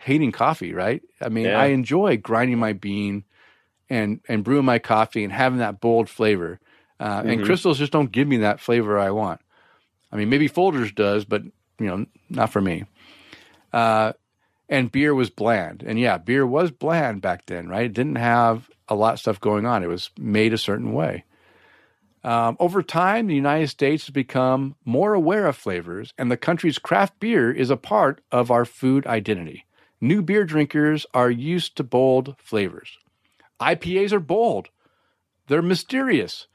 hating 0.00 0.32
coffee, 0.32 0.72
right? 0.72 1.02
I 1.20 1.28
mean, 1.28 1.46
yeah. 1.46 1.60
I 1.60 1.66
enjoy 1.66 2.16
grinding 2.16 2.58
my 2.58 2.72
bean 2.72 3.24
and 3.90 4.20
and 4.26 4.42
brewing 4.42 4.64
my 4.64 4.78
coffee 4.78 5.22
and 5.22 5.32
having 5.32 5.58
that 5.58 5.80
bold 5.80 6.08
flavor. 6.08 6.60
Uh, 6.98 7.20
mm-hmm. 7.20 7.28
And 7.28 7.44
crystals 7.44 7.78
just 7.78 7.92
don't 7.92 8.10
give 8.10 8.26
me 8.26 8.38
that 8.38 8.58
flavor 8.58 8.98
I 8.98 9.10
want. 9.10 9.40
I 10.10 10.16
mean, 10.16 10.30
maybe 10.30 10.48
Folgers 10.48 10.94
does, 10.94 11.24
but 11.24 11.42
you 11.78 11.86
know, 11.86 12.06
not 12.28 12.50
for 12.50 12.60
me. 12.60 12.84
Uh, 13.72 14.12
and 14.68 14.92
beer 14.92 15.14
was 15.14 15.30
bland, 15.30 15.82
and 15.86 15.98
yeah, 15.98 16.18
beer 16.18 16.46
was 16.46 16.70
bland 16.70 17.22
back 17.22 17.46
then, 17.46 17.68
right? 17.68 17.86
It 17.86 17.94
didn't 17.94 18.16
have 18.16 18.70
a 18.88 18.94
lot 18.94 19.14
of 19.14 19.20
stuff 19.20 19.40
going 19.40 19.66
on. 19.66 19.82
It 19.82 19.88
was 19.88 20.10
made 20.18 20.52
a 20.52 20.58
certain 20.58 20.92
way. 20.92 21.24
Um, 22.24 22.56
over 22.60 22.82
time, 22.82 23.26
the 23.26 23.34
United 23.34 23.68
States 23.68 24.06
has 24.06 24.12
become 24.12 24.74
more 24.84 25.14
aware 25.14 25.46
of 25.46 25.56
flavors, 25.56 26.12
and 26.18 26.30
the 26.30 26.36
country's 26.36 26.78
craft 26.78 27.18
beer 27.20 27.50
is 27.50 27.70
a 27.70 27.76
part 27.76 28.20
of 28.30 28.50
our 28.50 28.64
food 28.64 29.06
identity. 29.06 29.64
New 30.00 30.22
beer 30.22 30.44
drinkers 30.44 31.06
are 31.14 31.30
used 31.30 31.76
to 31.76 31.84
bold 31.84 32.34
flavors. 32.38 32.98
IPAs 33.60 34.12
are 34.12 34.20
bold, 34.20 34.68
they're 35.46 35.62
mysterious. 35.62 36.46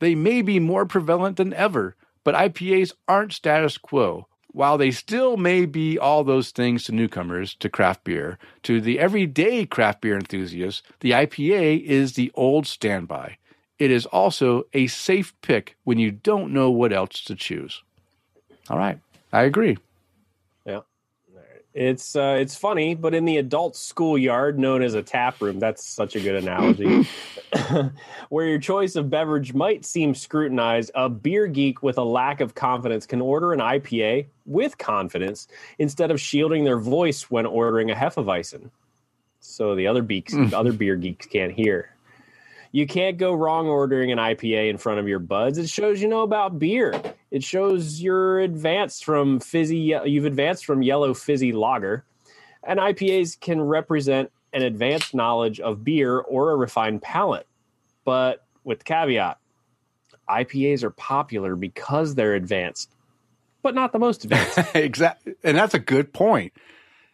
They 0.00 0.14
may 0.16 0.42
be 0.42 0.58
more 0.58 0.84
prevalent 0.84 1.36
than 1.36 1.54
ever, 1.54 1.94
but 2.24 2.34
IPAs 2.34 2.92
aren't 3.06 3.32
status 3.32 3.78
quo. 3.78 4.26
While 4.52 4.76
they 4.76 4.90
still 4.90 5.38
may 5.38 5.64
be 5.64 5.98
all 5.98 6.24
those 6.24 6.50
things 6.50 6.84
to 6.84 6.92
newcomers 6.92 7.54
to 7.56 7.70
craft 7.70 8.04
beer, 8.04 8.38
to 8.64 8.80
the 8.80 8.98
everyday 8.98 9.64
craft 9.64 10.02
beer 10.02 10.16
enthusiast, 10.16 10.82
the 11.00 11.12
IPA 11.12 11.82
is 11.84 12.12
the 12.12 12.30
old 12.34 12.66
standby. 12.66 13.38
It 13.78 13.90
is 13.90 14.04
also 14.06 14.64
a 14.74 14.86
safe 14.88 15.32
pick 15.40 15.76
when 15.84 15.98
you 15.98 16.10
don't 16.10 16.52
know 16.52 16.70
what 16.70 16.92
else 16.92 17.24
to 17.24 17.34
choose. 17.34 17.82
All 18.68 18.78
right, 18.78 18.98
I 19.32 19.42
agree. 19.42 19.78
It's 21.74 22.14
uh, 22.14 22.36
it's 22.38 22.54
funny, 22.54 22.94
but 22.94 23.14
in 23.14 23.24
the 23.24 23.38
adult 23.38 23.76
schoolyard 23.76 24.58
known 24.58 24.82
as 24.82 24.92
a 24.92 25.02
tap 25.02 25.40
room, 25.40 25.58
that's 25.58 25.86
such 25.86 26.14
a 26.16 26.20
good 26.20 26.34
analogy. 26.42 27.08
Where 28.28 28.46
your 28.46 28.58
choice 28.58 28.94
of 28.94 29.08
beverage 29.08 29.54
might 29.54 29.86
seem 29.86 30.14
scrutinized, 30.14 30.90
a 30.94 31.08
beer 31.08 31.46
geek 31.46 31.82
with 31.82 31.96
a 31.96 32.02
lack 32.02 32.40
of 32.42 32.54
confidence 32.54 33.06
can 33.06 33.22
order 33.22 33.54
an 33.54 33.60
IPA 33.60 34.26
with 34.44 34.76
confidence 34.76 35.48
instead 35.78 36.10
of 36.10 36.20
shielding 36.20 36.64
their 36.64 36.78
voice 36.78 37.30
when 37.30 37.46
ordering 37.46 37.90
a 37.90 37.94
Hefeweizen. 37.94 38.70
So 39.40 39.74
the 39.74 39.86
other 39.86 40.02
beaks, 40.02 40.34
other 40.52 40.72
beer 40.72 40.96
geeks 40.96 41.24
can't 41.24 41.52
hear 41.52 41.92
you 42.72 42.86
can't 42.86 43.18
go 43.18 43.34
wrong 43.34 43.68
ordering 43.68 44.10
an 44.10 44.18
IPA 44.18 44.70
in 44.70 44.78
front 44.78 44.98
of 44.98 45.06
your 45.06 45.18
buds. 45.18 45.58
It 45.58 45.68
shows 45.68 46.00
you 46.00 46.08
know 46.08 46.22
about 46.22 46.58
beer. 46.58 47.00
It 47.30 47.44
shows 47.44 48.00
you're 48.00 48.40
advanced 48.40 49.04
from 49.04 49.40
fizzy. 49.40 49.94
You've 50.04 50.24
advanced 50.24 50.64
from 50.64 50.82
yellow 50.82 51.12
fizzy 51.12 51.52
lager, 51.52 52.04
and 52.64 52.80
IPAs 52.80 53.38
can 53.38 53.60
represent 53.60 54.32
an 54.54 54.62
advanced 54.62 55.14
knowledge 55.14 55.60
of 55.60 55.84
beer 55.84 56.18
or 56.18 56.50
a 56.50 56.56
refined 56.56 57.02
palate. 57.02 57.46
But 58.04 58.44
with 58.64 58.78
the 58.78 58.84
caveat, 58.84 59.38
IPAs 60.28 60.82
are 60.82 60.90
popular 60.90 61.54
because 61.56 62.14
they're 62.14 62.34
advanced, 62.34 62.90
but 63.62 63.74
not 63.74 63.92
the 63.92 63.98
most 63.98 64.24
advanced. 64.24 64.74
exactly, 64.74 65.34
and 65.44 65.58
that's 65.58 65.74
a 65.74 65.78
good 65.78 66.12
point. 66.12 66.54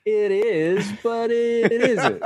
It 0.04 0.30
is, 0.30 0.90
but 1.02 1.30
it, 1.30 1.72
it 1.72 1.82
isn't. 1.82 2.22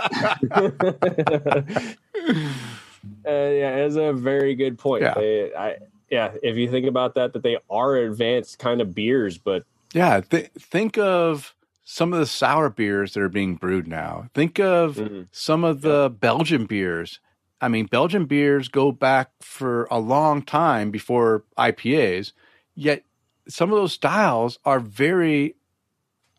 Uh, 3.27 3.31
yeah, 3.31 3.77
it's 3.77 3.97
a 3.97 4.13
very 4.13 4.55
good 4.55 4.79
point. 4.79 5.03
Yeah. 5.03 5.15
They, 5.15 5.55
I, 5.55 5.77
yeah, 6.11 6.33
if 6.43 6.57
you 6.57 6.71
think 6.71 6.87
about 6.87 7.15
that, 7.15 7.33
that 7.33 7.43
they 7.43 7.57
are 7.71 7.97
advanced 7.97 8.59
kind 8.59 8.81
of 8.81 8.95
beers, 8.95 9.39
but 9.39 9.65
yeah, 9.95 10.21
th- 10.21 10.51
think 10.59 10.99
of 10.99 11.55
some 11.85 12.13
of 12.13 12.19
the 12.19 12.27
sour 12.27 12.71
beers 12.71 13.15
that 13.15 13.23
are 13.23 13.29
being 13.29 13.57
brewed 13.57 13.87
now. 13.87 14.29
Think 14.35 14.59
of 14.59 14.97
mm-hmm. 14.97 15.23
some 15.31 15.65
of 15.65 15.81
the 15.81 16.03
yeah. 16.03 16.09
Belgian 16.09 16.67
beers. 16.67 17.21
I 17.61 17.69
mean, 17.69 17.87
Belgian 17.87 18.27
beers 18.27 18.69
go 18.69 18.93
back 18.93 19.31
for 19.41 19.87
a 19.91 19.99
long 19.99 20.43
time 20.43 20.91
before 20.91 21.45
IPAs, 21.57 22.33
yet 22.75 23.05
some 23.49 23.71
of 23.71 23.77
those 23.77 23.93
styles 23.93 24.59
are 24.65 24.81
very, 24.81 25.55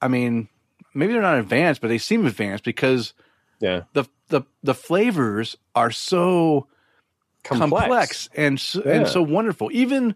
I 0.01 0.07
mean, 0.07 0.49
maybe 0.93 1.13
they're 1.13 1.21
not 1.21 1.39
advanced, 1.39 1.81
but 1.81 1.87
they 1.87 1.97
seem 1.97 2.25
advanced 2.25 2.63
because 2.63 3.13
yeah. 3.59 3.83
the 3.93 4.05
the 4.27 4.41
the 4.63 4.73
flavors 4.73 5.55
are 5.75 5.91
so 5.91 6.67
complex, 7.43 7.81
complex 7.81 8.29
and 8.35 8.59
so, 8.59 8.81
yeah. 8.85 8.93
and 8.93 9.07
so 9.07 9.21
wonderful. 9.21 9.69
Even 9.71 10.15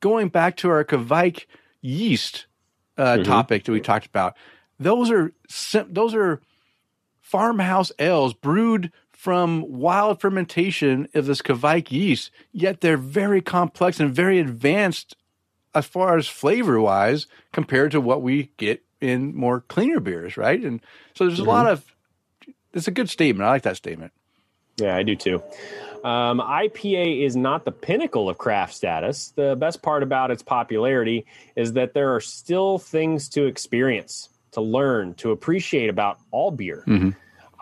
going 0.00 0.28
back 0.28 0.56
to 0.58 0.70
our 0.70 0.84
Kveik 0.84 1.46
yeast 1.80 2.46
uh, 2.96 3.14
mm-hmm. 3.14 3.22
topic 3.24 3.64
that 3.64 3.72
we 3.72 3.80
talked 3.80 4.06
about, 4.06 4.36
those 4.78 5.10
are 5.10 5.32
those 5.88 6.14
are 6.14 6.40
farmhouse 7.20 7.92
ales 7.98 8.34
brewed 8.34 8.92
from 9.12 9.64
wild 9.68 10.20
fermentation 10.20 11.06
of 11.14 11.26
this 11.26 11.42
Kveik 11.42 11.90
yeast. 11.90 12.30
Yet 12.52 12.80
they're 12.80 12.96
very 12.96 13.42
complex 13.42 14.00
and 14.00 14.14
very 14.14 14.38
advanced 14.38 15.16
as 15.74 15.86
far 15.86 16.16
as 16.16 16.26
flavor 16.26 16.80
wise 16.80 17.26
compared 17.52 17.92
to 17.92 18.00
what 18.00 18.22
we 18.22 18.50
get 18.56 18.82
in 19.00 19.34
more 19.34 19.60
cleaner 19.60 20.00
beers, 20.00 20.36
right? 20.36 20.60
And 20.60 20.80
so 21.14 21.26
there's 21.26 21.38
mm-hmm. 21.38 21.48
a 21.48 21.52
lot 21.52 21.66
of 21.66 21.84
it's 22.72 22.88
a 22.88 22.92
good 22.92 23.10
statement. 23.10 23.46
I 23.46 23.50
like 23.50 23.62
that 23.62 23.76
statement. 23.76 24.12
Yeah, 24.78 24.96
I 24.96 25.02
do 25.02 25.16
too. 25.16 25.42
Um, 26.04 26.40
IPA 26.40 27.24
is 27.24 27.36
not 27.36 27.64
the 27.64 27.72
pinnacle 27.72 28.28
of 28.28 28.38
craft 28.38 28.74
status. 28.74 29.32
The 29.36 29.56
best 29.56 29.82
part 29.82 30.02
about 30.02 30.30
its 30.30 30.42
popularity 30.42 31.26
is 31.56 31.74
that 31.74 31.94
there 31.94 32.14
are 32.14 32.20
still 32.20 32.78
things 32.78 33.28
to 33.30 33.46
experience, 33.46 34.28
to 34.52 34.60
learn, 34.60 35.14
to 35.14 35.30
appreciate 35.30 35.90
about 35.90 36.18
all 36.30 36.50
beer. 36.50 36.84
Mm-hmm. 36.86 37.10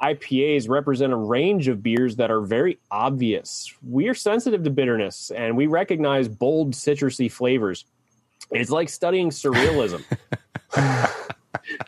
IPAs 0.03 0.69
represent 0.69 1.13
a 1.13 1.17
range 1.17 1.69
of 1.69 1.83
beers 1.83 2.17
that 2.17 2.31
are 2.31 2.41
very 2.41 2.79
obvious. 2.91 3.75
We 3.83 4.09
are 4.09 4.15
sensitive 4.15 4.63
to 4.65 4.71
bitterness 4.71 5.31
and 5.31 5.57
we 5.57 5.67
recognize 5.67 6.29
bold 6.29 6.73
citrusy 6.73 7.31
flavors. 7.31 7.85
It's 8.51 8.71
like 8.71 8.89
studying 8.89 9.31
surrealism. 9.31 10.05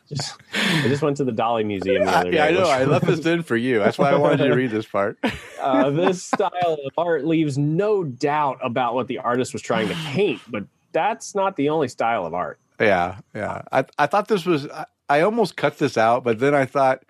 just, 0.08 0.34
I 0.70 0.88
just 0.88 1.02
went 1.02 1.16
to 1.18 1.24
the 1.24 1.32
Dalí 1.32 1.64
Museum 1.64 2.04
the 2.04 2.10
other 2.10 2.30
day. 2.30 2.36
Yeah, 2.36 2.44
I 2.46 2.50
know. 2.50 2.64
I 2.64 2.84
left 2.84 3.06
this 3.06 3.24
in 3.26 3.42
for 3.42 3.56
you. 3.56 3.78
That's 3.78 3.98
why 3.98 4.10
I 4.10 4.16
wanted 4.16 4.40
you 4.40 4.48
to 4.48 4.54
read 4.54 4.70
this 4.70 4.86
part. 4.86 5.18
uh, 5.60 5.90
this 5.90 6.22
style 6.22 6.78
of 6.84 6.92
art 6.96 7.24
leaves 7.24 7.58
no 7.58 8.04
doubt 8.04 8.58
about 8.62 8.94
what 8.94 9.08
the 9.08 9.18
artist 9.18 9.52
was 9.52 9.62
trying 9.62 9.88
to 9.88 9.94
paint, 9.94 10.40
but 10.48 10.64
that's 10.92 11.34
not 11.34 11.56
the 11.56 11.68
only 11.68 11.88
style 11.88 12.26
of 12.26 12.34
art. 12.34 12.58
Yeah, 12.78 13.18
yeah. 13.34 13.62
I 13.70 13.84
I 13.98 14.06
thought 14.06 14.28
this 14.28 14.46
was. 14.46 14.68
I, 14.68 14.86
I 15.08 15.20
almost 15.22 15.56
cut 15.56 15.78
this 15.78 15.98
out, 15.98 16.22
but 16.22 16.38
then 16.38 16.54
I 16.54 16.64
thought 16.64 17.02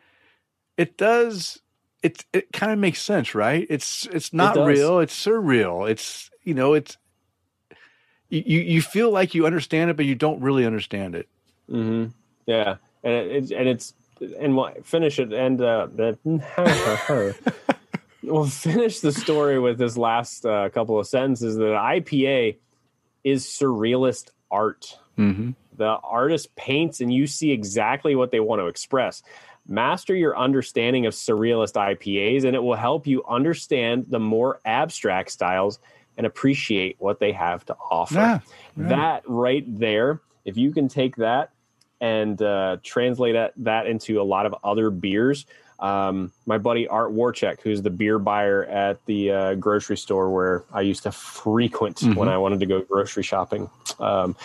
it 0.77 0.97
does. 0.97 1.61
It 2.03 2.25
it 2.33 2.53
kind 2.53 2.73
of 2.73 2.79
makes 2.79 3.01
sense, 3.01 3.35
right? 3.35 3.67
It's 3.69 4.07
it's 4.07 4.33
not 4.33 4.57
it 4.57 4.65
real. 4.65 5.01
It's 5.01 5.15
surreal. 5.15 5.89
It's 5.89 6.31
you 6.43 6.55
know 6.55 6.75
it's 6.75 6.97
you 8.31 8.61
you 8.61 8.81
feel 8.81 9.11
like 9.11 9.35
you 9.35 9.47
understand 9.47 9.91
it, 9.91 9.97
but 9.97 10.07
you 10.07 10.15
don't 10.15 10.41
really 10.41 10.65
understand 10.65 11.15
it. 11.15 11.29
Mm-hmm. 11.69 12.11
Yeah, 12.47 12.77
and 13.03 13.13
it, 13.13 13.31
it's 13.31 13.51
and 13.51 13.69
it's 13.69 13.95
and 14.39 14.57
we'll 14.57 14.71
finish 14.83 15.19
it 15.19 15.33
and 15.33 15.61
uh, 15.61 15.89
we'll 18.23 18.47
finish 18.47 19.01
the 19.01 19.13
story 19.13 19.59
with 19.59 19.79
this 19.79 19.97
last 19.97 20.45
uh, 20.45 20.69
couple 20.71 20.99
of 20.99 21.07
sentences 21.07 21.57
that 21.57 21.65
IPA 21.65 22.57
is 23.25 23.47
surrealist 23.47 24.31
art. 24.51 24.99
Mm-hmm. 25.19 25.51
The 25.77 25.87
artist 25.87 26.55
paints, 26.57 27.01
and 27.01 27.13
you 27.13 27.27
see 27.27 27.53
exactly 27.53 28.15
what 28.15 28.31
they 28.31 28.41
want 28.41 28.61
to 28.61 28.67
express. 28.67 29.23
Master 29.67 30.15
your 30.15 30.37
understanding 30.37 31.07
of 31.07 31.15
surrealist 31.15 31.75
IPAs, 31.75 32.45
and 32.45 32.55
it 32.55 32.63
will 32.63 32.77
help 32.77 33.07
you 33.07 33.25
understand 33.27 34.07
the 34.09 34.19
more 34.19 34.61
abstract 34.65 35.31
styles 35.31 35.79
and 36.17 36.27
appreciate 36.27 36.97
what 36.99 37.19
they 37.19 37.33
have 37.33 37.65
to 37.67 37.77
offer. 37.91 38.15
Yeah, 38.15 38.41
yeah. 38.77 38.89
That 38.89 39.23
right 39.27 39.65
there, 39.67 40.21
if 40.45 40.57
you 40.57 40.73
can 40.73 40.89
take 40.89 41.17
that 41.17 41.51
and 42.01 42.41
uh, 42.41 42.79
translate 42.83 43.35
that, 43.35 43.53
that 43.57 43.87
into 43.87 44.21
a 44.21 44.25
lot 44.25 44.47
of 44.47 44.55
other 44.65 44.91
beers, 44.91 45.47
Um, 45.81 46.31
my 46.45 46.59
buddy 46.59 46.87
Art 46.89 47.13
Warchek, 47.13 47.63
who's 47.63 47.81
the 47.81 47.89
beer 47.89 48.19
buyer 48.19 48.65
at 48.67 49.05
the 49.07 49.31
uh, 49.31 49.55
grocery 49.55 49.97
store 49.97 50.29
where 50.29 50.63
I 50.75 50.83
used 50.83 51.05
to 51.05 51.13
frequent 51.13 51.97
mm-hmm. 51.97 52.19
when 52.19 52.29
I 52.29 52.37
wanted 52.37 52.61
to 52.61 52.67
go 52.67 52.83
grocery 52.83 53.23
shopping, 53.23 53.71
um, 53.99 54.37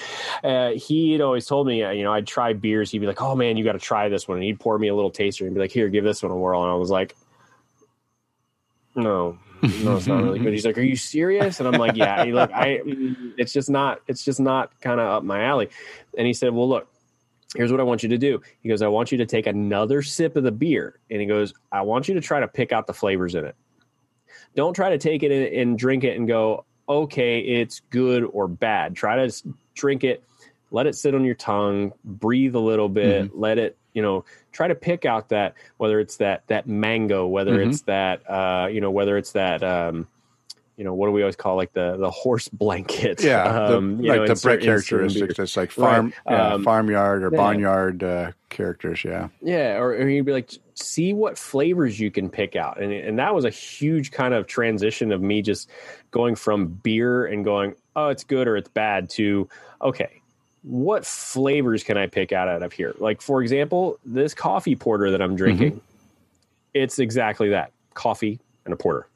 uh, 0.46 0.72
he 0.72 1.12
had 1.12 1.20
always 1.20 1.46
told 1.46 1.68
me, 1.68 1.84
uh, 1.84 1.92
you 1.92 2.04
know, 2.04 2.14
I'd 2.14 2.26
try 2.26 2.54
beers. 2.54 2.90
He'd 2.92 3.00
be 3.00 3.08
like, 3.08 3.22
"Oh 3.22 3.36
man, 3.36 3.58
you 3.58 3.66
got 3.66 3.74
to 3.74 3.80
try 3.80 4.08
this 4.08 4.30
one," 4.30 4.38
and 4.38 4.46
he'd 4.46 4.60
pour 4.62 4.80
me 4.80 4.88
a 4.88 4.96
little 4.96 5.12
taster 5.12 5.46
and 5.46 5.54
be 5.54 5.60
like, 5.60 5.74
"Here, 5.74 5.90
give 5.90 6.06
this 6.06 6.24
one 6.24 6.32
a 6.32 6.38
whirl." 6.38 6.64
And 6.64 6.72
I 6.72 6.76
was 6.76 6.90
like, 6.90 7.18
"No, 8.96 9.38
no, 9.84 9.98
it's 9.98 10.08
not 10.08 10.24
really 10.24 10.40
good. 10.40 10.54
He's 10.54 10.66
like, 10.66 10.78
"Are 10.78 10.88
you 10.88 10.96
serious?" 10.96 11.60
And 11.60 11.68
I'm 11.68 11.80
like, 11.80 11.98
"Yeah." 11.98 12.24
He 12.24 12.32
like, 12.32 12.52
I, 12.54 12.80
it's 13.38 13.52
just 13.52 13.70
not, 13.70 14.00
it's 14.08 14.24
just 14.24 14.40
not 14.40 14.72
kind 14.80 15.02
of 15.02 15.08
up 15.08 15.24
my 15.24 15.44
alley. 15.44 15.68
And 16.18 16.26
he 16.26 16.34
said, 16.34 16.54
"Well, 16.54 16.70
look, 16.70 16.88
here's 17.56 17.72
what 17.72 17.80
I 17.80 17.84
want 17.84 18.04
you 18.04 18.10
to 18.10 18.18
do." 18.18 18.42
He 18.62 18.70
goes, 18.70 18.82
"I 18.82 18.88
want 18.88 19.12
you 19.12 19.18
to 19.20 19.26
take 19.26 19.48
another 19.48 20.02
sip 20.02 20.36
of 20.36 20.44
the 20.44 20.52
beer," 20.52 21.00
and 21.10 21.20
he 21.20 21.28
goes, 21.28 21.54
"I 21.72 21.82
want 21.82 22.08
you 22.08 22.14
to 22.16 22.22
try 22.22 22.40
to 22.40 22.48
pick 22.48 22.72
out 22.72 22.88
the 22.88 22.94
flavors 22.94 23.36
in 23.36 23.46
it. 23.46 23.56
Don't 24.56 24.74
try 24.74 24.90
to 24.90 24.98
take 24.98 25.24
it 25.24 25.54
and 25.54 25.78
drink 25.78 26.04
it 26.04 26.18
and 26.18 26.28
go, 26.28 26.66
okay, 26.88 27.40
it's 27.40 27.82
good 27.90 28.24
or 28.24 28.48
bad. 28.48 28.96
Try 28.96 29.28
to 29.28 29.54
drink 29.74 30.04
it." 30.04 30.24
Let 30.72 30.88
it 30.88 30.96
sit 30.96 31.16
on 31.16 31.24
your 31.24 31.36
tongue, 31.36 31.94
breathe 32.04 32.56
a 32.56 32.60
little 32.60 32.90
bit, 32.90 33.28
mm-hmm. 33.28 33.40
let 33.40 33.58
it 33.58 33.78
you 33.96 34.02
know 34.02 34.26
try 34.52 34.68
to 34.68 34.76
pick 34.76 35.06
out 35.06 35.30
that 35.30 35.56
whether 35.78 36.00
it's 36.00 36.18
that 36.18 36.46
that 36.48 36.68
mango 36.68 37.26
whether 37.26 37.54
mm-hmm. 37.54 37.70
it's 37.70 37.82
that 37.84 38.30
uh 38.30 38.68
you 38.68 38.82
know 38.82 38.92
whether 38.92 39.18
it's 39.18 39.32
that 39.32 39.64
um 39.64 40.08
you 40.78 40.84
know 40.84 40.94
what 40.94 41.08
do 41.08 41.12
we 41.12 41.22
always 41.22 41.36
call 41.36 41.56
like 41.56 41.74
the 41.74 41.96
the 41.98 42.12
horse 42.12 42.48
blanket 42.50 43.24
yeah 43.24 43.44
um, 43.68 43.98
the, 43.98 44.10
like 44.10 44.22
know, 44.22 44.28
the 44.28 44.42
Brett 44.42 44.62
characteristics 44.62 45.38
that's 45.38 45.58
like 45.58 45.72
farm 45.72 46.14
right. 46.26 46.34
yeah, 46.34 46.54
um, 46.54 46.64
farmyard 46.64 47.24
or 47.24 47.32
yeah. 47.32 47.38
barnyard 47.38 48.04
uh, 48.04 48.32
characters 48.50 49.04
yeah 49.04 49.30
yeah 49.42 49.78
or, 49.78 49.92
or, 49.92 50.10
you'd 50.10 50.26
be 50.26 50.32
like 50.32 50.52
see 50.74 51.14
what 51.14 51.38
flavors 51.38 52.00
you 52.00 52.12
can 52.12 52.30
pick 52.30 52.56
out 52.56 52.82
and 52.82 52.92
and 52.92 53.20
that 53.20 53.34
was 53.34 53.46
a 53.46 53.50
huge 53.50 54.12
kind 54.12 54.34
of 54.34 54.48
transition 54.48 55.12
of 55.12 55.22
me 55.22 55.42
just 55.42 55.70
going 56.12 56.36
from 56.36 56.68
beer 56.68 57.26
and 57.26 57.46
going 57.46 57.76
oh 57.96 58.10
it's 58.10 58.24
good 58.24 58.48
or 58.48 58.58
it's 58.58 58.70
bad 58.70 59.10
to 59.10 59.48
okay 59.82 60.22
what 60.66 61.06
flavors 61.06 61.84
can 61.84 61.96
I 61.96 62.08
pick 62.08 62.32
out, 62.32 62.48
out 62.48 62.64
of 62.64 62.74
here? 62.74 62.96
Like, 62.98 63.22
for 63.22 63.44
example, 63.44 64.00
this 64.04 64.34
coffee 64.34 64.76
porter 64.76 65.12
that 65.12 65.22
I'm 65.22 65.36
drinking, 65.36 65.74
mm-hmm. 65.74 65.80
it's 66.74 66.98
exactly 66.98 67.50
that 67.50 67.72
coffee 67.94 68.40
and 68.66 68.74
a 68.74 68.78
porter. 68.78 69.08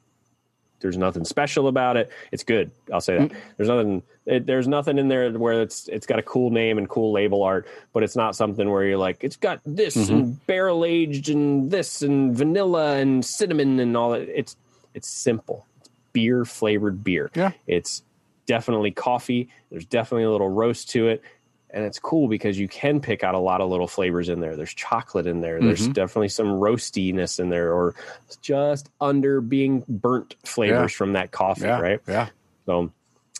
There's 0.80 0.96
nothing 0.96 1.24
special 1.24 1.68
about 1.68 1.96
it. 1.96 2.10
It's 2.32 2.42
good. 2.42 2.70
I'll 2.92 3.00
say 3.00 3.18
that. 3.18 3.28
Mm-hmm. 3.30 3.38
There's 3.56 3.68
nothing. 3.68 4.02
It, 4.26 4.46
there's 4.46 4.68
nothing 4.68 4.98
in 4.98 5.08
there 5.08 5.30
where 5.32 5.62
it's 5.62 5.88
it's 5.88 6.06
got 6.06 6.18
a 6.18 6.22
cool 6.22 6.50
name 6.50 6.78
and 6.78 6.88
cool 6.88 7.12
label 7.12 7.42
art, 7.42 7.66
but 7.92 8.02
it's 8.02 8.16
not 8.16 8.36
something 8.36 8.70
where 8.70 8.84
you're 8.84 8.98
like 8.98 9.22
it's 9.22 9.36
got 9.36 9.60
this 9.64 9.96
mm-hmm. 9.96 10.12
and 10.12 10.46
barrel 10.46 10.84
aged 10.84 11.28
and 11.28 11.70
this 11.70 12.02
and 12.02 12.36
vanilla 12.36 12.96
and 12.96 13.24
cinnamon 13.24 13.78
and 13.80 13.96
all 13.96 14.10
that. 14.10 14.28
It's 14.28 14.56
it's 14.94 15.08
simple. 15.08 15.66
It's 15.80 15.90
beer 16.12 16.44
flavored 16.44 17.04
beer. 17.04 17.30
Yeah. 17.34 17.52
It's 17.66 18.02
definitely 18.46 18.90
coffee. 18.90 19.48
There's 19.70 19.84
definitely 19.84 20.24
a 20.24 20.30
little 20.30 20.48
roast 20.48 20.90
to 20.90 21.08
it 21.08 21.22
and 21.72 21.84
it's 21.84 21.98
cool 21.98 22.28
because 22.28 22.58
you 22.58 22.68
can 22.68 23.00
pick 23.00 23.22
out 23.22 23.34
a 23.34 23.38
lot 23.38 23.60
of 23.60 23.70
little 23.70 23.86
flavors 23.86 24.28
in 24.28 24.40
there. 24.40 24.56
There's 24.56 24.74
chocolate 24.74 25.26
in 25.26 25.40
there. 25.40 25.58
Mm-hmm. 25.58 25.66
There's 25.66 25.88
definitely 25.88 26.28
some 26.28 26.48
roastiness 26.48 27.38
in 27.38 27.48
there, 27.48 27.72
or 27.72 27.94
just 28.40 28.90
under 29.00 29.40
being 29.40 29.84
burnt 29.88 30.34
flavors 30.44 30.92
yeah. 30.92 30.96
from 30.96 31.12
that 31.14 31.30
coffee, 31.30 31.62
yeah. 31.62 31.80
right? 31.80 32.00
Yeah. 32.06 32.28
So 32.66 32.92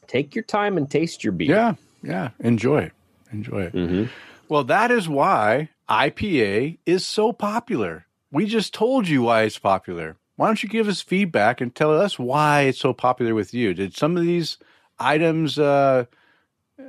take 0.06 0.34
your 0.34 0.44
time 0.44 0.76
and 0.76 0.90
taste 0.90 1.24
your 1.24 1.32
beer. 1.32 1.54
Yeah, 1.54 1.74
yeah. 2.02 2.30
Enjoy 2.40 2.82
it. 2.82 2.92
Enjoy 3.32 3.62
it. 3.62 3.74
Mm-hmm. 3.74 4.04
Well, 4.48 4.64
that 4.64 4.90
is 4.90 5.08
why 5.08 5.68
IPA 5.88 6.78
is 6.86 7.06
so 7.06 7.32
popular. 7.32 8.06
We 8.32 8.46
just 8.46 8.74
told 8.74 9.08
you 9.08 9.22
why 9.22 9.42
it's 9.42 9.58
popular. 9.58 10.16
Why 10.36 10.46
don't 10.46 10.62
you 10.62 10.68
give 10.68 10.88
us 10.88 11.02
feedback 11.02 11.60
and 11.60 11.74
tell 11.74 11.98
us 12.00 12.18
why 12.18 12.62
it's 12.62 12.78
so 12.78 12.92
popular 12.92 13.34
with 13.34 13.52
you? 13.52 13.74
Did 13.74 13.94
some 13.94 14.16
of 14.16 14.22
these 14.22 14.56
items, 14.98 15.58
uh, 15.58 16.06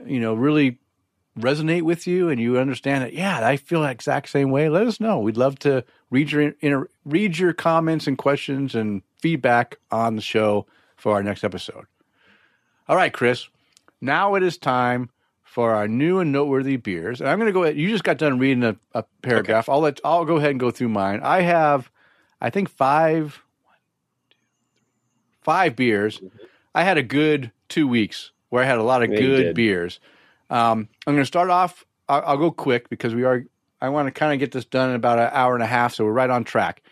you 0.05 0.19
know, 0.19 0.33
really 0.33 0.79
resonate 1.39 1.83
with 1.83 2.05
you 2.07 2.29
and 2.29 2.41
you 2.41 2.57
understand 2.57 3.03
that, 3.03 3.13
yeah, 3.13 3.45
I 3.45 3.57
feel 3.57 3.81
the 3.81 3.89
exact 3.89 4.29
same 4.29 4.51
way, 4.51 4.69
let 4.69 4.87
us 4.87 4.99
know. 4.99 5.19
We'd 5.19 5.37
love 5.37 5.57
to 5.59 5.83
read 6.09 6.31
your 6.31 6.53
inter, 6.59 6.89
read 7.05 7.37
your 7.37 7.53
comments 7.53 8.07
and 8.07 8.17
questions 8.17 8.75
and 8.75 9.01
feedback 9.19 9.77
on 9.91 10.15
the 10.15 10.21
show 10.21 10.65
for 10.97 11.13
our 11.13 11.23
next 11.23 11.43
episode. 11.43 11.85
All 12.87 12.95
right, 12.95 13.13
Chris. 13.13 13.47
Now 14.01 14.35
it 14.35 14.43
is 14.43 14.57
time 14.57 15.09
for 15.43 15.73
our 15.73 15.87
new 15.87 16.19
and 16.19 16.31
noteworthy 16.31 16.77
beers. 16.77 17.21
And 17.21 17.29
I'm 17.29 17.37
going 17.37 17.47
to 17.47 17.53
go 17.53 17.63
ahead. 17.63 17.77
You 17.77 17.89
just 17.89 18.03
got 18.03 18.17
done 18.17 18.39
reading 18.39 18.63
a, 18.63 18.75
a 18.93 19.03
paragraph. 19.21 19.67
Okay. 19.67 19.73
I'll 19.73 19.81
let 19.81 19.99
I'll 20.03 20.25
go 20.25 20.37
ahead 20.37 20.51
and 20.51 20.59
go 20.59 20.71
through 20.71 20.89
mine. 20.89 21.19
I 21.23 21.41
have, 21.41 21.91
I 22.39 22.49
think 22.49 22.69
five, 22.69 23.43
five 25.41 25.75
beers. 25.75 26.19
Mm-hmm. 26.19 26.45
I 26.73 26.83
had 26.83 26.97
a 26.97 27.03
good 27.03 27.51
two 27.67 27.87
weeks 27.87 28.31
where 28.49 28.63
I 28.63 28.65
had 28.65 28.77
a 28.77 28.83
lot 28.83 29.03
of 29.03 29.11
yeah, 29.11 29.19
good 29.19 29.55
beers. 29.55 29.99
Um, 30.51 30.89
I'm 31.07 31.13
going 31.13 31.23
to 31.23 31.25
start 31.25 31.49
off. 31.49 31.85
I'll, 32.09 32.23
I'll, 32.25 32.37
go 32.37 32.51
quick 32.51 32.89
because 32.89 33.15
we 33.15 33.23
are. 33.23 33.45
I 33.79 33.89
want 33.89 34.07
to 34.07 34.11
kind 34.11 34.33
of 34.33 34.39
get 34.39 34.51
this 34.51 34.65
done 34.65 34.89
in 34.89 34.95
about 34.95 35.17
an 35.17 35.29
hour 35.31 35.55
and 35.55 35.63
a 35.63 35.67
half, 35.67 35.95
so 35.95 36.03
we're 36.05 36.11
right 36.11 36.29
on 36.29 36.43
track. 36.43 36.83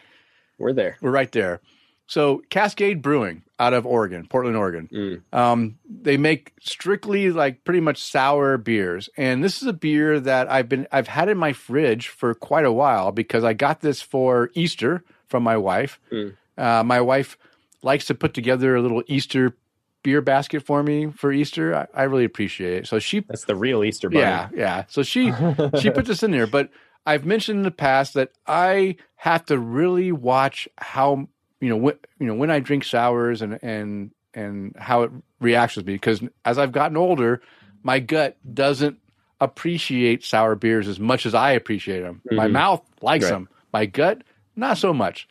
We're 0.57 0.73
there. 0.73 0.97
We're 1.01 1.11
right 1.11 1.31
there. 1.31 1.61
So 2.07 2.41
Cascade 2.49 3.03
Brewing 3.03 3.43
out 3.59 3.73
of 3.73 3.85
Oregon, 3.85 4.25
Portland, 4.27 4.57
Oregon. 4.57 4.89
Mm. 4.91 5.37
Um, 5.37 5.77
they 5.87 6.17
make 6.17 6.53
strictly 6.59 7.29
like 7.31 7.63
pretty 7.63 7.81
much 7.81 8.01
sour 8.01 8.57
beers, 8.57 9.09
and 9.15 9.43
this 9.43 9.61
is 9.61 9.67
a 9.67 9.73
beer 9.73 10.19
that 10.21 10.49
I've 10.49 10.67
been 10.67 10.87
I've 10.91 11.07
had 11.07 11.29
in 11.29 11.37
my 11.37 11.53
fridge 11.53 12.07
for 12.07 12.33
quite 12.33 12.65
a 12.65 12.71
while 12.71 13.11
because 13.11 13.43
I 13.43 13.53
got 13.53 13.81
this 13.81 14.01
for 14.01 14.49
Easter 14.55 15.03
from 15.27 15.43
my 15.43 15.57
wife. 15.57 15.99
Mm. 16.11 16.35
Uh, 16.57 16.83
my 16.83 16.99
wife 16.99 17.37
likes 17.83 18.05
to 18.07 18.15
put 18.15 18.33
together 18.33 18.75
a 18.75 18.81
little 18.81 19.03
Easter 19.07 19.55
beer 20.03 20.21
basket 20.21 20.65
for 20.65 20.81
me 20.83 21.11
for 21.11 21.31
Easter. 21.31 21.75
I, 21.75 21.87
I 21.93 22.03
really 22.03 22.25
appreciate 22.25 22.73
it. 22.73 22.87
So 22.87 22.99
she 22.99 23.21
that's 23.21 23.45
the 23.45 23.55
real 23.55 23.83
Easter 23.83 24.09
bunny. 24.09 24.21
Yeah, 24.21 24.49
yeah. 24.53 24.83
So 24.87 25.03
she 25.03 25.33
she 25.79 25.89
put 25.89 26.05
this 26.05 26.23
in 26.23 26.31
there, 26.31 26.47
but 26.47 26.69
I've 27.05 27.25
mentioned 27.25 27.59
in 27.59 27.63
the 27.63 27.71
past 27.71 28.13
that 28.13 28.31
I 28.45 28.97
have 29.15 29.45
to 29.45 29.57
really 29.57 30.11
watch 30.11 30.67
how 30.77 31.27
you 31.59 31.69
know 31.69 31.77
when 31.77 31.95
you 32.19 32.27
know 32.27 32.35
when 32.35 32.51
I 32.51 32.59
drink 32.59 32.83
sours 32.83 33.41
and 33.41 33.59
and 33.61 34.11
and 34.33 34.75
how 34.77 35.03
it 35.03 35.11
reacts 35.39 35.75
with 35.75 35.87
me 35.87 35.93
because 35.93 36.21
as 36.45 36.57
I've 36.57 36.71
gotten 36.71 36.97
older, 36.97 37.41
my 37.83 37.99
gut 37.99 38.37
doesn't 38.53 38.99
appreciate 39.41 40.23
sour 40.23 40.55
beers 40.55 40.87
as 40.87 40.99
much 40.99 41.25
as 41.25 41.33
I 41.33 41.51
appreciate 41.51 42.01
them. 42.01 42.21
Mm-hmm. 42.25 42.35
My 42.35 42.47
mouth 42.47 42.83
likes 43.01 43.23
right. 43.25 43.31
them. 43.31 43.49
My 43.73 43.85
gut 43.85 44.23
not 44.55 44.77
so 44.77 44.93
much. 44.93 45.27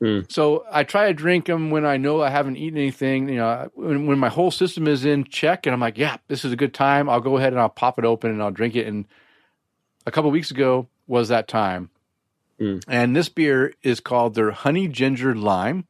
Mm. 0.00 0.30
So 0.32 0.64
I 0.70 0.84
try 0.84 1.08
to 1.08 1.14
drink 1.14 1.46
them 1.46 1.70
when 1.70 1.84
I 1.84 1.98
know 1.98 2.22
I 2.22 2.30
haven't 2.30 2.56
eaten 2.56 2.78
anything. 2.78 3.28
You 3.28 3.36
know, 3.36 3.70
when, 3.74 4.06
when, 4.06 4.18
my 4.18 4.30
whole 4.30 4.50
system 4.50 4.88
is 4.88 5.04
in 5.04 5.24
check, 5.24 5.66
and 5.66 5.74
I'm 5.74 5.80
like, 5.80 5.98
yeah, 5.98 6.16
this 6.28 6.44
is 6.44 6.52
a 6.52 6.56
good 6.56 6.72
time. 6.72 7.08
I'll 7.08 7.20
go 7.20 7.36
ahead 7.36 7.52
and 7.52 7.60
I'll 7.60 7.68
pop 7.68 7.98
it 7.98 8.04
open 8.04 8.30
and 8.30 8.42
I'll 8.42 8.50
drink 8.50 8.76
it. 8.76 8.86
And 8.86 9.04
a 10.06 10.10
couple 10.10 10.30
weeks 10.30 10.50
ago 10.50 10.88
was 11.06 11.28
that 11.28 11.48
time. 11.48 11.90
Mm. 12.58 12.82
And 12.88 13.14
this 13.14 13.28
beer 13.28 13.74
is 13.82 14.00
called 14.00 14.34
their 14.34 14.52
Honey 14.52 14.88
Ginger 14.88 15.34
Lime. 15.34 15.86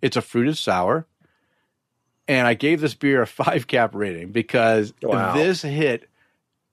It's 0.00 0.16
a 0.16 0.22
fruited 0.22 0.56
sour. 0.56 1.06
And 2.26 2.46
I 2.46 2.54
gave 2.54 2.80
this 2.80 2.94
beer 2.94 3.20
a 3.20 3.26
five 3.26 3.66
cap 3.66 3.94
rating 3.94 4.32
because 4.32 4.94
wow. 5.02 5.34
this 5.34 5.60
hit 5.62 6.08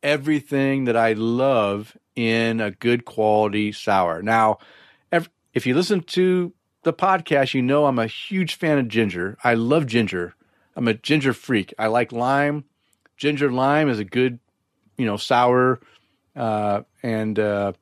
everything 0.04 0.86
that 0.86 0.96
I 0.96 1.14
love 1.14 1.98
in 2.16 2.62
a 2.62 2.72
good 2.72 3.04
quality 3.04 3.74
sour. 3.74 4.22
Now, 4.22 4.60
if 5.58 5.66
you 5.66 5.74
listen 5.74 6.02
to 6.02 6.54
the 6.88 6.94
podcast, 6.94 7.54
you 7.54 7.62
know 7.62 7.86
I'm 7.86 8.00
a 8.00 8.08
huge 8.08 8.56
fan 8.56 8.80
of 8.80 8.88
ginger. 8.88 9.38
I 9.44 9.54
love 9.54 9.86
ginger. 9.86 10.34
I'm 10.76 10.88
a 10.88 10.94
ginger 10.94 11.34
freak. 11.34 11.74
I 11.78 11.88
like 11.88 12.12
lime. 12.12 12.64
Ginger 13.18 13.52
lime 13.52 13.90
is 13.90 14.00
a 14.00 14.06
good, 14.06 14.40
you 14.98 15.06
know, 15.06 15.18
sour, 15.18 15.82
uh, 16.36 16.82
and 17.04 17.38
uh, 17.38 17.74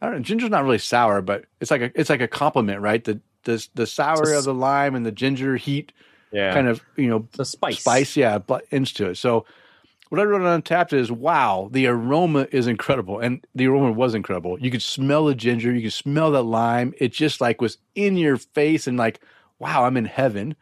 I 0.00 0.06
don't 0.06 0.16
know. 0.16 0.22
Ginger's 0.22 0.50
not 0.50 0.64
really 0.64 0.78
sour, 0.78 1.22
but 1.22 1.44
it's 1.60 1.70
like 1.70 1.82
a 1.82 1.90
it's 1.94 2.10
like 2.10 2.20
a 2.20 2.28
compliment, 2.28 2.80
right? 2.80 3.04
The 3.04 3.20
the 3.44 3.66
the 3.74 3.86
sour 3.86 4.32
of 4.32 4.44
the 4.44 4.54
lime 4.54 4.94
and 4.94 5.06
the 5.06 5.12
ginger 5.12 5.56
heat, 5.56 5.92
yeah. 6.32 6.52
kind 6.52 6.68
of 6.68 6.82
you 6.96 7.08
know, 7.08 7.28
the 7.32 7.44
spice, 7.44 7.80
spice, 7.80 8.16
yeah, 8.16 8.38
but 8.38 8.64
into 8.70 9.10
it. 9.10 9.16
So 9.16 9.44
what 10.08 10.20
I 10.20 10.24
wrote 10.24 10.42
on 10.42 10.62
Untappd 10.62 10.92
is 10.92 11.12
wow, 11.12 11.68
the 11.70 11.86
aroma 11.86 12.46
is 12.50 12.66
incredible. 12.66 13.20
And 13.20 13.46
the 13.54 13.66
aroma 13.66 13.92
was 13.92 14.14
incredible. 14.14 14.58
You 14.60 14.70
could 14.70 14.82
smell 14.82 15.26
the 15.26 15.34
ginger, 15.34 15.72
you 15.72 15.82
could 15.82 15.92
smell 15.92 16.30
the 16.30 16.42
lime. 16.42 16.94
It 16.98 17.12
just 17.12 17.40
like 17.40 17.60
was 17.60 17.78
in 17.94 18.16
your 18.16 18.36
face 18.38 18.86
and 18.86 18.96
like, 18.96 19.20
wow, 19.58 19.84
I'm 19.84 19.96
in 19.96 20.06
heaven. 20.06 20.56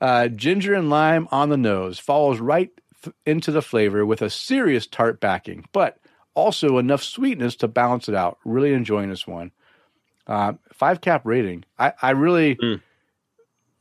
Uh, 0.00 0.28
ginger 0.28 0.74
and 0.74 0.88
lime 0.88 1.28
on 1.30 1.50
the 1.50 1.58
nose 1.58 1.98
follows 1.98 2.40
right 2.40 2.70
th- 3.02 3.14
into 3.26 3.50
the 3.50 3.60
flavor 3.60 4.06
with 4.06 4.22
a 4.22 4.30
serious 4.30 4.86
tart 4.86 5.20
backing, 5.20 5.64
but 5.72 5.98
also 6.34 6.78
enough 6.78 7.02
sweetness 7.02 7.56
to 7.56 7.68
balance 7.68 8.08
it 8.08 8.14
out. 8.14 8.38
Really 8.44 8.72
enjoying 8.72 9.10
this 9.10 9.26
one. 9.26 9.52
Uh, 10.26 10.54
five 10.72 11.02
cap 11.02 11.22
rating. 11.24 11.64
I, 11.78 11.92
I 12.00 12.10
really, 12.10 12.56
mm. 12.56 12.80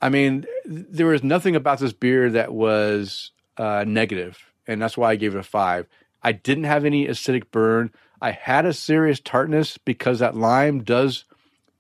I 0.02 0.10
mean, 0.10 0.46
there 0.66 1.06
was 1.06 1.24
nothing 1.24 1.56
about 1.56 1.80
this 1.80 1.94
beer 1.94 2.32
that 2.32 2.52
was 2.52 3.32
uh, 3.58 3.86
negative 3.88 4.49
and 4.70 4.82
that's 4.82 4.98
why 4.98 5.12
I 5.12 5.16
gave 5.16 5.36
it 5.36 5.40
a 5.40 5.44
five. 5.44 5.88
I 6.22 6.32
didn't 6.32 6.66
have 6.66 6.86
any 6.86 7.08
acidic 7.08 7.46
burn. 7.52 7.92
I 8.22 8.32
had 8.32 8.66
a 8.66 8.74
serious 8.74 9.20
tartness 9.20 9.78
because 9.78 10.20
that 10.20 10.36
lime 10.36 10.84
does 10.84 11.26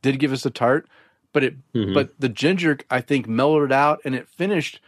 did 0.01 0.19
give 0.19 0.31
us 0.31 0.45
a 0.45 0.49
tart, 0.49 0.87
but 1.31 1.43
it 1.43 1.55
mm-hmm. 1.73 1.93
but 1.93 2.19
the 2.19 2.29
ginger 2.29 2.79
I 2.89 3.01
think 3.01 3.27
mellowed 3.27 3.65
it 3.65 3.71
out 3.71 4.01
and 4.05 4.15
it 4.15 4.27
finished 4.27 4.81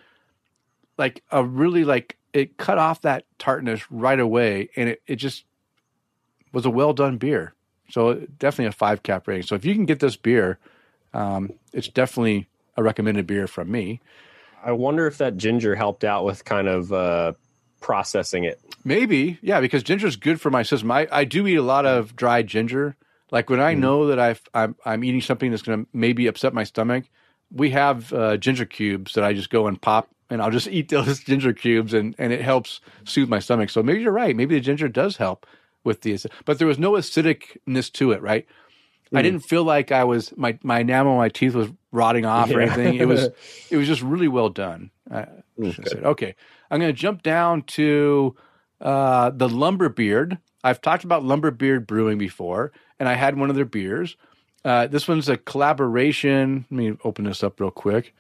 like 0.98 1.24
a 1.32 1.44
really 1.44 1.84
like 1.84 2.18
it 2.34 2.58
cut 2.58 2.78
off 2.78 3.02
that 3.02 3.26
tartness 3.38 3.90
right 3.92 4.20
away 4.20 4.70
and 4.76 4.90
it, 4.90 5.02
it 5.06 5.18
just 5.18 5.46
was 6.52 6.66
a 6.66 6.70
well 6.70 6.94
done 6.94 7.18
beer. 7.18 7.54
So 7.90 8.26
definitely 8.40 8.68
a 8.68 8.72
five 8.72 9.04
cap 9.04 9.28
rating. 9.28 9.44
So 9.44 9.56
if 9.56 9.66
you 9.66 9.76
can 9.76 9.86
get 9.86 10.00
this 10.00 10.16
beer, 10.16 10.58
um, 11.14 11.54
it's 11.74 11.90
definitely 11.90 12.48
a 12.78 12.84
recommended 12.84 13.28
beer 13.28 13.48
from 13.48 13.70
me. 13.70 14.00
I 14.64 14.72
wonder 14.72 15.08
if 15.08 15.18
that 15.18 15.38
ginger 15.38 15.76
helped 15.76 16.04
out 16.04 16.24
with 16.24 16.46
kind 16.46 16.68
of 16.68 16.94
uh, 16.94 17.34
processing 17.82 18.46
it. 18.46 18.62
Maybe, 18.84 19.38
yeah, 19.42 19.60
because 19.60 19.84
ginger 19.84 20.08
is 20.08 20.16
good 20.16 20.40
for 20.40 20.50
my 20.50 20.64
system. 20.64 20.92
I, 20.92 21.08
I 21.12 21.26
do 21.26 21.46
eat 21.48 21.56
a 21.56 21.62
lot 21.62 21.86
of 21.86 22.16
dried 22.16 22.48
ginger. 22.48 22.96
Like 23.32 23.50
when 23.50 23.60
I 23.60 23.76
mm. 23.76 23.80
know 23.80 24.08
that 24.08 24.20
I've, 24.20 24.42
I'm, 24.54 24.76
I'm 24.86 25.04
eating 25.04 25.22
something 25.22 25.52
that's 25.52 25.64
going 25.64 25.84
to 25.84 25.90
maybe 25.94 26.28
upset 26.28 26.54
my 26.54 26.64
stomach, 26.64 27.06
we 27.52 27.72
have 27.72 28.14
uh, 28.14 28.38
ginger 28.38 28.66
cubes 28.66 29.14
that 29.14 29.24
I 29.24 29.34
just 29.34 29.50
go 29.50 29.68
and 29.68 29.82
pop, 29.82 30.10
and 30.30 30.42
I'll 30.42 30.52
just 30.52 30.68
eat 30.72 30.90
those 30.90 31.20
ginger 31.20 31.54
cubes, 31.54 31.94
and, 31.94 32.16
and 32.18 32.32
it 32.32 32.42
helps 32.42 32.80
soothe 33.04 33.30
my 33.30 33.40
stomach. 33.40 33.70
So 33.70 33.84
maybe 33.84 34.02
you're 34.02 34.12
right. 34.12 34.36
Maybe 34.36 34.56
the 34.56 34.62
ginger 34.62 34.88
does 34.88 35.18
help 35.18 35.46
with 35.84 36.02
the, 36.02 36.18
but 36.46 36.60
there 36.60 36.68
was 36.68 36.80
no 36.80 36.92
acidicness 36.92 37.92
to 37.94 38.12
it, 38.12 38.22
right? 38.22 38.46
Mm. 39.14 39.20
I 39.20 39.22
didn't 39.22 39.42
feel 39.42 39.64
like 39.64 39.92
I 39.92 40.04
was 40.04 40.36
my 40.38 40.58
my 40.64 40.80
enamel, 40.80 41.18
my 41.18 41.30
teeth 41.30 41.54
was 41.54 41.70
rotting 41.92 42.26
off 42.26 42.50
yeah. 42.50 42.58
or 42.58 42.62
anything. 42.62 42.96
It 42.96 43.08
was 43.08 43.30
it 43.70 43.78
was 43.78 43.88
just 43.88 44.02
really 44.02 44.28
well 44.28 44.50
done. 44.50 44.92
okay. 45.12 45.84
Said, 45.86 46.04
okay, 46.04 46.36
I'm 46.70 46.80
going 46.80 46.94
to 46.94 47.00
jump 47.00 47.22
down 47.22 47.64
to 47.64 48.36
uh, 48.80 49.30
the 49.32 49.50
Lumberbeard. 49.50 50.38
I've 50.64 50.82
talked 50.82 51.04
about 51.04 51.24
Lumberbeard 51.24 51.88
Brewing 51.88 52.18
before, 52.18 52.72
and 53.00 53.10
I 53.10 53.14
had 53.14 53.38
one 53.38 53.50
of 53.50 53.56
their 53.56 53.66
beers. 53.66 54.16
Uh, 54.64 54.88
this 54.88 55.08
one's 55.08 55.28
a 55.28 55.38
collaboration. 55.38 56.66
Let 56.70 56.78
me 56.78 56.98
open 57.04 57.26
this 57.26 57.44
up 57.44 57.60
real 57.60 57.72
quick. 57.72 58.14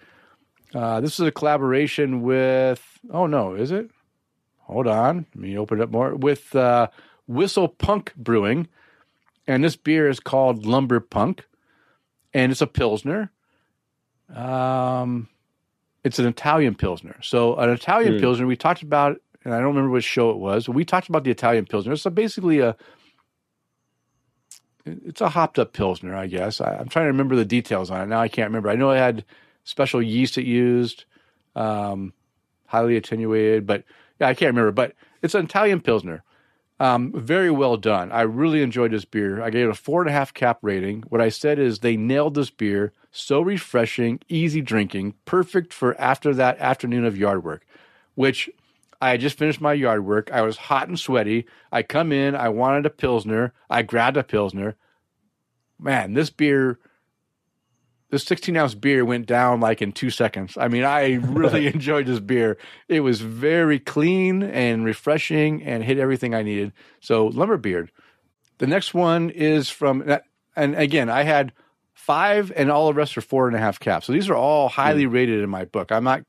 Uh, 0.73 1.01
this 1.01 1.19
is 1.19 1.25
a 1.25 1.31
collaboration 1.31 2.21
with. 2.21 2.99
Oh 3.11 3.27
no, 3.27 3.53
is 3.53 3.71
it? 3.71 3.89
Hold 4.59 4.87
on. 4.87 5.25
Let 5.35 5.41
me 5.41 5.57
open 5.57 5.79
it 5.79 5.83
up 5.83 5.91
more 5.91 6.15
with 6.15 6.55
uh, 6.55 6.87
Whistle 7.27 7.67
Punk 7.67 8.13
Brewing, 8.15 8.67
and 9.51 9.63
this 9.63 9.75
beer 9.75 10.07
is 10.07 10.19
called 10.19 10.65
Lumber 10.65 11.01
Punk, 11.01 11.45
and 12.33 12.51
it's 12.51 12.61
a 12.61 12.67
pilsner. 12.67 13.31
Um, 14.33 15.27
it's 16.05 16.19
an 16.19 16.27
Italian 16.27 16.73
pilsner. 16.75 17.17
So 17.21 17.55
an 17.55 17.69
Italian 17.69 18.13
mm. 18.13 18.21
pilsner, 18.21 18.47
we 18.47 18.55
talked 18.55 18.81
about, 18.81 19.19
and 19.43 19.53
I 19.53 19.57
don't 19.57 19.67
remember 19.67 19.89
which 19.89 20.05
show 20.05 20.29
it 20.31 20.37
was. 20.37 20.67
But 20.67 20.75
we 20.75 20.85
talked 20.85 21.09
about 21.09 21.25
the 21.25 21.31
Italian 21.31 21.65
pilsner. 21.65 21.97
So 21.97 22.09
basically 22.09 22.59
a 22.59 22.77
it's 24.85 25.21
a 25.21 25.29
hopped 25.29 25.59
up 25.59 25.73
pilsner, 25.73 26.15
I 26.15 26.27
guess. 26.27 26.61
I, 26.61 26.75
am 26.75 26.87
trying 26.87 27.03
to 27.03 27.11
remember 27.11 27.35
the 27.35 27.45
details 27.45 27.91
on 27.91 28.01
it 28.01 28.07
now. 28.07 28.21
I 28.21 28.29
can't 28.29 28.49
remember. 28.49 28.69
I 28.69 28.75
know 28.75 28.91
it 28.91 28.97
had 28.97 29.25
special 29.63 30.01
yeast 30.01 30.37
it 30.37 30.45
used, 30.45 31.05
um, 31.55 32.13
highly 32.67 32.95
attenuated, 32.95 33.67
but 33.67 33.83
yeah, 34.19 34.27
I 34.27 34.33
can't 34.33 34.55
remember. 34.55 34.71
But 34.71 34.93
it's 35.21 35.35
an 35.35 35.45
Italian 35.45 35.81
pilsner. 35.81 36.23
Um, 36.81 37.11
very 37.13 37.51
well 37.51 37.77
done. 37.77 38.11
I 38.11 38.21
really 38.21 38.63
enjoyed 38.63 38.89
this 38.89 39.05
beer. 39.05 39.39
I 39.39 39.51
gave 39.51 39.67
it 39.67 39.69
a 39.69 39.75
four 39.75 40.01
and 40.01 40.09
a 40.09 40.13
half 40.13 40.33
cap 40.33 40.57
rating. 40.63 41.03
What 41.09 41.21
I 41.21 41.29
said 41.29 41.59
is 41.59 41.77
they 41.77 41.95
nailed 41.95 42.33
this 42.33 42.49
beer. 42.49 42.91
So 43.11 43.39
refreshing, 43.39 44.19
easy 44.27 44.61
drinking, 44.61 45.13
perfect 45.25 45.73
for 45.73 45.95
after 46.01 46.33
that 46.33 46.57
afternoon 46.57 47.05
of 47.05 47.15
yard 47.15 47.43
work, 47.43 47.67
which 48.15 48.49
I 48.99 49.17
just 49.17 49.37
finished 49.37 49.61
my 49.61 49.73
yard 49.73 50.03
work. 50.03 50.31
I 50.31 50.41
was 50.41 50.57
hot 50.57 50.87
and 50.87 50.99
sweaty. 50.99 51.45
I 51.71 51.83
come 51.83 52.11
in, 52.11 52.33
I 52.33 52.49
wanted 52.49 52.87
a 52.87 52.89
Pilsner. 52.89 53.53
I 53.69 53.83
grabbed 53.83 54.17
a 54.17 54.23
Pilsner. 54.23 54.75
Man, 55.79 56.13
this 56.13 56.31
beer 56.31 56.79
this 58.11 58.25
16 58.25 58.55
ounce 58.57 58.75
beer 58.75 59.03
went 59.03 59.25
down 59.25 59.61
like 59.61 59.81
in 59.81 59.93
two 59.93 60.09
seconds. 60.09 60.57
I 60.57 60.67
mean, 60.67 60.83
I 60.83 61.13
really 61.15 61.67
enjoyed 61.73 62.05
this 62.05 62.19
beer. 62.19 62.57
It 62.87 62.99
was 62.99 63.21
very 63.21 63.79
clean 63.79 64.43
and 64.43 64.85
refreshing 64.85 65.63
and 65.63 65.83
hit 65.83 65.97
everything 65.97 66.35
I 66.35 66.43
needed. 66.43 66.73
So, 66.99 67.27
Lumberbeard. 67.27 67.91
The 68.59 68.67
next 68.67 68.93
one 68.93 69.31
is 69.31 69.69
from, 69.69 70.03
and 70.55 70.75
again, 70.75 71.09
I 71.09 71.23
had 71.23 71.53
five 71.93 72.51
and 72.55 72.69
all 72.69 72.87
the 72.87 72.93
rest 72.93 73.17
are 73.17 73.21
four 73.21 73.47
and 73.47 73.55
a 73.55 73.59
half 73.59 73.79
caps. 73.79 74.05
So 74.05 74.13
these 74.13 74.29
are 74.29 74.35
all 74.35 74.69
highly 74.69 75.05
mm. 75.05 75.13
rated 75.13 75.41
in 75.41 75.49
my 75.49 75.65
book. 75.65 75.91
I'm 75.91 76.03
not, 76.03 76.23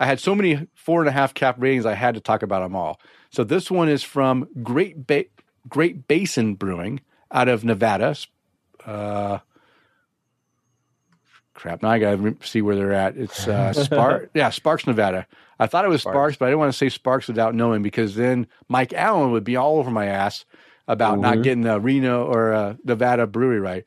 I 0.00 0.06
had 0.06 0.18
so 0.18 0.34
many 0.34 0.66
four 0.74 1.00
and 1.00 1.08
a 1.08 1.12
half 1.12 1.34
cap 1.34 1.56
ratings, 1.58 1.86
I 1.86 1.94
had 1.94 2.14
to 2.14 2.20
talk 2.20 2.42
about 2.42 2.62
them 2.62 2.74
all. 2.74 3.00
So 3.30 3.44
this 3.44 3.70
one 3.70 3.88
is 3.88 4.02
from 4.02 4.48
Great, 4.62 5.06
ba- 5.06 5.26
Great 5.68 6.08
Basin 6.08 6.54
Brewing 6.54 7.00
out 7.30 7.48
of 7.48 7.64
Nevada. 7.64 8.16
Uh, 8.84 9.38
crap. 11.54 11.82
Now 11.82 11.90
I 11.90 11.98
got 11.98 12.16
to 12.16 12.36
see 12.42 12.62
where 12.62 12.76
they're 12.76 12.92
at. 12.92 13.16
It's 13.16 13.46
uh, 13.46 13.72
Spark. 13.84 14.30
yeah, 14.34 14.50
Sparks, 14.50 14.86
Nevada. 14.86 15.26
I 15.58 15.66
thought 15.66 15.84
it 15.84 15.88
was 15.88 16.02
Sparks. 16.02 16.14
Sparks, 16.14 16.36
but 16.36 16.46
I 16.46 16.48
didn't 16.48 16.60
want 16.60 16.72
to 16.72 16.78
say 16.78 16.88
Sparks 16.88 17.28
without 17.28 17.54
knowing 17.54 17.82
because 17.82 18.14
then 18.14 18.46
Mike 18.68 18.92
Allen 18.92 19.32
would 19.32 19.44
be 19.44 19.56
all 19.56 19.78
over 19.78 19.90
my 19.90 20.06
ass 20.06 20.44
about 20.88 21.14
mm-hmm. 21.14 21.22
not 21.22 21.42
getting 21.42 21.62
the 21.62 21.80
Reno 21.80 22.24
or 22.24 22.52
uh, 22.52 22.74
Nevada 22.84 23.26
brewery 23.26 23.60
right. 23.60 23.84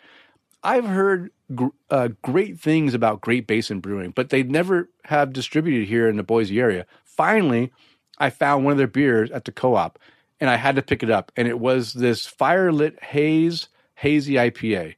I've 0.64 0.86
heard 0.86 1.32
gr- 1.54 1.68
uh, 1.90 2.10
great 2.22 2.60
things 2.60 2.94
about 2.94 3.22
Great 3.22 3.46
Basin 3.46 3.80
Brewing, 3.80 4.12
but 4.12 4.30
they 4.30 4.44
never 4.44 4.90
have 5.06 5.34
distributed 5.34 5.88
here 5.88 6.10
in 6.10 6.18
the 6.18 6.24
Boise 6.24 6.60
area. 6.60 6.86
Finally, 7.04 7.72
I 8.18 8.30
found 8.30 8.66
one 8.66 8.72
of 8.72 8.78
their 8.78 8.88
beers 8.88 9.30
at 9.32 9.46
the 9.46 9.52
co-op, 9.52 10.00
and 10.40 10.50
I 10.50 10.56
had 10.56 10.76
to 10.76 10.82
pick 10.82 11.04
it 11.04 11.10
up. 11.10 11.32
And 11.36 11.48
it 11.48 11.60
was 11.60 11.94
this 11.94 12.26
Firelit 12.26 13.02
Haze 13.04 13.68
Hazy 13.96 14.34
IPA, 14.34 14.96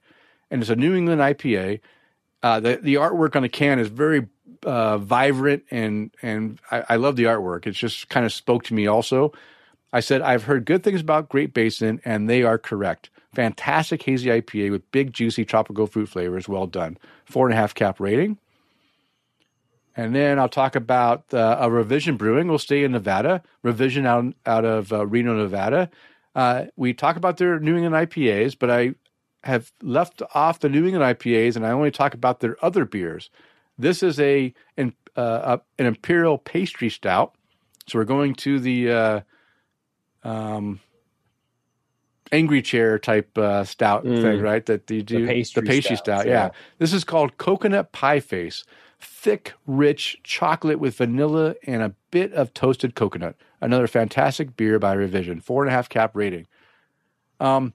and 0.50 0.62
it's 0.62 0.70
a 0.70 0.76
New 0.76 0.96
England 0.96 1.22
IPA 1.22 1.82
uh, 2.44 2.60
the 2.60 2.78
the 2.78 2.96
artwork 2.96 3.36
on 3.36 3.42
the 3.42 3.50
can 3.50 3.80
is 3.80 3.88
very 3.88 4.28
uh, 4.64 4.98
vibrant 4.98 5.64
and 5.72 6.12
and 6.22 6.60
I, 6.72 6.84
I, 6.90 6.96
love 6.98 7.16
the 7.16 7.26
artwork. 7.26 7.68
It 7.68 7.72
just 7.72 8.10
kind 8.10 8.26
of 8.26 8.34
spoke 8.34 8.64
to 8.66 8.74
me. 8.74 8.88
Also, 8.88 9.34
I 9.94 10.00
said 10.00 10.22
I've 10.22 10.44
heard 10.44 10.66
good 10.66 10.84
things 10.84 11.02
about 11.02 11.30
Great 11.30 11.54
Basin, 11.54 12.02
and 12.06 12.30
they 12.30 12.44
are 12.44 12.58
correct. 12.58 13.10
Fantastic 13.34 14.04
hazy 14.04 14.30
IPA 14.30 14.72
with 14.72 14.92
big 14.92 15.14
juicy 15.14 15.46
tropical 15.46 15.88
fruit 15.88 16.10
flavors. 16.10 16.48
Well 16.48 16.68
done. 16.68 16.98
Four 17.26 17.48
and 17.48 17.54
a 17.54 17.58
half 17.58 17.74
cap 17.74 18.00
rating. 18.00 18.38
And 19.96 20.14
then 20.14 20.38
I'll 20.38 20.50
talk 20.50 20.76
about 20.76 21.34
uh, 21.34 21.58
a 21.60 21.72
Revision 21.72 22.18
Brewing. 22.18 22.48
We'll 22.48 22.60
stay 22.60 22.84
in 22.84 22.92
Nevada. 22.92 23.42
Revision 23.64 24.06
out 24.06 24.34
out 24.46 24.64
of 24.64 24.94
uh, 24.94 25.08
Reno, 25.08 25.36
Nevada. 25.36 25.90
Uh, 26.36 26.66
we 26.76 26.94
talk 26.94 27.16
about 27.16 27.38
their 27.38 27.60
New 27.60 27.76
England 27.76 27.96
IPAs, 27.96 28.56
but 28.58 28.70
I 28.70 28.94
have 29.44 29.72
left 29.82 30.22
off 30.34 30.60
the 30.60 30.70
New 30.70 30.86
England 30.86 31.18
IPAs, 31.18 31.56
and 31.56 31.66
I 31.66 31.72
only 31.72 31.92
talk 31.92 32.14
about 32.14 32.40
their 32.40 32.58
other 32.64 32.86
beers. 32.86 33.30
This 33.78 34.02
is 34.04 34.20
a 34.20 34.54
an, 34.78 34.94
uh, 35.16 35.58
an 35.78 35.86
imperial 35.86 36.38
pastry 36.38 36.90
stout. 36.90 37.36
So 37.88 38.00
we're 38.00 38.06
going 38.06 38.36
to 38.36 38.60
the 38.60 38.92
uh, 38.92 39.22
um, 40.24 40.80
angry 42.32 42.62
chair 42.62 43.00
type 43.00 43.38
uh, 43.38 43.64
stout 43.64 44.06
mm. 44.06 44.22
thing, 44.22 44.42
right? 44.42 44.66
That 44.66 44.90
you 44.90 45.04
do 45.04 45.22
the 45.22 45.28
pastry, 45.28 45.62
the 45.62 45.68
pastry 45.68 45.96
stout. 45.96 46.26
yeah. 46.26 46.32
yeah. 46.32 46.50
this 46.80 46.94
is 46.94 47.04
called 47.04 47.38
coconut 47.38 47.92
pie 47.92 48.20
face. 48.20 48.64
Thick, 49.00 49.54
rich 49.68 50.20
chocolate 50.24 50.80
with 50.80 50.98
vanilla 50.98 51.56
and 51.68 51.84
a 51.84 51.94
bit 52.10 52.34
of 52.34 52.54
toasted 52.56 52.96
coconut. 52.96 53.36
Another 53.62 53.86
fantastic 53.86 54.58
beer 54.58 54.80
by 54.80 54.94
Revision. 54.94 55.40
Four 55.40 55.64
and 55.64 55.70
a 55.70 55.76
half 55.76 55.88
cap 55.88 56.16
rating. 56.16 56.48
Um, 57.40 57.74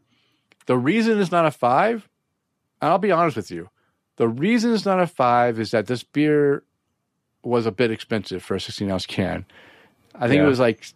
the 0.66 0.76
reason 0.76 1.20
it's 1.20 1.32
not 1.32 1.46
a 1.46 1.50
five, 1.50 2.08
I'll 2.80 2.98
be 2.98 3.12
honest 3.12 3.36
with 3.36 3.50
you, 3.50 3.68
the 4.16 4.28
reason 4.28 4.72
it's 4.72 4.84
not 4.84 5.00
a 5.00 5.06
five 5.06 5.58
is 5.58 5.70
that 5.70 5.86
this 5.86 6.02
beer 6.02 6.62
was 7.42 7.66
a 7.66 7.72
bit 7.72 7.90
expensive 7.90 8.42
for 8.42 8.54
a 8.54 8.60
16 8.60 8.90
ounce 8.90 9.06
can. 9.06 9.44
I 10.14 10.28
think 10.28 10.38
yeah. 10.38 10.44
it 10.44 10.48
was 10.48 10.60
like 10.60 10.86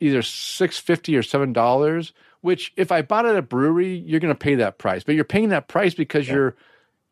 either 0.00 0.22
six 0.22 0.78
fifty 0.78 1.16
or 1.16 1.22
seven 1.22 1.52
dollars. 1.52 2.12
Which, 2.42 2.72
if 2.76 2.90
I 2.90 3.02
bought 3.02 3.26
it 3.26 3.30
at 3.30 3.36
a 3.36 3.42
brewery, 3.42 3.98
you're 3.98 4.20
going 4.20 4.32
to 4.32 4.38
pay 4.38 4.54
that 4.54 4.78
price. 4.78 5.04
But 5.04 5.14
you're 5.14 5.24
paying 5.24 5.50
that 5.50 5.68
price 5.68 5.92
because 5.92 6.26
yeah. 6.26 6.34
you're 6.34 6.56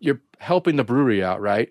you're 0.00 0.20
helping 0.38 0.76
the 0.76 0.84
brewery 0.84 1.22
out, 1.22 1.40
right? 1.40 1.70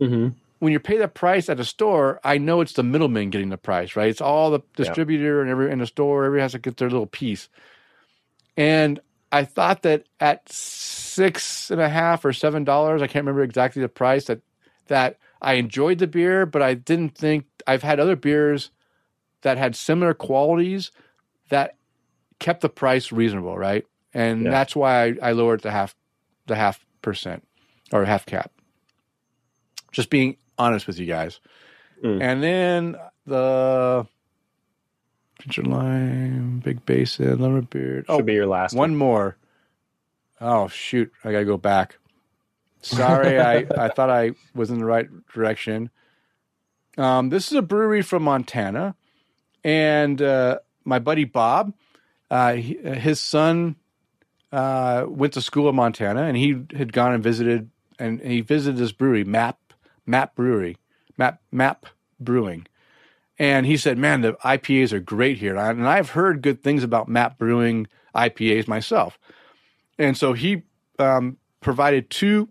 Mm-hmm. 0.00 0.36
When 0.58 0.72
you 0.72 0.80
pay 0.80 0.96
the 0.96 1.06
price 1.06 1.48
at 1.48 1.60
a 1.60 1.64
store, 1.64 2.18
I 2.24 2.38
know 2.38 2.62
it's 2.62 2.72
the 2.72 2.82
middleman 2.82 3.30
getting 3.30 3.50
the 3.50 3.58
price, 3.58 3.94
right? 3.94 4.08
It's 4.08 4.22
all 4.22 4.50
the 4.50 4.60
distributor 4.74 5.36
yeah. 5.36 5.42
and 5.42 5.50
every 5.50 5.70
in 5.70 5.78
the 5.78 5.86
store. 5.86 6.24
Everybody 6.24 6.42
has 6.42 6.52
to 6.52 6.58
get 6.58 6.78
their 6.78 6.90
little 6.90 7.06
piece. 7.06 7.48
And 8.56 8.98
I 9.36 9.44
thought 9.44 9.82
that 9.82 10.04
at 10.18 10.50
six 10.50 11.70
and 11.70 11.78
a 11.78 11.90
half 11.90 12.24
or 12.24 12.32
seven 12.32 12.64
dollars, 12.64 13.02
I 13.02 13.06
can't 13.06 13.24
remember 13.26 13.42
exactly 13.42 13.82
the 13.82 13.88
price 13.88 14.24
that 14.24 14.40
that 14.86 15.18
I 15.42 15.54
enjoyed 15.54 15.98
the 15.98 16.06
beer, 16.06 16.46
but 16.46 16.62
I 16.62 16.72
didn't 16.72 17.18
think 17.18 17.44
I've 17.66 17.82
had 17.82 18.00
other 18.00 18.16
beers 18.16 18.70
that 19.42 19.58
had 19.58 19.76
similar 19.76 20.14
qualities 20.14 20.90
that 21.50 21.76
kept 22.38 22.62
the 22.62 22.70
price 22.70 23.12
reasonable, 23.12 23.58
right? 23.58 23.84
And 24.14 24.44
yeah. 24.44 24.50
that's 24.50 24.74
why 24.74 25.04
I, 25.04 25.14
I 25.22 25.32
lowered 25.32 25.60
the 25.60 25.70
half 25.70 25.94
the 26.46 26.56
half 26.56 26.86
percent 27.02 27.46
or 27.92 28.06
half 28.06 28.24
cap. 28.24 28.50
Just 29.92 30.08
being 30.08 30.38
honest 30.56 30.86
with 30.86 30.98
you 30.98 31.04
guys. 31.04 31.40
Mm. 32.02 32.22
And 32.22 32.42
then 32.42 32.96
the 33.26 34.06
Lime, 35.56 36.60
big 36.64 36.84
basin, 36.86 37.38
Lumberbeard. 37.38 38.06
Oh, 38.08 38.18
Should 38.18 38.26
be 38.26 38.34
your 38.34 38.46
last 38.46 38.74
one. 38.74 38.90
one 38.92 38.96
more. 38.96 39.36
Oh 40.40 40.68
shoot! 40.68 41.12
I 41.24 41.32
gotta 41.32 41.44
go 41.44 41.56
back. 41.56 41.98
Sorry, 42.82 43.40
I, 43.40 43.58
I 43.78 43.88
thought 43.88 44.10
I 44.10 44.32
was 44.54 44.70
in 44.70 44.78
the 44.78 44.84
right 44.84 45.08
direction. 45.32 45.90
Um, 46.98 47.30
this 47.30 47.48
is 47.50 47.56
a 47.56 47.62
brewery 47.62 48.02
from 48.02 48.22
Montana, 48.22 48.94
and 49.64 50.20
uh, 50.20 50.58
my 50.84 50.98
buddy 50.98 51.24
Bob, 51.24 51.72
uh, 52.30 52.54
he, 52.54 52.74
his 52.78 53.20
son 53.20 53.76
uh, 54.52 55.04
went 55.08 55.32
to 55.34 55.40
school 55.40 55.68
in 55.68 55.74
Montana, 55.76 56.22
and 56.22 56.36
he 56.36 56.64
had 56.76 56.92
gone 56.92 57.12
and 57.12 57.22
visited, 57.22 57.70
and 57.98 58.20
he 58.20 58.40
visited 58.40 58.78
this 58.78 58.92
brewery, 58.92 59.24
Map 59.24 59.58
Map 60.06 60.34
Brewery, 60.34 60.76
Map 61.18 61.40
Map 61.50 61.86
Brewing, 62.20 62.66
and 63.38 63.66
he 63.66 63.76
said, 63.76 63.98
"Man, 63.98 64.20
the 64.20 64.34
IPAs 64.44 64.92
are 64.92 65.00
great 65.00 65.38
here," 65.38 65.56
and 65.56 65.86
I've 65.86 66.10
heard 66.10 66.42
good 66.42 66.62
things 66.62 66.82
about 66.82 67.08
Map 67.08 67.38
Brewing 67.38 67.86
IPAs 68.14 68.68
myself, 68.68 69.18
and 69.98 70.16
so 70.16 70.32
he 70.32 70.62
um, 70.98 71.36
provided 71.60 72.10
two. 72.10 72.48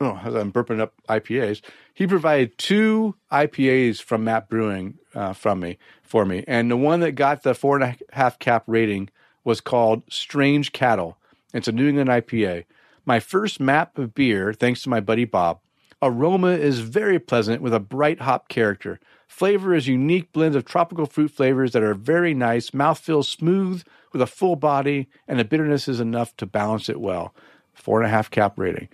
Oh, 0.00 0.20
as 0.24 0.34
I'm 0.34 0.52
burping 0.52 0.80
up 0.80 0.94
IPAs, 1.08 1.60
he 1.92 2.06
provided 2.06 2.56
two 2.56 3.16
IPAs 3.32 4.00
from 4.00 4.22
Map 4.24 4.48
Brewing 4.48 4.98
uh, 5.14 5.32
from 5.32 5.60
me 5.60 5.78
for 6.02 6.24
me, 6.24 6.44
and 6.46 6.70
the 6.70 6.76
one 6.76 7.00
that 7.00 7.12
got 7.12 7.42
the 7.42 7.54
four 7.54 7.76
and 7.76 7.84
a 7.84 8.14
half 8.14 8.38
cap 8.38 8.64
rating 8.66 9.10
was 9.44 9.60
called 9.60 10.02
Strange 10.10 10.72
Cattle. 10.72 11.18
It's 11.54 11.68
a 11.68 11.72
New 11.72 11.88
England 11.88 12.10
IPA. 12.10 12.64
My 13.06 13.20
first 13.20 13.58
map 13.58 13.96
of 13.96 14.14
beer, 14.14 14.52
thanks 14.52 14.82
to 14.82 14.90
my 14.90 15.00
buddy 15.00 15.24
Bob. 15.24 15.60
Aroma 16.00 16.48
is 16.52 16.80
very 16.80 17.18
pleasant 17.18 17.60
with 17.60 17.74
a 17.74 17.80
bright 17.80 18.20
hop 18.20 18.48
character. 18.48 19.00
Flavor 19.26 19.74
is 19.74 19.88
unique 19.88 20.32
blend 20.32 20.54
of 20.56 20.64
tropical 20.64 21.06
fruit 21.06 21.30
flavors 21.30 21.72
that 21.72 21.82
are 21.82 21.94
very 21.94 22.34
nice. 22.34 22.70
Mouthfeel 22.70 23.24
smooth 23.24 23.82
with 24.12 24.22
a 24.22 24.26
full 24.26 24.56
body, 24.56 25.08
and 25.26 25.38
the 25.38 25.44
bitterness 25.44 25.88
is 25.88 26.00
enough 26.00 26.36
to 26.36 26.46
balance 26.46 26.88
it 26.88 27.00
well. 27.00 27.34
Four 27.74 27.98
and 28.00 28.06
a 28.06 28.10
half 28.10 28.30
cap 28.30 28.54
rating. 28.58 28.88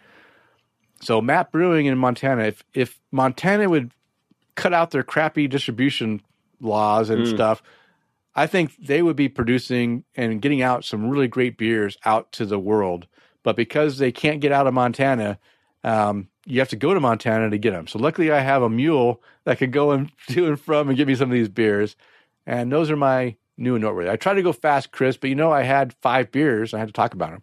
So 1.01 1.20
Map 1.20 1.52
Brewing 1.52 1.86
in 1.86 1.98
Montana, 1.98 2.44
if 2.44 2.64
if 2.72 3.01
Montana 3.12 3.68
would 3.68 3.93
cut 4.55 4.72
out 4.72 4.90
their 4.90 5.02
crappy 5.02 5.47
distribution 5.48 6.20
laws 6.60 7.10
and 7.10 7.24
Mm. 7.26 7.35
stuff, 7.35 7.62
I 8.35 8.47
think 8.47 8.74
they 8.76 9.02
would 9.02 9.16
be 9.16 9.28
producing 9.28 10.05
and 10.16 10.40
getting 10.40 10.62
out 10.62 10.85
some 10.85 11.09
really 11.09 11.28
great 11.28 11.59
beers 11.59 11.98
out 12.05 12.32
to 12.32 12.47
the 12.47 12.59
world. 12.59 13.06
But 13.43 13.56
because 13.56 13.98
they 13.98 14.10
can't 14.12 14.40
get 14.40 14.52
out 14.52 14.66
of 14.66 14.74
Montana, 14.74 15.39
um, 15.82 16.28
you 16.47 16.59
have 16.61 16.69
to 16.71 16.77
go 16.77 16.95
to 16.95 17.01
Montana 17.01 17.51
to 17.51 17.59
get 17.59 17.73
them. 17.73 17.87
So 17.87 17.99
luckily, 17.99 18.31
I 18.31 18.41
have 18.41 18.62
a 18.62 18.69
mule 18.71 19.23
that 19.45 19.59
could 19.59 19.73
go 19.73 19.91
and 19.93 20.11
to 20.31 20.47
and 20.47 20.61
from 20.61 20.89
and 20.89 20.97
get 20.97 21.07
me 21.09 21.15
some 21.15 21.31
of 21.31 21.35
these 21.35 21.49
beers. 21.49 21.97
And 22.47 22.71
those 22.71 22.91
are 22.91 22.97
my 22.97 23.37
new 23.57 23.75
and 23.77 23.83
noteworthy. 23.85 24.11
I 24.11 24.16
tried 24.16 24.35
to 24.35 24.43
go 24.43 24.53
fast, 24.53 24.93
Chris, 24.93 25.16
but 25.16 25.31
you 25.31 25.37
know 25.37 25.51
I 25.51 25.62
had 25.62 25.95
five 26.03 26.31
beers. 26.31 26.73
And 26.73 26.79
I 26.79 26.81
had 26.81 26.89
to 26.89 26.93
talk 26.93 27.15
about 27.15 27.31
them. 27.31 27.43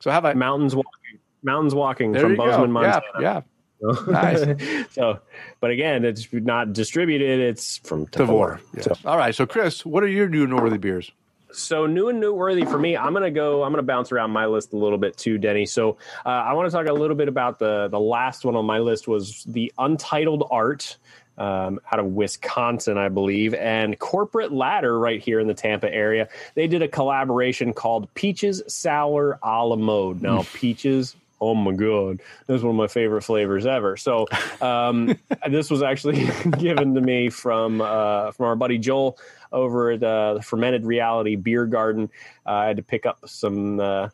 So 0.00 0.10
how 0.10 0.18
about 0.18 0.36
Mountains 0.36 0.74
walking, 0.74 1.18
mountains 1.42 1.74
walking 1.74 2.12
there 2.12 2.22
from 2.22 2.30
you 2.32 2.36
go. 2.38 2.46
Bozeman, 2.46 2.72
Montana. 2.72 3.02
Yeah, 3.20 3.20
yeah. 3.20 3.40
So- 3.40 4.10
Nice. 4.10 4.44
so, 4.92 5.20
but 5.60 5.70
again, 5.70 6.04
it's 6.04 6.28
not 6.32 6.72
distributed. 6.72 7.40
It's 7.40 7.78
from 7.78 8.06
Tavour. 8.06 8.58
Tavour. 8.58 8.60
Yes. 8.76 8.84
So, 8.84 8.94
All 9.04 9.16
right. 9.16 9.34
So 9.34 9.46
Chris, 9.46 9.84
what 9.86 10.02
are 10.02 10.08
your 10.08 10.28
new 10.28 10.42
and 10.44 10.52
noteworthy 10.52 10.78
beers? 10.78 11.10
So 11.52 11.86
new 11.86 12.08
and 12.08 12.20
noteworthy 12.20 12.64
for 12.64 12.78
me. 12.78 12.96
I'm 12.96 13.12
gonna 13.12 13.30
go. 13.30 13.62
I'm 13.62 13.72
gonna 13.72 13.82
bounce 13.82 14.12
around 14.12 14.30
my 14.30 14.46
list 14.46 14.72
a 14.72 14.76
little 14.76 14.98
bit 14.98 15.16
too, 15.16 15.38
Denny. 15.38 15.66
So 15.66 15.98
uh, 16.24 16.28
I 16.28 16.52
want 16.52 16.70
to 16.70 16.76
talk 16.76 16.86
a 16.86 16.92
little 16.92 17.16
bit 17.16 17.28
about 17.28 17.58
the 17.58 17.88
the 17.88 18.00
last 18.00 18.44
one 18.44 18.56
on 18.56 18.64
my 18.64 18.78
list 18.78 19.08
was 19.08 19.44
the 19.44 19.72
Untitled 19.78 20.46
Art. 20.50 20.96
Um, 21.38 21.80
out 21.90 21.98
of 21.98 22.04
Wisconsin, 22.04 22.98
I 22.98 23.08
believe, 23.08 23.54
and 23.54 23.98
Corporate 23.98 24.52
Ladder 24.52 24.98
right 24.98 25.22
here 25.22 25.40
in 25.40 25.46
the 25.46 25.54
Tampa 25.54 25.90
area. 25.90 26.28
They 26.54 26.66
did 26.66 26.82
a 26.82 26.88
collaboration 26.88 27.72
called 27.72 28.12
Peaches 28.12 28.62
Sour 28.66 29.38
a 29.42 29.64
la 29.64 29.76
Mode. 29.76 30.20
Now, 30.20 30.44
peaches, 30.52 31.16
oh 31.40 31.54
my 31.54 31.72
god, 31.72 32.20
this 32.46 32.58
is 32.58 32.62
one 32.62 32.72
of 32.72 32.76
my 32.76 32.88
favorite 32.88 33.22
flavors 33.22 33.64
ever. 33.64 33.96
So, 33.96 34.26
um, 34.60 35.18
this 35.48 35.70
was 35.70 35.82
actually 35.82 36.28
given 36.58 36.94
to 36.94 37.00
me 37.00 37.30
from 37.30 37.80
uh, 37.80 38.32
from 38.32 38.46
our 38.46 38.56
buddy 38.56 38.76
Joel 38.76 39.16
over 39.52 39.90
at 39.90 40.02
uh, 40.02 40.34
the 40.34 40.42
Fermented 40.42 40.84
Reality 40.84 41.36
Beer 41.36 41.66
Garden. 41.66 42.10
Uh, 42.46 42.50
I 42.50 42.66
had 42.66 42.76
to 42.76 42.82
pick 42.82 43.06
up 43.06 43.18
some 43.26 43.80
uh, 43.80 44.08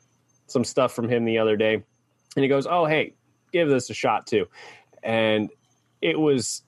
some 0.46 0.64
stuff 0.64 0.92
from 0.94 1.08
him 1.08 1.24
the 1.24 1.38
other 1.38 1.56
day, 1.56 1.74
and 1.74 2.42
he 2.42 2.48
goes, 2.48 2.66
"Oh, 2.66 2.84
hey, 2.86 3.14
give 3.52 3.68
this 3.68 3.90
a 3.90 3.94
shot 3.94 4.26
too," 4.26 4.46
and 5.02 5.50
it 6.00 6.18
was 6.18 6.62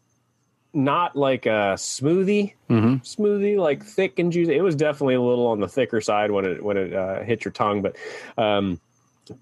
not 0.74 1.16
like 1.16 1.46
a 1.46 1.74
smoothie 1.76 2.52
Mm-hmm. 2.68 2.96
smoothie 2.96 3.56
like 3.56 3.82
thick 3.82 4.18
and 4.18 4.30
juicy. 4.30 4.54
It 4.54 4.60
was 4.60 4.76
definitely 4.76 5.14
a 5.14 5.22
little 5.22 5.46
on 5.46 5.60
the 5.60 5.68
thicker 5.68 6.00
side 6.02 6.30
when 6.30 6.44
it 6.44 6.62
when 6.62 6.76
it 6.76 6.92
uh, 6.94 7.22
hit 7.22 7.44
your 7.44 7.52
tongue 7.52 7.80
but 7.80 7.96
um 8.36 8.78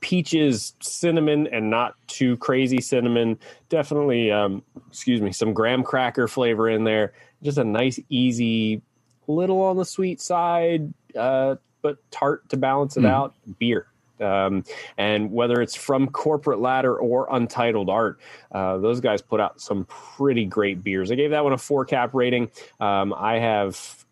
peaches 0.00 0.74
cinnamon 0.80 1.46
and 1.48 1.68
not 1.68 1.94
too 2.06 2.36
crazy 2.36 2.80
cinnamon. 2.80 3.38
Definitely 3.68 4.30
um 4.30 4.62
excuse 4.88 5.20
me 5.20 5.32
some 5.32 5.52
graham 5.52 5.82
cracker 5.82 6.28
flavor 6.28 6.68
in 6.68 6.84
there. 6.84 7.12
Just 7.42 7.58
a 7.58 7.64
nice 7.64 7.98
easy 8.08 8.80
little 9.26 9.60
on 9.62 9.76
the 9.76 9.84
sweet 9.84 10.20
side 10.20 10.92
uh 11.18 11.56
but 11.82 11.98
tart 12.10 12.48
to 12.48 12.56
balance 12.56 12.96
it 12.96 13.00
Mm. 13.02 13.10
out 13.10 13.34
beer 13.58 13.86
um, 14.18 14.64
and 14.96 15.30
whether 15.30 15.60
it's 15.60 15.74
from 15.74 16.08
corporate 16.08 16.58
ladder 16.58 16.96
or 16.96 17.28
untitled 17.30 17.90
art 17.90 18.18
uh, 18.52 18.78
those 18.78 19.00
guys 19.00 19.20
put 19.20 19.40
out 19.40 19.60
some 19.60 19.84
pretty 19.86 20.44
great 20.46 20.82
beers 20.82 21.10
i 21.12 21.14
gave 21.14 21.30
that 21.32 21.44
one 21.44 21.52
a 21.52 21.58
four 21.58 21.84
cap 21.84 22.14
rating 22.14 22.50
um, 22.80 23.12
i 23.14 23.34
have 23.38 24.04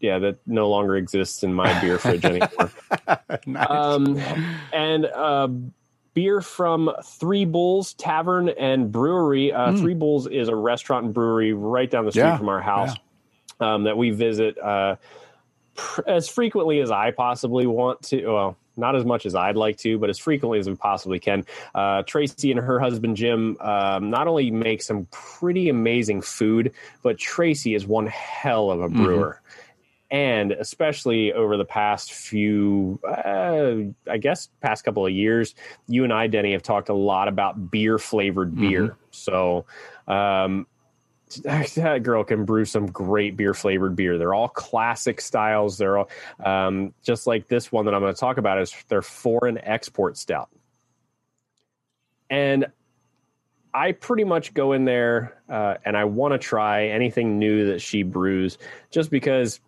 yeah 0.00 0.18
that 0.18 0.38
no 0.46 0.68
longer 0.70 0.96
exists 0.96 1.42
in 1.42 1.52
my 1.52 1.78
beer 1.80 1.98
fridge 1.98 2.24
anymore 2.24 2.70
nice. 3.46 3.68
um, 3.70 4.18
and 4.72 5.04
uh, 5.06 5.48
beer 6.14 6.40
from 6.40 6.90
Three 7.04 7.44
Bulls 7.44 7.92
Tavern 7.94 8.48
and 8.48 8.90
Brewery. 8.90 9.52
Uh, 9.52 9.72
Mm. 9.72 9.78
Three 9.78 9.94
Bulls 9.94 10.26
is 10.26 10.48
a 10.48 10.56
restaurant 10.56 11.04
and 11.04 11.14
brewery 11.14 11.52
right 11.52 11.88
down 11.88 12.06
the 12.06 12.10
street 12.12 12.22
Yeah, 12.22 12.36
from 12.38 12.48
our 12.48 12.60
house 12.60 12.96
um, 13.60 13.84
that 13.84 13.96
we 13.96 14.10
visit 14.10 14.58
uh, 14.58 14.96
pr- 15.74 16.02
as 16.06 16.28
frequently 16.28 16.80
as 16.80 16.90
I 16.90 17.10
possibly 17.10 17.66
want 17.66 18.02
to. 18.04 18.26
Well, 18.26 18.56
not 18.76 18.94
as 18.94 19.04
much 19.04 19.26
as 19.26 19.34
I'd 19.34 19.56
like 19.56 19.76
to, 19.78 19.98
but 19.98 20.08
as 20.08 20.18
frequently 20.18 20.60
as 20.60 20.68
we 20.68 20.76
possibly 20.76 21.18
can. 21.18 21.44
Uh, 21.74 22.02
Tracy 22.04 22.52
and 22.52 22.60
her 22.60 22.78
husband 22.78 23.16
Jim 23.16 23.56
um, 23.60 24.08
not 24.08 24.28
only 24.28 24.52
make 24.52 24.82
some 24.82 25.06
pretty 25.10 25.68
amazing 25.68 26.22
food, 26.22 26.72
but 27.02 27.18
Tracy 27.18 27.74
is 27.74 27.86
one 27.86 28.06
hell 28.06 28.70
of 28.70 28.80
a 28.80 28.88
brewer 28.88 29.40
and 30.10 30.52
especially 30.52 31.32
over 31.32 31.56
the 31.56 31.64
past 31.64 32.12
few 32.12 32.98
uh, 33.06 33.74
i 34.10 34.16
guess 34.16 34.48
past 34.62 34.84
couple 34.84 35.04
of 35.04 35.12
years 35.12 35.54
you 35.86 36.04
and 36.04 36.12
i 36.12 36.26
denny 36.26 36.52
have 36.52 36.62
talked 36.62 36.88
a 36.88 36.94
lot 36.94 37.28
about 37.28 37.70
beer 37.70 37.98
flavored 37.98 38.56
beer 38.56 38.96
so 39.10 39.66
um, 40.06 40.66
that 41.44 42.02
girl 42.02 42.24
can 42.24 42.44
brew 42.44 42.64
some 42.64 42.86
great 42.86 43.36
beer 43.36 43.54
flavored 43.54 43.96
beer. 43.96 44.18
They're 44.18 44.34
all 44.34 44.48
classic 44.48 45.20
styles. 45.20 45.78
They're 45.78 45.98
all 45.98 46.10
um, 46.44 46.94
just 47.02 47.26
like 47.26 47.48
this 47.48 47.70
one 47.72 47.84
that 47.86 47.94
i'm 47.94 48.00
going 48.00 48.14
to 48.14 48.18
talk 48.18 48.38
about 48.38 48.60
is 48.60 48.74
their 48.88 49.02
foreign 49.02 49.58
export 49.58 50.16
stout. 50.16 50.48
And 52.30 52.66
I 53.72 53.92
pretty 53.92 54.24
much 54.24 54.54
go 54.54 54.72
in 54.72 54.84
there 54.84 55.40
uh, 55.48 55.74
and 55.84 55.96
I 55.96 56.04
want 56.04 56.32
to 56.32 56.38
try 56.38 56.86
anything 56.86 57.38
new 57.38 57.66
that 57.66 57.80
she 57.80 58.02
brews, 58.02 58.58
just 58.90 59.10
because 59.10 59.60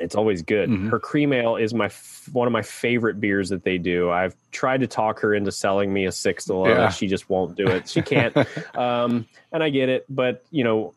it's 0.00 0.14
always 0.14 0.42
good. 0.42 0.68
Mhm. 0.68 0.90
Her 0.90 0.98
cream 0.98 1.32
ale 1.32 1.56
is 1.56 1.72
my 1.74 1.86
f- 1.86 2.28
one 2.32 2.46
of 2.46 2.52
my 2.52 2.62
favorite 2.62 3.20
beers 3.20 3.48
that 3.50 3.64
they 3.64 3.78
do. 3.78 4.10
I've 4.10 4.34
tried 4.52 4.80
to 4.80 4.86
talk 4.86 5.20
her 5.20 5.34
into 5.34 5.50
selling 5.52 5.92
me 5.92 6.06
a 6.06 6.10
sixtel, 6.10 6.66
Yeah. 6.68 6.88
she 6.90 7.06
just 7.06 7.28
won't 7.30 7.56
do 7.56 7.66
it. 7.68 7.88
She 7.88 8.02
can't, 8.02 8.34
um, 8.76 9.26
and 9.52 9.62
I 9.62 9.70
get 9.70 9.88
it. 9.88 10.04
But 10.08 10.44
you 10.50 10.64
know, 10.64 10.94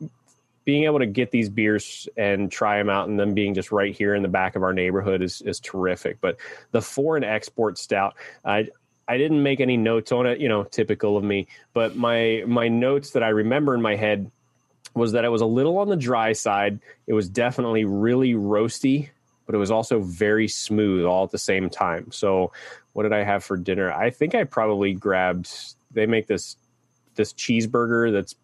being 0.63 0.83
able 0.83 0.99
to 0.99 1.07
get 1.07 1.31
these 1.31 1.49
beers 1.49 2.07
and 2.17 2.51
try 2.51 2.77
them 2.77 2.89
out, 2.89 3.07
and 3.09 3.19
them 3.19 3.33
being 3.33 3.53
just 3.55 3.71
right 3.71 3.95
here 3.95 4.13
in 4.13 4.21
the 4.21 4.27
back 4.29 4.55
of 4.55 4.63
our 4.63 4.73
neighborhood 4.73 5.21
is 5.21 5.41
is 5.41 5.59
terrific. 5.59 6.19
But 6.21 6.37
the 6.71 6.81
foreign 6.81 7.23
export 7.23 7.77
stout, 7.77 8.15
I 8.45 8.67
I 9.07 9.17
didn't 9.17 9.41
make 9.43 9.59
any 9.59 9.75
notes 9.75 10.11
on 10.11 10.25
it, 10.27 10.39
you 10.39 10.47
know, 10.47 10.63
typical 10.63 11.17
of 11.17 11.23
me. 11.23 11.47
But 11.73 11.95
my 11.95 12.43
my 12.45 12.67
notes 12.67 13.11
that 13.11 13.23
I 13.23 13.29
remember 13.29 13.73
in 13.73 13.81
my 13.81 13.95
head 13.95 14.31
was 14.93 15.13
that 15.13 15.25
it 15.25 15.29
was 15.29 15.41
a 15.41 15.45
little 15.45 15.77
on 15.77 15.87
the 15.87 15.95
dry 15.95 16.33
side. 16.33 16.79
It 17.07 17.13
was 17.13 17.29
definitely 17.29 17.85
really 17.85 18.33
roasty, 18.33 19.09
but 19.45 19.55
it 19.55 19.57
was 19.57 19.71
also 19.71 19.99
very 20.01 20.47
smooth 20.47 21.05
all 21.05 21.23
at 21.23 21.31
the 21.31 21.37
same 21.37 21.69
time. 21.69 22.11
So, 22.11 22.51
what 22.93 23.03
did 23.03 23.13
I 23.13 23.23
have 23.23 23.43
for 23.43 23.55
dinner? 23.57 23.91
I 23.91 24.09
think 24.09 24.35
I 24.35 24.43
probably 24.43 24.93
grabbed. 24.93 25.49
They 25.91 26.05
make 26.05 26.27
this 26.27 26.57
this 27.15 27.33
cheeseburger 27.33 28.11
that's 28.11 28.35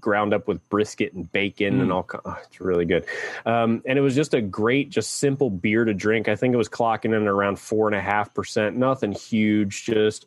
ground 0.00 0.34
up 0.34 0.48
with 0.48 0.66
brisket 0.68 1.12
and 1.14 1.30
bacon 1.32 1.80
and 1.80 1.90
Mm. 1.90 1.94
all. 1.94 2.06
Oh, 2.24 2.38
it's 2.44 2.60
really 2.60 2.84
good, 2.84 3.06
um, 3.46 3.82
and 3.86 3.98
it 3.98 4.02
was 4.02 4.14
just 4.14 4.34
a 4.34 4.42
great, 4.42 4.90
just 4.90 5.12
simple 5.14 5.48
beer 5.48 5.84
to 5.84 5.94
drink. 5.94 6.28
I 6.28 6.36
think 6.36 6.52
it 6.52 6.58
was 6.58 6.68
clocking 6.68 7.16
in 7.16 7.26
around 7.26 7.58
four 7.58 7.86
and 7.86 7.94
a 7.96 8.00
half 8.00 8.34
percent. 8.34 8.76
Nothing 8.76 9.12
huge, 9.12 9.84
just 9.84 10.26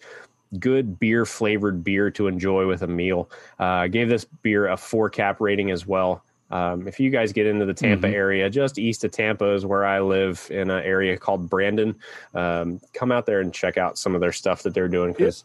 good 0.60 1.00
beer 1.00 1.26
flavored 1.26 1.84
beer 1.84 2.10
to 2.12 2.28
enjoy 2.28 2.68
with 2.68 2.82
a 2.82 2.88
meal. 2.88 3.30
Uh, 3.60 3.64
I 3.64 3.88
gave 3.88 4.10
this 4.10 4.26
beer 4.26 4.68
a 4.68 4.78
four 4.78 5.10
cap 5.10 5.42
rating 5.42 5.72
as 5.72 5.86
well. 5.86 6.24
Um, 6.50 6.88
if 6.88 6.98
you 7.00 7.10
guys 7.10 7.34
get 7.34 7.46
into 7.46 7.66
the 7.66 7.74
Tampa 7.74 8.08
Mhm. 8.08 8.14
area, 8.14 8.50
just 8.50 8.80
east 8.80 9.04
of 9.04 9.12
Tampa 9.12 9.52
is 9.54 9.66
where 9.66 9.84
I 9.84 10.00
live 10.00 10.48
in 10.50 10.70
an 10.70 10.82
area 10.84 11.18
called 11.18 11.50
Brandon. 11.50 11.96
Um, 12.34 12.80
come 12.94 13.12
out 13.12 13.26
there 13.26 13.42
and 13.42 13.54
check 13.54 13.78
out 13.78 13.98
some 13.98 14.16
of 14.16 14.22
their 14.22 14.32
stuff 14.32 14.64
that 14.64 14.74
they're 14.74 14.88
doing 14.88 15.12
because 15.12 15.44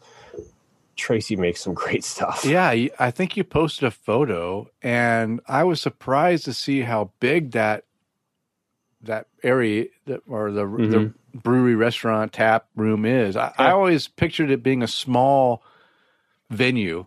Tracy 0.95 1.35
makes 1.37 1.61
some 1.63 1.75
great 1.75 2.05
stuff. 2.05 2.45
Yeah, 2.45 2.69
I 2.99 3.11
think 3.11 3.37
you 3.37 3.43
posted 3.45 3.85
a 3.85 3.91
photo, 3.91 4.69
and 4.83 5.41
I 5.49 5.65
was 5.65 5.81
surprised 5.81 6.45
to 6.45 6.53
see 6.55 6.83
how 6.83 7.11
big 7.19 7.51
that 7.53 7.85
that 9.03 9.27
area 9.43 9.87
that, 10.07 10.21
or 10.29 10.51
the 10.51 10.67
the 10.67 11.13
brewery 11.35 11.75
restaurant 11.75 12.33
tap 12.33 12.67
room 12.77 13.05
is. 13.05 13.37
I, 13.37 13.53
I 13.59 13.71
always 13.71 14.09
pictured 14.09 14.51
it 14.51 14.63
being 14.63 14.83
a 14.83 14.89
small 14.89 15.63
venue. 16.51 17.07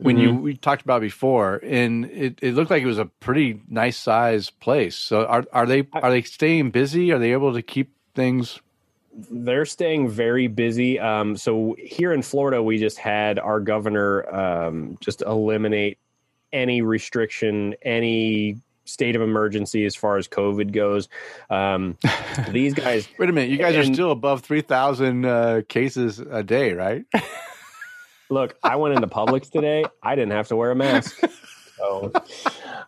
When 0.00 0.16
you 0.16 0.32
we 0.32 0.56
talked 0.56 0.82
about 0.82 1.00
before, 1.00 1.56
and 1.56 2.04
it, 2.04 2.38
it 2.40 2.54
looked 2.54 2.70
like 2.70 2.84
it 2.84 2.86
was 2.86 2.98
a 2.98 3.06
pretty 3.06 3.60
nice 3.68 3.96
size 3.96 4.48
place. 4.48 4.94
So 4.94 5.24
are 5.24 5.44
are 5.52 5.66
they 5.66 5.88
are 5.92 6.10
they 6.10 6.22
staying 6.22 6.70
busy? 6.70 7.10
Are 7.10 7.18
they 7.18 7.32
able 7.32 7.52
to 7.54 7.62
keep 7.62 7.92
things? 8.14 8.60
they're 9.30 9.64
staying 9.64 10.08
very 10.08 10.46
busy. 10.46 10.98
Um, 10.98 11.36
so 11.36 11.76
here 11.78 12.12
in 12.12 12.22
Florida, 12.22 12.62
we 12.62 12.78
just 12.78 12.98
had 12.98 13.38
our 13.38 13.60
governor 13.60 14.34
um, 14.34 14.98
just 15.00 15.22
eliminate 15.22 15.98
any 16.52 16.82
restriction, 16.82 17.74
any 17.82 18.60
state 18.88 19.16
of 19.16 19.22
emergency 19.22 19.84
as 19.84 19.94
far 19.94 20.16
as 20.16 20.26
COVID 20.28 20.72
goes. 20.72 21.08
Um, 21.50 21.96
these 22.50 22.74
guys, 22.74 23.08
Wait 23.18 23.28
a 23.28 23.32
minute, 23.32 23.50
you 23.50 23.58
guys 23.58 23.76
are 23.76 23.84
still 23.84 24.10
above 24.10 24.42
three 24.42 24.62
thousand 24.62 25.24
uh, 25.24 25.62
cases 25.68 26.18
a 26.18 26.42
day, 26.42 26.72
right? 26.72 27.04
look, 28.30 28.56
I 28.62 28.76
went 28.76 28.94
into 28.94 29.06
Publix 29.06 29.50
today. 29.50 29.84
I 30.02 30.14
didn't 30.14 30.32
have 30.32 30.48
to 30.48 30.56
wear 30.56 30.70
a 30.70 30.76
mask. 30.76 31.20
So, 31.76 32.12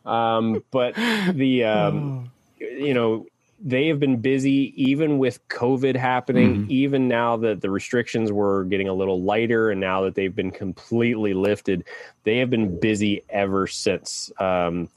um, 0.05 0.63
but 0.71 0.95
the, 0.95 1.65
um, 1.65 2.31
you 2.59 2.95
know, 2.95 3.27
they 3.63 3.89
have 3.89 4.01
been 4.01 4.17
busy 4.17 4.73
even 4.83 5.19
with 5.19 5.47
COVID 5.49 5.95
happening, 5.95 6.67
even 6.71 7.09
now 7.09 7.37
that 7.37 7.61
the 7.61 7.69
restrictions 7.69 8.33
were 8.33 8.65
getting 8.65 8.89
a 8.89 8.95
little 8.95 9.23
lighter 9.23 9.71
and 9.71 9.81
now 9.81 10.03
that 10.03 10.15
they've 10.15 10.35
been 10.35 10.51
completely 10.51 11.35
lifted, 11.35 11.85
they 12.25 12.39
have 12.39 12.49
been 12.49 12.81
busy 12.81 13.23
ever 13.29 13.67
since. 13.67 14.33
Um, 14.39 14.89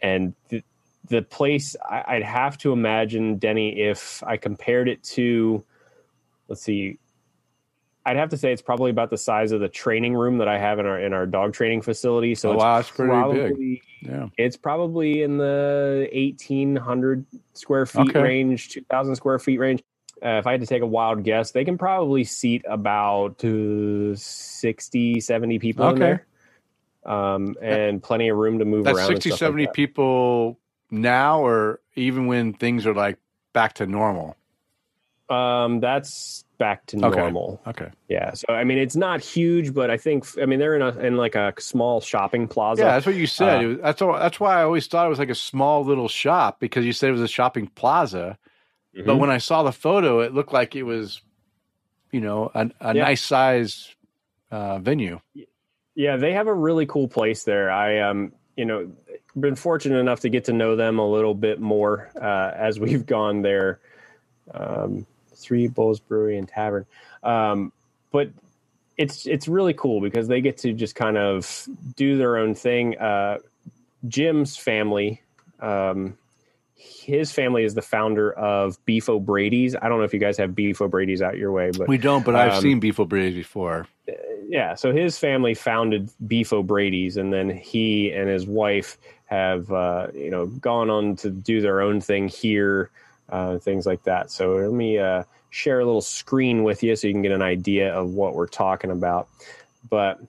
and 0.00 0.34
the, 0.48 0.62
the 1.08 1.22
place, 1.22 1.76
I, 1.88 2.04
I'd 2.06 2.22
have 2.22 2.58
to 2.58 2.72
imagine, 2.72 3.38
Denny, 3.38 3.80
if 3.80 4.22
I 4.26 4.36
compared 4.36 4.88
it 4.88 5.02
to, 5.04 5.64
let's 6.48 6.62
see, 6.62 6.98
I'd 8.06 8.16
have 8.16 8.30
to 8.30 8.38
say 8.38 8.52
it's 8.52 8.62
probably 8.62 8.90
about 8.90 9.10
the 9.10 9.18
size 9.18 9.52
of 9.52 9.60
the 9.60 9.68
training 9.68 10.14
room 10.14 10.38
that 10.38 10.48
I 10.48 10.58
have 10.58 10.78
in 10.78 10.86
our 10.86 10.98
in 10.98 11.12
our 11.12 11.26
dog 11.26 11.52
training 11.52 11.82
facility. 11.82 12.34
So 12.34 12.50
Oh, 12.50 12.54
it's 12.54 12.64
wow, 12.64 12.82
pretty 12.96 13.12
big. 13.12 13.52
probably 13.52 13.82
Yeah. 14.00 14.28
it's 14.38 14.56
probably 14.56 15.22
in 15.22 15.36
the 15.36 16.08
eighteen 16.10 16.74
hundred 16.74 17.26
square 17.52 17.84
feet 17.84 18.10
Okay. 18.10 18.20
range, 18.20 18.70
two 18.70 18.82
thousand 18.90 19.16
square 19.16 19.38
feet 19.38 19.58
range. 19.58 19.82
Uh, 20.24 20.38
if 20.38 20.46
I 20.46 20.52
had 20.52 20.60
to 20.62 20.66
take 20.66 20.82
a 20.82 20.86
wild 20.86 21.22
guess, 21.22 21.50
they 21.50 21.64
can 21.64 21.78
probably 21.78 22.24
seat 22.24 22.64
about 22.68 23.44
uh, 23.44 24.16
60, 24.16 25.20
70 25.20 25.58
people 25.60 25.88
in 25.90 25.98
there, 26.00 26.26
um, 27.04 27.56
and 27.62 28.02
plenty 28.02 28.28
of 28.28 28.36
room 28.36 28.58
to 28.58 28.64
move 28.64 28.84
That's 28.84 28.98
around. 28.98 29.08
60, 29.08 29.30
and 29.30 29.38
70 29.38 29.62
like 29.62 29.68
that. 29.70 29.74
people 29.74 30.58
now, 30.90 31.40
or 31.44 31.80
even 31.96 32.26
when 32.26 32.52
things 32.54 32.86
are 32.86 32.94
like 32.94 33.18
back 33.52 33.74
to 33.74 33.86
normal. 33.86 34.36
Um, 35.28 35.80
that's 35.80 36.44
back 36.56 36.86
to 36.86 36.96
Okay. 36.96 37.20
normal. 37.20 37.60
Okay. 37.66 37.90
Yeah. 38.08 38.32
So 38.32 38.46
I 38.48 38.64
mean, 38.64 38.78
it's 38.78 38.96
not 38.96 39.20
huge, 39.20 39.74
but 39.74 39.90
I 39.90 39.98
think 39.98 40.24
I 40.40 40.46
mean 40.46 40.58
they're 40.58 40.74
in 40.74 40.80
a 40.80 40.98
in 40.98 41.16
like 41.18 41.34
a 41.34 41.52
small 41.58 42.00
shopping 42.00 42.48
plaza. 42.48 42.82
Yeah, 42.82 42.92
that's 42.92 43.04
what 43.04 43.14
you 43.14 43.26
said. 43.26 43.62
Uh, 43.62 43.68
was, 43.68 43.78
that's 43.82 44.02
all, 44.02 44.12
that's 44.14 44.40
why 44.40 44.58
I 44.60 44.62
always 44.62 44.86
thought 44.86 45.04
it 45.04 45.10
was 45.10 45.18
like 45.18 45.28
a 45.28 45.34
small 45.34 45.84
little 45.84 46.08
shop 46.08 46.60
because 46.60 46.86
you 46.86 46.92
said 46.92 47.10
it 47.10 47.12
was 47.12 47.20
a 47.20 47.28
shopping 47.28 47.66
plaza. 47.66 48.38
But 48.94 49.04
Mhm. 49.16 49.18
when 49.18 49.30
I 49.30 49.36
saw 49.38 49.62
the 49.62 49.72
photo, 49.72 50.20
it 50.20 50.32
looked 50.32 50.52
like 50.54 50.74
it 50.74 50.82
was, 50.84 51.20
you 52.10 52.22
know, 52.22 52.50
a, 52.54 52.70
a 52.80 52.94
Yeah. 52.94 53.02
nice 53.04 53.20
size 53.22 53.94
uh, 54.50 54.78
venue. 54.78 55.20
Yeah, 55.98 56.16
they 56.16 56.32
have 56.34 56.46
a 56.46 56.54
really 56.54 56.86
cool 56.86 57.08
place 57.08 57.42
there. 57.42 57.72
I 57.72 57.98
um, 58.02 58.30
you 58.56 58.64
know, 58.64 58.92
been 59.38 59.56
fortunate 59.56 59.98
enough 59.98 60.20
to 60.20 60.28
get 60.28 60.44
to 60.44 60.52
know 60.52 60.76
them 60.76 61.00
a 61.00 61.10
little 61.10 61.34
bit 61.34 61.58
more 61.60 62.08
uh, 62.14 62.52
as 62.54 62.78
we've 62.80 63.04
gone 63.04 63.42
there. 63.42 63.80
Um, 64.54 65.06
Three 65.34 65.66
Bulls 65.66 65.98
Brewery 65.98 66.38
and 66.38 66.48
Tavern, 66.48 66.86
um, 67.24 67.72
but 68.12 68.30
it's 68.96 69.26
it's 69.26 69.48
really 69.48 69.74
cool 69.74 70.00
because 70.00 70.28
they 70.28 70.40
get 70.40 70.58
to 70.58 70.72
just 70.72 70.94
kind 70.94 71.18
of 71.18 71.68
do 71.96 72.16
their 72.16 72.36
own 72.36 72.54
thing. 72.54 72.96
Uh, 72.96 73.38
Jim's 74.06 74.56
family, 74.56 75.20
um, 75.58 76.16
his 76.80 77.32
family 77.32 77.64
is 77.64 77.74
the 77.74 77.82
founder 77.82 78.32
of 78.32 78.82
Beef 78.84 79.08
O'Brady's. 79.08 79.74
I 79.74 79.88
don't 79.88 79.98
know 79.98 80.04
if 80.04 80.14
you 80.14 80.20
guys 80.20 80.36
have 80.38 80.54
Beef 80.54 80.80
O'Brady's 80.80 81.20
out 81.20 81.36
your 81.36 81.50
way, 81.50 81.72
but 81.76 81.88
We 81.88 81.98
don't, 81.98 82.24
but 82.24 82.36
I've 82.36 82.52
Um, 82.54 82.62
seen 82.62 82.80
Beef 82.80 83.00
O'Brady's 83.00 83.34
before. 83.34 83.88
yeah, 84.48 84.74
so 84.76 84.92
his 84.92 85.18
family 85.18 85.54
founded 85.54 86.08
Beef 86.26 86.52
O'Brady's, 86.52 87.16
and 87.16 87.32
then 87.32 87.50
he 87.50 88.12
and 88.12 88.28
his 88.28 88.46
wife 88.46 88.96
have 89.26 89.70
uh, 89.72 90.06
you 90.14 90.30
know 90.30 90.46
gone 90.46 90.88
on 90.88 91.16
to 91.16 91.30
do 91.30 91.60
their 91.60 91.80
own 91.80 92.00
thing 92.00 92.28
here, 92.28 92.90
uh, 93.28 93.58
things 93.58 93.84
like 93.84 94.04
that. 94.04 94.30
So 94.30 94.54
let 94.56 94.72
me 94.72 94.98
uh, 94.98 95.24
share 95.50 95.80
a 95.80 95.84
little 95.84 96.00
screen 96.00 96.62
with 96.62 96.82
you 96.84 96.94
so 96.94 97.08
you 97.08 97.12
can 97.12 97.22
get 97.22 97.32
an 97.32 97.42
idea 97.42 97.92
of 97.92 98.14
what 98.14 98.34
we're 98.36 98.46
talking 98.46 98.90
about. 98.92 99.28
But 99.90 100.20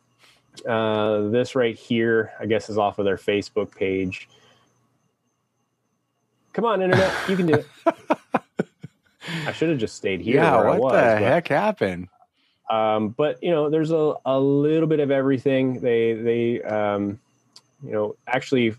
uh, 0.68 1.30
this 1.30 1.56
right 1.56 1.76
here, 1.78 2.34
I 2.40 2.46
guess, 2.48 2.70
is 2.70 2.78
off 2.78 2.98
of 3.00 3.06
their 3.06 3.18
Facebook 3.18 3.76
page. 3.76 4.28
Come 6.54 6.66
on, 6.66 6.82
internet, 6.82 7.14
you 7.30 7.36
can 7.36 7.46
do 7.46 7.54
it. 7.56 7.68
I 9.46 9.52
should 9.52 9.70
have 9.70 9.78
just 9.78 9.96
stayed 9.96 10.22
here. 10.22 10.36
yeah, 10.36 10.56
what 10.56 10.80
was, 10.80 10.92
the 10.92 10.98
but- 10.98 11.18
heck 11.22 11.48
happened? 11.48 12.08
um, 12.70 13.10
but 13.10 13.42
you 13.44 13.50
know, 13.52 13.70
there's 13.70 13.92
a, 13.92 14.14
a 14.26 14.40
little 14.40 14.88
bit 14.88 15.00
of 15.00 15.12
everything. 15.12 15.80
They 15.80 16.14
they 16.14 16.62
um, 16.64 17.20
you 17.84 17.92
know 17.92 18.16
actually 18.28 18.76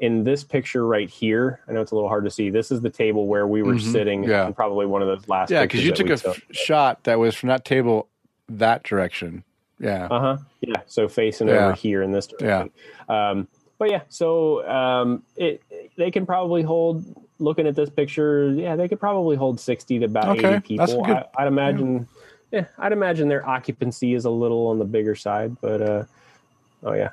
in 0.00 0.24
this 0.24 0.44
picture 0.44 0.86
right 0.86 1.08
here, 1.08 1.60
I 1.68 1.72
know 1.72 1.80
it's 1.80 1.90
a 1.92 1.94
little 1.94 2.08
hard 2.10 2.24
to 2.24 2.30
see. 2.30 2.50
This 2.50 2.70
is 2.70 2.80
the 2.82 2.90
table 2.90 3.26
where 3.26 3.46
we 3.46 3.62
were 3.62 3.74
Mhm, 3.74 3.92
sitting. 3.92 4.24
yeah. 4.24 4.50
probably 4.50 4.84
one 4.86 5.00
of 5.00 5.08
those 5.08 5.26
last. 5.28 5.50
Yeah, 5.50 5.62
because 5.62 5.84
you 5.84 5.92
took 5.92 6.10
a 6.10 6.12
f- 6.28 6.42
shot 6.50 7.04
that 7.04 7.18
was 7.18 7.34
from 7.34 7.48
that 7.48 7.64
table 7.64 8.08
that 8.50 8.82
direction. 8.82 9.42
Yeah. 9.78 10.06
Uh 10.10 10.20
huh. 10.20 10.36
Yeah. 10.60 10.74
So 10.86 11.08
facing 11.08 11.48
Yeah. 11.48 11.66
over 11.68 11.72
here 11.74 12.02
in 12.02 12.12
this 12.12 12.26
direction. 12.26 12.70
Um, 13.08 13.48
but 13.78 13.90
yeah, 13.90 14.02
so 14.08 14.66
um, 14.68 15.22
it 15.36 15.62
they 15.96 16.10
can 16.10 16.26
probably 16.26 16.62
hold. 16.62 17.04
Looking 17.38 17.66
at 17.66 17.74
this 17.74 17.90
picture, 17.90 18.48
yeah, 18.48 18.76
they 18.76 18.88
could 18.88 18.98
probably 18.98 19.36
hold 19.36 19.60
sixty 19.60 19.98
to 19.98 20.06
about 20.06 20.38
Okay, 20.38 20.54
eighty 20.54 20.60
people. 20.60 21.04
good. 21.04 21.16
I, 21.16 21.26
I'd 21.38 21.48
imagine. 21.48 22.08
Yeah. 22.50 22.64
I'd 22.78 22.92
imagine 22.92 23.28
their 23.28 23.46
occupancy 23.46 24.14
is 24.14 24.24
a 24.24 24.30
little 24.30 24.68
on 24.68 24.78
the 24.78 24.86
bigger 24.86 25.14
side, 25.14 25.56
but 25.60 25.82
uh, 25.82 26.04
oh 26.82 26.94
yeah, 26.94 27.10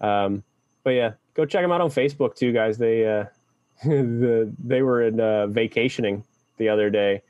um, 0.00 0.42
but 0.84 0.90
yeah, 0.90 1.12
go 1.34 1.44
check 1.44 1.62
them 1.62 1.72
out 1.72 1.82
on 1.82 1.90
Facebook 1.90 2.36
too, 2.36 2.52
guys. 2.52 2.78
They 2.78 3.06
uh, 3.06 3.24
the 3.84 4.50
they 4.64 4.80
were 4.80 5.02
in 5.02 5.20
uh, 5.20 5.48
vacationing 5.48 6.24
the 6.56 6.70
other 6.70 6.88
day, 6.88 7.22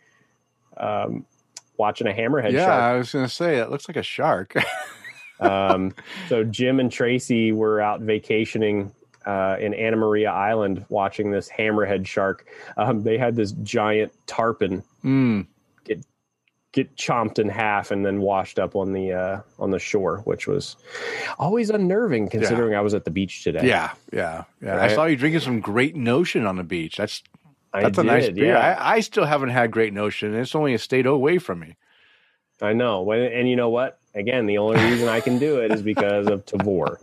um, 0.76 1.26
watching 1.76 2.06
a 2.06 2.12
hammerhead 2.12 2.52
yeah, 2.52 2.66
shark. 2.66 2.82
I 2.82 2.96
was 2.96 3.12
going 3.12 3.24
to 3.24 3.32
say, 3.32 3.58
it 3.58 3.70
looks 3.70 3.88
like 3.88 3.96
a 3.96 4.02
shark. 4.02 4.54
Um, 5.40 5.94
so 6.28 6.44
Jim 6.44 6.80
and 6.80 6.90
Tracy 6.90 7.52
were 7.52 7.80
out 7.80 8.00
vacationing 8.00 8.92
uh, 9.24 9.56
in 9.60 9.74
Anna 9.74 9.96
Maria 9.96 10.30
Island 10.30 10.84
watching 10.88 11.30
this 11.30 11.48
hammerhead 11.48 12.06
shark. 12.06 12.46
Um, 12.76 13.02
they 13.02 13.18
had 13.18 13.36
this 13.36 13.52
giant 13.52 14.12
tarpon 14.26 14.82
mm, 15.04 15.46
get 16.76 16.94
chomped 16.94 17.38
in 17.38 17.48
half 17.48 17.90
and 17.90 18.04
then 18.04 18.20
washed 18.20 18.58
up 18.58 18.76
on 18.76 18.92
the 18.92 19.12
uh, 19.12 19.40
on 19.58 19.70
the 19.70 19.78
shore, 19.78 20.18
which 20.24 20.46
was 20.46 20.76
always 21.38 21.70
unnerving 21.70 22.28
considering 22.28 22.74
I 22.74 22.82
was 22.82 22.92
at 22.92 23.04
the 23.04 23.10
beach 23.10 23.42
today. 23.42 23.66
yeah, 23.66 23.92
yeah, 24.12 24.44
yeah. 24.62 24.80
I 24.80 24.94
saw 24.94 25.06
you 25.06 25.16
drinking 25.16 25.40
some 25.40 25.60
Great 25.60 25.96
Notion 25.96 26.46
on 26.46 26.56
the 26.56 26.62
beach. 26.62 26.98
That's 26.98 27.22
that's 27.72 27.98
a 27.98 28.02
did, 28.02 28.06
nice 28.06 28.28
beer. 28.28 28.52
Yeah, 28.52 28.76
I, 28.78 28.96
I 28.96 29.00
still 29.00 29.24
haven't 29.24 29.48
had 29.48 29.70
Great 29.70 29.94
Notion. 29.94 30.32
and 30.32 30.38
It's 30.38 30.54
only 30.54 30.74
a 30.74 30.78
state 30.78 31.06
away 31.06 31.38
from 31.38 31.60
me. 31.60 31.76
I, 32.60 32.74
know. 32.74 33.10
And 33.10 33.48
you 33.48 33.56
know 33.56 33.70
what? 33.70 33.98
Again, 34.16 34.46
the 34.46 34.58
only 34.58 34.82
reason 34.82 35.08
I 35.08 35.20
can 35.20 35.38
do 35.38 35.60
it 35.60 35.70
is 35.72 35.82
because 35.82 36.26
of 36.26 36.44
Tavour. 36.46 36.98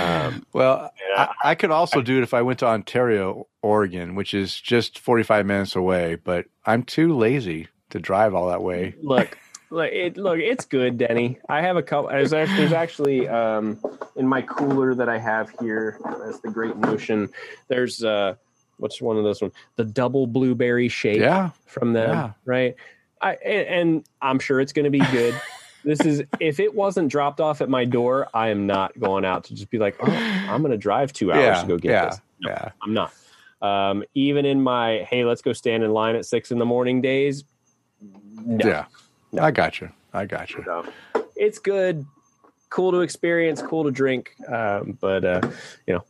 Um, 0.00 0.44
Well. 0.52 0.90
I, 1.16 1.28
I 1.44 1.54
could 1.56 1.70
also 1.70 2.00
do 2.02 2.18
it 2.18 2.22
if 2.22 2.32
I 2.34 2.42
went 2.42 2.60
to 2.60 2.66
Ontario, 2.66 3.46
Oregon, 3.62 4.14
which 4.14 4.32
is 4.32 4.58
just 4.60 4.98
45 4.98 5.44
minutes 5.44 5.74
away, 5.76 6.14
but 6.14 6.46
I'm 6.64 6.82
too 6.84 7.16
lazy 7.16 7.66
to 7.90 7.98
drive 7.98 8.32
all 8.34 8.48
that 8.48 8.62
way. 8.62 8.94
look 9.02 9.36
look 9.72 9.90
it 9.92 10.16
look 10.16 10.38
it's 10.40 10.64
good 10.64 10.98
denny 10.98 11.38
i 11.48 11.60
have 11.62 11.76
a 11.76 11.82
couple 11.82 12.10
there's 12.10 12.32
actually, 12.32 12.56
there's 12.56 12.72
actually 12.72 13.28
um 13.28 13.78
in 14.16 14.26
my 14.26 14.42
cooler 14.42 14.96
that 14.96 15.08
i 15.08 15.16
have 15.16 15.48
here 15.60 15.96
that's 16.24 16.40
the 16.40 16.50
great 16.50 16.76
notion 16.76 17.28
there's 17.68 18.02
uh 18.02 18.34
what's 18.78 19.00
one 19.00 19.16
of 19.16 19.22
those 19.22 19.40
one 19.40 19.52
the 19.76 19.84
double 19.84 20.26
blueberry 20.26 20.88
shake 20.88 21.20
Yeah. 21.20 21.50
from 21.66 21.92
them 21.92 22.10
Yeah. 22.10 22.30
right 22.44 22.74
i 23.22 23.34
and 23.34 24.04
i'm 24.20 24.40
sure 24.40 24.60
it's 24.60 24.72
going 24.72 24.84
to 24.86 24.90
be 24.90 24.98
good 25.12 25.40
this 25.84 26.00
is 26.00 26.22
if 26.40 26.60
it 26.60 26.74
wasn't 26.74 27.08
dropped 27.08 27.40
off 27.40 27.60
at 27.60 27.68
my 27.68 27.84
door 27.84 28.28
i 28.34 28.48
am 28.48 28.66
not 28.66 28.98
going 29.00 29.24
out 29.24 29.44
to 29.44 29.54
just 29.54 29.70
be 29.70 29.78
like 29.78 29.96
oh 30.00 30.12
i'm 30.48 30.60
going 30.60 30.70
to 30.72 30.76
drive 30.78 31.12
two 31.12 31.32
hours 31.32 31.42
Yeah. 31.42 31.60
to 31.62 31.68
go 31.68 31.78
get 31.78 31.90
yeah. 31.90 32.04
this 32.06 32.20
Yeah. 32.40 32.68
I'm 32.82 32.94
not. 32.94 33.12
Um, 33.62 34.02
even 34.14 34.46
in 34.46 34.62
my 34.62 35.06
hey, 35.10 35.24
let's 35.26 35.42
go 35.42 35.52
stand 35.52 35.82
in 35.82 35.92
line 35.92 36.16
at 36.16 36.24
six 36.24 36.50
in 36.50 36.58
the 36.58 36.64
morning 36.64 37.02
days. 37.02 37.44
No. 38.00 38.66
Yeah. 38.66 38.86
I 39.38 39.50
got 39.50 39.80
you. 39.82 39.90
I 40.14 40.24
got 40.24 40.50
you. 40.50 40.62
So, 40.64 40.86
it's 41.36 41.58
good. 41.58 42.06
cool 42.70 42.90
to 42.92 43.00
experience, 43.00 43.60
cool 43.60 43.84
to 43.84 43.90
drink. 43.90 44.34
Um, 44.48 44.96
but 45.00 45.24
uh, 45.26 45.40
you 45.86 45.92
know, 45.94 46.04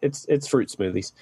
it's 0.00 0.24
it's 0.28 0.48
fruit 0.48 0.68
smoothies. 0.68 1.12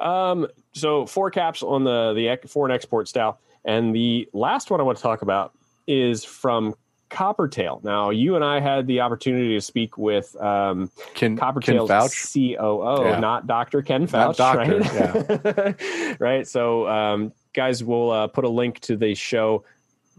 Um, 0.00 0.46
so 0.72 1.06
four 1.06 1.30
caps 1.32 1.62
on 1.64 1.82
the 1.82 2.12
the 2.14 2.48
foreign 2.48 2.70
export 2.72 3.08
style, 3.08 3.40
and 3.64 3.92
the 3.94 4.28
last 4.32 4.70
one 4.70 4.80
I 4.80 4.84
want 4.84 4.98
to 4.98 5.02
talk 5.02 5.22
about 5.22 5.52
is 5.90 6.24
from 6.24 6.74
Coppertail. 7.10 7.82
Now, 7.82 8.10
you 8.10 8.36
and 8.36 8.44
I 8.44 8.60
had 8.60 8.86
the 8.86 9.00
opportunity 9.00 9.54
to 9.54 9.60
speak 9.60 9.98
with 9.98 10.34
um, 10.40 10.90
Ken, 11.14 11.36
Coppertail's 11.36 11.88
Ken 12.32 12.56
COO, 12.56 13.04
Yeah. 13.04 13.18
not 13.18 13.46
Dr. 13.48 13.82
Ken 13.82 14.06
Fouch, 14.06 14.36
doctor, 14.36 14.78
right? 14.78 16.20
right. 16.20 16.46
So, 16.46 16.86
um, 16.88 17.32
guys, 17.52 17.82
we'll 17.82 18.10
uh, 18.12 18.26
put 18.28 18.44
a 18.44 18.48
link 18.48 18.78
to 18.82 18.96
the 18.96 19.14
show 19.14 19.64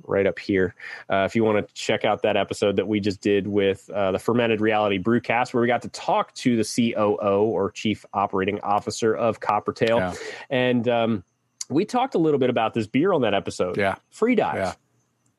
right 0.03 0.25
up 0.25 0.39
here 0.39 0.73
uh, 1.11 1.25
if 1.29 1.35
you 1.35 1.43
want 1.43 1.65
to 1.65 1.73
check 1.75 2.03
out 2.05 2.23
that 2.23 2.35
episode 2.35 2.77
that 2.77 2.87
we 2.87 2.99
just 2.99 3.21
did 3.21 3.47
with 3.47 3.87
uh, 3.93 4.11
the 4.11 4.19
Fermented 4.19 4.59
Reality 4.59 4.97
Brewcast, 4.99 5.53
where 5.53 5.61
we 5.61 5.67
got 5.67 5.83
to 5.83 5.89
talk 5.89 6.33
to 6.35 6.57
the 6.61 6.63
COO 6.93 7.43
or 7.43 7.71
Chief 7.71 8.03
Operating 8.13 8.59
Officer 8.61 9.15
of 9.15 9.39
Coppertail, 9.39 9.99
Yeah. 9.99 10.13
and 10.49 10.87
um, 10.89 11.23
we 11.69 11.85
talked 11.85 12.15
a 12.15 12.17
little 12.17 12.39
bit 12.39 12.49
about 12.49 12.73
this 12.73 12.87
beer 12.87 13.13
on 13.13 13.21
that 13.21 13.33
episode. 13.33 13.77
Yeah. 13.77 13.95
Free 14.09 14.35
Dive. 14.35 14.55
Yeah. 14.55 14.73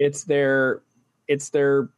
It's 0.03 0.25
their 0.25 0.83
it's 1.29 1.51
their 1.51 1.89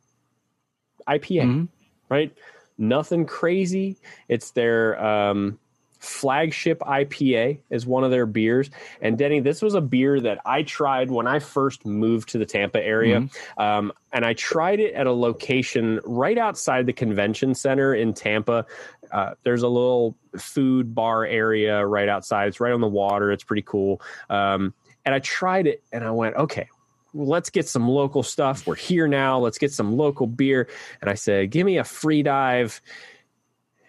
IPA, 1.08 1.42
Mhm. 1.44 1.68
right? 2.08 2.32
Nothing 2.78 3.26
crazy. 3.26 3.96
It's 4.28 4.50
their 4.52 5.02
um, 5.04 5.58
flagship 5.98 6.80
IPA 6.80 7.58
is 7.70 7.86
one 7.86 8.04
of 8.04 8.10
their 8.10 8.26
beers. 8.26 8.70
And 9.00 9.16
Denny, 9.16 9.40
this 9.40 9.62
was 9.62 9.74
a 9.74 9.80
beer 9.80 10.20
that 10.20 10.38
I 10.44 10.62
tried 10.62 11.10
when 11.10 11.26
I 11.26 11.38
first 11.38 11.86
moved 11.86 12.28
to 12.30 12.38
the 12.38 12.44
Tampa 12.46 12.82
area. 12.84 13.26
Um, 13.56 13.92
and 14.12 14.24
I 14.24 14.34
tried 14.34 14.80
it 14.80 14.92
at 14.94 15.06
a 15.06 15.12
location 15.12 16.00
right 16.04 16.36
outside 16.36 16.86
the 16.86 16.92
convention 16.92 17.54
center 17.54 17.94
in 17.94 18.12
Tampa. 18.12 18.66
Uh, 19.10 19.34
there's 19.44 19.62
a 19.62 19.68
little 19.68 20.16
food 20.38 20.94
bar 20.94 21.24
area 21.24 21.84
right 21.86 22.08
outside. 22.08 22.48
It's 22.48 22.60
right 22.60 22.72
on 22.72 22.80
the 22.82 22.88
water. 22.88 23.32
It's 23.32 23.44
pretty 23.44 23.62
cool. 23.62 24.02
Um, 24.28 24.74
and 25.06 25.14
I 25.14 25.20
tried 25.20 25.66
it 25.66 25.82
and 25.92 26.04
I 26.04 26.10
went, 26.10 26.36
okay, 26.36 26.68
let's 27.14 27.48
get 27.48 27.68
some 27.68 27.88
local 27.88 28.22
stuff. 28.22 28.66
We're 28.66 28.74
here 28.74 29.06
now. 29.06 29.38
Let's 29.38 29.58
get 29.58 29.72
some 29.72 29.96
local 29.96 30.26
beer. 30.26 30.68
And 31.00 31.08
I 31.08 31.14
said, 31.14 31.50
give 31.50 31.64
me 31.64 31.78
a 31.78 31.84
free 31.84 32.22
dive. 32.22 32.80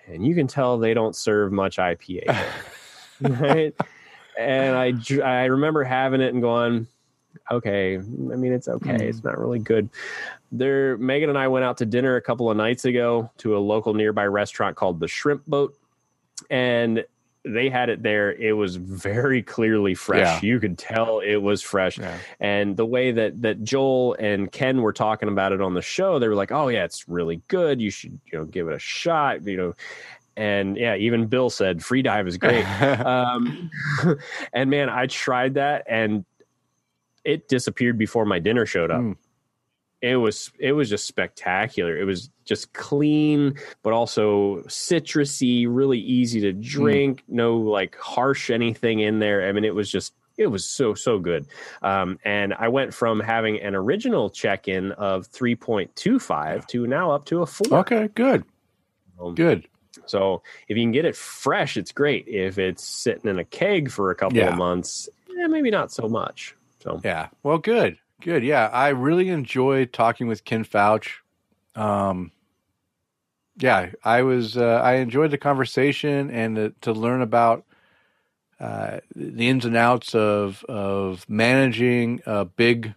And 0.07 0.25
you 0.25 0.35
can 0.35 0.47
tell 0.47 0.77
they 0.77 0.93
don't 0.93 1.15
serve 1.15 1.51
much 1.51 1.77
IPA, 1.77 2.27
right? 3.21 3.73
And 4.37 4.75
I, 4.75 4.93
I 5.23 5.45
remember 5.45 5.83
having 5.83 6.21
it 6.21 6.33
and 6.33 6.41
going, 6.41 6.87
okay. 7.51 7.97
I 7.97 7.99
mean, 7.99 8.53
it's 8.53 8.67
okay. 8.67 8.97
Hmm. 8.97 9.01
It's 9.01 9.23
not 9.23 9.39
really 9.39 9.59
good. 9.59 9.89
There, 10.51 10.97
Megan 10.97 11.29
and 11.29 11.37
I 11.37 11.47
went 11.47 11.65
out 11.65 11.77
to 11.77 11.85
dinner 11.85 12.15
a 12.15 12.21
couple 12.21 12.51
of 12.51 12.57
nights 12.57 12.85
ago 12.85 13.31
to 13.39 13.57
a 13.57 13.59
local 13.59 13.93
nearby 13.93 14.25
restaurant 14.25 14.75
called 14.75 14.99
the 14.99 15.07
Shrimp 15.07 15.45
Boat, 15.47 15.75
and 16.49 17.03
they 17.45 17.69
had 17.69 17.89
it 17.89 18.01
there. 18.01 18.33
It 18.33 18.53
was 18.53 18.75
very 18.75 19.43
clearly 19.43 19.93
fresh. 19.93 20.41
Yeah. 20.43 20.47
You 20.47 20.59
could 20.59 20.77
tell 20.77 21.19
it 21.19 21.37
was 21.37 21.61
fresh. 21.61 21.97
Yeah. 21.97 22.17
And 22.39 22.75
the 22.75 22.85
way 22.85 23.11
that 23.11 23.41
that 23.43 23.63
Joel 23.63 24.15
and 24.19 24.51
Ken 24.51 24.81
were 24.81 24.93
talking 24.93 25.29
about 25.29 25.51
it 25.51 25.61
on 25.61 25.73
the 25.73 25.81
show, 25.81 26.17
they 26.19 26.27
were 26.27 26.35
like, 26.35 26.51
"Oh 26.51 26.67
yeah, 26.69 26.83
it's 26.83 27.07
really 27.07 27.41
good. 27.47 27.79
You 27.79 27.91
should 27.91 28.19
you 28.31 28.39
know 28.39 28.45
give 28.45 28.67
it 28.67 28.73
a 28.73 28.79
shot." 28.79 29.45
You 29.45 29.57
know, 29.57 29.75
and 30.35 30.75
yeah, 30.75 30.95
even 30.95 31.27
Bill 31.27 31.49
said 31.49 31.83
free 31.83 32.01
dive 32.01 32.27
is 32.27 32.37
great. 32.37 32.63
um, 33.05 33.69
and 34.53 34.69
man, 34.69 34.89
I 34.89 35.07
tried 35.07 35.53
that 35.55 35.85
and 35.87 36.25
it 37.23 37.47
disappeared 37.47 37.97
before 37.97 38.25
my 38.25 38.39
dinner 38.39 38.65
showed 38.65 38.91
up. 38.91 39.01
Mm. 39.01 39.17
It 40.05 40.17
was 40.17 40.51
it 40.59 40.73
was 40.73 40.89
just 40.89 41.07
spectacular. 41.07 41.97
It 41.97 42.03
was 42.05 42.29
just 42.43 42.73
clean, 42.73 43.55
but 43.81 43.91
also 43.93 44.57
citrusy, 44.67 45.65
really 45.67 45.99
easy 45.99 46.41
to 46.41 46.53
drink. 46.53 47.23
No 47.27 47.57
like 47.57 47.95
harsh 47.97 48.49
anything 48.51 48.99
in 48.99 49.19
there. 49.19 49.47
I 49.47 49.51
mean, 49.51 49.65
it 49.65 49.73
was 49.73 49.89
just 49.89 50.13
it 50.37 50.47
was 50.47 50.63
so 50.65 50.93
so 50.93 51.17
good. 51.17 51.47
Um, 51.81 52.19
and 52.23 52.53
I 52.53 52.67
went 52.67 52.93
from 52.93 53.19
having 53.19 53.59
an 53.61 53.73
original 53.73 54.29
check 54.29 54.67
in 54.67 54.91
of 54.91 55.25
three 55.27 55.55
point 55.55 55.95
two 55.95 56.19
five 56.19 56.67
to 56.67 56.85
now 56.85 57.11
up 57.11 57.25
to 57.25 57.41
a 57.41 57.45
four. 57.45 57.79
okay, 57.79 58.09
good, 58.13 58.43
Um, 59.19 59.33
good. 59.33 59.67
so 60.05 60.43
if 60.67 60.77
you 60.77 60.83
can 60.83 60.91
get 60.91 61.05
it 61.05 61.15
fresh, 61.15 61.77
it's 61.77 61.91
great. 61.91 62.27
If 62.27 62.59
it's 62.59 62.83
sitting 62.83 63.29
in 63.29 63.39
a 63.39 63.45
keg 63.45 63.89
for 63.89 64.11
a 64.11 64.15
couple 64.15 64.37
Yeah. 64.37 64.51
of 64.51 64.57
months, 64.57 65.09
eh, 65.29 65.47
maybe 65.47 65.71
not 65.71 65.91
so 65.91 66.07
much. 66.07 66.53
So 66.83 67.01
Yeah. 67.03 67.29
Well, 67.41 67.57
good. 67.57 67.97
Good. 68.21 68.43
Yeah. 68.43 68.67
I 68.67 68.89
really 68.89 69.29
enjoyed 69.29 69.93
talking 69.93 70.27
with 70.27 70.43
Ken 70.45 70.63
Fouch. 70.63 71.21
Um, 71.75 72.31
yeah, 73.57 73.91
I 74.03 74.21
was, 74.23 74.57
uh, 74.57 74.81
I 74.83 74.95
enjoyed 74.95 75.31
the 75.31 75.37
conversation 75.37 76.29
and 76.29 76.55
to, 76.55 76.73
to 76.81 76.91
learn 76.93 77.21
about, 77.21 77.65
uh, 78.59 78.99
the 79.15 79.49
ins 79.49 79.65
and 79.65 79.77
outs 79.77 80.15
of, 80.15 80.63
of 80.69 81.25
managing 81.29 82.21
a 82.25 82.45
big, 82.45 82.93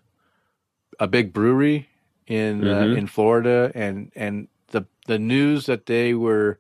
a 1.01 1.07
big 1.09 1.33
brewery 1.33 1.89
in, 2.27 2.67
uh, 2.67 2.87
Mhm. 2.87 2.97
in 2.99 3.07
Florida 3.07 3.73
and, 3.75 4.13
and 4.17 4.49
the, 4.69 4.87
the 5.07 5.19
news 5.19 5.67
that 5.67 5.87
they 5.87 6.15
were 6.15 6.59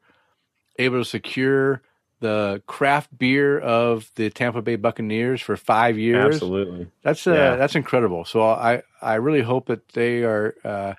able 0.78 0.98
to 0.98 1.04
secure 1.04 1.82
the 2.20 2.62
craft 2.66 3.16
beer 3.16 3.58
of 3.60 4.10
the 4.16 4.28
Tampa 4.30 4.60
Bay 4.62 4.76
Buccaneers 4.76 5.40
for 5.40 5.56
five 5.56 5.96
years. 5.98 6.34
absolutely, 6.34 6.88
That's 7.02 7.26
uh, 7.26 7.32
Yeah. 7.34 7.56
that's 7.56 7.74
incredible. 7.76 8.24
So 8.24 8.42
I 8.42 8.82
I 9.00 9.14
really 9.14 9.42
hope 9.42 9.66
that 9.66 9.88
they 9.90 10.24
are 10.24 10.54
uh, 10.64 10.94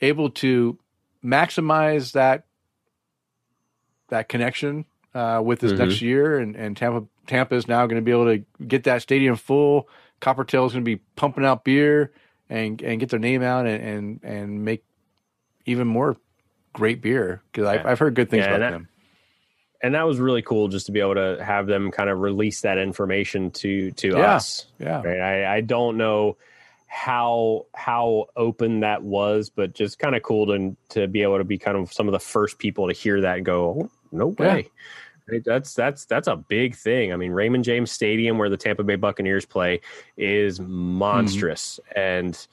able 0.00 0.30
to 0.30 0.78
maximize 1.24 2.12
that 2.12 2.44
that 4.08 4.28
connection 4.28 4.84
uh, 5.14 5.40
with 5.44 5.60
this 5.60 5.72
Mhm. 5.72 5.78
next 5.78 6.00
year, 6.02 6.38
and 6.38 6.56
and 6.56 6.76
Tampa 6.76 7.06
Tampa 7.26 7.54
is 7.54 7.68
now 7.68 7.86
going 7.86 7.96
to 7.96 8.02
be 8.04 8.10
able 8.12 8.26
to 8.36 8.44
get 8.64 8.84
that 8.84 9.02
stadium 9.02 9.36
full. 9.36 9.88
Coppertail 10.20 10.66
is 10.66 10.72
going 10.72 10.84
to 10.84 10.96
be 10.96 10.96
pumping 11.16 11.44
out 11.44 11.64
beer 11.64 12.12
and 12.48 12.80
and 12.82 13.00
get 13.00 13.10
their 13.10 13.18
name 13.20 13.42
out 13.42 13.66
and 13.66 13.82
and, 13.82 14.24
and 14.24 14.64
make 14.64 14.84
even 15.66 15.86
more 15.86 16.16
great 16.72 17.02
beer 17.02 17.42
because 17.52 17.66
I've, 17.66 17.84
I've 17.84 17.98
heard 17.98 18.14
good 18.14 18.30
things 18.30 18.44
Yeah, 18.44 18.54
about 18.54 18.58
that- 18.60 18.70
them. 18.70 18.88
And 19.82 19.94
that 19.94 20.06
was 20.06 20.18
really 20.18 20.42
cool 20.42 20.68
just 20.68 20.86
to 20.86 20.92
be 20.92 21.00
able 21.00 21.14
to 21.14 21.42
have 21.44 21.66
them 21.66 21.90
kind 21.90 22.10
of 22.10 22.18
release 22.20 22.60
that 22.62 22.78
information 22.78 23.50
to 23.52 23.90
to 23.92 24.08
Yeah. 24.08 24.34
us. 24.34 24.66
Yeah, 24.78 25.02
Right? 25.02 25.20
I, 25.20 25.56
I 25.56 25.60
don't 25.60 25.96
know 25.96 26.36
how 26.86 27.66
how 27.74 28.26
open 28.34 28.80
that 28.80 29.02
was, 29.02 29.50
but 29.50 29.74
just 29.74 29.98
kind 29.98 30.16
of 30.16 30.22
cool 30.22 30.46
to 30.46 30.76
to 30.90 31.06
be 31.06 31.22
able 31.22 31.38
to 31.38 31.44
be 31.44 31.58
kind 31.58 31.76
of 31.76 31.92
some 31.92 32.08
of 32.08 32.12
the 32.12 32.18
first 32.20 32.58
people 32.58 32.88
to 32.88 32.94
hear 32.94 33.20
that 33.20 33.36
and 33.36 33.46
go, 33.46 33.82
oh, 33.82 33.90
no 34.10 34.34
Yeah. 34.38 34.54
way. 34.54 34.68
Right? 35.30 35.44
That's 35.44 35.74
that's 35.74 36.06
that's 36.06 36.26
a 36.26 36.36
big 36.36 36.74
thing. 36.74 37.12
I 37.12 37.16
mean, 37.16 37.32
Raymond 37.32 37.62
James 37.62 37.92
Stadium, 37.92 38.38
where 38.38 38.48
the 38.48 38.56
Tampa 38.56 38.82
Bay 38.82 38.96
Buccaneers 38.96 39.44
play, 39.44 39.82
is 40.16 40.58
mm-hmm. 40.58 40.72
monstrous, 40.72 41.78
and 41.94 42.46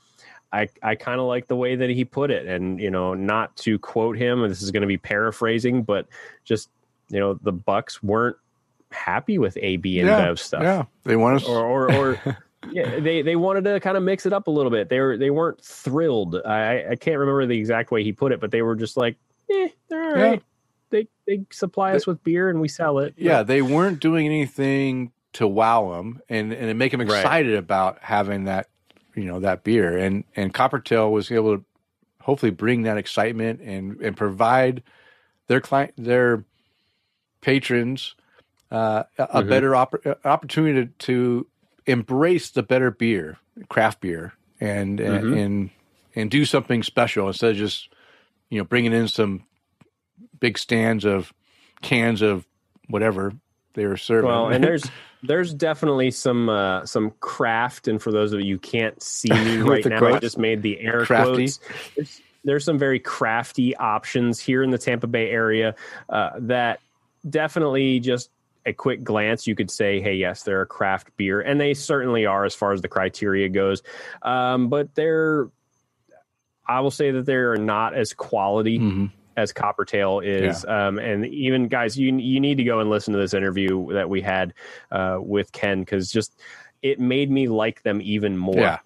I 0.52 0.68
I 0.84 0.96
kind 0.96 1.22
of 1.22 1.26
like 1.28 1.48
the 1.48 1.56
way 1.56 1.78
that 1.78 1.90
he 1.90 2.04
put 2.04 2.32
it. 2.32 2.48
And 2.48 2.78
you 2.82 2.92
know, 2.92 3.14
not 3.14 3.56
to 3.58 3.80
quote 3.80 4.18
him, 4.18 4.44
and 4.44 4.52
this 4.52 4.62
is 4.62 4.72
going 4.72 4.82
to 4.82 4.88
be 4.88 4.98
paraphrasing, 4.98 5.84
but 5.84 6.08
just 6.44 6.70
you 7.10 7.20
know, 7.20 7.34
the 7.42 7.54
Bucs 7.54 8.02
weren't 8.04 8.38
happy 8.92 9.38
with 9.38 9.58
AB 9.62 10.00
and 10.00 10.08
yeah, 10.10 10.18
Bev 10.18 10.40
stuff 10.40 10.64
yeah. 10.64 10.86
They 11.04 11.16
want 11.16 11.38
us. 11.38 11.46
or 11.48 11.60
or, 11.66 11.94
or 11.94 12.38
yeah, 12.72 13.00
they 13.00 13.22
they 13.22 13.36
wanted 13.36 13.64
to 13.66 13.80
kind 13.80 13.98
of 13.98 14.04
mix 14.04 14.26
it 14.26 14.34
up 14.34 14.48
a 14.48 14.52
little 14.52 14.72
bit. 14.72 14.90
They 14.90 15.00
were 15.00 15.18
they 15.18 15.30
weren't 15.32 15.64
thrilled. 15.64 16.36
I 16.46 16.92
I 16.92 16.96
can't 16.96 17.18
remember 17.18 17.46
the 17.46 17.58
exact 17.58 17.92
way 17.92 18.04
he 18.04 18.12
put 18.14 18.32
it, 18.32 18.40
but 18.40 18.52
they 18.52 18.62
were 18.62 18.76
just 18.76 18.96
like, 18.98 19.18
eh, 19.52 19.68
they're 19.90 20.04
all 20.04 20.18
Yeah. 20.18 20.24
right. 20.32 20.44
They 20.92 21.08
they 21.28 21.42
supply 21.52 21.94
us 21.94 22.08
with 22.08 22.24
beer 22.24 22.50
and 22.50 22.62
we 22.62 22.68
sell 22.68 23.00
it. 23.00 23.16
yeah, 23.18 23.44
they 23.44 23.62
weren't 23.62 24.00
doing 24.00 24.26
anything 24.26 25.12
to 25.34 25.48
wow 25.48 25.92
them 25.94 26.22
and 26.30 26.54
and 26.54 26.78
make 26.80 26.92
them 26.92 27.02
Right. 27.02 27.20
excited 27.20 27.56
about 27.56 27.98
having 28.02 28.46
that 28.46 28.70
you 29.16 29.26
know 29.26 29.40
that 29.42 29.64
beer 29.64 29.98
and 29.98 30.24
and 30.36 30.54
Coppertail 30.54 31.12
was 31.12 31.30
able 31.32 31.58
to 31.58 31.66
hopefully 32.22 32.52
bring 32.52 32.84
that 32.84 32.98
excitement 32.98 33.60
and 33.62 34.00
and 34.00 34.16
provide 34.16 34.82
their 35.48 35.60
client 35.60 35.94
their 35.98 36.46
patrons 37.46 38.16
uh, 38.72 39.04
a, 39.20 39.44
Mhm. 39.44 39.50
better 39.50 39.72
oppor- 39.72 40.16
opportunity 40.26 40.92
to, 40.98 41.46
embrace 41.88 42.50
the 42.50 42.64
better 42.64 42.90
beer 42.90 43.38
craft 43.70 44.02
beer 44.02 44.34
and 44.60 45.00
and, 45.00 45.24
Mhm. 45.24 45.38
and 45.46 45.70
and 46.16 46.32
do 46.32 46.44
something 46.44 46.82
special 46.82 47.28
instead 47.28 47.52
of 47.52 47.58
just 47.58 47.90
you 48.50 48.58
know 48.58 48.64
bringing 48.64 48.92
in 48.92 49.08
some 49.08 49.44
big 50.40 50.58
stands 50.58 51.06
of 51.06 51.32
cans 51.84 52.24
of 52.24 52.44
whatever 52.88 53.34
they 53.76 53.86
were 53.86 53.98
serving. 53.98 54.28
Well, 54.28 54.48
and 54.48 54.64
there's 54.64 54.90
there's 55.22 55.54
definitely 55.54 56.10
some 56.10 56.50
uh, 56.50 56.88
some 56.88 57.12
craft, 57.20 57.88
and 57.88 58.02
for 58.02 58.12
those 58.12 58.34
of 58.34 58.42
you 58.42 58.56
who 58.56 58.60
can't 58.60 59.00
see 59.04 59.30
me 59.30 59.58
right 59.74 59.86
now, 59.86 60.04
I 60.08 60.18
just 60.18 60.40
made 60.40 60.64
the 60.64 60.80
air 60.80 61.06
Crafty. 61.06 61.34
quotes. 61.34 61.60
There's, 61.96 62.22
there's 62.46 62.66
some 62.66 62.80
very 62.80 63.00
crafty 63.00 63.76
options 63.76 64.40
here 64.40 64.64
in 64.64 64.72
the 64.72 64.80
Tampa 64.80 65.06
Bay 65.06 65.30
area 65.30 65.76
uh, 66.10 66.32
that 66.40 66.80
definitely 67.30 68.00
just 68.00 68.30
a 68.66 68.74
quick 68.74 69.04
glance 69.04 69.46
you 69.46 69.56
could 69.56 69.70
say, 69.70 70.02
hey, 70.02 70.16
yes, 70.16 70.44
they're 70.44 70.62
a 70.62 70.66
craft 70.66 71.16
beer, 71.18 71.40
and 71.42 71.60
they 71.62 71.74
certainly 71.74 72.26
are 72.26 72.46
as 72.46 72.56
far 72.56 72.72
as 72.74 72.82
the 72.82 72.88
criteria 72.88 73.48
goes. 73.50 73.84
Um, 74.22 74.70
but 74.70 74.94
they're 74.96 75.50
I 76.68 76.80
will 76.80 76.90
say 76.92 77.12
that 77.12 77.28
they're 77.28 77.58
not 77.58 77.94
as 77.94 78.14
quality 78.14 78.80
Mhm. 78.80 79.12
as 79.38 79.54
Coppertail 79.54 80.26
is. 80.26 80.66
Um, 80.66 80.98
and 80.98 81.24
even 81.28 81.68
guys, 81.68 81.96
you 81.96 82.16
you 82.18 82.40
need 82.40 82.58
to 82.58 82.64
go 82.64 82.80
and 82.80 82.90
listen 82.90 83.14
to 83.14 83.20
this 83.20 83.36
interview 83.36 83.94
that 83.94 84.10
we 84.10 84.22
had 84.22 84.54
uh, 84.92 85.20
with 85.22 85.52
Ken 85.52 85.82
because 85.82 86.12
just 86.12 86.40
it 86.82 87.00
made 87.00 87.30
me 87.30 87.48
like 87.48 87.84
them 87.84 88.02
even 88.02 88.36
more. 88.36 88.56
Yeah. 88.56 88.80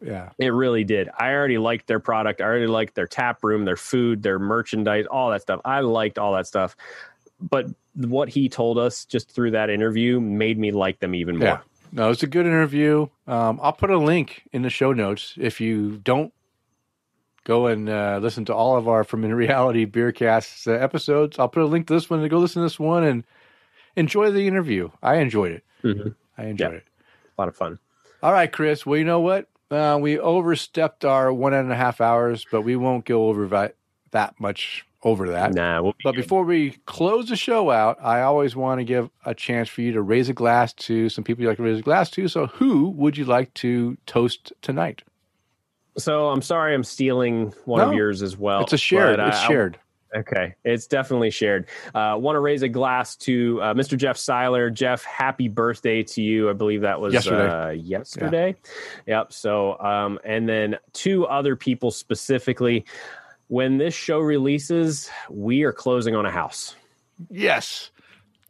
Yeah. 0.00 0.30
It 0.38 0.48
really 0.48 0.84
did. 0.84 1.10
I 1.18 1.32
already 1.32 1.58
liked 1.58 1.86
their 1.86 2.00
product. 2.00 2.40
I 2.40 2.44
already 2.44 2.66
liked 2.66 2.94
their 2.94 3.06
tap 3.06 3.42
room, 3.44 3.64
their 3.66 3.76
food, 3.76 4.22
their 4.22 4.38
merchandise, 4.38 5.04
all 5.06 5.30
that 5.30 5.42
stuff. 5.42 5.60
I 5.64 5.80
liked 5.80 6.18
all 6.18 6.34
that 6.34 6.46
stuff. 6.46 6.74
But 7.40 7.66
what 7.96 8.28
he 8.28 8.48
told 8.48 8.78
us 8.78 9.04
just 9.04 9.30
through 9.30 9.52
that 9.52 9.70
interview 9.70 10.20
made 10.20 10.58
me 10.58 10.70
like 10.72 11.00
them 11.00 11.14
even 11.14 11.38
more. 11.38 11.48
Yeah. 11.48 11.58
No, 11.92 12.10
it's 12.10 12.22
a 12.22 12.26
good 12.26 12.46
interview. 12.46 13.06
Um, 13.26 13.58
I'll 13.62 13.72
put 13.72 13.90
a 13.90 13.98
link 13.98 14.42
in 14.52 14.62
the 14.62 14.70
show 14.70 14.92
notes 14.92 15.34
if 15.38 15.60
you 15.60 15.98
don't 15.98 16.32
go 17.44 17.68
and 17.68 17.88
uh, 17.88 18.18
listen 18.20 18.44
to 18.46 18.54
all 18.54 18.76
of 18.76 18.88
our 18.88 19.04
Fermented 19.04 19.36
Reality 19.38 19.86
Beercast 19.86 20.66
uh, 20.66 20.72
episodes. 20.72 21.38
I'll 21.38 21.48
put 21.48 21.62
a 21.62 21.66
link 21.66 21.86
to 21.86 21.94
this 21.94 22.10
one 22.10 22.22
to 22.22 22.28
go 22.28 22.38
listen 22.38 22.60
to 22.62 22.66
this 22.66 22.78
one 22.78 23.04
and 23.04 23.24
enjoy 23.94 24.30
the 24.30 24.46
interview. 24.46 24.90
I 25.02 25.16
enjoyed 25.16 25.52
it. 25.52 25.64
Mhm. 25.84 26.14
I 26.36 26.46
enjoyed 26.46 26.72
Yeah. 26.72 26.78
it. 26.78 26.84
A 27.38 27.40
lot 27.40 27.48
of 27.48 27.56
fun. 27.56 27.78
All 28.22 28.32
right, 28.32 28.50
Chris. 28.50 28.84
Well, 28.84 28.98
you 28.98 29.04
know 29.04 29.20
what? 29.20 29.48
Uh, 29.70 29.98
we 30.00 30.18
overstepped 30.18 31.04
our 31.04 31.32
one 31.32 31.54
and 31.54 31.70
a 31.72 31.76
half 31.76 32.00
hours, 32.00 32.44
but 32.50 32.62
we 32.62 32.76
won't 32.76 33.04
go 33.04 33.28
over 33.28 33.46
that, 33.48 33.74
that 34.10 34.38
much 34.40 34.84
over 35.06 35.28
that. 35.30 35.54
Nah, 35.54 35.80
we'll 35.80 35.92
be 35.92 35.98
But 36.04 36.16
good. 36.16 36.22
before 36.22 36.42
we 36.44 36.72
close 36.84 37.28
the 37.28 37.36
show 37.36 37.70
out, 37.70 37.96
I 38.02 38.22
always 38.22 38.56
want 38.56 38.80
to 38.80 38.84
give 38.84 39.08
a 39.24 39.34
chance 39.34 39.68
for 39.68 39.80
you 39.80 39.92
to 39.92 40.02
raise 40.02 40.28
a 40.28 40.32
glass 40.34 40.72
to 40.74 41.08
some 41.08 41.22
people 41.24 41.42
you 41.42 41.48
like 41.48 41.58
to 41.58 41.62
raise 41.62 41.78
a 41.78 41.82
glass 41.82 42.10
to. 42.10 42.28
So, 42.28 42.46
who 42.48 42.90
would 42.90 43.16
you 43.16 43.24
like 43.24 43.54
to 43.54 43.96
toast 44.06 44.52
tonight? 44.62 45.02
So 45.98 46.28
I'm 46.28 46.42
sorry 46.42 46.74
I'm 46.74 46.84
stealing 46.84 47.54
one 47.64 47.80
No, 47.80 47.88
of 47.88 47.94
yours 47.94 48.20
as 48.20 48.36
well. 48.36 48.60
it's 48.62 48.72
a 48.74 48.78
shared. 48.78 49.18
uh, 49.20 49.28
It's 49.28 49.38
I- 49.38 49.46
shared. 49.48 49.78
Okay, 50.14 50.54
it's 50.64 50.86
definitely 50.86 51.30
shared. 51.30 51.66
Uh, 51.94 52.16
Want 52.18 52.36
to 52.36 52.40
raise 52.40 52.62
a 52.62 52.68
glass 52.68 53.16
to 53.16 53.60
uh, 53.60 53.74
Mr. 53.74 53.98
Jeff 53.98 54.16
Seiler. 54.16 54.70
Jeff, 54.70 55.02
happy 55.04 55.48
birthday 55.48 56.02
to 56.04 56.22
you! 56.22 56.48
I 56.48 56.52
believe 56.54 56.82
that 56.82 57.00
was 57.00 57.12
Yesterday. 57.12 57.48
Uh, 57.50 57.70
yesterday. 57.70 58.54
Yep. 59.06 59.32
So, 59.32 59.78
um, 59.78 60.18
and 60.24 60.48
then 60.48 60.76
two 60.92 61.26
other 61.26 61.54
people 61.56 61.90
specifically. 61.90 62.86
When 63.48 63.78
this 63.78 63.94
show 63.94 64.18
releases, 64.20 65.08
we 65.30 65.62
are 65.64 65.72
closing 65.72 66.14
on 66.16 66.26
a 66.26 66.30
house. 66.30 66.74
Yes. 67.30 67.90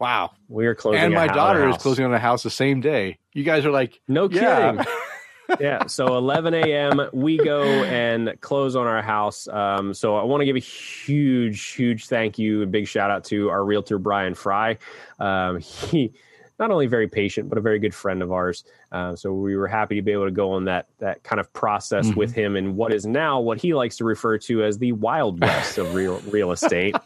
Wow. 0.00 0.32
We 0.48 0.66
are 0.66 0.74
closing. 0.74 1.00
and 1.00 1.14
my 1.14 1.26
daughter 1.26 1.68
is 1.68 1.76
closing 1.78 2.04
on 2.04 2.12
a 2.14 2.18
house 2.18 2.42
the 2.42 2.50
same 2.50 2.80
day. 2.80 3.18
You 3.32 3.44
guys 3.44 3.64
are 3.66 3.70
like, 3.70 4.00
No 4.08 4.28
Yeah. 4.30 4.72
kidding. 4.72 4.86
yeah. 5.60 5.86
So 5.86 6.16
11 6.16 6.54
a.m. 6.54 7.00
we 7.12 7.36
go 7.38 7.62
and 7.62 8.34
close 8.40 8.74
on 8.76 8.86
our 8.86 9.02
house. 9.02 9.46
Um, 9.48 9.94
so 9.94 10.16
I 10.16 10.24
want 10.24 10.40
to 10.40 10.44
give 10.46 10.56
a 10.56 10.60
huge, 10.60 11.62
huge 11.72 12.06
thank 12.06 12.38
you 12.38 12.62
and 12.62 12.72
big 12.72 12.88
shout 12.88 13.10
out 13.10 13.24
to 13.26 13.48
our 13.50 13.64
realtor 13.64 13.98
Brian 13.98 14.34
Fry. 14.34 14.78
Um, 15.18 15.60
he 15.60 16.12
not 16.58 16.70
only 16.70 16.86
very 16.86 17.08
patient 17.08 17.48
but 17.48 17.58
a 17.58 17.60
very 17.60 17.78
good 17.78 17.94
friend 17.94 18.22
of 18.22 18.32
ours. 18.32 18.64
Uh, 18.92 19.14
so 19.16 19.32
we 19.32 19.56
were 19.56 19.68
happy 19.68 19.94
to 19.96 20.02
be 20.02 20.12
able 20.12 20.24
to 20.26 20.30
go 20.30 20.52
on 20.52 20.64
that 20.64 20.86
that 20.98 21.22
kind 21.22 21.38
of 21.40 21.52
process 21.52 22.06
Mhm. 22.08 22.16
with 22.16 22.32
him 22.32 22.56
and 22.56 22.76
what 22.76 22.92
is 22.92 23.06
now 23.06 23.40
what 23.40 23.58
he 23.60 23.74
likes 23.74 23.96
to 23.98 24.04
refer 24.04 24.38
to 24.38 24.64
as 24.64 24.78
the 24.78 24.92
wild 24.92 25.40
west 25.40 25.78
of 25.78 25.94
real 25.94 26.20
real 26.30 26.52
estate. 26.52 26.96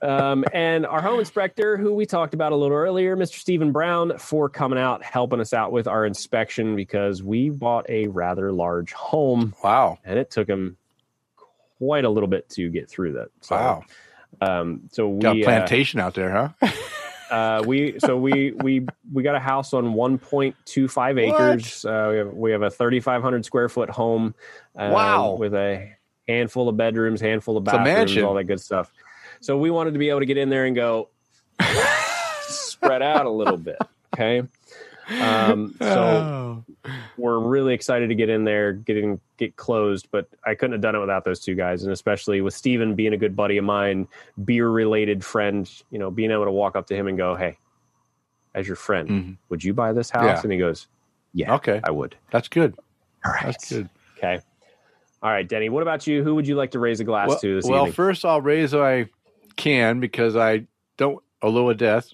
Um, 0.00 0.44
and 0.52 0.84
our 0.86 1.00
home 1.00 1.20
inspector, 1.20 1.76
who 1.76 1.94
we 1.94 2.06
talked 2.06 2.34
about 2.34 2.50
a 2.50 2.56
little 2.56 2.76
earlier, 2.76 3.16
Mr. 3.16 3.38
Stephen 3.38 3.70
Brown, 3.70 4.18
for 4.18 4.48
coming 4.48 4.78
out, 4.78 5.04
helping 5.04 5.38
us 5.38 5.52
out 5.52 5.70
with 5.70 5.86
our 5.86 6.06
inspection 6.06 6.74
because 6.74 7.22
we 7.22 7.50
bought 7.50 7.88
a 7.88 8.08
rather 8.08 8.50
large 8.52 8.92
home 8.94 9.54
wow. 9.62 9.98
and 10.04 10.18
it 10.18 10.28
took 10.30 10.48
him 10.48 10.76
quite 11.78 12.04
a 12.04 12.08
little 12.08 12.28
bit 12.28 12.48
to 12.48 12.68
get 12.70 12.88
through 12.90 13.12
that. 13.12 13.28
So, 13.42 13.54
Wow. 13.54 13.84
Um, 14.40 14.88
so 14.90 15.08
we, 15.08 15.20
Got 15.20 15.36
a 15.36 15.42
uh, 15.42 15.44
plantation 15.44 16.00
out 16.00 16.14
there, 16.14 16.30
huh? 16.60 16.70
uh, 17.32 17.62
we 17.66 17.98
so 17.98 18.16
we 18.16 18.52
we 18.52 18.86
we 19.12 19.22
got 19.22 19.34
a 19.34 19.40
house 19.40 19.72
on 19.72 19.94
1.25 19.94 21.20
acres. 21.20 21.84
Uh, 21.84 22.08
we 22.10 22.16
have 22.18 22.32
we 22.34 22.50
have 22.52 22.62
a 22.62 22.70
3,500 22.70 23.44
square 23.44 23.68
foot 23.68 23.90
home. 23.90 24.34
uh, 24.76 24.90
Wow. 24.92 25.32
With 25.38 25.54
a 25.54 25.92
handful 26.28 26.68
of 26.68 26.76
bedrooms, 26.76 27.20
handful 27.20 27.56
of 27.56 27.64
bathrooms, 27.64 27.86
all 28.24 28.34
that 28.34 28.44
good 28.44 28.60
stuff. 28.60 28.92
So 29.40 29.56
we 29.58 29.70
wanted 29.70 29.92
to 29.94 29.98
be 29.98 30.08
able 30.10 30.20
to 30.20 30.26
get 30.26 30.36
in 30.36 30.50
there 30.50 30.66
and 30.66 30.76
go 30.76 31.08
spread 32.42 33.02
out 33.02 33.26
a 33.26 33.30
little 33.30 33.56
bit. 33.56 33.78
Okay. 34.14 34.42
Um, 35.20 35.74
so 35.80 36.64
Oh. 36.64 36.64
we're 37.16 37.38
really 37.38 37.74
excited 37.74 38.08
to 38.08 38.14
get 38.14 38.28
in 38.28 38.44
there, 38.44 38.72
getting 38.72 39.20
get 39.36 39.56
closed, 39.56 40.08
but 40.10 40.28
I 40.46 40.54
couldn't 40.54 40.72
have 40.72 40.80
done 40.80 40.94
it 40.94 41.00
without 41.00 41.24
those 41.24 41.40
two 41.40 41.54
guys, 41.54 41.82
and 41.82 41.92
especially 41.92 42.40
with 42.40 42.54
Steven 42.54 42.94
being 42.94 43.12
a 43.12 43.16
good 43.16 43.34
buddy 43.36 43.56
of 43.58 43.64
mine, 43.64 44.06
beer 44.44 44.68
related 44.68 45.24
friend, 45.24 45.70
you 45.90 45.98
know, 45.98 46.10
being 46.10 46.30
able 46.30 46.44
to 46.44 46.50
walk 46.52 46.76
up 46.76 46.86
to 46.88 46.94
him 46.96 47.08
and 47.08 47.18
go, 47.18 47.34
Hey, 47.34 47.58
as 48.54 48.66
your 48.66 48.76
friend, 48.76 49.08
Mhm. 49.08 49.36
would 49.48 49.64
you 49.64 49.74
buy 49.74 49.92
this 49.92 50.10
house? 50.10 50.24
Yeah. 50.24 50.40
And 50.42 50.52
he 50.52 50.58
goes, 50.58 50.86
Yeah, 51.34 51.54
Okay. 51.54 51.80
I 51.82 51.90
would. 51.90 52.14
That's 52.30 52.48
good. 52.48 52.74
All 53.24 53.32
right. 53.32 53.44
That's 53.46 53.70
good. 53.72 53.88
Okay. 54.18 54.40
All 55.22 55.30
right, 55.30 55.48
Denny, 55.48 55.68
what 55.68 55.82
about 55.82 56.06
you? 56.06 56.22
Who 56.24 56.34
would 56.34 56.46
you 56.46 56.56
like 56.56 56.72
to 56.72 56.78
raise 56.78 57.00
a 57.00 57.04
glass 57.04 57.28
Well, 57.28 57.38
to 57.38 57.54
this 57.54 57.64
well, 57.64 57.78
evening? 57.82 57.92
first 57.92 58.24
I'll 58.24 58.40
raise 58.40 58.74
I 58.74 59.08
can 59.56 60.00
because 60.00 60.36
I 60.36 60.66
don't 60.96 61.22
a 61.42 61.48
little 61.48 61.72
death. 61.74 62.12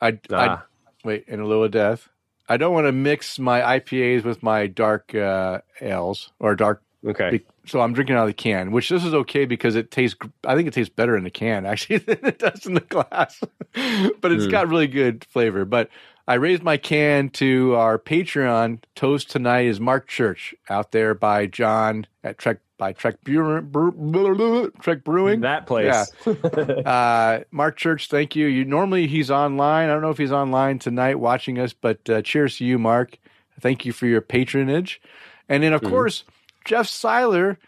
I, 0.00 0.18
I 0.32 0.58
wait 1.04 1.24
in 1.28 1.40
a 1.40 1.46
little 1.46 1.64
of 1.64 1.70
death. 1.70 2.08
I 2.48 2.56
don't 2.56 2.72
want 2.72 2.86
to 2.86 2.92
mix 2.92 3.38
my 3.38 3.78
IPAs 3.78 4.24
with 4.24 4.42
my 4.42 4.66
dark 4.66 5.14
uh, 5.14 5.60
ales 5.80 6.30
or 6.40 6.54
dark. 6.56 6.82
okay. 7.06 7.42
So 7.66 7.82
I'm 7.82 7.92
drinking 7.92 8.16
out 8.16 8.22
of 8.22 8.28
the 8.28 8.32
can, 8.32 8.72
which 8.72 8.88
this 8.88 9.04
is 9.04 9.12
okay 9.12 9.44
because 9.44 9.76
it 9.76 9.90
tastes. 9.90 10.16
I 10.44 10.54
think 10.54 10.66
it 10.68 10.72
tastes 10.72 10.92
better 10.94 11.16
in 11.18 11.24
the 11.24 11.30
can 11.30 11.66
actually 11.72 11.98
than 11.98 12.24
it 12.24 12.38
does 12.38 12.64
in 12.64 12.72
the 12.74 12.80
glass. 12.80 13.38
but 14.20 14.32
it's 14.32 14.46
Hmm. 14.46 14.50
got 14.50 14.68
really 14.68 14.86
good 14.86 15.26
flavor. 15.26 15.66
But 15.66 15.90
I 16.26 16.34
raised 16.34 16.62
my 16.62 16.78
can 16.78 17.28
to 17.30 17.74
our 17.74 17.98
Patreon. 17.98 18.82
Toast 18.94 19.30
tonight 19.30 19.66
is 19.66 19.80
Mark 19.80 20.08
Church 20.08 20.54
out 20.70 20.92
there 20.92 21.14
by 21.14 21.44
John 21.46 22.06
at 22.24 22.38
Trek 22.38 22.60
by 22.78 22.92
Trek 22.92 23.16
Brewing. 23.22 24.70
Trek 24.80 25.04
Brewing. 25.04 25.40
That 25.40 25.66
place. 25.66 26.10
Uh, 26.24 27.40
Mark 27.50 27.76
Church, 27.76 28.08
thank 28.08 28.34
you. 28.36 28.46
You 28.46 28.64
normally 28.64 29.06
he's 29.06 29.30
online. 29.30 29.88
I 29.88 29.92
don't 29.92 30.02
know 30.02 30.10
if 30.10 30.18
he's 30.18 30.32
online 30.32 30.78
tonight 30.78 31.16
watching 31.18 31.58
us, 31.58 31.72
but 31.72 32.08
uh, 32.08 32.22
cheers 32.22 32.56
to 32.58 32.64
you, 32.64 32.78
Mark. 32.78 33.18
Thank 33.60 33.84
you 33.84 33.92
for 33.92 34.06
your 34.06 34.20
patronage. 34.20 35.00
And 35.48 35.62
then, 35.62 35.72
of 35.72 35.82
Mhm. 35.82 35.90
course, 35.90 36.24
Jeff 36.64 36.86
Seiler. 36.86 37.58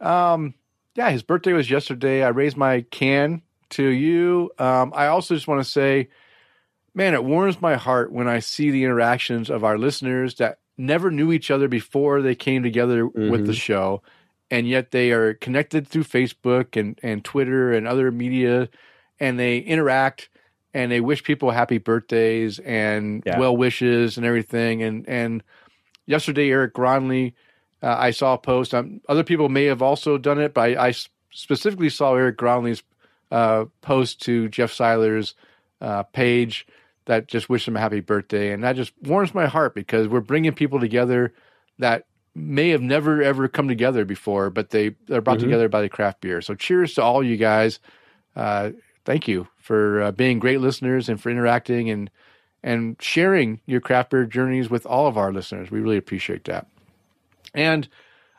Um, 0.00 0.54
yeah, 0.94 1.10
his 1.10 1.22
birthday 1.22 1.52
was 1.52 1.70
yesterday. 1.70 2.22
I 2.22 2.28
raised 2.28 2.56
my 2.56 2.82
can 2.90 3.42
to 3.70 3.84
you. 3.84 4.50
Um, 4.58 4.92
I 4.94 5.08
also 5.08 5.34
just 5.34 5.48
want 5.48 5.62
to 5.62 5.68
say, 5.70 6.08
man, 6.94 7.14
it 7.14 7.24
warms 7.24 7.60
my 7.60 7.76
heart 7.76 8.12
when 8.12 8.28
I 8.28 8.38
see 8.38 8.70
the 8.70 8.84
interactions 8.84 9.50
of 9.50 9.64
our 9.64 9.78
listeners 9.78 10.36
that 10.36 10.58
never 10.78 11.10
knew 11.10 11.32
each 11.32 11.50
other 11.50 11.68
before 11.68 12.22
they 12.22 12.34
came 12.34 12.62
together 12.62 13.06
with 13.06 13.46
the 13.46 13.52
Mhm. 13.52 13.60
show. 13.60 14.02
And 14.50 14.66
yet 14.68 14.90
they 14.90 15.12
are 15.12 15.34
connected 15.34 15.86
through 15.86 16.04
Facebook 16.04 16.78
and, 16.78 16.98
and 17.02 17.24
Twitter 17.24 17.72
and 17.72 17.86
other 17.86 18.10
media, 18.10 18.68
and 19.20 19.38
they 19.38 19.58
interact 19.58 20.28
and 20.74 20.90
they 20.90 21.00
wish 21.00 21.22
people 21.24 21.50
happy 21.50 21.78
birthdays 21.78 22.58
and 22.60 23.22
Yeah. 23.26 23.38
well 23.38 23.56
wishes 23.56 24.16
and 24.16 24.26
everything. 24.26 24.82
And 24.82 25.08
and 25.08 25.42
yesterday, 26.06 26.50
Eric 26.50 26.74
Gronley, 26.74 27.34
uh, 27.82 27.96
I 27.98 28.10
saw 28.10 28.34
a 28.34 28.38
post. 28.38 28.74
Um, 28.74 29.00
other 29.08 29.24
people 29.24 29.48
may 29.48 29.64
have 29.64 29.82
also 29.82 30.18
done 30.18 30.38
it, 30.40 30.54
but 30.54 30.76
I 30.76 30.94
specifically 31.32 31.88
saw 31.88 32.14
Eric 32.14 32.36
Gronley's 32.38 32.82
uh, 33.30 33.66
post 33.82 34.20
to 34.22 34.48
Jeff 34.48 34.72
Seiler's 34.72 35.34
uh, 35.80 36.02
page 36.04 36.66
that 37.06 37.26
just 37.28 37.48
wished 37.48 37.66
him 37.68 37.76
a 37.76 37.80
happy 37.80 38.00
birthday, 38.00 38.52
and 38.52 38.62
that 38.64 38.76
just 38.76 38.92
warms 39.02 39.34
my 39.34 39.46
heart 39.46 39.74
because 39.74 40.08
we're 40.08 40.20
bringing 40.20 40.52
people 40.52 40.78
together 40.80 41.32
that 41.78 42.04
may 42.34 42.70
have 42.70 42.82
never 42.82 43.22
ever 43.22 43.48
come 43.48 43.68
together 43.68 44.04
before, 44.04 44.50
but 44.50 44.70
they 44.70 44.90
they're 45.06 45.20
brought 45.20 45.38
Mhm. 45.38 45.42
together 45.42 45.68
by 45.68 45.80
the 45.82 45.88
craft 45.88 46.20
beer. 46.20 46.40
So 46.40 46.54
cheers 46.54 46.94
to 46.94 47.02
all 47.02 47.22
you 47.22 47.36
guys. 47.36 47.80
Uh, 48.36 48.70
thank 49.04 49.26
you 49.28 49.48
for 49.58 50.02
uh, 50.02 50.12
being 50.12 50.38
great 50.38 50.60
listeners 50.60 51.08
and 51.08 51.20
for 51.20 51.30
interacting 51.30 51.90
and 51.90 52.10
and 52.62 52.96
sharing 53.00 53.60
your 53.66 53.80
craft 53.80 54.10
beer 54.10 54.24
journeys 54.26 54.68
with 54.70 54.84
all 54.86 55.06
of 55.06 55.16
our 55.16 55.32
listeners. 55.32 55.70
We 55.70 55.80
really 55.80 55.96
appreciate 55.96 56.44
that. 56.44 56.66
And 57.54 57.88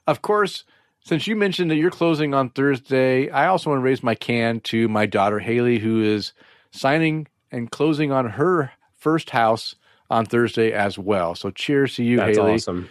of 0.08 0.22
course, 0.22 0.64
since 1.04 1.28
you 1.28 1.36
mentioned 1.36 1.72
that 1.72 1.76
you're 1.78 1.90
closing 1.92 2.34
on 2.34 2.50
Thursday, 2.52 3.30
I 3.30 3.48
also 3.48 3.72
want 3.72 3.80
to 3.80 3.84
raise 3.84 4.04
my 4.04 4.16
can 4.16 4.60
to 4.62 4.88
my 4.88 5.06
daughter 5.06 5.40
Haley, 5.40 5.80
who 5.80 6.02
is 6.02 6.34
signing 6.72 7.28
and 7.52 7.70
closing 7.72 8.12
on 8.12 8.30
her 8.30 8.72
first 8.96 9.32
house 9.32 9.76
on 10.10 10.26
Thursday 10.26 10.72
as 10.72 10.98
well. 11.00 11.34
So 11.36 11.50
cheers 11.50 11.96
to 11.96 12.04
you, 12.04 12.18
That's 12.18 12.38
Haley. 12.38 12.54
awesome. 12.54 12.90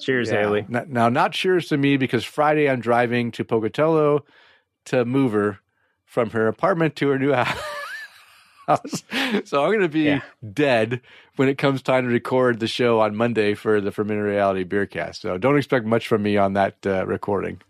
Cheers, 0.00 0.30
Yeah. 0.30 0.40
Haley. 0.40 0.66
N- 0.72 0.86
Now, 0.88 1.08
not 1.08 1.32
cheers 1.32 1.68
to 1.68 1.76
me 1.76 1.96
because 1.96 2.24
Friday 2.24 2.68
I'm 2.68 2.80
driving 2.80 3.30
to 3.32 3.44
Pocatello 3.44 4.24
to 4.86 5.04
move 5.04 5.32
her 5.32 5.58
from 6.04 6.30
her 6.30 6.48
apartment 6.48 6.96
to 6.96 7.08
her 7.08 7.18
new 7.18 7.32
house. 8.66 9.02
So 9.44 9.62
I'm 9.64 9.70
going 9.70 9.80
to 9.80 9.88
be 9.88 10.02
Yeah. 10.04 10.20
dead 10.52 11.00
when 11.36 11.48
it 11.48 11.56
comes 11.58 11.80
time 11.82 12.04
to 12.04 12.10
record 12.10 12.60
the 12.60 12.66
show 12.66 13.00
on 13.00 13.16
Monday 13.16 13.54
for 13.54 13.80
the 13.80 13.90
Fermented 13.90 14.24
Reality 14.24 14.64
Beercast. 14.64 15.16
So 15.16 15.38
don't 15.38 15.56
expect 15.56 15.86
much 15.86 16.06
from 16.06 16.22
me 16.22 16.36
on 16.36 16.52
that 16.54 16.74
uh, 16.86 17.06
recording. 17.06 17.60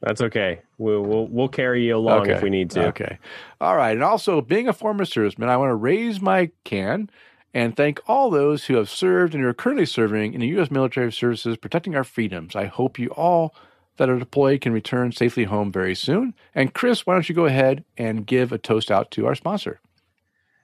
That's 0.00 0.20
okay. 0.20 0.60
We'll, 0.78 1.02
we'll, 1.02 1.26
we'll 1.26 1.48
carry 1.48 1.84
you 1.86 1.96
along 1.96 2.22
okay. 2.22 2.34
if 2.34 2.42
we 2.42 2.50
need 2.50 2.70
to. 2.70 2.86
Okay. 2.88 3.18
All 3.60 3.76
right. 3.76 3.90
And 3.90 4.04
also, 4.04 4.40
being 4.40 4.68
a 4.68 4.72
former 4.72 5.04
serviceman, 5.04 5.48
I 5.48 5.56
want 5.56 5.70
to 5.70 5.74
raise 5.74 6.20
my 6.20 6.50
can 6.62 7.10
and 7.54 7.76
thank 7.76 8.00
all 8.06 8.30
those 8.30 8.66
who 8.66 8.76
have 8.76 8.90
served 8.90 9.34
and 9.34 9.44
are 9.44 9.54
currently 9.54 9.86
serving 9.86 10.34
in 10.34 10.40
the 10.40 10.48
U.S. 10.48 10.70
military 10.70 11.12
services 11.12 11.56
protecting 11.56 11.96
our 11.96 12.04
freedoms. 12.04 12.54
I 12.54 12.66
hope 12.66 12.98
you 12.98 13.08
all 13.08 13.54
that 13.96 14.08
are 14.08 14.18
deployed 14.18 14.60
can 14.60 14.72
return 14.72 15.12
safely 15.12 15.44
home 15.44 15.72
very 15.72 15.94
soon. 15.94 16.34
And 16.54 16.72
Chris, 16.72 17.06
why 17.06 17.14
don't 17.14 17.28
you 17.28 17.34
go 17.34 17.46
ahead 17.46 17.84
and 17.96 18.26
give 18.26 18.52
a 18.52 18.58
toast 18.58 18.90
out 18.90 19.10
to 19.12 19.26
our 19.26 19.34
sponsor? 19.34 19.80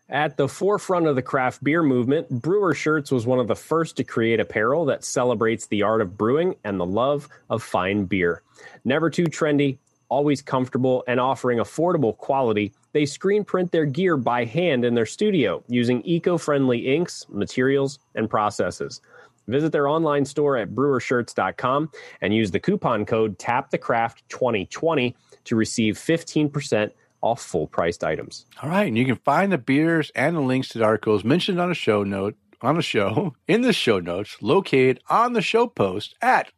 At 0.09 0.37
the 0.37 0.49
forefront 0.49 1.07
of 1.07 1.17
the 1.17 1.23
craft 1.23 1.65
beer 1.65 1.83
movement, 1.83 2.29
Brewer 2.29 2.75
Shirts 2.75 3.11
was 3.11 3.27
one 3.27 3.39
of 3.39 3.49
the 3.49 3.57
first 3.57 3.97
to 3.97 4.05
create 4.05 4.39
apparel 4.39 4.85
that 4.85 5.03
celebrates 5.03 5.67
the 5.67 5.83
art 5.83 6.03
of 6.03 6.19
brewing 6.19 6.57
and 6.63 6.79
the 6.79 6.87
love 6.87 7.27
of 7.49 7.63
fine 7.63 8.05
beer. 8.05 8.43
Never 8.85 9.09
too 9.09 9.25
trendy, 9.25 9.79
always 10.15 10.41
comfortable, 10.41 11.03
and 11.09 11.19
offering 11.19 11.59
affordable 11.59 12.17
quality, 12.17 12.73
they 12.93 13.05
screen 13.05 13.45
print 13.45 13.73
their 13.73 13.85
gear 13.85 14.17
by 14.17 14.45
hand 14.45 14.85
in 14.85 14.95
their 14.95 15.07
studio 15.07 15.61
using 15.67 16.03
eco 16.05 16.39
friendly 16.39 16.95
inks, 16.95 17.27
materials, 17.29 17.99
and 18.15 18.31
processes. 18.31 19.01
Visit 19.49 19.73
their 19.73 19.89
online 19.89 20.25
store 20.25 20.57
at 20.57 20.71
brewershirts.com 20.71 21.91
and 22.21 22.33
use 22.33 22.53
the 22.53 22.61
coupon 22.61 23.05
code 23.05 23.39
TAPTHECRAFT2020 23.41 25.15
to 25.47 25.57
receive 25.57 25.97
15% 25.97 26.93
off 27.21 27.43
full 27.43 27.67
priced 27.67 28.05
items. 28.05 28.47
All 28.63 28.71
right. 28.71 28.87
And 28.87 28.97
you 28.97 29.05
can 29.05 29.17
find 29.17 29.51
the 29.51 29.59
beers 29.59 30.13
and 30.15 30.37
the 30.37 30.41
links 30.41 30.69
to 30.69 30.79
the 30.79 30.85
articles 30.85 31.25
mentioned 31.25 31.61
on 31.61 31.73
a 31.73 31.75
show 31.75 32.05
note 32.05 32.37
on 32.63 32.77
the 32.77 32.83
show 32.83 33.35
in 33.49 33.63
the 33.63 33.73
show 33.73 33.99
notes 33.99 34.37
located 34.41 35.01
on 35.11 35.33
the 35.33 35.43
show 35.43 35.67
post 35.67 36.15
at 36.23 36.53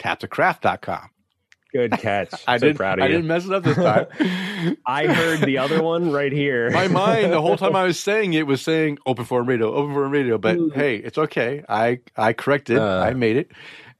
tapthecraft.com. 0.00 1.10
Good 1.72 1.92
catch. 1.92 2.32
I 2.48 2.58
so 2.58 2.68
did, 2.68 2.76
proud 2.76 2.98
of 2.98 3.04
I 3.04 3.06
you. 3.08 3.12
didn't 3.14 3.26
mess 3.26 3.44
it 3.44 3.52
up 3.52 3.62
this 3.62 3.76
time. 3.76 4.06
I 4.86 5.06
heard 5.06 5.40
the 5.40 5.58
other 5.58 5.82
one 5.82 6.12
right 6.12 6.32
here. 6.32 6.70
My 6.70 6.88
mind, 6.88 7.32
the 7.32 7.40
whole 7.40 7.56
time 7.56 7.76
I 7.76 7.84
was 7.86 7.98
saying 8.00 8.32
it, 8.34 8.46
was 8.46 8.62
saying 8.62 8.98
open 9.06 9.24
forum 9.24 9.46
radio, 9.46 9.72
open 9.74 9.92
forum 9.92 10.10
radio. 10.10 10.38
But 10.38 10.56
Ooh. 10.56 10.70
hey, 10.70 10.96
it's 10.96 11.18
okay. 11.18 11.64
I, 11.68 12.00
I 12.16 12.32
corrected. 12.32 12.78
Uh. 12.78 13.00
I 13.00 13.12
made 13.12 13.36
it. 13.36 13.50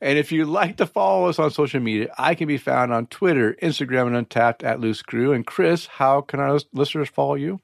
And 0.00 0.16
if 0.16 0.30
you'd 0.30 0.46
like 0.46 0.76
to 0.76 0.86
follow 0.86 1.28
us 1.28 1.40
on 1.40 1.50
social 1.50 1.80
media, 1.80 2.14
I 2.16 2.36
can 2.36 2.46
be 2.46 2.56
found 2.56 2.92
on 2.92 3.06
Twitter, 3.08 3.56
Instagram, 3.60 4.14
and 4.14 4.28
Untappd 4.28 4.62
at 4.62 4.78
Loose 4.78 5.02
Crew. 5.02 5.32
And 5.32 5.44
Chris, 5.44 5.86
how 5.86 6.20
can 6.20 6.38
our 6.38 6.60
listeners 6.72 7.08
follow 7.08 7.34
you? 7.34 7.60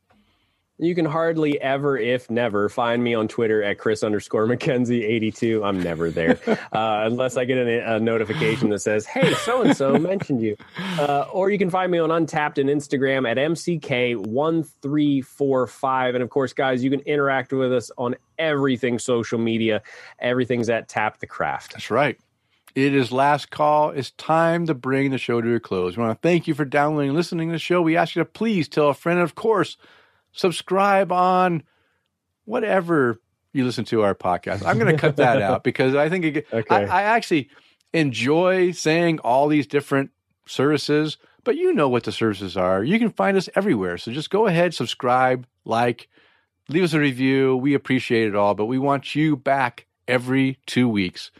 You 0.76 0.96
can 0.96 1.04
hardly 1.04 1.60
ever, 1.60 1.96
if 1.96 2.28
never, 2.28 2.68
find 2.68 3.04
me 3.04 3.14
on 3.14 3.28
Twitter 3.28 3.62
at 3.62 3.78
Chris 3.78 4.02
underscore 4.02 4.48
McKenzie 4.48 5.04
82. 5.04 5.62
I'm 5.62 5.80
never 5.80 6.10
there 6.10 6.40
uh, 6.72 7.04
unless 7.06 7.36
I 7.36 7.44
get 7.44 7.58
a, 7.58 7.94
a 7.94 8.00
notification 8.00 8.70
that 8.70 8.80
says, 8.80 9.06
hey, 9.06 9.34
so 9.34 9.62
and 9.62 9.76
so 9.76 9.96
mentioned 9.98 10.42
you. 10.42 10.56
Uh, 10.98 11.26
or 11.30 11.50
you 11.50 11.58
can 11.58 11.70
find 11.70 11.92
me 11.92 11.98
on 11.98 12.10
Untappd 12.10 12.58
and 12.58 12.68
Instagram 12.68 13.30
at 13.30 13.36
MCK1345. 13.36 16.14
And 16.14 16.24
of 16.24 16.30
course, 16.30 16.52
guys, 16.52 16.82
you 16.82 16.90
can 16.90 16.98
interact 17.00 17.52
with 17.52 17.72
us 17.72 17.92
on 17.96 18.16
everything 18.36 18.98
social 18.98 19.38
media. 19.38 19.80
Everything's 20.18 20.68
at 20.68 20.88
Tap 20.88 21.20
the 21.20 21.28
Craft. 21.28 21.74
That's 21.74 21.92
right. 21.92 22.18
It 22.74 22.96
is 22.96 23.12
last 23.12 23.50
call. 23.50 23.90
It's 23.90 24.10
time 24.12 24.66
to 24.66 24.74
bring 24.74 25.12
the 25.12 25.18
show 25.18 25.40
to 25.40 25.54
a 25.54 25.60
close. 25.60 25.96
We 25.96 26.02
want 26.02 26.20
to 26.20 26.28
thank 26.28 26.48
you 26.48 26.54
for 26.54 26.64
downloading 26.64 27.10
and 27.10 27.16
listening 27.16 27.50
to 27.50 27.52
the 27.52 27.60
show. 27.60 27.80
We 27.80 27.96
ask 27.96 28.16
you 28.16 28.22
to 28.22 28.26
please 28.26 28.66
tell 28.66 28.88
a 28.88 28.94
friend, 28.94 29.20
of 29.20 29.36
course, 29.36 29.76
subscribe 30.34 31.10
on 31.10 31.62
whatever 32.44 33.20
you 33.52 33.64
listen 33.64 33.84
to 33.86 34.02
our 34.02 34.14
podcast. 34.14 34.66
I'm 34.66 34.78
going 34.78 34.94
to 34.94 35.00
cut 35.00 35.16
that 35.16 35.40
out 35.40 35.64
because 35.64 35.94
I 35.94 36.08
think 36.08 36.24
it, 36.24 36.46
Okay. 36.52 36.74
I, 36.74 36.82
I 36.82 37.02
actually 37.02 37.48
enjoy 37.92 38.72
saying 38.72 39.20
all 39.20 39.48
these 39.48 39.66
different 39.66 40.10
services, 40.46 41.16
but 41.44 41.56
you 41.56 41.72
know 41.72 41.88
what 41.88 42.04
the 42.04 42.12
services 42.12 42.56
are. 42.56 42.82
You 42.84 42.98
can 42.98 43.10
find 43.10 43.36
us 43.36 43.48
everywhere. 43.54 43.96
So 43.96 44.12
just 44.12 44.30
go 44.30 44.46
ahead, 44.46 44.74
subscribe, 44.74 45.46
like, 45.64 46.08
leave 46.68 46.82
us 46.82 46.92
a 46.92 46.98
review. 47.00 47.56
We 47.56 47.74
appreciate 47.74 48.28
it 48.28 48.34
all, 48.34 48.54
but 48.54 48.66
we 48.66 48.78
want 48.78 49.14
you 49.14 49.36
back 49.36 49.86
every 50.08 50.58
two 50.66 50.88
weeks. 50.88 51.30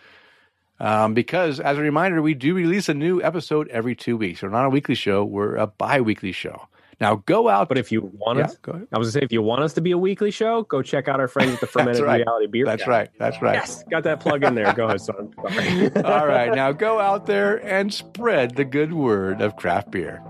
Um, 0.81 1.15
because 1.15 1.61
as 1.61 1.79
a 1.79 1.81
reminder, 1.81 2.21
we 2.21 2.35
do 2.35 2.55
release 2.55 2.89
a 2.89 2.95
new 2.95 3.23
episode 3.23 3.69
every 3.69 3.95
two 3.95 4.17
weeks. 4.17 4.43
We're 4.43 4.49
not 4.51 4.67
a 4.67 4.71
weekly 4.71 4.95
show, 4.95 5.25
we're 5.25 5.57
a 5.57 5.67
bi 5.67 6.01
weekly 6.01 6.33
show. 6.33 6.69
Now 7.01 7.17
go 7.27 7.49
out. 7.49 7.69
But 7.69 7.79
if 7.79 7.91
you 7.93 8.11
want 8.15 8.39
Yeah, 8.39 8.47
us. 8.47 8.57
I 8.67 8.71
was 8.73 8.81
going 8.91 9.03
to 9.03 9.11
say, 9.11 9.21
if 9.23 9.33
you 9.33 9.43
want 9.43 9.63
us 9.63 9.73
to 9.75 9.81
be 9.81 9.91
a 9.93 9.99
weekly 9.99 10.31
show, 10.31 10.63
go 10.63 10.83
check 10.83 11.09
out 11.09 11.21
our 11.21 11.29
friends 11.29 11.55
at 11.55 11.61
the 11.61 11.67
Fermented 11.75 12.03
right. 12.03 12.21
Reality 12.21 12.47
Beer. 12.47 12.65
That's 12.67 12.85
Guy. 12.85 12.91
right. 12.91 13.11
That's 13.19 13.41
right. 13.43 13.55
Yes, 13.55 13.85
got 13.91 14.05
that 14.05 14.21
plug 14.21 14.45
in 14.45 14.55
there. 14.55 14.73
Go 14.73 14.87
ahead, 14.87 15.01
son. 15.01 15.35
All 16.05 16.27
right. 16.27 16.53
Now 16.55 16.73
go 16.73 17.01
out 17.01 17.27
there 17.27 17.57
and 17.67 17.93
spread 17.93 18.57
the 18.57 18.65
good 18.65 18.93
word 18.93 19.41
of 19.41 19.57
craft 19.57 19.91
beer. 19.91 20.23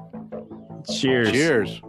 Cheers. 0.98 1.32
Cheers. 1.32 1.80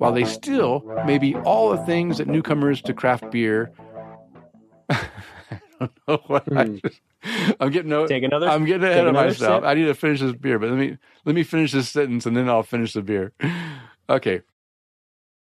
While 0.00 0.12
they 0.12 0.24
still 0.24 0.84
may 1.06 1.18
be 1.18 1.34
all 1.36 1.70
the 1.70 1.78
things 1.78 2.18
that 2.18 2.26
newcomers 2.26 2.80
to 2.82 2.94
craft 2.94 3.30
beer. 3.30 3.70
I 4.90 5.08
don't 5.78 5.92
know 6.08 6.22
what 6.26 6.44
I 6.56 6.64
Hmm. 6.64 6.76
just, 6.84 7.00
I'm 7.60 7.70
getting 7.70 7.90
no, 7.90 8.06
Take 8.06 8.22
another. 8.24 8.48
I'm 8.48 8.64
getting 8.64 8.82
ahead 8.84 9.06
of 9.06 9.14
myself. 9.14 9.62
sip. 9.62 9.68
I 9.68 9.74
need 9.74 9.84
to 9.84 9.94
finish 9.94 10.20
this 10.20 10.32
beer, 10.32 10.58
but 10.58 10.70
let 10.70 10.78
me 10.78 10.96
let 11.26 11.34
me 11.34 11.42
finish 11.42 11.72
this 11.72 11.90
sentence 11.90 12.24
and 12.26 12.34
then 12.36 12.48
I'll 12.48 12.62
finish 12.62 12.92
the 12.94 13.02
beer. 13.02 13.32
Okay. 14.08 14.40